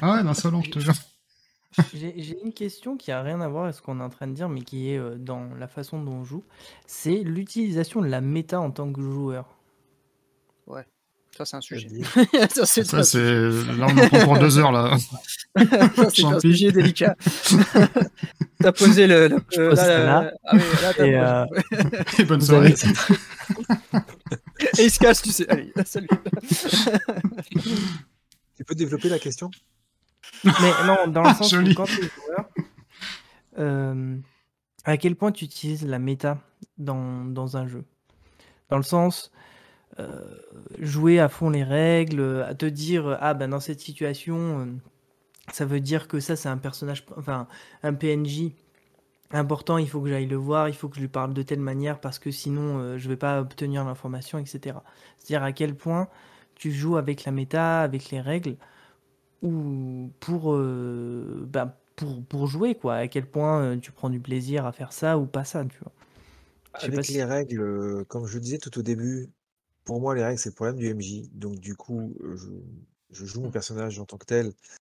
Ah 0.00 0.14
ouais, 0.14 0.22
l'insolent, 0.24 0.62
je 0.62 0.70
te 0.70 0.78
jure. 0.80 0.94
J'ai 1.94 2.14
j'ai 2.18 2.38
une 2.44 2.52
question 2.52 2.96
qui 2.96 3.10
a 3.12 3.22
rien 3.22 3.40
à 3.40 3.48
voir 3.48 3.64
avec 3.64 3.76
ce 3.76 3.82
qu'on 3.82 4.00
est 4.00 4.02
en 4.02 4.10
train 4.10 4.26
de 4.26 4.32
dire, 4.34 4.48
mais 4.48 4.60
qui 4.62 4.90
est 4.90 4.98
euh, 4.98 5.16
dans 5.16 5.48
la 5.58 5.66
façon 5.68 6.02
dont 6.02 6.12
on 6.12 6.24
joue. 6.24 6.44
C'est 6.86 7.16
l'utilisation 7.22 8.00
de 8.02 8.08
la 8.08 8.20
méta 8.20 8.60
en 8.60 8.70
tant 8.70 8.92
que 8.92 9.00
joueur. 9.00 9.46
Ça, 11.34 11.46
c'est 11.46 11.56
un 11.56 11.60
sujet. 11.62 11.88
Ça, 12.50 12.66
c'est 12.66 12.84
Ça, 12.84 12.98
un 12.98 13.02
c'est. 13.02 13.18
sujet. 13.18 13.72
Là, 13.78 13.86
on 13.88 13.96
en 13.98 14.06
prend 14.08 14.24
pour 14.24 14.38
deux 14.38 14.58
heures, 14.58 14.70
là. 14.70 14.98
Ça, 15.56 15.64
c'est 15.96 16.24
un 16.26 16.32
Champi. 16.32 16.40
sujet 16.40 16.72
délicat. 16.72 17.16
T'as 18.60 18.72
posé 18.72 19.06
le. 19.06 19.28
le- 19.28 19.38
Je 19.50 19.60
euh, 19.62 19.68
pose 19.70 19.78
là, 19.78 20.30
ah 20.44 20.50
oui, 20.54 20.60
là, 20.82 20.92
t'as 20.94 21.06
Et, 21.06 21.48
posé. 21.80 22.20
Et 22.20 22.24
bonne 22.26 22.40
Vous 22.40 22.44
soirée. 22.46 22.74
avez- 22.74 24.02
Et 24.78 24.84
il 24.84 24.90
se 24.90 24.98
casse, 24.98 25.22
tu 25.22 25.30
sais. 25.32 25.48
Allez, 25.48 25.72
salut. 25.86 26.08
Tu 28.56 28.64
peux 28.64 28.74
développer 28.74 29.08
la 29.08 29.18
question? 29.18 29.50
Mais 30.44 30.86
non, 30.86 31.08
dans 31.08 31.22
le 31.22 31.34
sens 31.34 31.52
où 31.52 31.74
quand 31.74 31.84
tu 31.84 32.04
es 32.04 32.08
joueur, 32.08 32.48
euh, 33.58 34.16
à 34.84 34.96
quel 34.96 35.16
point 35.16 35.32
tu 35.32 35.44
utilises 35.44 35.86
la 35.86 35.98
méta 35.98 36.38
dans, 36.78 37.24
dans 37.24 37.56
un 37.56 37.66
jeu? 37.66 37.84
Dans 38.68 38.76
le 38.76 38.82
sens, 38.82 39.32
euh, 39.98 40.20
jouer 40.78 41.20
à 41.20 41.28
fond 41.28 41.50
les 41.50 41.64
règles, 41.64 42.44
à 42.48 42.54
te 42.54 42.64
dire, 42.64 43.18
ah 43.20 43.34
ben 43.34 43.48
dans 43.50 43.60
cette 43.60 43.80
situation, 43.80 44.60
euh, 44.60 44.66
ça 45.52 45.66
veut 45.66 45.80
dire 45.80 46.08
que 46.08 46.18
ça 46.18 46.34
c'est 46.34 46.48
un 46.48 46.56
personnage, 46.56 47.04
enfin 47.16 47.46
un 47.82 47.92
PNJ 47.92 48.52
important, 49.32 49.76
il 49.78 49.88
faut 49.88 50.00
que 50.00 50.08
j'aille 50.08 50.26
le 50.26 50.36
voir, 50.36 50.68
il 50.68 50.74
faut 50.74 50.88
que 50.88 50.96
je 50.96 51.00
lui 51.00 51.08
parle 51.08 51.34
de 51.34 51.42
telle 51.42 51.60
manière 51.60 52.00
parce 52.00 52.18
que 52.18 52.30
sinon 52.30 52.78
euh, 52.78 52.98
je 52.98 53.08
vais 53.08 53.16
pas 53.16 53.40
obtenir 53.40 53.84
l'information, 53.84 54.38
etc. 54.38 54.78
C'est-à-dire 55.18 55.42
à 55.42 55.52
quel 55.52 55.74
point 55.74 56.08
tu 56.54 56.72
joues 56.72 56.96
avec 56.96 57.24
la 57.24 57.32
méta, 57.32 57.82
avec 57.82 58.10
les 58.10 58.20
règles, 58.20 58.56
ou 59.42 60.10
pour, 60.20 60.52
euh, 60.54 61.46
bah, 61.52 61.78
pour, 61.96 62.24
pour 62.24 62.46
jouer, 62.46 62.74
quoi. 62.74 62.94
À 62.96 63.08
quel 63.08 63.26
point 63.26 63.62
euh, 63.62 63.76
tu 63.78 63.92
prends 63.92 64.10
du 64.10 64.20
plaisir 64.20 64.66
à 64.66 64.72
faire 64.72 64.92
ça 64.92 65.18
ou 65.18 65.26
pas 65.26 65.44
ça, 65.44 65.64
tu 65.64 65.78
vois. 65.80 65.92
Je 66.76 66.80
sais 66.80 66.86
Avec 66.86 66.96
pas 66.96 67.02
si- 67.02 67.12
les 67.14 67.24
règles, 67.24 67.60
euh, 67.60 68.04
comme 68.08 68.26
je 68.26 68.34
le 68.34 68.40
disais 68.40 68.58
tout 68.58 68.76
au 68.78 68.82
début, 68.82 69.28
pour 69.84 70.00
moi, 70.00 70.14
les 70.14 70.24
règles, 70.24 70.38
c'est 70.38 70.50
le 70.50 70.54
problème 70.54 70.76
du 70.76 70.86
MJ. 70.88 71.28
Donc, 71.32 71.58
du 71.58 71.74
coup, 71.76 72.14
euh, 72.22 72.36
je, 72.36 72.48
je 73.10 73.26
joue 73.26 73.42
mon 73.42 73.48
Mm. 73.48 73.52
personnage 73.52 73.98
en 73.98 74.06
tant 74.06 74.16
que 74.18 74.26
tel 74.26 74.52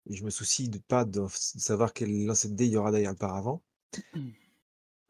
et 0.08 0.14
je 0.14 0.24
me 0.24 0.30
soucie 0.30 0.68
de 0.68 0.78
pas 0.78 1.04
de, 1.04 1.26
savoir 1.30 1.92
quel 1.92 2.24
lancer 2.26 2.48
de 2.48 2.54
dés 2.54 2.66
il 2.66 2.72
y 2.72 2.76
aura 2.76 2.92
derrière 2.92 3.10
le 3.10 3.16
paravent. 3.16 3.62
Mm. 4.14 4.30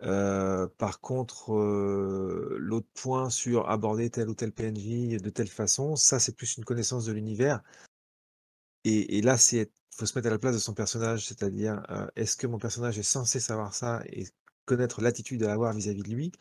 Euh, 0.02 0.66
par 0.76 1.00
contre, 1.00 1.54
euh, 1.54 2.56
l'autre 2.60 2.88
point 2.94 3.30
sur 3.30 3.70
aborder 3.70 4.10
tel 4.10 4.28
ou 4.28 4.34
tel 4.34 4.52
PNJ 4.52 5.16
de 5.22 5.30
telle 5.30 5.48
façon, 5.48 5.96
ça, 5.96 6.18
c'est 6.20 6.36
plus 6.36 6.56
une 6.58 6.64
connaissance 6.64 7.06
de 7.06 7.12
l'univers. 7.12 7.62
Et, 8.86 9.18
et 9.18 9.20
là, 9.20 9.36
c'est 9.36 9.70
faut 9.96 10.06
se 10.06 10.16
mettre 10.16 10.28
à 10.28 10.30
la 10.30 10.38
place 10.38 10.54
de 10.54 10.60
son 10.60 10.74
personnage, 10.74 11.26
c'est-à-dire, 11.26 11.82
euh, 11.90 12.06
est-ce 12.14 12.36
que 12.36 12.46
mon 12.46 12.58
personnage 12.58 12.98
est 12.98 13.02
censé 13.02 13.40
savoir 13.40 13.74
ça 13.74 14.02
et 14.06 14.26
connaître 14.64 15.00
l'attitude 15.00 15.42
à 15.42 15.52
avoir 15.52 15.72
vis-à-vis 15.72 16.02
de 16.02 16.08
lui? 16.08 16.32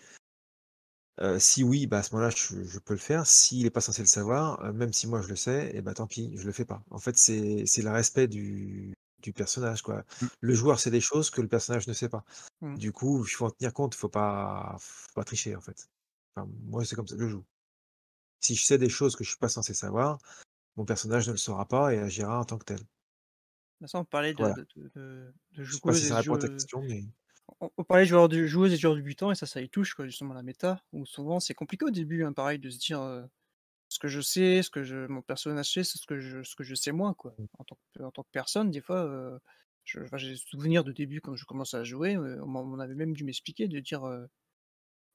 Euh, 1.22 1.40
si 1.40 1.64
oui, 1.64 1.88
bah 1.88 2.00
à 2.00 2.04
ce 2.04 2.14
moment-là, 2.14 2.30
je, 2.30 2.62
je 2.64 2.78
peux 2.80 2.94
le 2.94 3.00
faire. 3.00 3.26
S'il 3.26 3.64
n'est 3.64 3.70
pas 3.72 3.82
censé 3.82 4.02
le 4.02 4.08
savoir, 4.08 4.64
euh, 4.64 4.74
même 4.74 4.94
si 4.94 5.08
moi 5.08 5.22
je 5.22 5.30
le 5.30 5.36
sais, 5.36 5.72
et 5.74 5.82
bah 5.82 5.94
tant 5.94 6.06
pis, 6.06 6.32
je 6.36 6.46
le 6.46 6.52
fais 6.52 6.66
pas. 6.66 6.84
En 6.92 7.00
fait, 7.00 7.18
c'est 7.18 7.66
c'est 7.66 7.82
le 7.82 7.90
respect 7.90 8.28
du, 8.28 8.94
du 9.24 9.34
personnage, 9.34 9.82
quoi. 9.82 10.04
Mm. 10.22 10.26
Le 10.42 10.54
joueur 10.54 10.80
sait 10.80 10.92
des 10.92 11.02
choses 11.02 11.30
que 11.32 11.42
le 11.42 11.48
personnage 11.48 11.88
ne 11.88 11.94
sait 11.94 12.10
pas. 12.10 12.26
Mm. 12.62 12.78
Du 12.78 12.92
coup, 12.92 13.24
il 13.26 13.32
faut 13.32 13.46
en 13.46 13.52
tenir 13.52 13.74
compte, 13.74 13.96
il 13.96 13.98
faut 13.98 14.10
pas, 14.10 14.76
faut 14.80 15.14
pas 15.16 15.24
tricher, 15.24 15.56
en 15.56 15.62
fait. 15.62 15.88
Enfin, 16.36 16.48
moi, 16.66 16.86
c'est 16.86 16.96
comme 16.96 17.08
ça 17.08 17.16
que 17.16 17.24
je 17.24 17.30
joue. 17.30 17.46
Si 18.42 18.56
je 18.56 18.66
sais 18.66 18.78
des 18.78 18.90
choses 18.90 19.16
que 19.16 19.24
je 19.24 19.30
suis 19.30 19.40
pas 19.40 19.50
censé 19.50 19.74
savoir, 19.74 20.20
mon 20.78 20.86
personnage 20.86 21.28
ne 21.28 21.34
le 21.34 21.38
saura 21.38 21.68
pas 21.68 21.94
et 21.94 22.00
agira 22.00 22.40
en 22.40 22.46
tant 22.46 22.58
que 22.58 22.66
tel. 22.66 22.80
Ça, 23.86 24.00
on 24.00 24.06
parlait 24.06 24.34
de, 24.34 24.44
Voilà. 24.44 24.56
de, 24.76 25.34
si 25.54 25.64
joueuses 25.64 26.06
et 26.12 26.24
joueurs- 26.24 26.40
question, 26.40 26.82
mais 26.82 27.04
on, 27.60 27.70
on 27.78 27.84
parlait 27.84 28.04
de 28.06 28.10
joueurs 28.10 28.30
de 28.30 28.46
joueuses 28.48 28.74
et 28.74 28.78
joueurs 28.78 28.96
débutants, 28.96 29.32
et 29.32 29.36
ça, 29.36 29.46
ça 29.46 29.62
y 29.62 29.70
touche, 29.70 29.94
quoi, 29.94 30.06
justement, 30.06 30.34
la 30.34 30.44
méta, 30.44 30.82
où 30.94 31.06
souvent 31.06 31.40
c'est 31.40 31.54
compliqué 31.54 31.86
au 31.86 31.92
début, 31.92 32.24
hein, 32.24 32.34
pareil, 32.34 32.60
de 32.60 32.70
se 32.70 32.80
dire 32.80 33.02
euh, 33.02 33.24
ce 33.90 34.00
que 34.00 34.08
je 34.10 34.22
sais, 34.22 34.64
ce 34.64 34.70
que 34.70 34.84
je, 34.84 35.08
mon 35.08 35.22
personnage 35.22 35.74
sait, 35.74 35.84
c'est 35.84 36.00
ce 36.00 36.08
que 36.08 36.20
je, 36.20 36.44
ce 36.44 36.56
que 36.56 36.64
je 36.64 36.76
sais 36.76 36.92
moi, 36.94 37.14
quoi. 37.16 37.36
En 37.60 37.64
tant 37.66 37.78
que, 37.96 38.04
en 38.04 38.12
tant 38.12 38.24
que 38.24 38.30
personne, 38.32 38.72
des 38.72 38.82
fois, 38.82 39.06
euh, 39.06 39.40
j'ai 39.86 40.30
des 40.32 40.38
souvenirs 40.38 40.84
de 40.84 40.92
début 40.92 41.22
quand 41.22 41.36
je 41.36 41.46
commençais 41.46 41.78
à 41.78 41.84
jouer, 41.84 42.16
euh, 42.18 42.42
on, 42.46 42.80
avait 42.80 42.96
même 42.96 43.14
dû 43.14 43.24
m'expliquer, 43.26 43.68
de 43.68 43.80
dire 43.80 44.06
euh, 44.06 44.28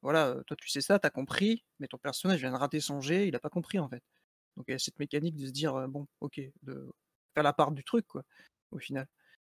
voilà, 0.02 0.36
toi 0.46 0.56
tu 0.56 0.68
sais 0.68 0.80
ça, 0.80 0.98
t'as 0.98 1.10
compris, 1.10 1.64
mais 1.78 1.88
ton 1.88 1.98
personnage 1.98 2.40
vient 2.40 2.52
de 2.52 2.56
rater 2.56 2.80
son 2.80 3.00
jet, 3.00 3.28
il 3.28 3.36
a 3.36 3.40
pas 3.40 3.50
compris 3.50 3.78
en 3.78 3.88
fait. 3.88 4.02
Donc 4.56 4.66
il 4.68 4.72
y 4.72 4.74
a 4.74 4.78
cette 4.78 4.98
mécanique 4.98 5.36
de 5.36 5.46
se 5.46 5.52
dire 5.52 5.88
bon, 5.88 6.06
ok, 6.20 6.40
de 6.62 6.90
faire 7.34 7.42
la 7.44 7.52
part 7.52 7.72
du 7.72 7.84
truc, 7.84 8.06
quoi, 8.06 8.22
au 8.70 8.78
final. 8.78 9.06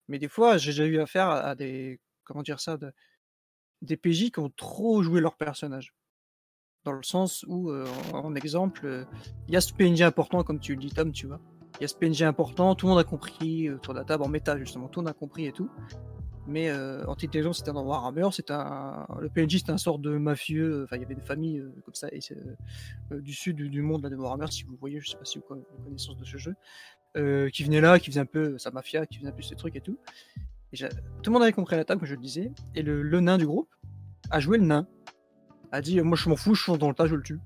Mais 0.09 0.19
des 0.19 0.29
fois, 0.29 0.59
j'ai 0.59 0.71
déjà 0.73 0.87
eu 0.87 0.99
affaire 1.01 1.29
à, 1.29 1.55
des, 1.55 1.99
comment 2.25 2.43
dire 2.43 2.61
ça, 2.61 2.77
de- 2.77 2.93
des 3.83 3.97
PJ 3.97 4.31
qui 4.31 4.39
ont 4.41 4.51
trop 4.51 5.03
joué 5.03 5.21
leur 5.21 5.37
personnage. 5.37 5.95
Dans 6.85 6.93
le 6.93 7.03
sens 7.03 7.45
où, 7.49 7.73
en, 8.13 8.35
exemple, 8.35 9.07
il 9.49 9.55
y 9.55 9.57
a 9.57 9.61
ce 9.61 9.73
PNJ 9.73 10.03
important, 10.03 10.43
comme 10.43 10.61
tu 10.61 10.75
le 10.75 10.81
dis, 10.81 10.91
Tom, 10.91 11.13
tu 11.13 11.27
vois. 11.27 11.41
Il 11.79 11.83
y 11.83 11.85
a 11.85 11.89
ce 11.89 11.95
PNJ 11.95 12.23
important, 12.23 12.75
tout 12.75 12.87
le 12.87 12.91
monde 12.91 13.01
a 13.01 13.05
compris, 13.05 13.69
euh, 13.69 13.77
autour 13.77 13.95
de 13.95 13.99
la 13.99 14.05
table, 14.05 14.23
en 14.23 14.29
méta 14.29 14.59
justement, 14.59 14.89
tout 14.89 15.01
le 15.01 15.05
monde 15.05 15.11
a 15.11 15.19
compris 15.19 15.47
et 15.47 15.53
tout. 15.53 15.71
Mais 16.47 16.69
euh, 16.69 17.05
Anti-Intelligence, 17.07 17.59
c'était 17.59 17.73
dans 17.73 17.85
Warhammer, 17.85 18.29
c'était 18.33 18.55
un... 18.55 19.07
le 19.21 19.29
PNJ, 19.29 19.59
c'était 19.59 19.71
un 19.71 19.79
sort 19.79 20.01
de 20.01 20.17
mafieux, 20.17 20.81
euh, 20.81 20.85
enfin, 20.85 20.97
il 20.97 21.03
y 21.03 21.05
avait 21.05 21.15
des 21.15 21.21
familles 21.21 21.59
euh, 21.59 21.73
comme 21.85 21.95
ça, 21.95 22.09
et 22.11 22.19
euh, 23.13 23.21
du 23.21 23.33
sud 23.33 23.57
du, 23.57 23.83
monde 23.83 24.03
là, 24.03 24.11
de 24.11 24.17
Warhammer, 24.17 24.51
si 24.51 24.65
vous 24.65 24.77
voyez, 24.81 25.01
je 25.01 25.11
sais 25.11 25.17
pas 25.17 25.25
si 25.25 25.39
vous 25.39 25.55
avez 25.55 25.63
connaissance 25.85 26.17
de 26.17 26.25
ce 26.25 26.39
jeu, 26.39 26.57
qui 27.51 27.63
venait 27.63 27.81
là, 27.81 28.01
qui 28.01 28.07
faisait 28.07 28.21
un 28.21 28.27
peu 28.27 28.59
sa 28.59 28.73
mafia, 28.73 29.07
qui 29.07 29.19
faisait 29.19 29.29
un 29.29 29.33
peu 29.33 29.43
ces 29.43 29.55
trucs 29.55 29.77
et 29.77 29.81
tout. 29.81 29.99
Tout 30.73 30.87
le 31.27 31.33
monde 31.33 31.43
avait 31.43 31.53
compris 31.53 31.75
à 31.75 31.79
la 31.79 31.85
table, 31.85 32.01
comme 32.01 32.09
je 32.09 32.15
le 32.15 32.21
disais, 32.21 32.51
et 32.75 32.83
le, 32.83 33.21
nain 33.21 33.39
du 33.39 33.47
groupe 33.47 33.73
a 34.31 34.41
joué 34.41 34.59
le 34.59 34.65
nain, 34.65 34.89
a 35.71 35.81
dit 35.81 36.01
Moi 36.01 36.17
je 36.17 36.29
m'en 36.29 36.37
fous, 36.37 36.55
je 36.55 36.65
fonce 36.65 36.79
dans 36.79 36.89
le 36.89 36.95
tas, 36.95 37.07
je 37.07 37.15
le 37.15 37.23
tue. 37.23 37.39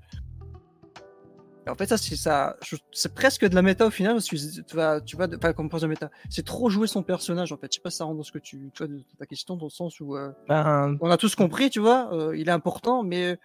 Et 1.65 1.69
en 1.69 1.75
fait, 1.75 1.87
ça, 1.87 1.97
c'est 1.97 2.15
ça, 2.15 2.57
je- 2.63 2.75
c'est 2.91 3.13
presque 3.13 3.47
de 3.47 3.55
la 3.55 3.61
méta 3.63 3.87
au 3.87 3.89
final, 3.89 4.13
parce 4.13 4.29
que 4.29 4.35
tu 4.61 4.75
vas, 4.75 5.01
tu 5.01 5.15
vas, 5.17 5.27
enfin, 5.35 5.53
comme 5.53 5.67
pense 5.69 5.81
de 5.81 5.87
méta, 5.87 6.11
c'est 6.29 6.45
trop 6.45 6.69
jouer 6.69 6.85
son 6.87 7.01
personnage 7.01 7.51
en 7.51 7.57
fait. 7.57 7.67
Je 7.71 7.75
sais 7.77 7.81
pas 7.81 7.89
si 7.89 7.97
ça 7.97 8.03
rentre 8.05 8.17
dans 8.17 8.23
ce 8.23 8.31
que 8.31 8.37
tu, 8.39 8.69
tu 8.73 8.77
vois, 8.83 8.87
de, 8.87 8.97
de 8.97 9.03
ta 9.17 9.25
question, 9.25 9.55
dans 9.55 9.65
le 9.65 9.71
sens 9.71 9.99
où 9.99 10.15
euh, 10.15 10.29
Ben, 10.47 10.95
on 11.01 11.09
a 11.09 11.17
tous 11.17 11.33
compris, 11.35 11.69
tu 11.71 11.79
vois, 11.79 12.13
euh, 12.13 12.37
il 12.37 12.47
est 12.49 12.51
important, 12.51 13.01
mais 13.03 13.39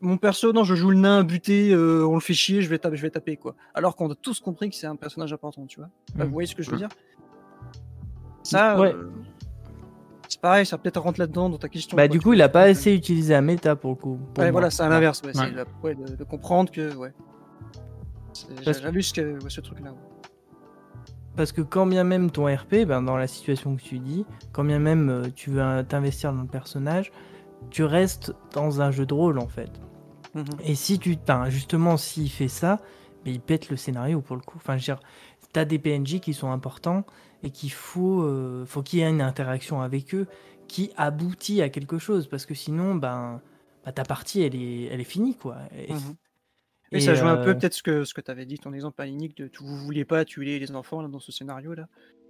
mon 0.00 0.16
perso, 0.16 0.54
non, 0.54 0.64
je 0.64 0.74
joue 0.74 0.90
le 0.90 0.96
nain 0.96 1.22
buté, 1.22 1.72
euh, 1.72 2.06
on 2.06 2.14
le 2.14 2.20
fait 2.20 2.32
chier, 2.32 2.62
je 2.62 2.70
vais, 2.70 2.78
taper, 2.78 2.96
je 2.96 3.02
vais 3.02 3.10
taper, 3.10 3.36
quoi. 3.36 3.54
Alors 3.74 3.94
qu'on 3.94 4.10
a 4.10 4.14
tous 4.14 4.40
compris 4.40 4.70
que 4.70 4.76
c'est 4.76 4.86
un 4.86 4.96
personnage 4.96 5.30
important, 5.34 5.66
tu 5.66 5.80
vois. 5.80 5.90
Enfin, 6.14 6.24
Mm. 6.24 6.28
Vous 6.28 6.32
voyez 6.32 6.46
ce 6.46 6.54
que 6.54 6.62
je 6.62 6.70
veux 6.70 6.78
dire? 6.78 6.88
Ça, 8.42 8.80
Ouais. 8.80 8.94
euh, 8.94 9.10
c'est 10.28 10.40
pareil, 10.40 10.64
ça 10.64 10.78
peut-être 10.78 10.98
rentre 11.00 11.20
là-dedans 11.20 11.50
dans 11.50 11.58
ta 11.58 11.68
question. 11.68 11.94
bah 11.96 12.04
quoi, 12.08 12.12
du 12.16 12.20
coup, 12.22 12.32
il 12.32 12.40
a 12.40 12.48
pas 12.48 12.62
assez 12.62 12.94
utilisé 12.94 13.34
la 13.34 13.42
méta 13.42 13.76
pour 13.76 13.90
le 13.90 13.96
coup. 13.96 14.16
pour 14.32 14.38
Ouais, 14.38 14.44
moi. 14.46 14.52
voilà, 14.52 14.70
c'est 14.70 14.82
à 14.82 14.88
l'inverse, 14.88 15.20
ouais, 15.24 15.36
Ouais. 15.38 15.64
ouais, 15.82 15.94
de, 15.94 16.16
de 16.16 16.24
comprendre 16.24 16.70
que, 16.72 16.94
ouais. 16.94 17.12
J'ai 18.62 18.90
vu 18.90 19.02
ce, 19.02 19.38
ce 19.48 19.60
truc-là. 19.60 19.94
Parce 21.36 21.52
que 21.52 21.60
quand 21.60 21.86
bien 21.86 22.04
même 22.04 22.30
ton 22.30 22.46
RP, 22.52 22.84
ben, 22.86 23.02
dans 23.02 23.16
la 23.16 23.26
situation 23.26 23.76
que 23.76 23.82
tu 23.82 23.98
dis, 23.98 24.26
quand 24.52 24.64
bien 24.64 24.78
même 24.78 25.08
euh, 25.08 25.28
tu 25.34 25.50
veux 25.50 25.84
t'investir 25.88 26.32
dans 26.32 26.42
le 26.42 26.48
personnage, 26.48 27.12
tu 27.70 27.84
restes 27.84 28.34
dans 28.52 28.80
un 28.80 28.90
jeu 28.90 29.06
de 29.06 29.14
rôle 29.14 29.38
en 29.38 29.46
fait. 29.46 29.70
Mhm. 30.34 30.44
Et 30.64 30.74
si 30.74 30.98
tu, 30.98 31.16
enfin, 31.22 31.48
justement, 31.48 31.96
s'il 31.96 32.30
fait 32.30 32.48
ça, 32.48 32.80
mais 33.24 33.32
il 33.32 33.40
pète 33.40 33.70
le 33.70 33.76
scénario 33.76 34.20
pour 34.20 34.36
le 34.36 34.42
coup. 34.42 34.56
Enfin, 34.56 34.76
je 34.76 34.80
veux 34.90 34.96
dire, 34.96 35.00
t'as 35.52 35.64
des 35.64 35.78
PNJ 35.78 36.20
qui 36.20 36.34
sont 36.34 36.50
importants 36.50 37.04
et 37.42 37.50
qu'il 37.50 37.72
faut, 37.72 38.22
euh, 38.22 38.64
faut 38.66 38.82
qu'il 38.82 38.98
y 38.98 39.02
ait 39.02 39.08
une 39.08 39.22
interaction 39.22 39.80
avec 39.80 40.14
eux 40.14 40.26
qui 40.68 40.92
aboutit 40.96 41.62
à 41.62 41.68
quelque 41.68 41.98
chose, 41.98 42.28
parce 42.28 42.46
que 42.46 42.54
sinon, 42.54 42.94
ben, 42.94 43.40
bah, 43.84 43.92
ta 43.92 44.04
partie, 44.04 44.42
elle 44.42 44.54
est, 44.54 44.84
elle 44.84 45.00
est 45.00 45.04
finie, 45.04 45.36
quoi. 45.36 45.56
Et, 45.76 45.92
Mhm. 45.92 46.14
Et, 46.92 46.96
Et 46.96 47.00
ça 47.00 47.14
joue 47.14 47.26
un 47.26 47.36
peu 47.36 47.50
euh, 47.50 47.54
peut-être 47.54 47.74
ce 47.74 47.82
que, 47.82 48.04
ce 48.04 48.14
que 48.14 48.20
tu 48.20 48.30
avais 48.30 48.46
dit, 48.46 48.58
ton 48.58 48.72
exemple 48.72 49.00
à 49.02 49.06
Inic, 49.06 49.36
de 49.36 49.46
tu, 49.48 49.62
vous 49.62 49.76
vouliez 49.76 50.04
pas 50.04 50.24
tuer 50.24 50.58
les 50.58 50.70
enfants 50.72 51.02
là, 51.02 51.08
dans 51.08 51.20
ce 51.20 51.30
scénario-là. 51.32 51.88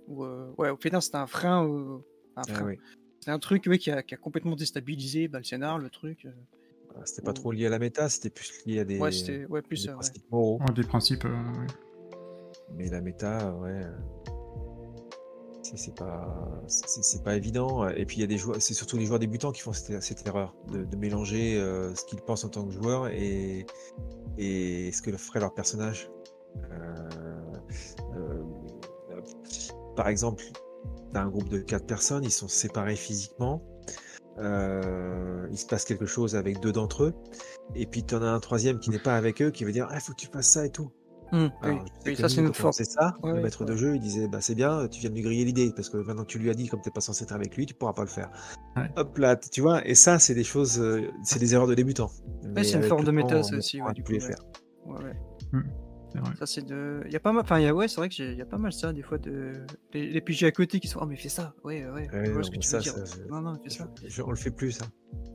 Ou, 0.09 0.25
euh, 0.25 0.53
ouais, 0.59 0.71
au 0.71 0.77
final, 0.77 1.01
c'était 1.03 1.17
un 1.17 1.27
frein. 1.27 1.67
euh, 1.67 1.99
un 2.37 2.43
Ah 2.49 2.53
frein. 2.55 2.67
oui. 2.67 2.79
C'est 3.21 3.31
un 3.31 3.39
truc 3.39 3.65
ouais, 3.67 3.79
qui, 3.79 3.91
a, 3.91 4.03
qui 4.03 4.15
a 4.15 4.17
complètement 4.19 4.57
déstabilisé 4.57 5.29
bah, 5.29 5.39
le 5.39 5.45
scénar, 5.45 5.79
le 5.79 5.91
truc. 5.91 6.25
euh. 6.25 6.31
Ah, 6.97 7.01
C'était 7.05 7.23
pas 7.23 7.33
trop 7.33 7.53
lié 7.53 7.67
à 7.67 7.71
la 7.71 7.79
méta, 7.79 8.09
c'était 8.09 8.31
plus 8.31 8.65
lié 8.67 8.81
à 8.81 8.85
des, 8.85 8.99
Ouais, 8.99 9.13
c'était 9.13 9.45
ouais, 9.47 9.63
plus 9.63 9.83
des 9.83 9.87
ça. 9.89 9.93
principes 9.95 10.31
moraux. 10.31 10.59
Ouais, 10.61 10.73
des 10.75 10.83
principes. 10.83 11.25
euh, 11.25 11.29
ouais. 11.29 11.67
Mais 12.77 12.89
la 12.89 13.01
méta, 13.01 13.55
ouais. 13.57 13.83
C'est 15.77 15.95
pas, 15.95 16.63
c'est 16.67 17.23
pas 17.23 17.37
évident. 17.37 17.89
Et 17.89 18.05
puis 18.05 18.17
il 18.17 18.21
y 18.21 18.25
a 18.25 18.27
des 18.27 18.39
joueurs, 18.39 18.61
c'est 18.61 18.75
surtout 18.75 18.97
les 18.97 19.07
joueurs 19.07 19.19
débutants 19.19 19.53
qui 19.53 19.61
font 19.61 19.73
cette, 19.73 20.27
erreur 20.27 20.55
de, 20.69 20.97
mélanger 20.97 21.57
euh, 21.57 21.95
ce 21.95 22.05
qu'ils 22.05 22.21
pensent 22.21 22.45
en 22.45 22.49
tant 22.49 22.65
que 22.67 22.73
joueur 22.73 23.09
et, 23.09 23.67
et 24.39 24.91
ce 24.93 25.03
que 25.03 25.17
ferait 25.17 25.41
leur 25.41 25.55
personnage. 25.55 26.11
Euh, 26.73 27.09
euh, 28.17 28.43
par 29.97 30.09
exemple, 30.09 30.45
t'as 31.13 31.23
un 31.23 31.29
groupe 31.29 31.49
de 31.49 31.59
quatre 31.59 31.87
personnes, 31.87 32.25
ils 32.25 32.33
sont 32.33 32.49
séparés 32.49 32.97
physiquement. 32.97 33.63
Euh, 34.39 35.47
il 35.51 35.59
se 35.59 35.67
passe 35.67 35.85
quelque 35.85 36.07
chose 36.07 36.35
avec 36.35 36.61
deux 36.61 36.73
d'entre 36.73 37.05
eux, 37.05 37.15
et 37.75 37.87
puis 37.87 38.05
tu 38.05 38.15
en 38.15 38.23
as 38.23 38.31
un 38.31 38.41
troisième 38.41 38.79
qui 38.79 38.91
n'est 38.91 39.01
pas 39.01 39.17
avec 39.17 39.43
eux, 39.43 39.51
qui 39.51 39.65
veut 39.65 39.73
dire 39.73 39.87
Ah, 39.91 40.01
faut 40.01 40.13
que 40.13 40.21
tu 40.21 40.29
fasses 40.29 40.51
ça 40.51 40.65
et 40.65 40.71
tout. 40.71 40.91
Hum, 41.33 41.51
Alors, 41.63 41.85
oui, 41.85 41.91
oui, 42.07 42.17
ça 42.17 42.29
c'est 42.29 42.43
notre 42.43 42.57
force. 42.57 42.79
faisait 42.79 42.91
ça, 42.91 43.15
Ouais, 43.23 43.31
le 43.31 43.37
ouais, 43.37 43.43
maître 43.45 43.65
de 43.65 43.73
ouais. 43.73 43.79
jeu, 43.79 43.95
il 43.95 44.01
disait 44.01 44.27
bah 44.29 44.41
c'est 44.41 44.55
bien, 44.55 44.89
tu 44.89 45.01
viens 45.01 45.11
de 45.11 45.15
lui 45.15 45.23
griller 45.23 45.45
l'idée 45.45 45.71
parce 45.75 45.89
que 45.89 45.97
maintenant 45.99 46.23
que 46.25 46.29
tu 46.29 46.39
lui 46.39 46.51
as 46.51 46.55
dit 46.55 46.69
comme 46.69 46.81
t'es 46.83 46.91
pas 46.91 47.01
censé 47.01 47.23
être 47.25 47.33
avec 47.33 47.57
lui, 47.57 47.67
tu 47.67 47.75
pourras 47.75 47.93
pas 47.93 48.03
le 48.03 48.09
faire. 48.09 48.31
Ouais. 48.77 48.91
Hop 48.97 49.17
là, 49.19 49.37
tu 49.37 49.61
vois, 49.61 49.87
et 49.87 49.95
ça 49.95 50.19
c'est 50.19 50.35
des 50.35 50.45
choses, 50.45 50.81
euh, 50.81 51.09
c'est 51.23 51.39
des 51.39 51.55
erreurs 51.55 51.69
de 51.69 51.75
débutants. 51.75 52.11
Mais 52.55 52.65
c'est 52.65 52.77
une 52.77 52.83
forme 52.83 53.05
de 53.05 53.11
on 53.13 53.43
ça 53.43 53.57
aussi, 53.57 53.81
ouais, 53.81 53.93
du 53.93 54.03
les 54.03 54.05
coup, 54.07 54.13
ouais. 54.13 54.21
faire. 54.21 54.39
Ouais, 54.87 55.05
ouais. 55.05 55.61
C'est 56.13 56.19
vrai. 56.19 56.31
Ça 56.39 56.47
c'est 56.47 56.67
de. 56.67 57.03
Il 57.07 57.13
y 57.13 57.17
a 57.17 57.21
pas 57.21 57.31
mal. 57.33 57.43
Enfin, 57.43 57.61
il 57.61 57.65
y 57.65 57.69
a... 57.69 57.75
ouais, 57.75 57.87
c'est 57.87 57.99
vrai 57.99 58.09
que 58.09 58.15
j'ai- 58.17 58.33
il 58.33 58.37
y 58.39 58.43
a 58.43 58.47
pas 58.47 58.59
mal 58.59 58.73
ça, 58.73 58.93
des 58.93 59.03
fois, 59.03 59.17
de. 59.19 59.53
Les, 59.95 60.09
les 60.11 60.21
PJ 60.21 60.43
à 60.43 60.51
côté 60.51 60.81
qui 60.81 60.89
sont. 60.89 60.99
Oh, 61.01 61.07
mais 61.07 61.15
fais 61.15 61.29
ça. 61.29 61.55
Ouais, 61.63 61.87
ouais. 61.87 62.09
Ouais, 62.13 62.25
je 62.25 62.31
vois 62.33 62.39
non, 62.41 62.43
ce 62.43 62.51
que 62.51 62.57
tu 62.59 62.67
ça, 62.67 62.79
veux 62.79 62.83
dire. 62.83 62.95
ça, 63.07 63.17
Non, 63.29 63.41
non, 63.41 63.57
fais 63.63 63.71
ça. 63.71 63.89
on 64.27 64.31
le 64.31 64.37
fait 64.37 64.51
plus 64.51 64.73
ça. 64.73 64.87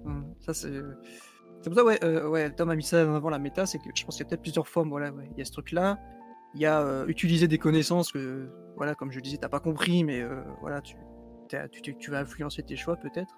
Hum, 0.05 0.25
Ça, 0.41 0.53
c'est. 0.53 0.73
Ouais, 1.67 2.03
euh, 2.03 2.27
ouais, 2.27 2.51
Tom 2.51 2.69
a 2.69 2.75
mis 2.75 2.83
ça 2.83 3.01
avant 3.01 3.29
la 3.29 3.39
méta, 3.39 3.65
c'est 3.65 3.79
que 3.79 3.85
je 3.93 4.05
pense 4.05 4.15
qu'il 4.15 4.23
y 4.23 4.27
a 4.27 4.29
peut-être 4.29 4.41
plusieurs 4.41 4.67
formes. 4.67 4.89
Voilà. 4.89 5.11
Il 5.31 5.37
y 5.37 5.41
a 5.41 5.45
ce 5.45 5.51
truc-là. 5.51 5.99
Il 6.53 6.61
y 6.61 6.65
a 6.65 6.81
euh, 6.81 7.05
utiliser 7.07 7.47
des 7.47 7.57
connaissances 7.57 8.11
que, 8.11 8.49
voilà, 8.77 8.95
comme 8.95 9.11
je 9.11 9.17
le 9.17 9.21
disais, 9.21 9.37
t'as 9.37 9.49
pas 9.49 9.59
compris, 9.59 10.03
mais 10.03 10.21
euh, 10.21 10.41
voilà, 10.61 10.81
tu, 10.81 10.95
tu, 11.81 12.11
vas 12.11 12.19
influencer 12.19 12.63
tes 12.63 12.75
choix 12.75 12.95
peut-être. 12.95 13.35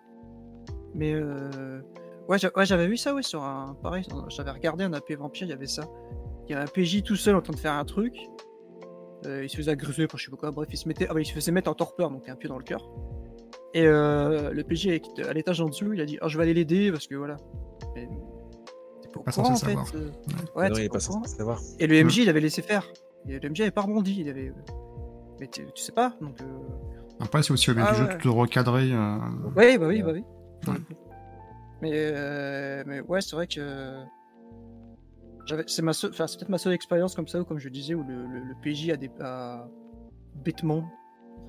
Mais 0.93 1.15
ouais, 1.15 2.37
j'a- 2.37 2.51
ouais, 2.55 2.65
j'avais 2.65 2.87
vu 2.87 2.97
ça, 2.97 3.15
ouais, 3.15 3.23
sur 3.23 3.43
un. 3.43 3.75
Pareil, 3.81 4.05
j'avais 4.29 4.51
regardé 4.51 4.83
un 4.83 4.93
AP 4.93 5.13
Vampire, 5.13 5.47
il 5.47 5.49
y 5.49 5.53
avait 5.53 5.67
ça. 5.67 5.83
Il 6.47 6.51
y 6.51 6.55
avait 6.55 6.63
un 6.63 6.67
PJ 6.67 7.03
tout 7.03 7.15
seul 7.15 7.35
en 7.35 7.41
train 7.41 7.53
de 7.53 7.59
faire 7.59 7.73
un 7.73 7.85
truc. 7.85 8.15
Il 9.25 9.49
se 9.49 9.57
faisait 9.57 9.71
agresser 9.71 10.07
je 10.13 10.23
sais 10.23 10.31
pas 10.31 10.37
quoi. 10.37 10.51
Bref, 10.51 10.69
il 10.71 10.77
se 10.77 10.87
mettait, 10.87 11.07
ah, 11.09 11.13
bah, 11.13 11.19
il 11.19 11.25
se 11.25 11.33
faisait 11.33 11.51
mettre 11.51 11.69
en 11.69 11.73
torpeur, 11.73 12.11
donc 12.11 12.29
un 12.29 12.35
pied 12.35 12.47
dans 12.47 12.57
le 12.57 12.63
cœur. 12.63 12.87
Et 13.73 13.83
le 13.83 14.61
PJ 14.61 15.01
à 15.27 15.33
l'étage 15.33 15.59
en 15.59 15.69
dessous, 15.69 15.93
il 15.93 16.01
a 16.01 16.05
dit 16.05 16.17
Ah, 16.21 16.27
je 16.27 16.37
vais 16.37 16.43
aller 16.43 16.53
l'aider 16.53 16.91
parce 16.91 17.07
que 17.07 17.15
voilà. 17.15 17.37
Mais 18.05 18.09
t'es 19.01 19.19
pas 19.23 19.31
censé 19.31 19.51
en 19.51 19.55
fait. 19.55 19.65
savoir. 19.67 19.87
euh. 19.95 20.09
non, 20.09 20.61
Ouais, 20.61 20.67
il 20.69 20.73
t'es 20.75 20.85
est 20.85 20.89
pas 20.89 20.97
pas 20.99 21.05
au 21.05 21.07
courant. 21.07 21.23
censé 21.23 21.35
savoir. 21.37 21.61
Et 21.79 21.87
le 21.87 22.03
MJ, 22.03 22.17
il 22.19 22.29
avait 22.29 22.39
laissé 22.41 22.61
faire. 22.61 22.85
Et 23.27 23.39
le 23.39 23.49
MJ 23.49 23.61
avait 23.61 23.71
pas 23.71 23.81
rebondi. 23.81 24.17
Il 24.19 24.29
avait. 24.29 24.53
Mais 25.39 25.47
tu 25.47 25.63
sais 25.75 25.91
pas, 25.91 26.15
donc. 26.21 26.39
euh, 26.41 26.45
Après, 27.19 27.41
c'est 27.43 27.51
aussi 27.51 27.69
au 27.71 27.73
milieu 27.75 27.85
Ah 27.87 27.91
du 27.93 27.97
jeu 27.99 28.07
de 28.07 28.21
te 28.21 28.27
recadrer. 28.27 28.91
euh, 28.93 29.17
Oui, 29.55 29.77
bah 29.77 29.87
oui, 29.87 30.01
bah 30.01 30.11
oui. 30.13 30.23
Ouais. 30.67 30.79
Mais, 31.81 31.91
euh, 31.93 32.83
mais 32.87 33.01
ouais, 33.01 33.21
c'est 33.21 33.35
vrai 33.35 33.47
que. 33.47 33.95
C'est 35.67 35.81
ma 35.81 35.93
seule- 35.93 36.09
enfin, 36.11 36.27
c'est 36.27 36.37
peut-être 36.37 36.49
ma 36.49 36.57
seule 36.57 36.73
expérience 36.73 37.15
comme 37.15 37.27
ça, 37.27 37.39
ou 37.39 37.45
comme 37.45 37.59
je 37.59 37.69
disais, 37.69 37.93
où 37.93 38.03
le, 38.03 38.25
le- 38.25 38.43
le 38.43 38.55
PJ 38.61 38.89
a, 38.89 38.97
des, 38.97 39.09
a 39.21 39.65
bêtement, 40.43 40.83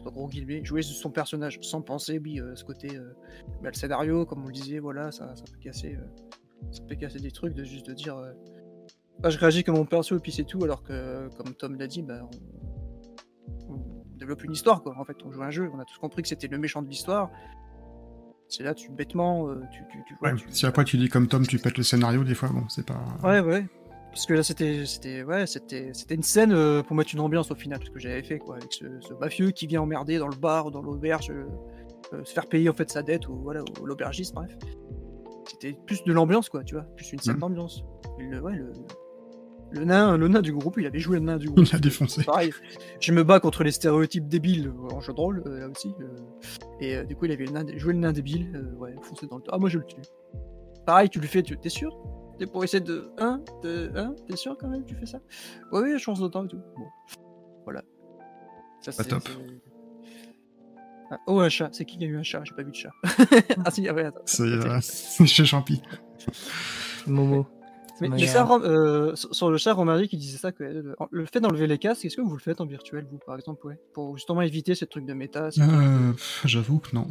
gros 0.04 0.28
guillemets, 0.28 0.64
joué 0.64 0.82
sur 0.82 0.94
son 0.94 1.10
personnage 1.10 1.58
sans 1.62 1.82
penser, 1.82 2.20
oui, 2.22 2.40
euh, 2.40 2.54
ce 2.54 2.64
côté. 2.64 2.94
euh, 2.96 3.16
bah, 3.62 3.70
le 3.70 3.74
scénario, 3.74 4.24
comme 4.24 4.44
on 4.44 4.46
le 4.46 4.52
disait, 4.52 4.78
voilà, 4.78 5.10
ça, 5.10 5.34
ça 5.34 5.42
peut 5.50 5.58
casser. 5.60 5.96
euh, 5.96 6.06
ça 6.72 6.82
peut 6.88 6.94
casser 6.96 7.20
des 7.20 7.30
trucs, 7.30 7.54
de 7.54 7.64
juste 7.64 7.86
de 7.88 7.94
dire. 7.94 8.16
euh, 8.16 8.32
bah, 9.20 9.30
je 9.30 9.38
réagis 9.38 9.64
comme 9.64 9.76
mon 9.76 9.84
perso, 9.84 10.16
et 10.16 10.20
puis 10.20 10.30
c'est 10.32 10.44
tout, 10.44 10.62
alors 10.62 10.82
que, 10.82 11.28
comme 11.36 11.54
Tom 11.54 11.76
l'a 11.76 11.86
dit, 11.86 12.02
bah, 12.02 12.20
on, 13.68 13.74
on 13.74 13.78
développe 14.16 14.44
une 14.44 14.52
histoire, 14.52 14.82
quoi. 14.82 14.94
En 14.98 15.04
fait, 15.04 15.16
on 15.24 15.32
joue 15.32 15.42
un 15.42 15.50
jeu, 15.50 15.68
on 15.74 15.78
a 15.80 15.84
tous 15.84 15.98
compris 15.98 16.22
que 16.22 16.28
c'était 16.28 16.48
le 16.48 16.58
méchant 16.58 16.82
de 16.82 16.88
l'histoire. 16.88 17.30
C'est 18.48 18.62
là, 18.62 18.74
tu 18.74 18.90
bêtement, 18.90 19.48
euh, 19.50 19.60
tu, 19.72 19.82
tu, 19.90 19.98
tu 20.06 20.14
vois. 20.20 20.30
ouais, 20.30 20.36
tu- 20.36 20.46
Si 20.50 20.64
après 20.66 20.84
tu 20.84 20.96
dis 20.96 21.08
comme 21.08 21.26
Tom, 21.28 21.46
tu 21.46 21.58
pètes 21.58 21.76
le 21.76 21.82
scénario, 21.84 22.24
des 22.24 22.34
fois, 22.34 22.48
bon, 22.48 22.66
c'est 22.68 22.86
pas. 22.86 22.98
Ouais, 23.22 23.40
ouais. 23.40 23.66
Parce 24.10 24.24
que 24.24 24.32
là, 24.34 24.42
c'était, 24.42 24.86
c'était, 24.86 25.22
ouais, 25.22 25.46
c'était, 25.46 25.90
c'était 25.92 26.14
une 26.14 26.22
scène 26.22 26.52
euh, 26.52 26.82
pour 26.82 26.96
mettre 26.96 27.10
une 27.12 27.20
ambiance 27.20 27.50
au 27.50 27.54
final, 27.54 27.78
ce 27.84 27.90
que 27.90 27.98
j'avais 27.98 28.22
fait, 28.22 28.38
quoi, 28.38 28.56
avec 28.56 28.72
ce, 28.72 28.86
ce 29.00 29.12
mafieux 29.14 29.50
qui 29.50 29.66
vient 29.66 29.82
emmerder 29.82 30.18
dans 30.18 30.28
le 30.28 30.36
bar 30.36 30.66
ou 30.66 30.70
dans 30.70 30.80
l'auberge, 30.80 31.30
euh, 31.30 32.24
se 32.24 32.32
faire 32.32 32.46
payer 32.46 32.70
en 32.70 32.72
fait 32.72 32.88
sa 32.90 33.02
dette 33.02 33.28
ou 33.28 33.34
voilà, 33.36 33.62
ou 33.82 33.84
l'aubergiste, 33.84 34.34
bref. 34.34 34.56
C'était 35.50 35.72
plus 35.86 36.04
de 36.04 36.12
l'ambiance, 36.12 36.48
quoi, 36.48 36.62
tu 36.64 36.74
vois, 36.74 36.84
plus 36.96 37.12
une 37.12 37.18
scène 37.18 37.34
Mhm. 37.34 37.40
d'ambiance. 37.40 37.84
Le, 38.18 38.40
ouais, 38.40 38.56
le, 38.56 38.72
Le 39.70 39.84
nain, 39.84 40.16
le 40.16 40.28
nain 40.28 40.40
du 40.40 40.52
groupe, 40.52 40.76
il 40.78 40.86
avait 40.86 40.98
joué 40.98 41.18
le 41.18 41.24
nain 41.26 41.36
du 41.36 41.46
groupe. 41.50 41.66
Il 41.70 41.76
a 41.76 41.78
défoncé. 41.78 42.24
Pareil, 42.24 42.52
je 43.00 43.12
me 43.12 43.22
bats 43.22 43.38
contre 43.40 43.64
les 43.64 43.70
stéréotypes 43.70 44.26
débiles 44.26 44.72
en 44.92 45.00
jeu 45.00 45.12
de 45.12 45.20
rôle, 45.20 45.42
euh, 45.46 45.60
là 45.60 45.68
aussi. 45.68 45.94
euh, 46.00 46.16
et 46.80 46.96
euh, 46.96 47.04
du 47.04 47.14
coup, 47.16 47.26
il 47.26 47.32
avait 47.32 47.44
le 47.44 47.52
nain, 47.52 47.64
joué 47.76 47.92
le 47.92 47.98
nain 47.98 48.12
débile, 48.12 48.66
ouais, 48.78 48.94
foncé 49.02 49.26
dans 49.26 49.36
le. 49.36 49.42
Ah, 49.50 49.58
moi 49.58 49.68
je 49.68 49.78
le 49.78 49.84
tue. 49.84 50.00
Pareil, 50.86 51.10
tu 51.10 51.20
le 51.20 51.26
fais, 51.26 51.42
tu 51.42 51.58
t'es 51.58 51.68
sûr? 51.68 51.94
T'es 52.38 52.46
pour 52.46 52.64
essayer 52.64 52.82
de. 52.82 53.10
Hein 53.18 53.42
de, 53.62 53.90
hein 53.94 54.14
T'es 54.26 54.36
sûr 54.36 54.56
quand 54.58 54.68
même, 54.68 54.84
tu 54.86 54.94
fais 54.94 55.04
ça? 55.06 55.18
Ouais, 55.72 55.80
oui, 55.82 55.98
chance 55.98 56.20
de 56.20 56.28
temps 56.28 56.44
et 56.46 56.48
tout. 56.48 56.60
Bon. 56.76 56.86
Voilà. 57.64 57.82
Ça, 58.80 58.92
Pas 58.92 59.04
top. 59.04 59.28
Ah, 61.10 61.18
oh, 61.26 61.40
un 61.40 61.48
chat, 61.48 61.70
c'est 61.72 61.84
qui 61.84 61.96
qui 61.98 62.04
a 62.04 62.08
eu 62.08 62.18
un 62.18 62.22
chat? 62.22 62.42
J'ai 62.44 62.54
pas 62.54 62.62
vu 62.62 62.70
de 62.70 62.76
chat. 62.76 62.90
ah, 63.64 63.70
si, 63.70 63.88
ah 63.88 63.94
ouais, 63.94 64.04
attends. 64.04 64.20
C'est 64.26 64.42
euh, 64.42 64.78
c'est 64.82 65.26
chez 65.26 65.44
Champi. 65.46 65.82
Momo. 67.06 67.46
Mais, 68.00 68.26
Ça 68.28 68.44
mais 68.44 68.64
euh, 68.66 69.16
sur 69.16 69.50
le 69.50 69.56
chat, 69.56 69.72
Romaric, 69.72 70.12
il 70.12 70.18
disait 70.18 70.38
ça 70.38 70.52
que 70.52 70.62
le, 70.62 70.94
le 71.10 71.26
fait 71.26 71.40
d'enlever 71.40 71.66
les 71.66 71.78
casques, 71.78 72.04
est-ce 72.04 72.16
que 72.16 72.22
vous 72.22 72.34
le 72.34 72.38
faites 72.38 72.60
en 72.60 72.66
virtuel, 72.66 73.04
vous, 73.10 73.18
par 73.18 73.34
exemple, 73.34 73.66
ouais? 73.66 73.80
Pour 73.92 74.16
justement 74.16 74.42
éviter 74.42 74.76
ces 74.76 74.86
trucs 74.86 75.04
de 75.04 75.14
méta 75.14 75.48
Euh, 75.58 76.12
J'avoue 76.44 76.78
que 76.78 76.94
non. 76.94 77.08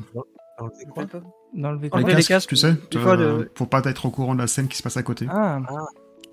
Enlever 1.55 1.89
quoi? 1.89 2.01
Les 2.01 2.23
casques, 2.23 2.49
tu 2.49 2.55
sais, 2.55 2.73
des 2.91 2.99
fois, 2.99 3.17
euh, 3.17 3.39
le- 3.39 3.45
pour 3.49 3.67
pas 3.69 3.81
être 3.83 4.05
au 4.05 4.11
courant 4.11 4.33
de 4.33 4.39
la 4.39 4.47
scène 4.47 4.67
qui 4.69 4.77
se 4.77 4.83
passe 4.83 4.95
à 4.97 5.03
côté. 5.03 5.27
Ah, 5.29 5.59
Ah. 5.67 5.85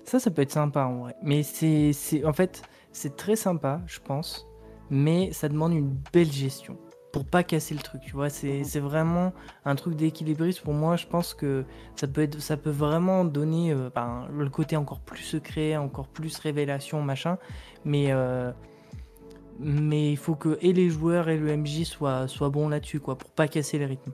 ça, 0.05 0.19
ça 0.19 0.31
peut 0.31 0.41
être 0.41 0.51
sympa 0.51 0.85
en 0.85 0.99
vrai. 0.99 1.15
Mais 1.21 1.43
c'est, 1.43 1.91
c'est, 1.93 2.23
en 2.25 2.33
fait, 2.33 2.61
c'est 2.93 3.17
très 3.17 3.35
sympa, 3.35 3.81
je 3.87 3.99
pense. 3.99 4.45
Mais 4.89 5.33
ça 5.33 5.49
demande 5.49 5.73
une 5.73 5.97
belle 6.13 6.31
gestion 6.31 6.77
pour 7.15 7.23
pas 7.23 7.43
casser 7.43 7.73
le 7.73 7.79
truc. 7.79 8.01
Tu 8.01 8.11
vois, 8.11 8.29
c'est, 8.29 8.57
Mhm. 8.59 8.63
c'est 8.65 8.81
vraiment 8.81 9.31
un 9.63 9.75
truc 9.75 9.95
d'équilibriste. 9.95 10.59
Pour 10.59 10.73
moi, 10.73 10.97
je 10.97 11.07
pense 11.07 11.33
que 11.33 11.63
ça 11.95 12.07
peut 12.09 12.21
être, 12.21 12.41
ça 12.41 12.57
peut 12.57 12.69
vraiment 12.69 13.23
donner 13.23 13.71
euh, 13.71 13.89
ben, 13.95 14.27
le 14.33 14.49
côté 14.49 14.75
encore 14.75 14.99
plus 14.99 15.23
secret, 15.23 15.77
encore 15.77 16.09
plus 16.09 16.37
révélation, 16.39 17.01
machin. 17.01 17.37
Mais 17.85 18.11
euh, 18.11 18.51
mais 19.59 20.11
il 20.11 20.17
faut 20.17 20.35
que 20.35 20.57
et 20.61 20.73
les 20.73 20.89
joueurs 20.89 21.29
et 21.29 21.37
le 21.37 21.55
MJ 21.55 21.85
soient, 21.85 22.27
soient 22.27 22.49
bons 22.49 22.67
là-dessus, 22.67 22.99
quoi, 22.99 23.17
pour 23.17 23.31
pas 23.31 23.47
casser 23.47 23.77
les 23.79 23.85
rythmes. 23.85 24.11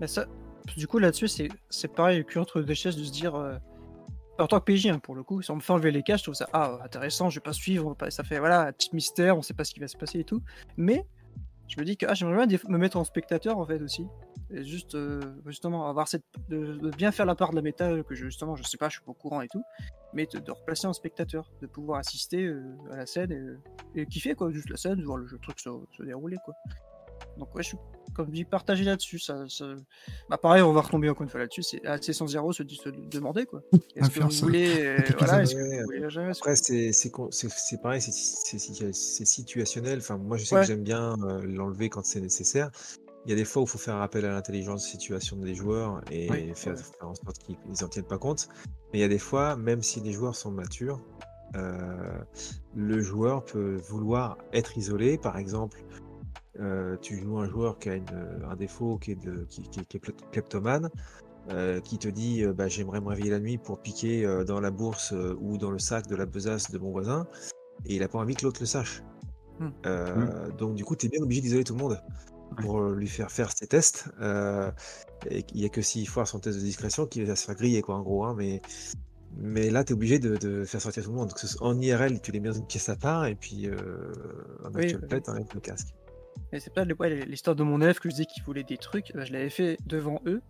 Mais 0.00 0.08
ça, 0.08 0.26
du 0.76 0.88
coup, 0.88 0.98
là-dessus, 0.98 1.28
c'est 1.28 1.50
c'est 1.70 1.86
pareil, 1.94 2.24
cul 2.24 2.40
entre 2.40 2.62
deux 2.62 2.74
chaises 2.74 2.96
de 2.96 3.04
se 3.04 3.12
dire. 3.12 3.36
euh, 3.36 3.56
en 4.40 4.48
tant 4.48 4.58
que 4.58 4.72
PJ, 4.72 4.86
hein, 4.86 4.98
pour 4.98 5.14
le 5.14 5.22
coup, 5.22 5.40
si 5.42 5.52
on 5.52 5.56
me 5.56 5.60
fait 5.60 5.72
enlever 5.72 5.92
les 5.92 6.02
caches, 6.02 6.20
je 6.20 6.24
trouve 6.24 6.34
ça 6.34 6.48
ah, 6.52 6.78
intéressant, 6.84 7.30
je 7.30 7.36
vais 7.36 7.42
pas 7.42 7.52
suivre, 7.52 7.94
ça 8.08 8.24
fait 8.24 8.40
voilà, 8.40 8.62
un 8.68 8.72
petit 8.72 8.90
mystère, 8.92 9.36
on 9.38 9.42
sait 9.42 9.54
pas 9.54 9.62
ce 9.64 9.72
qui 9.72 9.78
va 9.78 9.86
se 9.86 9.96
passer 9.96 10.20
et 10.20 10.24
tout. 10.24 10.42
Mais 10.76 11.06
je 11.72 11.80
me 11.80 11.86
dis 11.86 11.96
que 11.96 12.04
ah, 12.06 12.12
j'aimerais 12.12 12.46
bien 12.46 12.58
me 12.68 12.76
mettre 12.76 12.98
en 12.98 13.04
spectateur 13.04 13.56
en 13.56 13.64
fait 13.64 13.80
aussi. 13.80 14.06
Et 14.50 14.62
juste, 14.62 14.94
euh, 14.94 15.20
justement, 15.46 15.88
avoir 15.88 16.06
cette. 16.06 16.24
De, 16.50 16.90
bien 16.90 17.12
faire 17.12 17.24
la 17.24 17.34
part 17.34 17.50
de 17.50 17.56
la 17.56 17.62
méta 17.62 18.02
que 18.02 18.14
je, 18.14 18.26
justement, 18.26 18.56
je 18.56 18.62
sais 18.62 18.76
pas, 18.76 18.90
je 18.90 18.96
suis 18.96 19.02
pas 19.02 19.12
au 19.12 19.14
courant 19.14 19.40
et 19.40 19.48
tout. 19.48 19.62
Mais 20.12 20.26
de, 20.26 20.50
replacer 20.50 20.86
en 20.86 20.92
spectateur, 20.92 21.50
de 21.62 21.66
pouvoir 21.66 22.00
assister 22.00 22.44
euh, 22.44 22.76
à 22.90 22.96
la 22.96 23.06
scène 23.06 23.58
et, 23.94 24.04
kiffer 24.04 24.34
quoi, 24.34 24.50
juste 24.50 24.68
la 24.68 24.76
scène, 24.76 25.02
voir 25.02 25.16
le 25.16 25.26
jeu- 25.26 25.38
truc 25.40 25.58
se, 25.60 25.70
se 25.96 26.02
dérouler 26.02 26.36
quoi. 26.44 26.54
Donc 27.38 27.54
ouais, 27.54 27.62
je 27.62 27.68
suis 27.68 27.78
comme 28.14 28.30
dit 28.30 28.44
partagé 28.44 28.84
là-dessus. 28.84 29.18
Ça, 29.18 29.44
ça... 29.48 29.64
Bah 30.28 30.36
pareil, 30.36 30.62
on 30.62 30.72
va 30.72 30.82
retomber 30.82 31.08
encore 31.08 31.22
une 31.22 31.28
fois 31.30 31.40
là-dessus. 31.40 31.62
C'est 31.62 31.86
assez 31.86 32.12
sans 32.12 32.26
zéro 32.26 32.52
se, 32.52 32.62
se 32.68 32.88
demander 32.90 33.46
quoi. 33.46 33.62
Est-ce 33.96 34.10
que 34.10 34.20
vous 34.20 34.30
ça. 34.30 34.44
voulez, 34.44 34.74
euh, 34.84 34.98
voilà, 35.18 35.42
est-ce 35.42 35.52
épisode. 35.52 35.70
que 35.70 35.78
vous 35.80 35.84
voulez 35.86 36.10
jamais 36.10 36.32
Après, 36.36 36.54
c'est 36.56 37.82
pareil, 37.82 38.00
c'est 38.02 38.12
c'est 38.12 38.56
situa- 38.58 38.92
c'est 38.92 39.24
situationnel. 39.24 39.98
Enfin, 39.98 40.18
moi, 40.18 40.36
je 40.36 40.44
sais 40.44 40.54
Ouais. 40.54 40.60
que 40.60 40.66
j'aime 40.66 40.82
bien 40.84 41.14
euh, 41.24 41.40
l'enlever 41.46 41.88
quand 41.88 42.04
c'est 42.04 42.20
nécessaire. 42.20 42.70
Il 43.24 43.30
y 43.30 43.32
a 43.32 43.36
des 43.36 43.44
fois 43.44 43.62
où 43.62 43.64
il 43.66 43.68
faut 43.68 43.78
faire 43.78 43.96
appel 44.02 44.24
à 44.24 44.32
l'intelligence 44.32 44.84
situation 44.86 45.36
des 45.36 45.54
joueurs 45.54 46.00
et 46.10 46.28
Oui, 46.30 46.52
faire, 46.56 46.74
ouais. 46.74 46.82
faire 46.82 47.08
en 47.08 47.14
sorte 47.14 47.38
qu'ils 47.38 47.56
n'en 47.80 47.88
tiennent 47.88 48.04
pas 48.04 48.18
compte. 48.18 48.48
Mais 48.92 48.98
il 48.98 49.00
y 49.02 49.04
a 49.04 49.08
des 49.08 49.18
fois, 49.20 49.56
même 49.56 49.80
si 49.80 50.00
les 50.00 50.10
joueurs 50.12 50.34
sont 50.34 50.50
matures, 50.50 51.00
euh, 51.54 52.18
le 52.74 53.00
joueur 53.00 53.44
peut 53.44 53.76
vouloir 53.76 54.38
être 54.52 54.76
isolé. 54.76 55.18
Par 55.18 55.38
exemple, 55.38 55.84
euh, 56.60 56.96
tu 57.00 57.16
joues 57.18 57.38
un 57.38 57.48
joueur 57.48 57.78
qui 57.78 57.88
a 57.88 57.94
une- 57.94 58.42
un 58.48 58.56
défaut 58.56 58.98
qui 58.98 59.12
est, 59.12 59.24
de, 59.24 59.44
qui, 59.48 59.62
qui- 59.62 59.84
qui 59.86 59.96
est 59.96 60.00
klep- 60.00 60.30
kleptomane, 60.30 60.90
euh, 61.50 61.80
qui 61.80 61.98
te 61.98 62.08
dit 62.08 62.44
euh, 62.44 62.52
bah, 62.52 62.68
j'aimerais 62.68 63.00
me 63.00 63.08
réveiller 63.08 63.30
la 63.30 63.40
nuit 63.40 63.58
pour 63.58 63.80
piquer 63.80 64.24
euh, 64.24 64.44
dans 64.44 64.60
la 64.60 64.70
bourse 64.70 65.12
euh, 65.12 65.36
ou 65.40 65.58
dans 65.58 65.70
le 65.70 65.78
sac 65.78 66.06
de 66.06 66.14
la 66.16 66.26
besace 66.26 66.70
de 66.70 66.78
mon 66.78 66.90
voisin, 66.90 67.26
et 67.86 67.94
il 67.96 68.00
n'a 68.00 68.08
pas 68.08 68.18
envie 68.18 68.34
que 68.34 68.44
l'autre 68.44 68.60
le 68.60 68.66
sache. 68.66 69.02
Hmm. 69.58 69.70
Euh, 69.86 70.50
Donc 70.58 70.74
du 70.74 70.84
coup, 70.84 70.94
tu 70.96 71.06
es 71.06 71.08
bien 71.08 71.22
obligé 71.22 71.40
d'isoler 71.40 71.64
tout 71.64 71.74
le 71.74 71.80
monde 71.80 72.00
pour 72.58 72.80
euh, 72.82 72.94
lui 72.94 73.08
faire 73.08 73.30
faire 73.30 73.50
ses 73.56 73.66
tests. 73.66 74.08
euh, 74.20 74.70
et 75.30 75.44
il 75.54 75.60
n'y 75.60 75.66
a 75.66 75.68
que 75.68 75.80
s'il 75.82 76.06
foire 76.08 76.26
son 76.28 76.38
test 76.40 76.58
de 76.58 76.62
discrétion 76.62 77.06
qu'il 77.06 77.24
va 77.26 77.34
se 77.36 77.46
faire 77.46 77.54
griller, 77.54 77.80
quoi, 77.82 77.94
en 77.96 78.02
gros. 78.02 78.24
hein, 78.24 78.34
mais, 78.36 78.60
mais 79.36 79.70
là, 79.70 79.84
tu 79.84 79.92
es 79.92 79.94
obligé 79.94 80.18
de, 80.18 80.36
de 80.36 80.64
faire 80.64 80.80
sortir 80.82 81.02
tout 81.04 81.10
le 81.10 81.16
monde. 81.16 81.28
Donc, 81.28 81.38
en 81.60 81.80
IRL, 81.80 82.20
tu 82.20 82.30
les 82.32 82.40
mets 82.40 82.48
dans 82.50 82.54
une 82.56 82.66
pièce 82.66 82.88
à 82.88 82.96
part, 82.96 83.24
et 83.26 83.34
puis 83.36 83.68
euh, 83.68 83.76
en 84.64 84.68
Oui, 84.74 84.86
virtual 84.86 85.00
oui, 85.02 85.08
oui. 85.12 85.22
t'enlèves 85.22 85.46
le 85.54 85.60
casque. 85.60 85.94
Et 86.52 86.60
c'est 86.60 86.72
pas 86.74 86.84
ouais, 86.84 87.24
l'histoire 87.26 87.56
de 87.56 87.62
mon 87.62 87.80
élève 87.80 87.98
que 87.98 88.08
je 88.08 88.14
disais 88.14 88.26
qu'il 88.26 88.42
voulait 88.42 88.64
des 88.64 88.76
trucs. 88.76 89.12
bah, 89.14 89.24
je 89.24 89.32
l'avais 89.32 89.50
fait 89.50 89.78
devant 89.86 90.20
eux. 90.26 90.42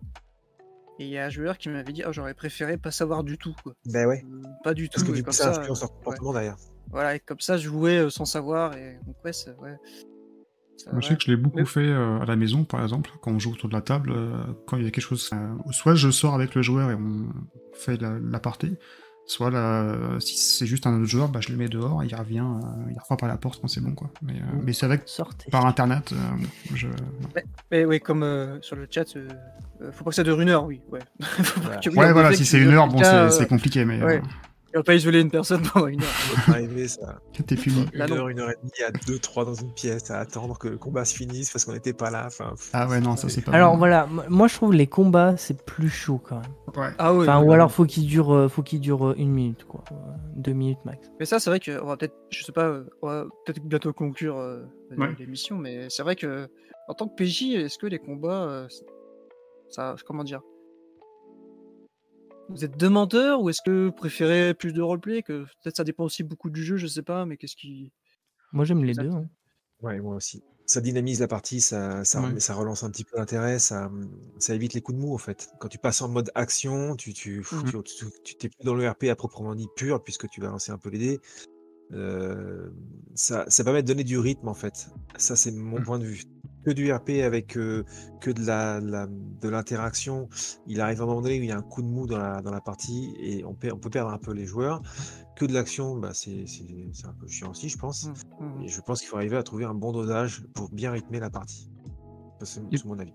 Et 0.99 1.05
il 1.05 1.09
y 1.09 1.17
a 1.17 1.25
un 1.25 1.29
joueur 1.29 1.57
qui 1.57 1.69
m'avait 1.69 1.91
dit 1.91 2.03
ah 2.03 2.11
j'aurais 2.11 2.33
préféré 2.35 2.77
pas 2.77 2.91
savoir 2.91 3.23
du 3.23 3.37
tout 3.37 3.55
quoi. 3.63 3.73
Ben 3.85 4.05
ouais. 4.07 4.23
Euh, 4.29 4.41
Pas 4.63 4.73
du 4.73 4.89
tout. 4.89 4.93
Parce 4.99 5.03
que 5.07 5.11
du 5.15 5.21
coup, 5.21 5.25
comme 5.25 5.33
ça 5.33 5.53
ça, 5.53 5.59
influence 5.61 5.81
leur 5.81 5.89
ouais. 5.91 5.97
comportement 5.97 6.33
derrière. 6.33 6.55
Voilà, 6.91 7.15
et 7.15 7.19
comme 7.19 7.39
ça 7.39 7.57
je 7.57 7.67
jouais 7.69 7.97
euh, 7.97 8.09
sans 8.09 8.25
savoir 8.25 8.75
et 8.77 8.99
donc 9.05 9.15
ouais, 9.25 9.33
c'est- 9.33 9.55
ouais. 9.59 9.75
Ça, 10.77 10.91
Moi, 10.91 11.01
je 11.01 11.05
ouais. 11.07 11.11
sais 11.13 11.17
que 11.17 11.23
je 11.23 11.31
l'ai 11.31 11.37
beaucoup 11.37 11.57
Mais- 11.59 11.65
fait 11.65 11.79
euh, 11.87 12.19
à 12.19 12.25
la 12.25 12.35
maison, 12.35 12.63
par 12.63 12.81
exemple, 12.83 13.09
quand 13.21 13.31
on 13.31 13.39
joue 13.39 13.51
autour 13.53 13.69
de 13.69 13.75
la 13.75 13.81
table, 13.81 14.11
euh, 14.11 14.43
quand 14.67 14.75
il 14.77 14.83
y 14.83 14.87
a 14.87 14.91
quelque 14.91 15.03
chose. 15.03 15.29
euh, 15.33 15.55
soit 15.71 15.95
je 15.95 16.09
sors 16.11 16.33
avec 16.35 16.55
le 16.55 16.61
joueur 16.61 16.91
et 16.91 16.95
on 16.95 17.27
fait 17.73 17.99
la, 18.01 18.17
la 18.19 18.39
partie, 18.39 18.75
soit 19.25 19.49
là, 19.49 20.19
si 20.19 20.37
c'est 20.37 20.65
juste 20.65 20.85
un 20.85 20.95
autre 20.95 21.05
joueur, 21.05 21.29
bah, 21.29 21.39
je 21.41 21.49
le 21.49 21.57
mets 21.57 21.69
dehors 21.69 22.03
et 22.03 22.07
il 22.07 22.15
revient, 22.15 22.39
euh, 22.39 22.91
il 22.91 22.99
refroid 22.99 23.17
par 23.17 23.29
la 23.29 23.37
porte 23.37 23.61
quand 23.61 23.67
c'est 23.67 23.81
bon, 23.81 23.93
quoi. 23.93 24.09
Mais, 24.21 24.33
euh, 24.33 24.59
mais 24.63 24.73
c'est 24.73 24.85
vrai 24.85 24.97
que 24.97 25.09
Sortez. 25.09 25.49
par 25.49 25.65
internet, 25.65 26.11
euh, 26.13 26.15
je. 26.73 26.87
Mais 27.71 27.85
oui, 27.85 27.99
comme 27.99 28.23
euh, 28.23 28.61
sur 28.61 28.75
le 28.75 28.87
chat, 28.89 29.15
euh, 29.15 29.27
euh, 29.81 29.91
faut 29.91 30.03
pas 30.03 30.09
que 30.09 30.15
ça 30.15 30.23
dure 30.23 30.39
une 30.41 30.49
heure, 30.49 30.65
oui. 30.65 30.81
Ouais, 30.91 30.99
Ouais, 31.95 32.11
voilà, 32.13 32.33
si 32.33 32.45
c'est 32.45 32.59
une 32.59 32.69
heure, 32.73 32.87
bon, 32.87 32.99
c'est 32.99 33.05
euh, 33.05 33.29
c'est 33.29 33.47
compliqué, 33.47 33.85
mais 33.85 34.01
ouais. 34.03 34.21
Tu 34.73 34.79
vas 34.79 34.83
pas 34.83 34.95
isoler 34.95 35.21
une 35.21 35.29
personne 35.29 35.61
pendant 35.71 35.85
une 35.85 36.01
heure. 36.01 36.09
Arriver, 36.47 36.87
ça. 36.87 37.19
t'es. 37.45 37.55
Là, 37.93 38.07
Une 38.07 38.13
non. 38.15 38.17
heure, 38.21 38.29
une 38.29 38.39
heure 38.39 38.49
et 38.49 38.55
demie 38.59 38.71
à 38.87 38.91
deux, 39.05 39.19
trois 39.19 39.45
dans 39.45 39.53
une 39.53 39.71
pièce 39.71 40.09
à 40.09 40.17
attendre 40.19 40.57
que 40.57 40.67
le 40.67 40.79
combat 40.79 41.05
se 41.05 41.13
finisse 41.15 41.51
parce 41.51 41.63
qu'on 41.63 41.73
n'était 41.73 41.93
pas 41.93 42.09
là. 42.09 42.23
Enfin, 42.25 42.53
Ah 42.73 42.87
ouais, 42.87 42.99
non, 42.99 43.15
ça 43.15 43.29
c'est 43.29 43.41
pas 43.41 43.51
Alors 43.51 43.73
bon. 43.73 43.77
voilà, 43.77 44.07
moi 44.29 44.47
je 44.47 44.55
trouve 44.55 44.73
les 44.73 44.87
combats 44.87 45.37
c'est 45.37 45.63
plus 45.63 45.89
chaud 45.89 46.19
quand 46.23 46.37
même. 46.41 46.51
Ouais. 46.75 46.89
Ah. 46.97 47.13
Enfin, 47.13 47.39
oui, 47.41 47.47
ou 47.47 47.51
alors 47.51 47.71
faut 47.71 47.85
qu'il 47.85 48.07
dure, 48.07 48.33
euh, 48.33 48.47
faut 48.49 48.63
qu'il 48.63 48.79
dure 48.79 49.09
euh, 49.09 49.15
une 49.19 49.29
minute 49.31 49.63
quoi, 49.65 49.83
Euh, 49.91 49.95
deux 50.35 50.53
minutes 50.53 50.79
max. 50.85 51.07
Mais 51.19 51.25
ça, 51.25 51.39
c'est 51.39 51.51
vrai 51.51 51.59
qu'on 51.59 51.85
va 51.85 51.95
peut-être, 51.95 52.15
je 52.31 52.43
sais 52.43 52.51
pas, 52.51 52.79
on 53.03 53.07
va 53.07 53.25
peut-être 53.45 53.61
bientôt 53.63 53.93
conclure 53.93 54.37
euh, 54.39 54.63
Ouais. 54.97 55.13
l'émission, 55.19 55.55
mais 55.57 55.85
c'est 55.89 56.01
vrai 56.01 56.15
que 56.15 56.47
en 56.87 56.95
tant 56.95 57.07
que 57.07 57.13
PJ, 57.15 57.53
est-ce 57.55 57.77
que 57.77 57.85
les 57.85 57.99
combats, 57.99 58.43
euh, 58.43 58.67
ça, 59.69 59.95
comment 60.05 60.23
dire 60.23 60.41
Vous 62.49 62.63
êtes 62.65 62.77
demandeur 62.77 63.41
ou 63.41 63.49
est-ce 63.49 63.61
que 63.65 63.85
vous 63.87 63.91
préférez 63.91 64.53
plus 64.53 64.73
de 64.73 64.81
roleplay 64.81 65.23
Que 65.23 65.43
peut-être 65.63 65.77
ça 65.77 65.83
dépend 65.83 66.03
aussi 66.03 66.23
beaucoup 66.23 66.49
du 66.49 66.63
jeu, 66.63 66.77
je 66.77 66.87
sais 66.87 67.01
pas, 67.03 67.25
mais 67.25 67.37
qu'est-ce 67.37 67.55
qui 67.55 67.91
Moi 68.51 68.65
j'aime 68.65 68.83
les 68.83 68.93
Ça- 68.95 69.03
deux. 69.03 69.09
hein. 69.11 69.29
Ouais, 69.81 69.99
moi 69.99 70.15
aussi. 70.15 70.43
Ça 70.65 70.79
dynamise 70.79 71.19
la 71.19 71.27
partie, 71.27 71.59
ça, 71.59 72.05
ça, 72.05 72.21
Ouais. 72.21 72.39
ça 72.39 72.53
relance 72.53 72.83
un 72.83 72.89
petit 72.91 73.03
peu 73.03 73.17
l'intérêt, 73.17 73.59
ça, 73.59 73.91
ça 74.39 74.55
évite 74.55 74.73
les 74.73 74.81
coups 74.81 74.97
de 74.97 75.01
mou 75.03 75.13
en 75.13 75.17
fait. 75.17 75.49
Quand 75.59 75.67
tu 75.67 75.77
passes 75.77 76.01
en 76.01 76.07
mode 76.07 76.31
action, 76.35 76.95
tu, 76.95 77.13
tu, 77.13 77.43
tu, 77.65 77.83
tu- 77.83 78.05
tu 78.23 78.35
t'es 78.35 78.47
plus 78.49 78.63
dans 78.63 78.73
le 78.73 78.87
RP 78.89 79.05
à 79.09 79.15
proprement 79.15 79.55
dit 79.55 79.67
pur, 79.75 80.01
puisque 80.03 80.29
tu 80.29 80.39
vas 80.39 80.47
lancer 80.49 80.71
un 80.71 80.77
peu 80.77 80.89
les 80.89 80.99
dés. 80.99 81.19
Euh, 81.91 82.69
ça, 83.13 83.43
ça 83.49 83.63
permet 83.65 83.81
de 83.83 83.87
donner 83.87 84.05
du 84.05 84.17
rythme 84.17 84.47
en 84.47 84.53
fait. 84.53 84.87
Ça, 85.17 85.35
c'est 85.35 85.51
mon 85.51 85.79
Mhm. 85.79 85.83
point 85.83 85.99
de 85.99 86.05
vue. 86.05 86.23
Que 86.65 86.71
du 86.71 86.91
RP 86.93 87.21
avec 87.23 87.57
euh, 87.57 87.83
que 88.21 88.31
de 88.31 88.45
la, 88.45 88.79
la- 88.79 89.07
de 89.07 89.49
l'interaction. 89.49 90.29
Il 90.67 90.79
arrive 90.81 91.01
à 91.01 91.03
un 91.03 91.07
moment 91.07 91.21
donné 91.21 91.39
où 91.39 91.43
il 91.43 91.49
y 91.49 91.51
a 91.51 91.57
un 91.57 91.61
coup 91.61 91.81
de 91.81 91.87
mou 91.87 92.07
dans 92.07 92.17
la, 92.17 92.41
dans 92.41 92.51
la 92.51 92.61
partie 92.61 93.13
et 93.19 93.43
on, 93.43 93.53
peut- 93.53 93.71
on 93.73 93.77
peut 93.79 93.89
perdre 93.89 94.11
un 94.11 94.17
peu 94.17 94.31
les 94.33 94.45
joueurs. 94.45 94.81
Que 95.35 95.45
de 95.45 95.53
l'action, 95.53 95.97
bah, 95.97 96.11
c'est 96.13 96.45
un 97.05 97.13
peu 97.19 97.27
chiant 97.27 97.51
aussi, 97.51 97.67
je 97.69 97.77
pense. 97.77 98.05
Mhm, 98.05 98.13
mhm. 98.57 98.61
Et 98.63 98.67
je 98.67 98.79
pense 98.81 98.99
qu'il 98.99 99.09
faut 99.09 99.17
arriver 99.17 99.35
à 99.37 99.43
trouver 99.43 99.65
un 99.65 99.73
bon 99.73 99.91
dosage 99.91 100.45
pour 100.53 100.69
bien 100.69 100.91
rythmer 100.91 101.19
la 101.19 101.29
partie. 101.29 101.69
C'est 102.43 102.85
mon 102.85 102.99
avis. 102.99 103.13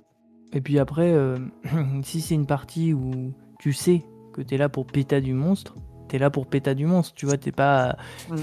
Et 0.53 0.61
puis 0.61 0.79
après, 0.79 1.13
euh, 1.13 1.39
si 2.03 2.21
c'est 2.21 2.35
une 2.35 2.47
partie 2.47 2.93
où 2.95 3.33
tu 3.59 3.73
sais 3.73 4.05
que 4.33 4.41
t'es 4.43 4.57
là 4.57 4.69
pour 4.69 4.87
péta 4.87 5.21
du 5.21 5.35
monstre, 5.35 5.77
t'es 6.09 6.19
là 6.19 6.31
pour 6.31 6.47
péta 6.47 6.75
du 6.75 6.87
monstre, 6.87 7.15
tu 7.15 7.27
vois, 7.27 7.37
t'es 7.37 7.53
pas, 7.53 7.97
Mm. 8.31 8.37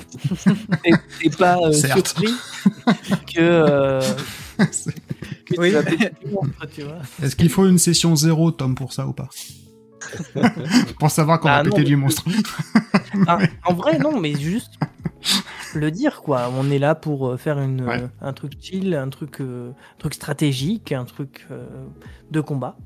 t'es 0.84 0.91
t'es 1.22 1.30
pas 1.30 1.57
euh, 1.57 1.72
surpris 1.74 2.34
que, 3.36 3.39
euh, 3.39 4.01
que 5.45 5.59
Oui. 5.59 5.70
tu 5.70 5.74
vas 5.76 5.84
péter 5.84 6.11
du 6.24 6.32
monstre, 6.32 6.66
tu 6.74 6.82
vois. 6.84 6.99
Est-ce 7.22 7.36
qu'il 7.36 7.49
faut 7.49 7.68
une 7.68 7.78
session 7.78 8.16
zéro, 8.16 8.51
Tom, 8.51 8.76
pour 8.76 8.93
ça 8.93 9.05
ou 9.07 9.13
pas? 9.13 9.28
Pour 10.99 11.09
savoir 11.09 11.39
qu'on 11.39 11.47
Bah 11.47 11.57
va 11.57 11.63
non, 11.63 11.70
péter 11.72 11.82
mais- 11.82 11.86
du 11.88 11.95
monstre. 11.95 12.24
Ah, 13.28 13.39
en 13.66 13.74
vrai, 13.74 13.97
non, 13.97 14.20
mais 14.20 14.36
juste 14.36 14.74
le 15.74 15.89
dire, 15.89 16.22
quoi. 16.22 16.51
On 16.57 16.70
est 16.70 16.80
là 16.80 16.93
pour 16.95 17.30
euh, 17.30 17.38
faire 17.38 17.57
une, 17.59 17.82
Ouais. 17.82 18.01
euh, 18.03 18.07
un 18.22 18.34
truc 18.34 18.53
chill, 18.61 18.93
un 18.93 19.07
truc, 19.09 19.39
euh, 19.41 19.72
un 19.72 19.97
truc 19.99 20.13
stratégique, 20.13 20.91
un 20.91 21.05
truc 21.05 21.47
euh, 21.49 21.66
de 22.32 22.41
combat. 22.41 22.78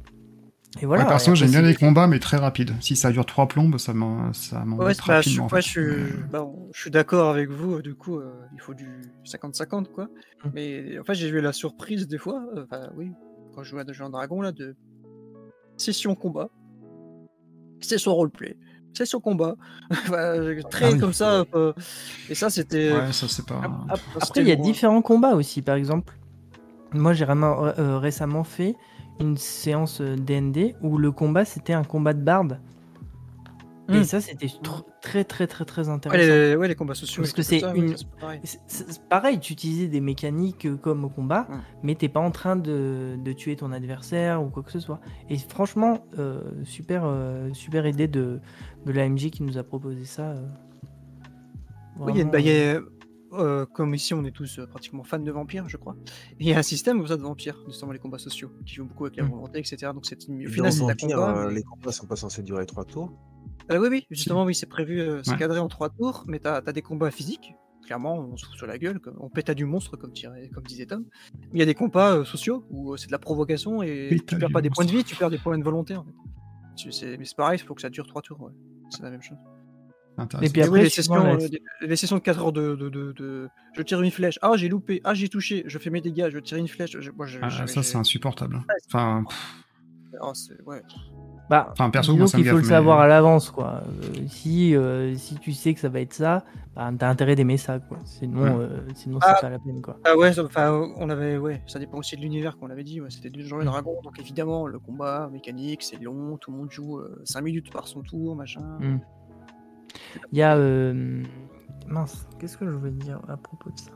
Et 0.81 0.85
voilà. 0.85 1.03
Ouais, 1.03 1.09
perso, 1.09 1.33
j'aime 1.33 1.49
bien 1.49 1.61
les 1.63 1.73
combats, 1.73 2.05
mais 2.07 2.19
très 2.19 2.37
rapides. 2.37 2.71
Si 2.79 2.95
ça 2.95 3.11
dure 3.11 3.25
trois 3.25 3.47
plombes, 3.47 3.77
ça 3.79 3.93
m'en- 3.93 4.31
ça 4.33 4.63
Ouais, 4.63 4.93
c'est 4.93 5.03
pas- 5.03 5.21
je, 5.21 5.29
rapidement. 5.29 5.45
en 5.45 5.47
ouais, 5.49 5.61
fait. 5.61 5.67
je, 5.67 5.69
suis, 5.69 5.81
Mais- 6.13 6.27
bah, 6.31 6.47
je 6.73 6.79
suis 6.81 6.91
d'accord 6.91 7.29
avec 7.31 7.49
vous. 7.49 7.75
euh, 7.77 7.81
Du 7.81 7.95
coup, 7.95 8.17
euh, 8.19 8.31
il 8.53 8.61
faut 8.61 8.75
du 8.75 8.87
50-50, 9.25 9.91
quoi. 9.91 10.05
Mm. 10.45 10.49
Mais 10.53 10.99
en 10.99 11.03
fait, 11.03 11.15
j'ai 11.15 11.27
eu 11.29 11.41
la 11.41 11.53
surprise 11.53 12.07
des 12.07 12.19
fois, 12.19 12.43
euh, 12.55 12.65
enfin, 12.65 12.89
oui, 12.95 13.11
quand 13.55 13.63
je 13.63 13.69
jouais 13.71 13.81
à 13.81 13.83
Dungeons 13.83 14.05
and 14.05 14.09
Dragons, 14.11 14.41
là, 14.41 14.51
de 14.51 14.75
session 15.75 16.13
combat, 16.13 16.49
session 17.81 18.13
roleplay, 18.13 18.55
session 18.93 19.19
combat, 19.19 19.55
très 20.69 20.85
Ah 20.85 20.91
oui. 20.93 20.99
comme 20.99 21.13
ça. 21.13 21.45
euh, 21.55 21.73
et 22.29 22.35
ça, 22.35 22.49
c'était. 22.49 22.93
Ouais, 22.93 23.11
ça 23.11 23.27
c'est 23.27 23.45
pas. 23.45 23.61
Ap- 23.89 23.99
Après, 24.21 24.41
il 24.41 24.47
y 24.47 24.51
a 24.51 24.55
différents 24.55 25.01
combats 25.01 25.33
aussi. 25.33 25.61
Par 25.61 25.75
exemple, 25.75 26.13
moi, 26.93 27.13
j'ai 27.13 27.25
vraiment, 27.25 27.65
euh, 27.65 27.97
récemment 27.97 28.43
fait 28.43 28.75
une 29.19 29.37
séance 29.37 30.01
euh, 30.01 30.15
DND 30.15 30.75
où 30.81 30.97
le 30.97 31.11
combat, 31.11 31.45
c'était 31.45 31.73
un 31.73 31.83
combat 31.83 32.13
de 32.13 32.21
barde. 32.21 32.59
Et 33.91 34.01
Mm. 34.01 34.03
ça, 34.03 34.21
c'était 34.21 34.45
tr- 34.45 34.83
très, 35.01 35.23
très, 35.23 35.47
très, 35.47 35.65
très 35.65 35.87
Ouais, 35.87 35.93
intéressant. 35.95 36.21
les, 36.27 36.55
ouais, 36.55 36.67
les 36.67 36.75
combats 36.75 36.93
sociaux. 36.93 37.23
Parce 37.23 37.33
que 37.33 37.41
c'est 37.41 37.61
une- 37.75 37.95
pareil. 39.09 39.39
Tu 39.39 39.53
utilisais 39.53 39.87
des 39.87 39.99
mécaniques 39.99 40.65
euh, 40.67 40.75
comme 40.75 41.05
au 41.05 41.09
combat, 41.09 41.47
Mm. 41.49 41.53
mais 41.81 41.95
t'es 41.95 42.07
pas 42.07 42.19
en 42.19 42.29
train 42.29 42.55
de, 42.55 43.15
de 43.23 43.31
tuer 43.33 43.55
ton 43.55 43.71
adversaire 43.71 44.43
ou 44.43 44.49
quoi 44.49 44.61
que 44.61 44.71
ce 44.71 44.79
soit. 44.79 44.99
Et 45.29 45.37
franchement, 45.39 46.03
euh, 46.19 46.41
super, 46.65 47.01
euh, 47.05 47.49
super 47.53 47.87
idée 47.87 48.07
de, 48.07 48.39
de 48.85 48.91
l'AMG 48.91 49.31
qui 49.31 49.41
nous 49.41 49.57
a 49.57 49.63
proposé 49.63 50.05
ça. 50.05 50.21
euh. 50.33 50.45
Oui, 51.99 52.11
il 52.13 52.17
y 52.17 52.19
a 52.19 52.23
une- 52.23 52.29
Vraiment, 52.29 52.31
bah, 52.31 52.39
il 52.39 52.45
y 52.47 52.51
a, 52.51 52.79
euh, 53.33 53.65
comme 53.65 53.93
ici, 53.93 54.13
on 54.13 54.23
est 54.25 54.31
tous 54.31 54.59
euh, 54.59 54.65
pratiquement 54.67 55.03
fans 55.03 55.19
de 55.19 55.31
vampires, 55.31 55.67
je 55.69 55.77
crois. 55.77 55.95
Et 56.39 56.43
Il 56.43 56.47
y 56.47 56.53
a 56.53 56.57
un 56.57 56.63
système 56.63 56.97
comme 56.97 57.07
ça 57.07 57.17
de 57.17 57.21
vampires, 57.21 57.57
justement 57.67 57.91
les 57.91 57.99
combats 57.99 58.17
sociaux, 58.19 58.51
qui 58.65 58.75
joue 58.75 58.85
beaucoup 58.85 59.05
avec 59.05 59.17
la 59.17 59.23
Mm. 59.23 59.29
volonté, 59.31 59.59
etc. 59.59 59.77
Donc 59.93 60.05
c'est 60.05 60.27
une- 60.27 60.45
au 60.45 60.49
final, 60.49 60.71
c'est 60.71 60.83
un 60.83 60.95
combat. 60.95 61.37
euh, 61.37 61.47
mais- 61.49 61.55
les 61.55 61.63
combats 61.63 61.91
sont 61.91 62.07
pas 62.07 62.15
censés 62.15 62.43
durer 62.43 62.65
trois 62.65 62.85
tours. 62.85 63.11
Euh, 63.71 63.79
oui, 63.79 63.87
oui, 63.91 64.05
justement, 64.09 64.43
oui, 64.45 64.55
c'est 64.55 64.65
prévu, 64.65 65.01
c'est 65.23 65.31
Ouais. 65.31 65.37
cadré 65.37 65.59
en 65.59 65.67
trois 65.67 65.89
tours, 65.89 66.23
mais 66.27 66.39
t'as 66.39 66.61
as 66.65 66.71
des 66.71 66.81
combats 66.81 67.11
physiques. 67.11 67.53
Clairement, 67.85 68.19
on 68.19 68.37
se 68.37 68.45
fout 68.45 68.55
sur 68.55 68.67
la 68.67 68.77
gueule, 68.77 68.99
on 69.19 69.29
pète 69.29 69.49
à 69.49 69.55
du 69.55 69.65
monstre, 69.65 69.97
comme, 69.97 70.11
disait 70.11 70.85
Tom. 70.85 71.05
Mais 71.33 71.47
il 71.53 71.59
y 71.59 71.63
a 71.63 71.65
des 71.65 71.73
combats 71.73 72.13
euh, 72.17 72.23
sociaux 72.25 72.65
où 72.69 72.93
euh, 72.93 72.97
c'est 72.97 73.07
de 73.07 73.11
la 73.11 73.17
provocation 73.19 73.81
et 73.83 74.09
Pète 74.09 74.25
tu 74.27 74.37
perds 74.37 74.51
pas 74.51 74.61
des 74.61 74.69
points 74.69 74.85
de 74.85 74.91
vie, 74.91 75.03
tu 75.03 75.15
perds 75.15 75.29
des 75.31 75.37
points 75.39 75.57
de 75.57 75.63
volonté 75.63 75.95
en 75.95 76.03
fait. 76.03 76.11
Mais 76.85 77.25
c'est 77.25 77.35
pareil, 77.35 77.59
il 77.61 77.65
faut 77.65 77.73
que 77.75 77.81
ça 77.81 77.89
dure 77.89 78.07
trois 78.07 78.21
tours, 78.21 78.41
ouais. 78.41 78.51
C'est 78.89 79.01
la 79.03 79.09
même 79.11 79.21
chose. 79.21 79.37
Et 80.41 80.49
puis 80.49 80.61
Et 80.61 80.63
après, 80.63 80.77
oui, 80.79 80.83
les, 80.83 80.89
sessions, 80.89 81.15
euh, 81.25 81.37
les 81.81 81.95
sessions 81.95 82.17
de 82.17 82.21
4 82.21 82.39
heures 82.41 82.51
de, 82.51 82.75
de, 82.75 82.89
de, 82.89 83.11
de- 83.13 83.49
Je 83.75 83.81
tire 83.81 84.01
une 84.01 84.11
flèche. 84.11 84.37
Ah, 84.41 84.53
j'ai 84.55 84.69
loupé. 84.69 85.01
Ah, 85.03 85.13
j'ai 85.13 85.29
touché. 85.29 85.63
Je 85.67 85.77
fais 85.77 85.89
mes 85.89 86.01
dégâts. 86.01 86.29
Je 86.31 86.39
tire 86.39 86.57
une 86.57 86.67
flèche. 86.67 86.97
Je- 86.99 87.11
moi, 87.11 87.25
je- 87.25 87.39
Ah, 87.41 87.49
je- 87.49 87.65
ça 87.65 87.83
c'est 87.83 87.97
insupportable. 87.97 88.61
Enfin, 88.87 89.23
Ah, 90.21 90.31
ouais. 90.65 90.81
Bah, 91.51 91.67
Enfin, 91.71 91.89
perso, 91.89 92.15
moi, 92.15 92.27
ça 92.27 92.37
me 92.37 92.43
qu'il 92.43 92.49
faut 92.49 92.57
gaffe, 92.57 92.63
le 92.63 92.69
mais- 92.69 92.75
savoir 92.75 92.99
à 92.99 93.07
l'avance, 93.07 93.49
quoi. 93.51 93.81
Euh, 94.03 94.27
si, 94.27 94.75
euh, 94.75 95.15
si 95.15 95.35
tu 95.35 95.51
sais 95.53 95.73
que 95.73 95.79
ça 95.79 95.87
va 95.89 95.99
être 96.01 96.13
ça, 96.13 96.43
bah, 96.75 96.91
t'as 96.97 97.09
intérêt 97.09 97.35
d'aimer 97.35 97.57
ça, 97.57 97.79
quoi. 97.79 97.97
Sinon, 98.05 98.41
Ouais. 98.43 98.49
euh, 98.65 98.79
sinon 98.95 99.17
Ah. 99.21 99.33
c'est 99.35 99.41
pas 99.41 99.49
la 99.49 99.57
peine, 99.59 99.81
quoi. 99.81 99.97
Ah 100.03 100.15
ouais, 100.17 100.33
ça- 100.33 100.43
enfin, 100.43 100.91
on 100.97 101.09
avait, 101.09 101.37
ouais, 101.37 101.61
ça 101.67 101.79
dépend 101.79 101.97
aussi 101.99 102.15
de 102.17 102.21
l'univers 102.21 102.57
qu'on 102.57 102.69
avait 102.69 102.83
dit. 102.83 103.01
Ouais, 103.01 103.09
C'était 103.09 103.29
du 103.31 103.43
genre 103.45 103.61
et 103.61 103.65
Mm. 103.65 103.67
dragon, 103.67 103.99
donc 104.03 104.19
évidemment 104.19 104.67
le 104.67 104.77
combat 104.79 105.29
mécanique 105.31 105.81
c'est 105.83 105.97
long, 106.01 106.37
tout 106.37 106.51
le 106.51 106.57
monde 106.57 106.71
joue 106.71 106.99
5 107.23 107.41
minutes 107.41 107.71
par 107.71 107.87
son 107.87 108.01
tour, 108.01 108.35
machin. 108.35 108.61
Mm. 108.79 108.99
Il 110.31 110.37
y 110.39 110.41
a. 110.41 110.55
euh, 110.57 111.23
Mince, 111.87 112.27
qu'est-ce 112.39 112.57
que 112.57 112.65
je 112.65 112.75
veux 112.77 112.91
dire 112.91 113.19
à 113.27 113.37
propos 113.37 113.71
de 113.71 113.79
ça 113.79 113.91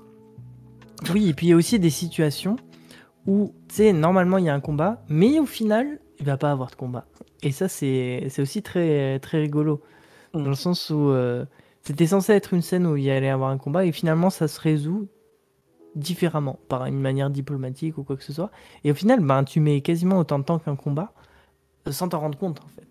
Oui, 1.14 1.30
et 1.30 1.34
puis 1.34 1.48
il 1.48 1.50
y 1.50 1.54
a 1.54 1.56
aussi 1.56 1.80
des 1.80 1.89
situations 1.89 2.56
où, 3.28 3.54
tu 3.70 3.76
sais, 3.76 3.94
normalement 3.94 4.38
il 4.38 4.46
y 4.46 4.50
a 4.50 4.54
un 4.56 4.62
combat, 4.62 5.04
mais 5.10 5.39
au 5.39 5.46
final, 5.46 6.00
il 6.20 6.26
va 6.26 6.38
pas 6.38 6.52
avoir 6.52 6.72
de 6.72 6.76
combat. 6.76 7.06
Et 7.44 7.52
ça, 7.52 7.68
c'est 7.70 8.28
c'est 8.30 8.41
aussi 8.41 8.62
très, 8.64 9.20
très 9.20 9.39
rigolo. 9.41 9.82
Dans 10.34 10.41
le 10.50 10.56
sens 10.56 10.89
où 10.91 11.10
euh, 11.12 11.46
c'était 11.84 12.08
censé 12.08 12.34
être 12.34 12.54
une 12.54 12.62
scène 12.62 12.88
où 12.88 12.98
il 12.98 13.04
y 13.04 13.12
allait 13.12 13.30
avoir 13.30 13.50
un 13.52 13.58
combat, 13.58 13.86
et 13.86 13.91
finalement 13.91 14.30
ça 14.30 14.48
se 14.48 14.60
résout 14.62 15.10
différemment, 15.96 16.60
par 16.70 16.86
une 16.88 17.00
manière 17.02 17.30
diplomatique 17.32 17.98
ou 18.00 18.04
quoi 18.04 18.18
que 18.18 18.24
ce 18.24 18.34
soit. 18.34 18.52
Et 18.84 18.91
au 18.91 18.96
final, 18.96 19.22
ben, 19.22 19.44
tu 19.44 19.60
mets 19.62 19.82
quasiment 19.82 20.20
autant 20.20 20.39
de 20.39 20.46
temps 20.46 20.60
qu'un 20.60 20.76
combat, 20.76 21.14
euh, 21.88 21.91
sans 21.94 22.10
t'en 22.10 22.20
rendre 22.22 22.38
compte, 22.39 22.62
en 22.64 22.68
fait. 22.70 22.88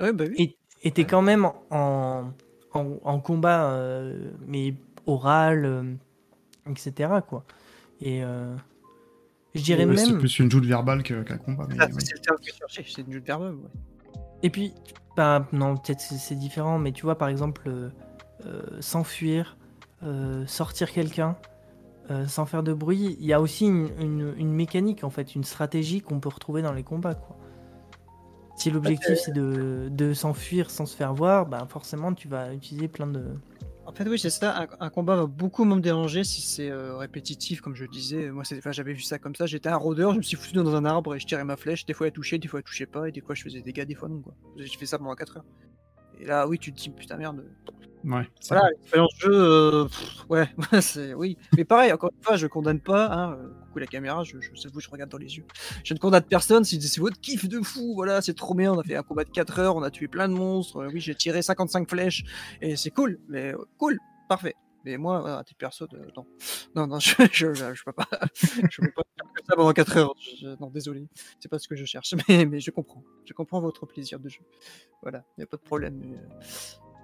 Ouais, 0.00 0.12
bah 0.12 0.24
oui. 0.28 0.36
Et 0.36 0.58
et 0.82 0.90
t'es 0.92 1.04
quand 1.04 1.22
même 1.22 1.46
en, 1.70 2.30
en, 2.72 2.86
en 3.04 3.20
combat, 3.20 3.70
euh, 3.72 4.30
mais 4.46 4.74
oral, 5.06 5.64
euh, 5.64 5.94
etc. 6.70 7.10
Quoi. 7.28 7.44
Et 8.00 8.22
euh, 8.24 8.54
je 9.54 9.62
dirais 9.62 9.84
ouais, 9.84 9.96
c'est 9.96 10.10
même. 10.10 10.18
plus 10.18 10.38
une 10.38 10.50
joute 10.50 10.64
verbale 10.64 11.02
qu'un 11.02 11.22
combat. 11.38 11.66
mais 11.68 11.76
Ah. 11.78 11.86
C'est 11.98 12.14
le 12.14 12.20
terme 12.20 12.38
que 12.38 12.50
je 12.52 12.56
cherchais, 12.56 12.84
c'est 12.88 13.02
une 13.02 13.12
jeu 13.12 13.20
de 13.20 13.26
verbal. 13.26 13.54
Ouais. 13.54 14.20
Et 14.42 14.50
puis, 14.50 14.72
ben, 15.16 15.46
non, 15.52 15.76
peut-être 15.76 16.00
c'est 16.00 16.16
c'est 16.16 16.34
différent, 16.36 16.78
mais 16.78 16.92
tu 16.92 17.02
vois, 17.02 17.18
par 17.18 17.28
exemple, 17.28 17.62
euh, 17.66 17.90
euh, 18.46 18.62
s'enfuir, 18.80 19.58
euh, 20.02 20.46
sortir 20.46 20.90
quelqu'un, 20.92 21.36
euh, 22.10 22.26
sans 22.26 22.46
faire 22.46 22.62
de 22.62 22.72
bruit, 22.72 23.16
il 23.20 23.26
y 23.26 23.32
a 23.34 23.40
aussi 23.40 23.66
une, 23.66 23.88
une- 24.00 24.34
une 24.38 24.52
mécanique, 24.52 25.04
en 25.04 25.10
fait, 25.10 25.34
une 25.34 25.44
stratégie 25.44 26.00
qu'on 26.00 26.20
peut 26.20 26.30
retrouver 26.30 26.62
dans 26.62 26.72
les 26.72 26.82
combats. 26.82 27.14
Quoi. 27.14 27.36
Si 28.60 28.70
l'objectif 28.70 29.16
c'est 29.16 29.32
de, 29.32 30.12
s'enfuir 30.12 30.70
sans 30.70 30.84
se 30.84 30.94
faire 30.94 31.14
voir, 31.14 31.46
ben 31.46 31.66
forcément 31.66 32.12
tu 32.12 32.28
vas 32.28 32.52
utiliser 32.52 32.88
plein 32.88 33.06
de. 33.06 33.24
En 33.86 33.92
fait, 33.92 34.06
oui, 34.06 34.18
c'est 34.18 34.28
ça. 34.28 34.68
Un, 34.78 34.90
combat 34.90 35.16
va 35.16 35.24
beaucoup 35.24 35.64
me 35.64 35.80
déranger 35.80 36.24
si 36.24 36.42
c'est 36.42 36.70
euh, 36.70 36.94
répétitif, 36.98 37.62
comme 37.62 37.74
je 37.74 37.86
disais. 37.86 38.30
Moi, 38.30 38.44
enfin, 38.52 38.70
j'avais 38.70 38.92
vu 38.92 39.00
ça 39.00 39.18
comme 39.18 39.34
ça. 39.34 39.46
J'étais 39.46 39.70
un 39.70 39.78
rôdeur, 39.78 40.12
je 40.12 40.18
me 40.18 40.22
suis 40.22 40.36
foutu 40.36 40.52
dans 40.52 40.76
un 40.76 40.84
arbre 40.84 41.14
et 41.14 41.18
je 41.18 41.26
tirais 41.26 41.42
ma 41.42 41.56
flèche. 41.56 41.86
Des 41.86 41.94
fois, 41.94 42.08
elle 42.08 42.12
touchait, 42.12 42.36
des 42.38 42.48
fois, 42.48 42.60
elle 42.60 42.64
touchait 42.64 42.84
pas, 42.86 43.08
et 43.08 43.12
des 43.12 43.22
fois, 43.22 43.34
je 43.34 43.42
faisais 43.42 43.62
des 43.62 43.72
dégâts, 43.72 43.86
des 43.86 43.94
fois, 43.94 44.10
non. 44.10 44.20
Quoi. 44.20 44.34
J'ai 44.58 44.76
fait 44.76 44.84
ça 44.84 44.98
pendant 44.98 45.14
4 45.14 45.38
heures. 45.38 45.44
Et 46.20 46.26
là, 46.26 46.46
oui, 46.46 46.58
tu 46.58 46.70
te 46.70 46.78
dis, 46.78 46.90
putain, 46.90 47.16
merde. 47.16 47.42
Ouais, 48.02 48.26
c'est 48.40 48.54
Voilà, 48.54 48.70
l'expérience 48.70 49.10
jeu, 49.18 49.30
euh, 49.30 49.84
pff, 49.84 50.24
ouais, 50.30 50.48
c'est 50.80 51.12
oui. 51.12 51.36
Mais 51.54 51.64
pareil, 51.66 51.92
encore 51.92 52.10
une 52.16 52.22
fois, 52.24 52.36
je 52.36 52.46
condamne 52.46 52.80
pas. 52.80 53.06
Hein, 53.12 53.32
euh, 53.34 53.48
coucou 53.66 53.78
la 53.78 53.86
caméra, 53.86 54.24
je, 54.24 54.40
je, 54.40 54.50
c'est 54.54 54.72
vous, 54.72 54.80
je 54.80 54.88
regarde 54.88 55.10
dans 55.10 55.18
les 55.18 55.36
yeux. 55.36 55.44
Je 55.84 55.92
ne 55.92 55.98
condamne 55.98 56.22
personne. 56.22 56.64
Si 56.64 56.80
c'est 56.80 57.00
votre 57.00 57.20
kiff 57.20 57.46
de 57.46 57.60
fou, 57.60 57.92
voilà, 57.94 58.22
c'est 58.22 58.32
trop 58.32 58.54
bien. 58.54 58.72
On 58.72 58.78
a 58.78 58.82
fait 58.84 58.96
un 58.96 59.02
combat 59.02 59.24
de 59.24 59.30
4 59.30 59.58
heures, 59.58 59.76
on 59.76 59.82
a 59.82 59.90
tué 59.90 60.08
plein 60.08 60.28
de 60.28 60.34
monstres. 60.34 60.78
euh, 60.78 60.88
oui, 60.90 61.00
j'ai 61.00 61.14
tiré 61.14 61.42
55 61.42 61.90
flèches 61.90 62.24
et 62.62 62.74
c'est 62.76 62.90
cool. 62.90 63.20
Mais 63.28 63.52
euh, 63.52 63.58
cool, 63.76 63.98
parfait. 64.30 64.54
Mais 64.86 64.96
moi, 64.96 65.20
voilà, 65.20 65.38
à 65.40 65.44
titre 65.44 65.58
perso, 65.58 65.86
de... 65.86 65.98
non, 66.16 66.26
non, 66.74 66.86
non, 66.86 66.98
je, 67.00 67.12
je, 67.30 67.52
je, 67.52 67.74
je 67.74 67.84
peux 67.84 67.92
pas, 67.92 68.08
je 68.34 68.80
peux 68.80 68.90
pas 68.92 69.02
faire 69.14 69.32
que 69.34 69.44
ça 69.46 69.56
pendant 69.56 69.72
4 69.74 69.96
heures. 69.98 70.14
Non, 70.58 70.70
désolé, 70.70 71.06
c'est 71.38 71.50
pas 71.50 71.58
ce 71.58 71.68
que 71.68 71.76
je 71.76 71.84
cherche. 71.84 72.14
Mais, 72.28 72.46
mais 72.46 72.60
je 72.60 72.70
comprends, 72.70 73.04
je 73.26 73.34
comprends 73.34 73.60
votre 73.60 73.84
plaisir 73.84 74.18
de 74.18 74.30
jeu. 74.30 74.40
Voilà, 75.02 75.22
il 75.36 75.42
y 75.42 75.44
a 75.44 75.46
pas 75.46 75.58
de 75.58 75.62
problème. 75.62 75.96
mais, 75.98 76.16
euh, 76.16 76.22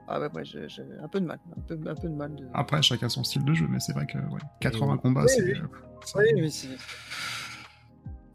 Ah 0.09 0.21
ouais, 0.21 0.29
ouais, 0.35 0.45
j'ai 0.45 0.67
un 1.03 1.09
peu 1.09 1.21
de 1.21 1.27
mal, 1.27 1.39
un 1.57 1.61
peu, 1.63 1.75
un 1.89 1.95
peu 1.95 2.09
de 2.09 2.15
mal. 2.15 2.35
De... 2.35 2.45
Après, 2.55 2.81
chacun 2.83 3.09
son 3.09 3.25
style 3.25 3.45
de 3.45 3.55
jeu, 3.55 3.67
mais 3.69 3.81
c'est 3.81 3.93
vrai 3.93 4.07
que 4.07 4.19
ouais, 4.19 4.41
80 4.61 4.93
Oui. 4.95 4.99
combats, 5.01 5.23
Oui, 5.23 5.29
c'est. 5.35 5.43
oui. 5.43 5.53
euh, 6.17 6.33
Oui, 6.43 6.51
c'est. 6.51 6.69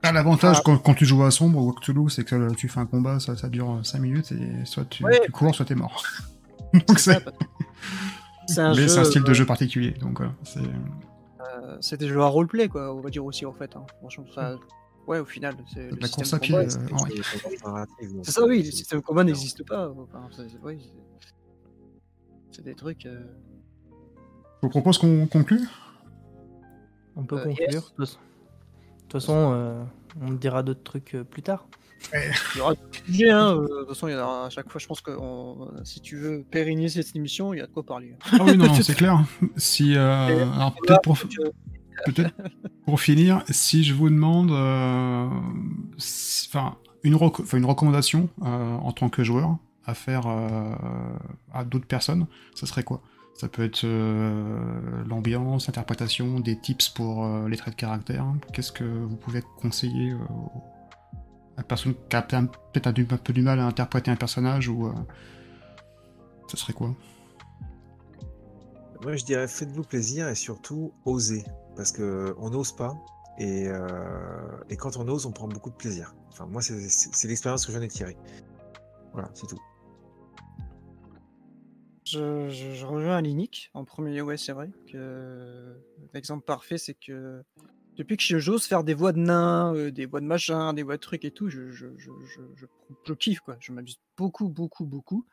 Ah, 0.03 0.11
L'avantage 0.11 0.57
Ah. 0.60 0.64
quand, 0.65 0.77
quand 0.80 0.93
tu 0.95 1.06
joues 1.06 1.23
à 1.23 1.31
Sombre 1.31 1.60
ou 1.64 1.72
Cthulhu, 1.73 2.10
c'est 2.10 2.23
que 2.26 2.35
euh, 2.35 2.49
tu 2.52 2.68
fais 2.68 2.80
un 2.80 2.85
combat, 2.88 3.19
ça, 3.19 3.35
ça 3.38 3.49
dure 3.49 3.80
5 3.84 3.99
minutes 3.99 4.31
et 4.31 4.65
soit 4.65 4.85
tu, 4.85 5.03
Ouais. 5.06 5.22
tu 5.23 5.31
cours, 5.31 5.53
soit 5.56 5.65
t'es 5.65 5.76
mort. 5.76 6.03
donc 6.88 6.99
C'est 6.99 7.11
un 8.60 8.73
Mais 8.76 8.88
c'est 8.88 8.99
un 8.99 9.03
style 9.06 9.23
de 9.23 9.30
euh, 9.30 9.34
jeu 9.34 9.45
particulier, 9.45 9.91
donc 9.91 10.19
c'est. 10.43 10.60
euh, 10.60 11.77
c'est 11.81 11.98
des 11.99 12.07
jeux 12.07 12.19
à 12.22 12.26
roleplay, 12.26 12.68
quoi, 12.68 12.93
on 12.93 12.99
va 12.99 13.10
dire 13.10 13.23
aussi, 13.23 13.45
en 13.45 13.53
fait. 13.53 13.76
Hein. 13.76 13.85
Franchement, 13.99 14.26
ça- 14.34 14.56
Ouais, 15.07 15.18
au 15.19 15.26
final, 15.26 15.56
c'est 15.73 15.89
La 15.99 16.07
course 16.07 16.31
à 16.34 16.39
pied, 16.39 16.56
euh, 16.56 16.69
c'est- 16.69 18.31
ça, 18.31 18.45
oui, 18.45 18.60
euh, 18.60 18.64
le 18.64 18.72
système 18.72 19.02
combat 19.02 19.23
n'existe 19.23 19.65
pas. 19.68 19.89
Enfin, 19.89 20.27
c'est 22.52 22.64
des 22.64 22.76
trucs. 22.76 23.06
euh, 23.06 23.22
Je 24.61 24.68
vous 24.68 24.69
propose 24.69 24.98
qu'on 24.98 25.28
conclue 25.28 25.61
On 27.15 27.23
peut 27.23 27.38
Euh, 27.40 27.44
conclure. 27.44 27.68
yes. 27.69 27.76
De 27.76 27.80
toute 27.82 27.98
façon- 27.98 28.18
de 28.19 29.02
toute 29.03 29.11
façon, 29.14 29.52
euh, 29.53 29.84
on 30.22 30.32
dira 30.32 30.64
d'autres 30.64 30.84
trucs 30.84 31.15
euh, 31.15 31.23
plus 31.23 31.41
tard. 31.41 31.68
Il 32.14 32.57
y 32.57 32.61
aura 32.61 32.73
des 32.73 32.80
sujets, 33.06 33.30
hein. 33.30 33.56
euh, 33.57 33.61
De 33.61 33.68
toute 33.80 33.90
façon, 33.90 34.07
il 34.07 34.14
y 34.14 34.15
en 34.15 34.23
aura 34.23 34.45
à 34.45 34.49
chaque 34.49 34.69
fois. 34.72 34.80
Je 34.80 34.88
pense 34.88 35.02
que 35.02 35.11
on- 35.11 35.69
si 35.84 35.99
tu 36.02 36.15
veux 36.18 36.44
pérenniser 36.49 37.03
cette 37.03 37.15
émission, 37.15 37.53
il 37.53 37.57
y 37.57 37.61
a 37.61 37.68
de 37.68 37.72
quoi 37.72 37.84
parler. 37.84 38.15
Ah 38.32 38.38
oui, 38.45 38.57
non, 38.57 38.65
non, 38.68 38.73
c'est 38.82 38.95
clair. 38.95 39.23
Si, 39.57 39.95
euh, 39.95 40.49
alors 40.53 40.73
peut-être 40.76 41.02
pour, 41.02 41.15
Donc, 41.15 41.53
peut-être 42.06 42.34
pour 42.86 42.99
finir, 43.02 43.44
si 43.49 43.84
je 43.84 43.94
vous 43.94 44.10
demande, 44.10 44.52
euh, 44.52 45.28
si- 45.98 46.49
une, 47.03 47.15
reco- 47.15 47.44
enfin, 47.44 47.57
une 47.57 47.65
recommandation 47.65 48.30
euh, 48.44 48.76
en 48.78 48.91
tant 48.94 49.10
que 49.10 49.23
joueur 49.23 49.57
à 49.91 49.93
faire 49.93 50.23
euh, 50.26 50.73
à 51.53 51.63
d'autres 51.63 51.85
personnes, 51.85 52.26
ça 52.55 52.65
serait 52.65 52.84
quoi? 52.84 53.01
Ça 53.35 53.47
peut 53.47 53.63
être 53.63 53.84
euh, 53.84 55.03
l'ambiance, 55.05 55.68
l'interprétation, 55.68 56.39
des 56.39 56.59
tips 56.59 56.89
pour 56.89 57.26
euh, 57.26 57.47
les 57.47 57.57
traits 57.57 57.76
de 57.76 57.80
caractère. 57.80 58.26
Qu'est-ce 58.53 58.72
que 58.72 58.84
vous 58.84 59.15
pouvez 59.15 59.41
conseiller 59.61 60.11
à 61.57 61.61
une 61.61 61.68
personne 61.68 61.93
qui 62.09 62.15
a 62.15 62.22
peut-être 62.22 62.88
un, 62.88 63.18
peu 63.18 63.34
du 63.34 63.41
mal 63.41 63.59
à 63.59 63.65
interpréter 63.65 64.11
un 64.11 64.15
personnage 64.15 64.68
ou 64.68 64.91
ça 66.47 66.57
serait 66.57 66.73
quoi? 66.73 66.95
Moi, 69.03 69.15
je 69.15 69.26
dirais 69.26 69.47
faites-vous 69.47 69.84
plaisir 69.84 70.27
et 70.27 70.35
surtout 70.35 70.93
osez. 71.05 71.43
Parce 71.76 71.91
que 71.91 72.35
on 72.38 72.49
n'ose 72.49 72.76
pas. 72.76 72.95
Et, 73.39 73.68
et 74.69 74.77
quand 74.77 74.97
on 74.97 75.07
ose, 75.07 75.26
on 75.26 75.31
prend 75.31 75.47
beaucoup 75.47 75.72
de 75.72 75.76
plaisir. 75.76 76.13
Enfin, 76.30 76.45
moi, 76.45 76.61
c'est 76.61 77.27
l'expérience 77.27 77.65
que 77.65 77.72
j'en 77.72 77.81
ai 77.81 77.88
tirée. 77.88 78.18
Voilà, 79.13 79.30
c'est 79.34 79.47
tout. 79.47 79.59
Je, 82.12 82.50
je, 82.50 82.74
je 82.74 82.86
rejoins 82.86 83.22
en 83.74 83.86
premier. 83.86 84.22
Ouais, 84.22 84.38
c'est 84.38 84.52
vrai 84.52 84.70
que 84.92 85.76
l'exemple 86.14 86.44
parfait, 86.44 86.78
c'est 86.78 86.94
que 86.94 87.44
depuis 87.98 88.18
que 88.18 88.40
j'ose 88.40 88.66
faire 88.66 88.84
des 88.84 88.94
voix 88.94 89.14
de 89.14 89.20
nains, 89.20 89.74
euh, 89.76 89.92
des 89.92 90.06
voix 90.06 90.20
de 90.20 90.26
machin, 90.26 90.74
des 90.74 90.84
voix 90.84 90.96
de 90.96 91.02
trucs 91.02 91.24
et 91.24 91.32
tout, 91.32 91.50
je, 91.50 91.64
kiffe 93.14 93.40
quoi. 93.42 93.58
Je 93.60 93.72
m'amuse 93.72 94.00
beaucoup, 94.18 94.50
beaucoup, 94.50 94.86
beaucoup. 94.86 95.26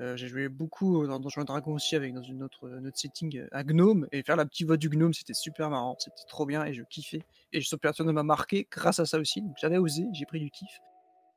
Euh, 0.00 0.16
j'ai 0.16 0.26
joué 0.26 0.48
beaucoup 0.48 1.06
dans 1.06 1.20
Donjons 1.20 1.42
et 1.42 1.44
Dragons 1.44 1.74
aussi 1.74 1.94
avec 1.96 2.14
dans 2.14 2.22
une 2.22 2.42
autre, 2.42 2.80
setting 2.94 3.38
euh, 3.38 3.48
à 3.52 3.62
Gnome 3.62 4.08
et 4.10 4.22
faire 4.22 4.36
la 4.36 4.46
petite 4.46 4.66
voix 4.66 4.78
du 4.78 4.88
Gnome, 4.88 5.12
c'était 5.12 5.34
super 5.34 5.68
marrant, 5.68 5.96
c'était 5.98 6.26
trop 6.26 6.46
bien 6.46 6.64
et 6.64 6.72
je 6.72 6.82
kiffais. 6.82 7.20
Et 7.52 7.60
ce 7.60 7.76
personnage 7.76 8.14
m'a 8.14 8.22
marqué 8.22 8.66
grâce 8.70 8.98
à 9.00 9.06
ça 9.06 9.18
aussi. 9.18 9.42
Donc 9.42 9.54
j'avais 9.60 9.76
osé, 9.76 10.06
j'ai 10.14 10.24
pris 10.24 10.40
du 10.40 10.50
kiff. 10.50 10.80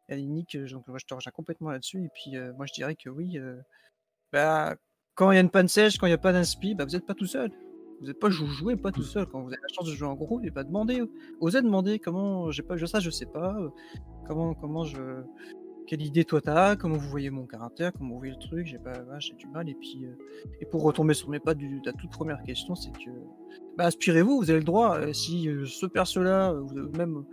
Et 0.07 0.15
euh, 0.15 0.67
donc 0.69 0.87
moi, 0.87 0.97
je 0.99 1.05
te 1.05 1.13
rejoins 1.13 1.31
complètement 1.31 1.71
là-dessus. 1.71 2.05
Et 2.05 2.09
puis 2.13 2.37
euh, 2.37 2.53
moi 2.53 2.65
je 2.65 2.73
dirais 2.73 2.95
que 2.95 3.09
oui. 3.09 3.37
euh, 3.37 3.61
bah, 4.35 4.75
quand 5.15 5.31
il 5.31 5.35
y 5.35 5.37
a 5.37 5.41
une 5.41 5.49
panne 5.49 5.69
sèche, 5.69 5.97
quand 5.97 6.05
il 6.07 6.09
n'y 6.09 6.13
a 6.21 6.25
pas 6.27 6.33
d'inspi, 6.33 6.75
bah, 6.75 6.83
vous 6.85 6.91
n'êtes 6.91 7.05
pas 7.05 7.13
tout 7.15 7.25
seul. 7.25 7.49
Vous 8.01 8.07
n'êtes 8.07 8.19
pas 8.19 8.29
jou- 8.29 8.45
jouez 8.47 8.75
pas 8.75 8.91
tout 8.91 9.03
seul. 9.03 9.25
Quand 9.25 9.39
vous 9.41 9.47
avez 9.47 9.61
la 9.61 9.73
chance 9.73 9.87
de 9.87 9.93
jouer 9.95 10.07
en 10.09 10.15
groupe, 10.15 10.43
et 10.43 10.51
pas 10.51 10.65
demander. 10.65 11.01
Osez 11.39 11.61
demander 11.61 11.97
comment 11.99 12.51
j'ai 12.51 12.61
pas 12.63 12.75
je 12.75 12.85
ça, 12.85 12.99
je 12.99 13.09
sais 13.09 13.25
pas. 13.25 13.55
euh, 13.59 13.69
Comment 14.27 14.53
comment 14.53 14.83
je 14.83 14.99
quelle 15.87 16.01
idée 16.01 16.25
toi 16.25 16.41
t'as, 16.41 16.75
comment 16.75 16.97
vous 16.97 17.07
voyez 17.09 17.29
mon 17.29 17.45
caractère, 17.45 17.93
comment 17.93 18.13
vous 18.13 18.17
voyez 18.17 18.33
le 18.33 18.39
truc, 18.39 18.65
j'ai 18.65 18.79
pas 18.79 18.93
j'ai 19.19 19.35
du 19.35 19.47
mal. 19.47 19.69
Et 19.69 19.75
puis 19.75 20.03
euh, 20.05 20.17
et 20.59 20.65
pour 20.65 20.81
retomber 20.83 21.13
sur 21.13 21.29
mes 21.29 21.39
pas 21.39 21.53
du, 21.53 21.79
de 21.79 21.85
la 21.85 21.93
toute 21.93 22.09
première 22.11 22.41
question, 22.43 22.73
c'est 22.75 22.91
que 22.91 23.11
bah, 23.77 23.85
aspirez-vous, 23.85 24.35
vous 24.37 24.49
avez 24.49 24.59
le 24.59 24.65
droit. 24.65 24.97
euh, 24.97 25.13
si 25.13 25.47
euh, 25.47 25.65
ce 25.65 25.85
perso-là, 25.85 26.51
euh, 26.51 26.89
même 26.97 27.23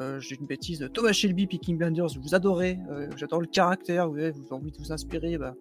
euh, 0.00 0.18
j'ai 0.20 0.34
une 0.36 0.46
bêtise, 0.46 0.86
Thomas 0.92 1.12
Shelby, 1.12 1.46
Peaky 1.46 1.74
Blinders, 1.74 2.08
vous 2.20 2.34
adorez, 2.34 2.78
euh, 2.90 3.08
j'adore 3.16 3.40
le 3.40 3.46
caractère, 3.46 4.08
vous 4.10 4.16
avez, 4.18 4.32
vous 4.32 4.42
avez 4.42 4.52
envie 4.52 4.72
de 4.72 4.78
vous 4.78 4.90
inspirer, 4.92 5.38
bah, 5.38 5.54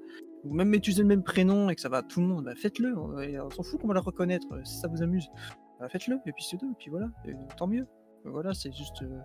ou 0.44 0.54
même 0.54 0.74
utiliser 0.74 1.02
le 1.04 1.08
même 1.08 1.24
prénom 1.24 1.70
et 1.70 1.76
que 1.76 1.82
ça 1.82 1.90
va 1.90 1.98
à 1.98 2.04
tout 2.04 2.20
le 2.22 2.28
monde, 2.28 2.46
bah, 2.46 2.56
faites-le. 2.56 2.98
On, 2.98 3.50
s'en 3.50 3.64
fout 3.64 3.80
qu'on 3.80 3.88
va 3.88 3.94
le 3.94 4.00
reconnaître. 4.00 4.48
Si 4.66 4.78
ça 4.80 4.88
vous 4.88 5.02
amuse, 5.04 5.30
bah, 5.80 5.88
faites-le. 5.90 6.20
Et 6.26 6.32
puis 6.32 6.44
c'est 6.44 6.58
tout. 6.58 6.72
Et 6.72 6.76
puis 6.78 6.90
voilà. 6.90 7.08
Et 7.26 7.34
tant 7.58 7.68
mieux. 7.68 7.88
Voilà, 8.26 8.54
c'est 8.54 8.72
juste. 8.72 9.02
euh, 9.04 9.20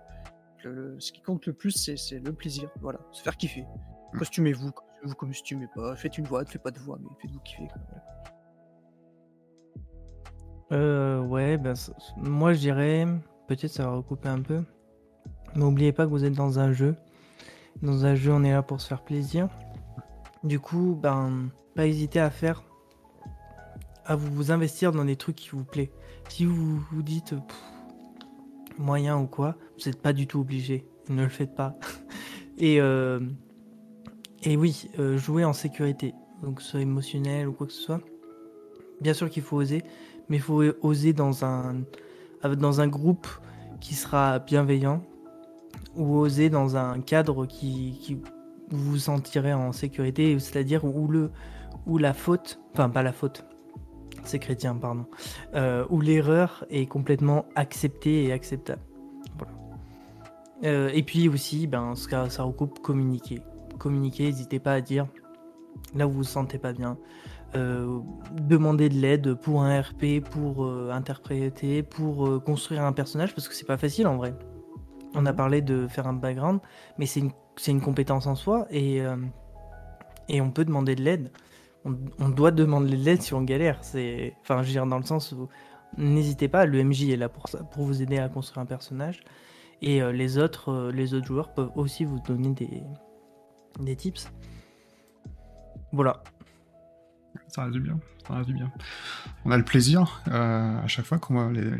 le- 0.64 0.72
le- 0.94 1.00
ce 1.00 1.12
qui 1.12 1.20
compte 1.22 1.46
le 1.46 1.52
plus, 1.52 1.70
c'est 1.72 2.18
le 2.18 2.32
plaisir. 2.32 2.68
Voilà, 2.80 2.98
se 3.12 3.22
faire 3.22 3.36
kiffer. 3.36 3.64
Costumez-vous, 4.18 4.70
vous 5.04 5.14
costumez 5.14 5.68
pas. 5.74 5.94
Faites 5.96 6.16
une 6.18 6.24
voix, 6.24 6.42
ne 6.42 6.48
faites 6.48 6.62
pas 6.62 6.70
de 6.70 6.78
voix, 6.78 6.98
mais 7.00 7.08
faites-vous 7.20 7.40
kiffer. 7.40 7.68
quoi, 7.68 7.80
voilà. 7.88 8.02
Euh, 10.72 11.20
ouais, 11.22 11.58
ben, 11.58 11.74
moi 12.16 12.52
je 12.52 12.58
dirais, 12.58 13.06
peut-être 13.46 13.68
ça 13.70 13.84
va 13.84 13.90
recouper 13.96 14.28
un 14.28 14.42
peu, 14.42 14.64
mais 15.54 15.60
n'oubliez 15.60 15.92
pas 15.92 16.04
que 16.06 16.10
vous 16.10 16.24
êtes 16.24 16.32
dans 16.34 16.58
un 16.58 16.72
jeu. 16.72 16.96
Dans 17.82 18.04
un 18.06 18.14
jeu, 18.14 18.32
on 18.32 18.42
est 18.42 18.50
là 18.52 18.62
pour 18.62 18.80
se 18.80 18.88
faire 18.88 19.04
plaisir. 19.04 19.48
Du 20.46 20.60
coup, 20.60 20.96
ben, 21.02 21.48
pas 21.74 21.88
hésiter 21.88 22.20
à 22.20 22.30
faire, 22.30 22.62
à 24.04 24.14
vous, 24.14 24.52
investir 24.52 24.92
dans 24.92 25.04
des 25.04 25.16
trucs 25.16 25.34
qui 25.34 25.48
vous 25.48 25.64
plaît. 25.64 25.90
Si 26.28 26.44
vous 26.44 26.78
vous 26.92 27.02
dites 27.02 27.34
moyen 28.78 29.18
ou 29.18 29.26
quoi, 29.26 29.56
vous 29.76 29.90
n'êtes 29.90 30.00
pas 30.00 30.12
du 30.12 30.28
tout 30.28 30.38
obligé. 30.38 30.86
Ne 31.08 31.24
le 31.24 31.28
faites 31.28 31.56
pas. 31.56 31.74
et, 32.58 32.80
euh, 32.80 33.18
et 34.44 34.56
oui, 34.56 34.88
euh, 35.00 35.18
jouer 35.18 35.44
en 35.44 35.52
sécurité, 35.52 36.14
donc 36.44 36.62
soit 36.62 36.80
émotionnel 36.80 37.48
ou 37.48 37.52
quoi 37.52 37.66
que 37.66 37.72
ce 37.72 37.82
soit. 37.82 38.00
Bien 39.00 39.14
sûr 39.14 39.28
qu'il 39.28 39.42
faut 39.42 39.56
oser, 39.56 39.82
mais 40.28 40.36
il 40.36 40.42
faut 40.42 40.62
oser 40.80 41.12
dans 41.12 41.44
un, 41.44 41.74
groupe 42.86 43.26
qui 43.80 43.94
sera 43.94 44.38
bienveillant 44.38 45.02
ou 45.96 46.18
oser 46.18 46.50
dans 46.50 46.76
un 46.76 47.00
cadre 47.00 47.46
qui, 47.46 47.98
qui 48.00 48.20
vous 48.70 48.92
vous 48.92 48.98
sentirez 48.98 49.52
en 49.52 49.72
sécurité, 49.72 50.38
c'est-à-dire 50.38 50.84
où, 50.84 51.08
le, 51.08 51.30
où 51.86 51.98
la 51.98 52.12
faute, 52.12 52.60
enfin 52.72 52.88
pas 52.88 53.02
la 53.02 53.12
faute, 53.12 53.44
c'est 54.24 54.38
chrétien, 54.38 54.74
pardon, 54.74 55.06
euh, 55.54 55.84
où 55.90 56.00
l'erreur 56.00 56.64
est 56.70 56.86
complètement 56.86 57.46
acceptée 57.54 58.24
et 58.24 58.32
acceptable. 58.32 58.82
Voilà. 59.38 59.52
Euh, 60.64 60.90
et 60.92 61.02
puis 61.02 61.28
aussi, 61.28 61.66
ben, 61.66 61.94
ce 61.94 62.08
que 62.08 62.28
ça 62.28 62.42
recoupe 62.42 62.80
communiquer. 62.80 63.40
Communiquer, 63.78 64.24
n'hésitez 64.24 64.58
pas 64.58 64.74
à 64.74 64.80
dire 64.80 65.06
là 65.94 66.06
où 66.06 66.10
vous 66.10 66.16
vous 66.18 66.24
sentez 66.24 66.58
pas 66.58 66.72
bien. 66.72 66.98
Euh, 67.54 68.00
demander 68.32 68.88
de 68.88 68.94
l'aide 68.94 69.34
pour 69.34 69.62
un 69.62 69.80
RP, 69.80 70.20
pour 70.20 70.64
euh, 70.64 70.90
interpréter, 70.90 71.82
pour 71.82 72.42
construire 72.42 72.82
un 72.82 72.92
personnage, 72.92 73.34
parce 73.34 73.48
que 73.48 73.54
c'est 73.54 73.66
pas 73.66 73.76
facile 73.76 74.06
en 74.06 74.16
vrai. 74.16 74.34
On 75.14 75.24
a 75.26 75.32
parlé 75.32 75.62
de 75.62 75.86
faire 75.86 76.06
un 76.06 76.12
background, 76.12 76.60
mais 76.98 77.06
c'est 77.06 77.20
une, 77.20 77.30
c'est 77.56 77.70
une 77.70 77.80
compétence 77.80 78.26
en 78.26 78.34
soi 78.34 78.66
et, 78.70 79.00
euh, 79.00 79.16
et 80.28 80.40
on 80.40 80.50
peut 80.50 80.64
demander 80.64 80.94
de 80.94 81.02
l'aide. 81.02 81.30
On, 82.18 82.28
doit 82.28 82.50
demander 82.50 82.96
de 82.96 83.04
l'aide 83.04 83.22
si 83.22 83.32
on 83.32 83.42
galère. 83.42 83.78
Enfin, 83.78 84.62
je 84.62 84.66
veux 84.66 84.72
dire 84.72 84.86
dans 84.86 84.98
le 84.98 85.04
sens 85.04 85.30
où 85.30 85.48
n'hésitez 85.96 86.48
pas, 86.48 86.66
le 86.66 86.82
MJ 86.82 87.10
est 87.10 87.16
là 87.16 87.28
pour 87.28 87.48
ça, 87.48 87.58
pour 87.62 87.84
vous 87.84 88.02
aider 88.02 88.18
à 88.18 88.28
construire 88.28 88.62
un 88.62 88.66
personnage. 88.66 89.20
Et 89.82 90.02
euh, 90.02 90.10
les 90.10 90.36
autres, 90.36 90.70
euh, 90.72 90.90
les 90.90 91.14
autres 91.14 91.26
joueurs 91.26 91.54
peuvent 91.54 91.70
aussi 91.76 92.04
vous 92.04 92.18
donner 92.26 92.50
des, 92.50 92.82
des 93.78 93.94
tips. 93.94 94.28
Voilà. 95.92 96.24
Ça 97.48 97.64
résume 97.64 97.84
bien. 97.84 98.00
Ça 98.26 98.42
bien. 98.48 98.72
On 99.44 99.52
a 99.52 99.56
le 99.56 99.64
plaisir 99.64 100.22
à 100.26 100.86
chaque 100.88 101.04
fois 101.04 101.18
qu'on 101.18 101.34
voit 101.34 101.52
les- 101.52 101.70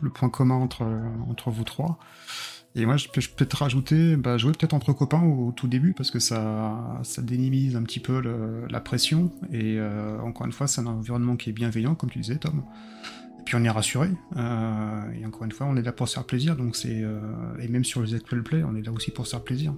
le 0.00 0.10
point 0.10 0.28
commun 0.28 0.54
entre, 0.54 0.82
entre 1.28 1.50
vous 1.50 1.64
trois. 1.64 1.98
Et 2.78 2.84
moi, 2.84 2.98
je 2.98 3.08
peux, 3.08 3.22
je 3.22 3.30
peux 3.30 3.36
peut-être 3.36 3.54
rajouter, 3.62 4.16
bah, 4.16 4.36
jouer 4.36 4.52
peut-être 4.52 4.74
entre 4.74 4.92
copains 4.92 5.22
au, 5.22 5.50
tout 5.50 5.66
début, 5.66 5.94
parce 5.94 6.10
que 6.10 6.18
ça, 6.18 7.00
ça 7.04 7.22
dénimise 7.22 7.74
un 7.74 7.82
petit 7.82 8.00
peu 8.00 8.20
la 8.68 8.80
pression. 8.80 9.32
Et 9.50 9.76
euh, 9.78 10.20
encore 10.20 10.44
une 10.46 10.52
fois, 10.52 10.66
c'est 10.66 10.82
un 10.82 10.86
environnement 10.86 11.36
qui 11.36 11.48
est 11.50 11.52
bienveillant, 11.54 11.94
comme 11.94 12.10
tu 12.10 12.18
disais, 12.18 12.36
Tom. 12.36 12.62
Et 13.40 13.42
puis 13.46 13.54
on 13.54 13.64
est 13.64 13.70
rassuré. 13.70 14.10
euh, 14.36 15.10
et 15.18 15.24
encore 15.24 15.44
une 15.44 15.52
fois, 15.52 15.66
on 15.70 15.76
est 15.76 15.82
là 15.82 15.92
pour 15.92 16.06
se 16.06 16.14
faire 16.14 16.24
plaisir. 16.26 16.54
Donc 16.56 16.76
c'est 16.76 17.00
euh, 17.02 17.18
et 17.60 17.68
même 17.68 17.84
sur 17.84 18.02
les 18.02 18.14
actual 18.14 18.42
play, 18.42 18.62
on 18.62 18.74
est 18.74 18.82
là 18.82 18.92
aussi 18.92 19.10
pour 19.10 19.24
se 19.24 19.30
faire 19.30 19.44
plaisir. 19.44 19.72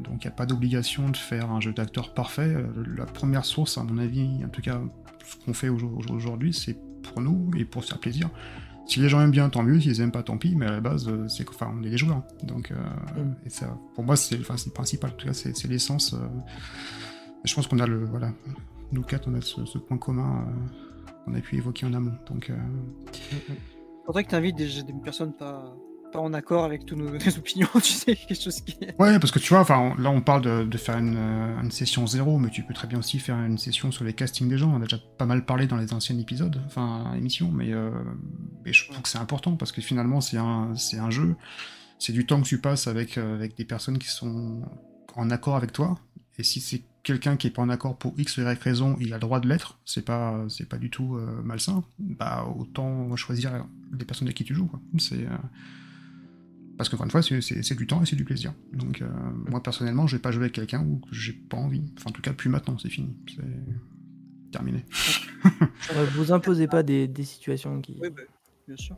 Donc 0.00 0.24
il 0.24 0.26
n'y 0.26 0.32
a 0.32 0.34
pas 0.34 0.46
d'obligation 0.46 1.08
de 1.10 1.16
faire 1.16 1.50
un 1.52 1.60
jeu 1.60 1.72
d'acteur 1.72 2.14
parfait. 2.14 2.56
La 2.96 3.04
première 3.04 3.44
source, 3.44 3.78
à 3.78 3.84
mon 3.84 3.98
avis, 3.98 4.42
en 4.44 4.48
tout 4.48 4.62
cas, 4.62 4.80
ce 5.24 5.36
qu'on 5.44 5.52
fait 5.54 5.68
au- 5.68 5.76
au- 5.78 6.12
aujourd'hui, 6.14 6.52
c'est 6.54 6.78
pour 7.02 7.20
nous 7.20 7.50
et 7.56 7.64
pour 7.64 7.84
se 7.84 7.90
faire 7.90 8.00
plaisir. 8.00 8.30
Si 8.88 8.98
les 9.00 9.08
gens 9.08 9.20
aiment 9.20 9.30
bien, 9.30 9.48
tant 9.50 9.62
mieux. 9.62 9.78
S'ils 9.80 10.00
aiment 10.00 10.10
pas, 10.10 10.22
tant 10.24 10.38
pis. 10.38 10.56
Mais 10.56 10.66
à 10.66 10.72
la 10.72 10.80
base, 10.80 11.06
euh, 11.08 11.28
c'est 11.28 11.48
enfin, 11.48 11.70
on 11.78 11.82
est 11.84 11.90
des 11.90 11.98
joueurs. 11.98 12.22
Donc, 12.42 12.70
euh, 12.70 12.74
Mm. 13.22 13.34
et 13.46 13.50
ça, 13.50 13.78
pour 13.94 14.02
moi, 14.02 14.16
c'est 14.16 14.38
enfin, 14.40 14.54
le 14.64 14.72
principal. 14.72 15.10
En 15.10 15.14
tout 15.14 15.26
cas, 15.26 15.34
c'est 15.34 15.54
c'est 15.56 15.68
l'essence. 15.68 16.14
euh, 16.14 16.18
je 17.44 17.54
pense 17.54 17.66
qu'on 17.68 17.78
a 17.78 17.86
le 17.86 18.04
voilà, 18.04 18.32
nous 18.92 19.02
quatre, 19.02 19.28
on 19.30 19.34
a 19.34 19.40
ce, 19.40 19.64
ce 19.66 19.78
point 19.78 19.98
commun 19.98 20.46
qu'on 21.24 21.34
a 21.34 21.40
pu 21.40 21.56
évoquer 21.56 21.86
en 21.86 21.92
amont. 21.94 22.14
Donc, 22.28 22.50
euh, 22.50 22.56
Faudrait 24.06 24.24
que 24.24 24.30
tu 24.30 24.34
invites 24.34 24.56
des, 24.56 24.82
des 24.82 24.92
personnes 25.04 25.34
pas, 25.34 25.76
pas 26.10 26.20
en 26.20 26.32
accord 26.32 26.64
avec 26.64 26.86
toutes 26.86 26.98
nos, 26.98 27.08
opinions, 27.08 27.68
tu 27.74 27.92
sais, 27.92 28.16
quelque 28.16 28.40
chose 28.40 28.60
qui. 28.60 28.76
Ouais, 28.98 29.18
parce 29.18 29.30
que 29.30 29.38
tu 29.38 29.48
vois, 29.50 29.60
enfin, 29.60 29.94
là 29.98 30.10
on 30.10 30.20
parle 30.20 30.68
de, 30.68 30.78
faire 30.78 30.98
une, 30.98 31.16
euh, 31.16 31.60
une 31.62 31.70
session 31.70 32.06
zéro, 32.06 32.38
mais 32.38 32.50
tu 32.50 32.62
peux 32.62 32.74
très 32.74 32.88
bien 32.88 32.98
aussi 32.98 33.18
faire 33.18 33.36
une 33.36 33.58
session 33.58 33.90
sur 33.90 34.04
les 34.04 34.12
castings 34.12 34.48
des 34.48 34.58
gens. 34.58 34.72
On 34.72 34.76
a 34.76 34.84
déjà 34.84 34.98
pas 35.18 35.26
mal 35.26 35.44
parlé 35.44 35.66
dans 35.66 35.76
les 35.76 35.92
anciens 35.92 36.18
épisodes, 36.18 36.60
enfin 36.66 37.12
émissions, 37.14 37.50
mais, 37.50 37.72
euh, 37.72 37.90
je 38.64 38.84
trouve 38.84 39.02
que 39.02 39.08
c'est 39.08 39.18
important 39.18 39.56
parce 39.56 39.72
que 39.72 39.80
finalement 39.80 40.20
c'est 40.20 40.36
un, 40.36 40.74
c'est 40.76 40.98
un 40.98 41.10
jeu, 41.10 41.36
c'est 41.98 42.12
du 42.12 42.26
temps 42.26 42.40
que 42.40 42.46
tu 42.46 42.58
passes 42.58 42.86
avec, 42.86 43.18
euh, 43.18 43.34
avec 43.34 43.56
des 43.56 43.64
personnes 43.64 43.98
qui 43.98 44.08
sont 44.08 44.62
en 45.14 45.30
accord 45.30 45.56
avec 45.56 45.72
toi. 45.72 45.98
Et 46.38 46.44
si 46.44 46.60
c'est 46.60 46.82
quelqu'un 47.02 47.36
qui 47.36 47.48
est 47.48 47.50
pas 47.50 47.62
en 47.62 47.68
accord 47.68 47.96
pour 47.96 48.14
X 48.16 48.36
ou 48.36 48.42
Y 48.42 48.62
raison, 48.62 48.96
il 49.00 49.12
a 49.12 49.16
le 49.16 49.20
droit 49.20 49.40
de 49.40 49.48
l'être. 49.48 49.80
C'est 49.84 50.04
pas, 50.04 50.44
c'est 50.48 50.68
pas 50.68 50.78
du 50.78 50.88
tout 50.88 51.18
malsain. 51.42 51.82
Bah 51.98 52.46
autant 52.56 53.16
choisir 53.16 53.64
des 53.90 54.04
personnes 54.04 54.28
avec 54.28 54.36
qui 54.36 54.44
tu 54.44 54.54
joues. 54.54 54.66
quoi. 54.66 54.80
C'est 54.98 55.26
parce 56.78 56.88
que, 56.88 56.94
encore 56.94 57.04
une 57.04 57.10
fois, 57.10 57.20
c'est- 57.22 57.74
du 57.76 57.86
temps 57.86 58.02
et 58.02 58.06
c'est 58.06 58.16
du 58.16 58.24
plaisir. 58.24 58.54
Donc, 58.72 59.02
euh, 59.02 59.08
moi, 59.50 59.62
personnellement, 59.62 60.06
je 60.06 60.16
vais 60.16 60.22
pas 60.22 60.30
jouer 60.30 60.44
avec 60.44 60.54
quelqu'un 60.54 60.82
où 60.82 61.02
j'ai 61.12 61.34
pas 61.34 61.58
envie. 61.58 61.82
Enfin, 61.98 62.08
en 62.08 62.12
tout 62.12 62.22
cas, 62.22 62.32
plus 62.32 62.48
maintenant, 62.48 62.78
c'est 62.78 62.88
fini. 62.88 63.14
C'est 63.28 63.42
terminé. 64.50 64.84
Ouais, 65.94 66.04
vous 66.14 66.32
imposez 66.32 66.66
pas 66.66 66.82
des, 66.82 67.06
des 67.08 67.24
situations 67.24 67.80
qui. 67.80 67.96
Oui, 68.00 68.08
bah, 68.10 68.22
bien 68.66 68.76
sûr. 68.76 68.96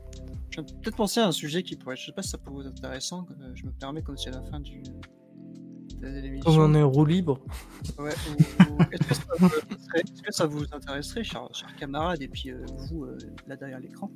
Je 0.51 0.61
viens 0.61 0.65
peut-être 0.65 0.97
penser 0.97 1.21
à 1.21 1.27
un 1.29 1.33
sujet 1.33 1.63
qui 1.63 1.77
pourrait, 1.77 1.97
je 1.97 2.07
sais 2.07 2.13
pas 2.13 2.23
si 2.23 2.31
ça 2.31 2.39
pourrait 2.39 2.63
vous 2.63 2.69
être 2.69 2.79
intéressant. 2.79 3.27
euh, 3.41 3.53
je 3.55 3.65
me 3.67 3.71
permets, 3.73 4.03
comme 4.03 4.17
c'est 4.17 4.31
la 4.31 4.43
fin 4.43 4.59
du, 4.61 4.81
de 4.83 6.07
l'émission. 6.07 6.51
Comme 6.51 6.61
on 6.63 6.75
est 6.75 6.83
en 6.83 6.91
roue 6.91 7.05
libre. 7.05 7.45
Ouais, 7.99 8.11
ou- 8.31 8.73
ou- 8.73 8.83
Est-ce 8.91 9.07
que, 9.07 9.15
ça 9.15 9.25
vous 9.39 9.47
intéresserait- 9.47 10.01
est-ce 10.01 10.23
que 10.23 10.33
ça 10.33 10.47
vous 10.47 10.65
intéresserait, 10.73 11.25
chers, 11.25 11.55
chers 11.55 11.77
camarades, 11.77 12.23
et 12.23 12.29
puis 12.29 12.51
euh, 12.51 12.65
vous, 12.91 13.05
euh, 13.05 13.19
là 13.47 13.57
derrière 13.57 13.81
l'écran, 13.81 14.11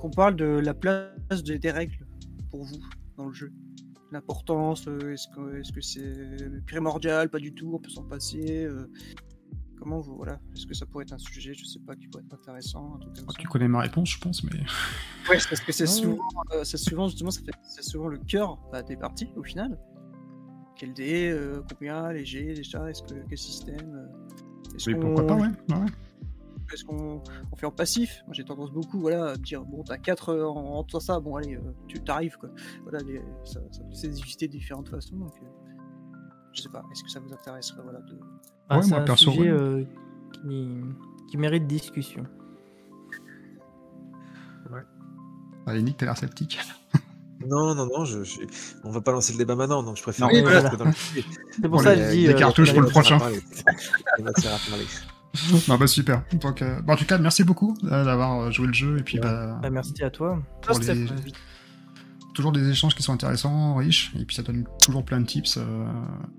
qu'on 0.00 0.10
parle 0.10 0.36
de 0.36 0.44
la 0.46 0.74
place 0.74 1.42
des, 1.44 1.58
des 1.58 1.70
règles 1.70 2.06
pour 2.50 2.64
vous? 2.64 2.78
Dans 3.16 3.26
le 3.26 3.32
jeu 3.32 3.52
L'importance, 4.12 4.86
euh, 4.86 5.12
est-ce 5.12 5.26
que 5.28 5.56
est-ce 5.58 5.72
que 5.72 5.80
c'est 5.80 6.64
primordial 6.66 7.28
Pas 7.28 7.40
du 7.40 7.52
tout, 7.52 7.72
on 7.74 7.78
peut 7.80 7.90
s'en 7.90 8.04
passer 8.04 8.64
euh, 8.64 8.86
comment 9.78 9.98
vous, 10.00 10.14
voilà, 10.16 10.38
est-ce 10.54 10.64
que 10.66 10.74
ça 10.74 10.86
pourrait 10.86 11.02
être 11.04 11.12
un 11.12 11.18
sujet, 11.18 11.54
je 11.54 11.64
sais 11.64 11.80
pas, 11.80 11.96
qui 11.96 12.06
pourrait 12.06 12.22
être 12.24 12.34
intéressant, 12.34 12.94
un 12.94 12.98
truc 13.00 13.14
comme 13.16 13.28
ça. 13.30 13.36
Tu 13.40 13.48
connais 13.48 13.66
ma 13.68 13.80
réponse, 13.80 14.10
je 14.10 14.18
pense, 14.18 14.44
mais. 14.44 14.50
Ouais, 15.28 15.38
parce 15.50 15.60
que 15.60 15.72
c'est 15.72 15.86
souvent, 15.88 16.28
euh, 16.54 16.62
c'est 16.62 16.76
souvent 16.76 17.08
justement, 17.08 17.32
ça 17.32 17.40
fait- 17.42 17.50
c'est 17.64 17.82
souvent 17.82 18.06
le 18.06 18.18
cœur 18.18 18.60
bah, 18.70 18.82
des 18.84 18.96
parties 18.96 19.28
au 19.34 19.42
final. 19.42 19.76
Quel 20.76 20.92
dé, 20.94 21.28
euh, 21.30 21.62
combien, 21.68 22.12
léger, 22.12 22.54
déjà, 22.54 22.88
est-ce 22.88 23.02
que 23.02 23.14
quel 23.28 23.38
système 23.38 24.08
est-ce 24.74 24.88
Oui, 24.90 24.96
pourquoi 25.00 25.26
pas, 25.26 25.34
ouais, 25.36 25.48
ouais. 25.70 25.86
Est-ce 26.72 26.84
qu'on 26.84 27.22
on 27.52 27.56
fait 27.56 27.66
en 27.66 27.70
passif 27.70 28.22
Moi 28.26 28.34
j'ai 28.34 28.44
tendance 28.44 28.70
beaucoup 28.72 28.98
voilà, 29.00 29.26
à 29.26 29.32
me 29.32 29.36
dire 29.36 29.62
bon 29.64 29.82
t'as 29.84 29.98
4 29.98 30.34
en, 30.42 30.78
en 30.78 30.82
tout 30.84 30.98
ça, 31.00 31.20
bon 31.20 31.36
allez, 31.36 31.56
euh, 31.56 31.60
tu 31.88 32.00
t'arrives 32.00 32.36
quoi. 32.38 32.50
Voilà, 32.82 32.98
les- 33.06 33.22
ça, 33.44 33.60
ça 33.70 33.82
peut 33.84 33.94
s'exister 33.94 34.48
de 34.48 34.52
différentes 34.52 34.88
façons. 34.88 35.16
Donc, 35.16 35.32
euh, 35.42 35.46
je 36.52 36.62
sais 36.62 36.68
pas, 36.68 36.82
est-ce 36.92 37.02
que 37.04 37.10
ça 37.10 37.20
vous 37.20 37.32
intéresserait 37.32 37.82
voilà, 37.82 38.00
de... 38.00 38.18
Ah, 38.68 38.76
Ouais, 38.78 38.82
c'est 38.82 38.90
moi, 38.90 39.00
un 39.00 39.04
perso, 39.04 39.30
sujet 39.30 39.42
ouais. 39.52 39.58
euh, 39.58 39.84
qui, 40.32 40.70
qui 41.30 41.36
mérite 41.36 41.66
discussion. 41.66 42.24
Allez, 45.68 45.82
Nick, 45.82 45.96
t'as 45.96 46.06
l'air 46.06 46.16
sceptique. 46.16 46.58
Non, 47.46 47.74
non, 47.74 47.86
non, 47.86 48.04
je, 48.06 48.24
je- 48.24 48.40
on 48.82 48.90
va 48.90 49.02
pas 49.02 49.12
lancer 49.12 49.32
le 49.34 49.38
débat 49.38 49.54
maintenant, 49.54 49.82
donc 49.82 49.98
je 49.98 50.02
préfère 50.02 50.26
oui, 50.32 50.40
voilà. 50.40 50.70
dans 50.70 50.86
le. 50.86 50.92
C'est 50.92 51.60
pour 51.62 51.70
Bon, 51.72 51.78
ça 51.84 51.94
que 51.94 52.02
je 52.02 52.10
dis. 52.10 52.26
les 52.26 52.32
euh, 52.32 52.38
cartouches 52.38 52.72
pour 52.72 52.80
le 52.80 52.88
prochain. 52.88 53.18
non, 55.68 55.76
bah 55.78 55.86
super. 55.86 56.22
Donc, 56.40 56.62
euh, 56.62 56.80
bah, 56.82 56.94
en 56.94 56.96
tout 56.96 57.04
cas, 57.06 57.18
merci 57.18 57.44
beaucoup 57.44 57.76
euh, 57.84 58.04
d'avoir 58.04 58.40
euh, 58.40 58.50
joué 58.50 58.66
le 58.68 58.72
jeu 58.74 58.98
et 58.98 59.02
puis 59.02 59.16
Ouais. 59.18 59.22
bah, 59.24 59.58
bah, 59.62 59.70
merci 59.70 60.02
à 60.02 60.10
toi. 60.10 60.42
pour 60.62 60.78
les- 60.78 61.06
toujours 62.34 62.52
des 62.52 62.68
échanges 62.68 62.94
qui 62.94 63.02
sont 63.02 63.14
intéressants, 63.14 63.76
riches, 63.76 64.12
et 64.20 64.26
puis 64.26 64.36
ça 64.36 64.42
donne 64.42 64.66
toujours 64.84 65.02
plein 65.06 65.20
de 65.22 65.24
tips. 65.26 65.56
euh. 65.56 65.86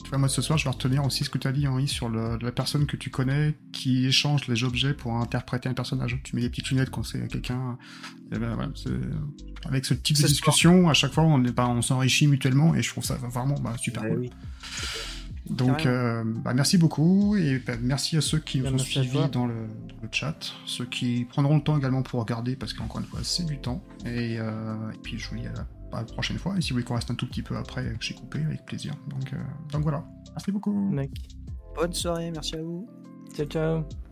Tu 0.04 0.10
vois, 0.12 0.20
moi 0.20 0.30
ce 0.30 0.44
soir, 0.44 0.56
je 0.60 0.64
vais 0.66 0.70
retenir 0.70 1.04
aussi 1.04 1.24
ce 1.24 1.30
que 1.32 1.40
tu 1.40 1.48
as 1.48 1.52
dit, 1.52 1.68
Henri, 1.68 1.88
sur 1.88 2.08
le- 2.08 2.38
la 2.40 2.52
personne 2.52 2.86
que 2.86 2.96
tu 2.96 3.10
connais 3.10 3.58
qui 3.74 4.06
échange 4.06 4.48
les 4.48 4.64
objets 4.64 4.94
pour 4.94 5.16
interpréter 5.16 5.70
un 5.70 5.74
personnage. 5.74 6.20
Tu 6.24 6.36
mets 6.36 6.44
des 6.44 6.50
petites 6.50 6.70
lunettes 6.70 6.92
quand 6.92 7.02
c'est 7.02 7.28
quelqu'un. 7.28 7.80
ben, 8.30 8.38
voilà, 8.40 8.70
avec 9.66 9.86
ce 9.86 9.96
type 9.96 10.18
de 10.18 10.28
discussion, 10.28 10.88
à 10.88 10.94
chaque 10.94 11.14
fois, 11.14 11.24
on, 11.24 11.44
est, 11.46 11.52
bah, 11.52 11.68
on 11.68 11.82
s'enrichit 11.82 12.28
mutuellement, 12.28 12.76
et 12.76 12.84
je 12.84 12.90
trouve 12.92 13.04
ça 13.04 13.16
vraiment 13.16 13.56
bah, 13.60 13.74
super 13.80 14.04
Ouais, 14.04 14.10
cool. 14.10 14.20
oui. 14.20 14.30
Donc, 15.50 15.86
euh, 15.86 16.24
bah, 16.26 16.54
merci 16.54 16.78
beaucoup 16.78 17.36
et 17.36 17.60
bah, 17.60 17.74
merci 17.82 18.18
à 18.18 18.22
ceux 18.22 18.40
qui 18.40 18.60
nous 18.60 18.66
Bah, 18.66 18.72
ont 18.74 18.78
suivis 18.78 19.30
dans 19.32 19.46
le, 19.46 19.54
dans 19.54 20.02
le 20.02 20.10
chat, 20.12 20.38
ceux 20.66 20.86
qui 20.86 21.26
prendront 21.26 21.56
le 21.58 21.64
temps 21.64 21.78
également 21.78 22.02
pour 22.04 22.20
regarder 22.20 22.56
parce 22.56 22.74
qu'encore 22.74 23.00
une 23.02 23.08
fois, 23.08 23.20
c'est 23.24 23.46
du 23.46 23.58
temps. 23.60 23.82
Et, 24.06 24.38
euh, 24.40 24.92
et 24.94 24.98
puis, 25.02 25.18
je 25.18 25.30
vous 25.30 25.38
dis 25.38 25.48
à 25.48 25.54
la, 25.54 25.98
à 25.98 26.02
la 26.02 26.06
prochaine 26.06 26.38
fois. 26.38 26.56
Et 26.58 26.62
si 26.62 26.70
vous 26.70 26.76
voulez 26.76 26.86
qu'on 26.86 26.96
reste 26.96 27.12
un 27.12 27.16
tout 27.16 27.28
petit 27.28 27.44
peu 27.44 27.56
après, 27.58 27.96
j'ai 28.00 28.14
coupé 28.14 28.40
avec 28.44 28.66
plaisir. 28.66 28.94
Donc, 29.08 29.34
euh, 29.34 29.38
donc 29.72 29.84
voilà. 29.84 30.06
Merci 30.32 30.52
beaucoup. 30.52 30.74
Mec. 30.92 31.12
Bonne 31.76 31.94
soirée, 31.94 32.32
merci 32.32 32.56
à 32.56 32.62
vous. 32.62 32.88
Ciao, 33.36 33.46
ciao. 33.46 34.07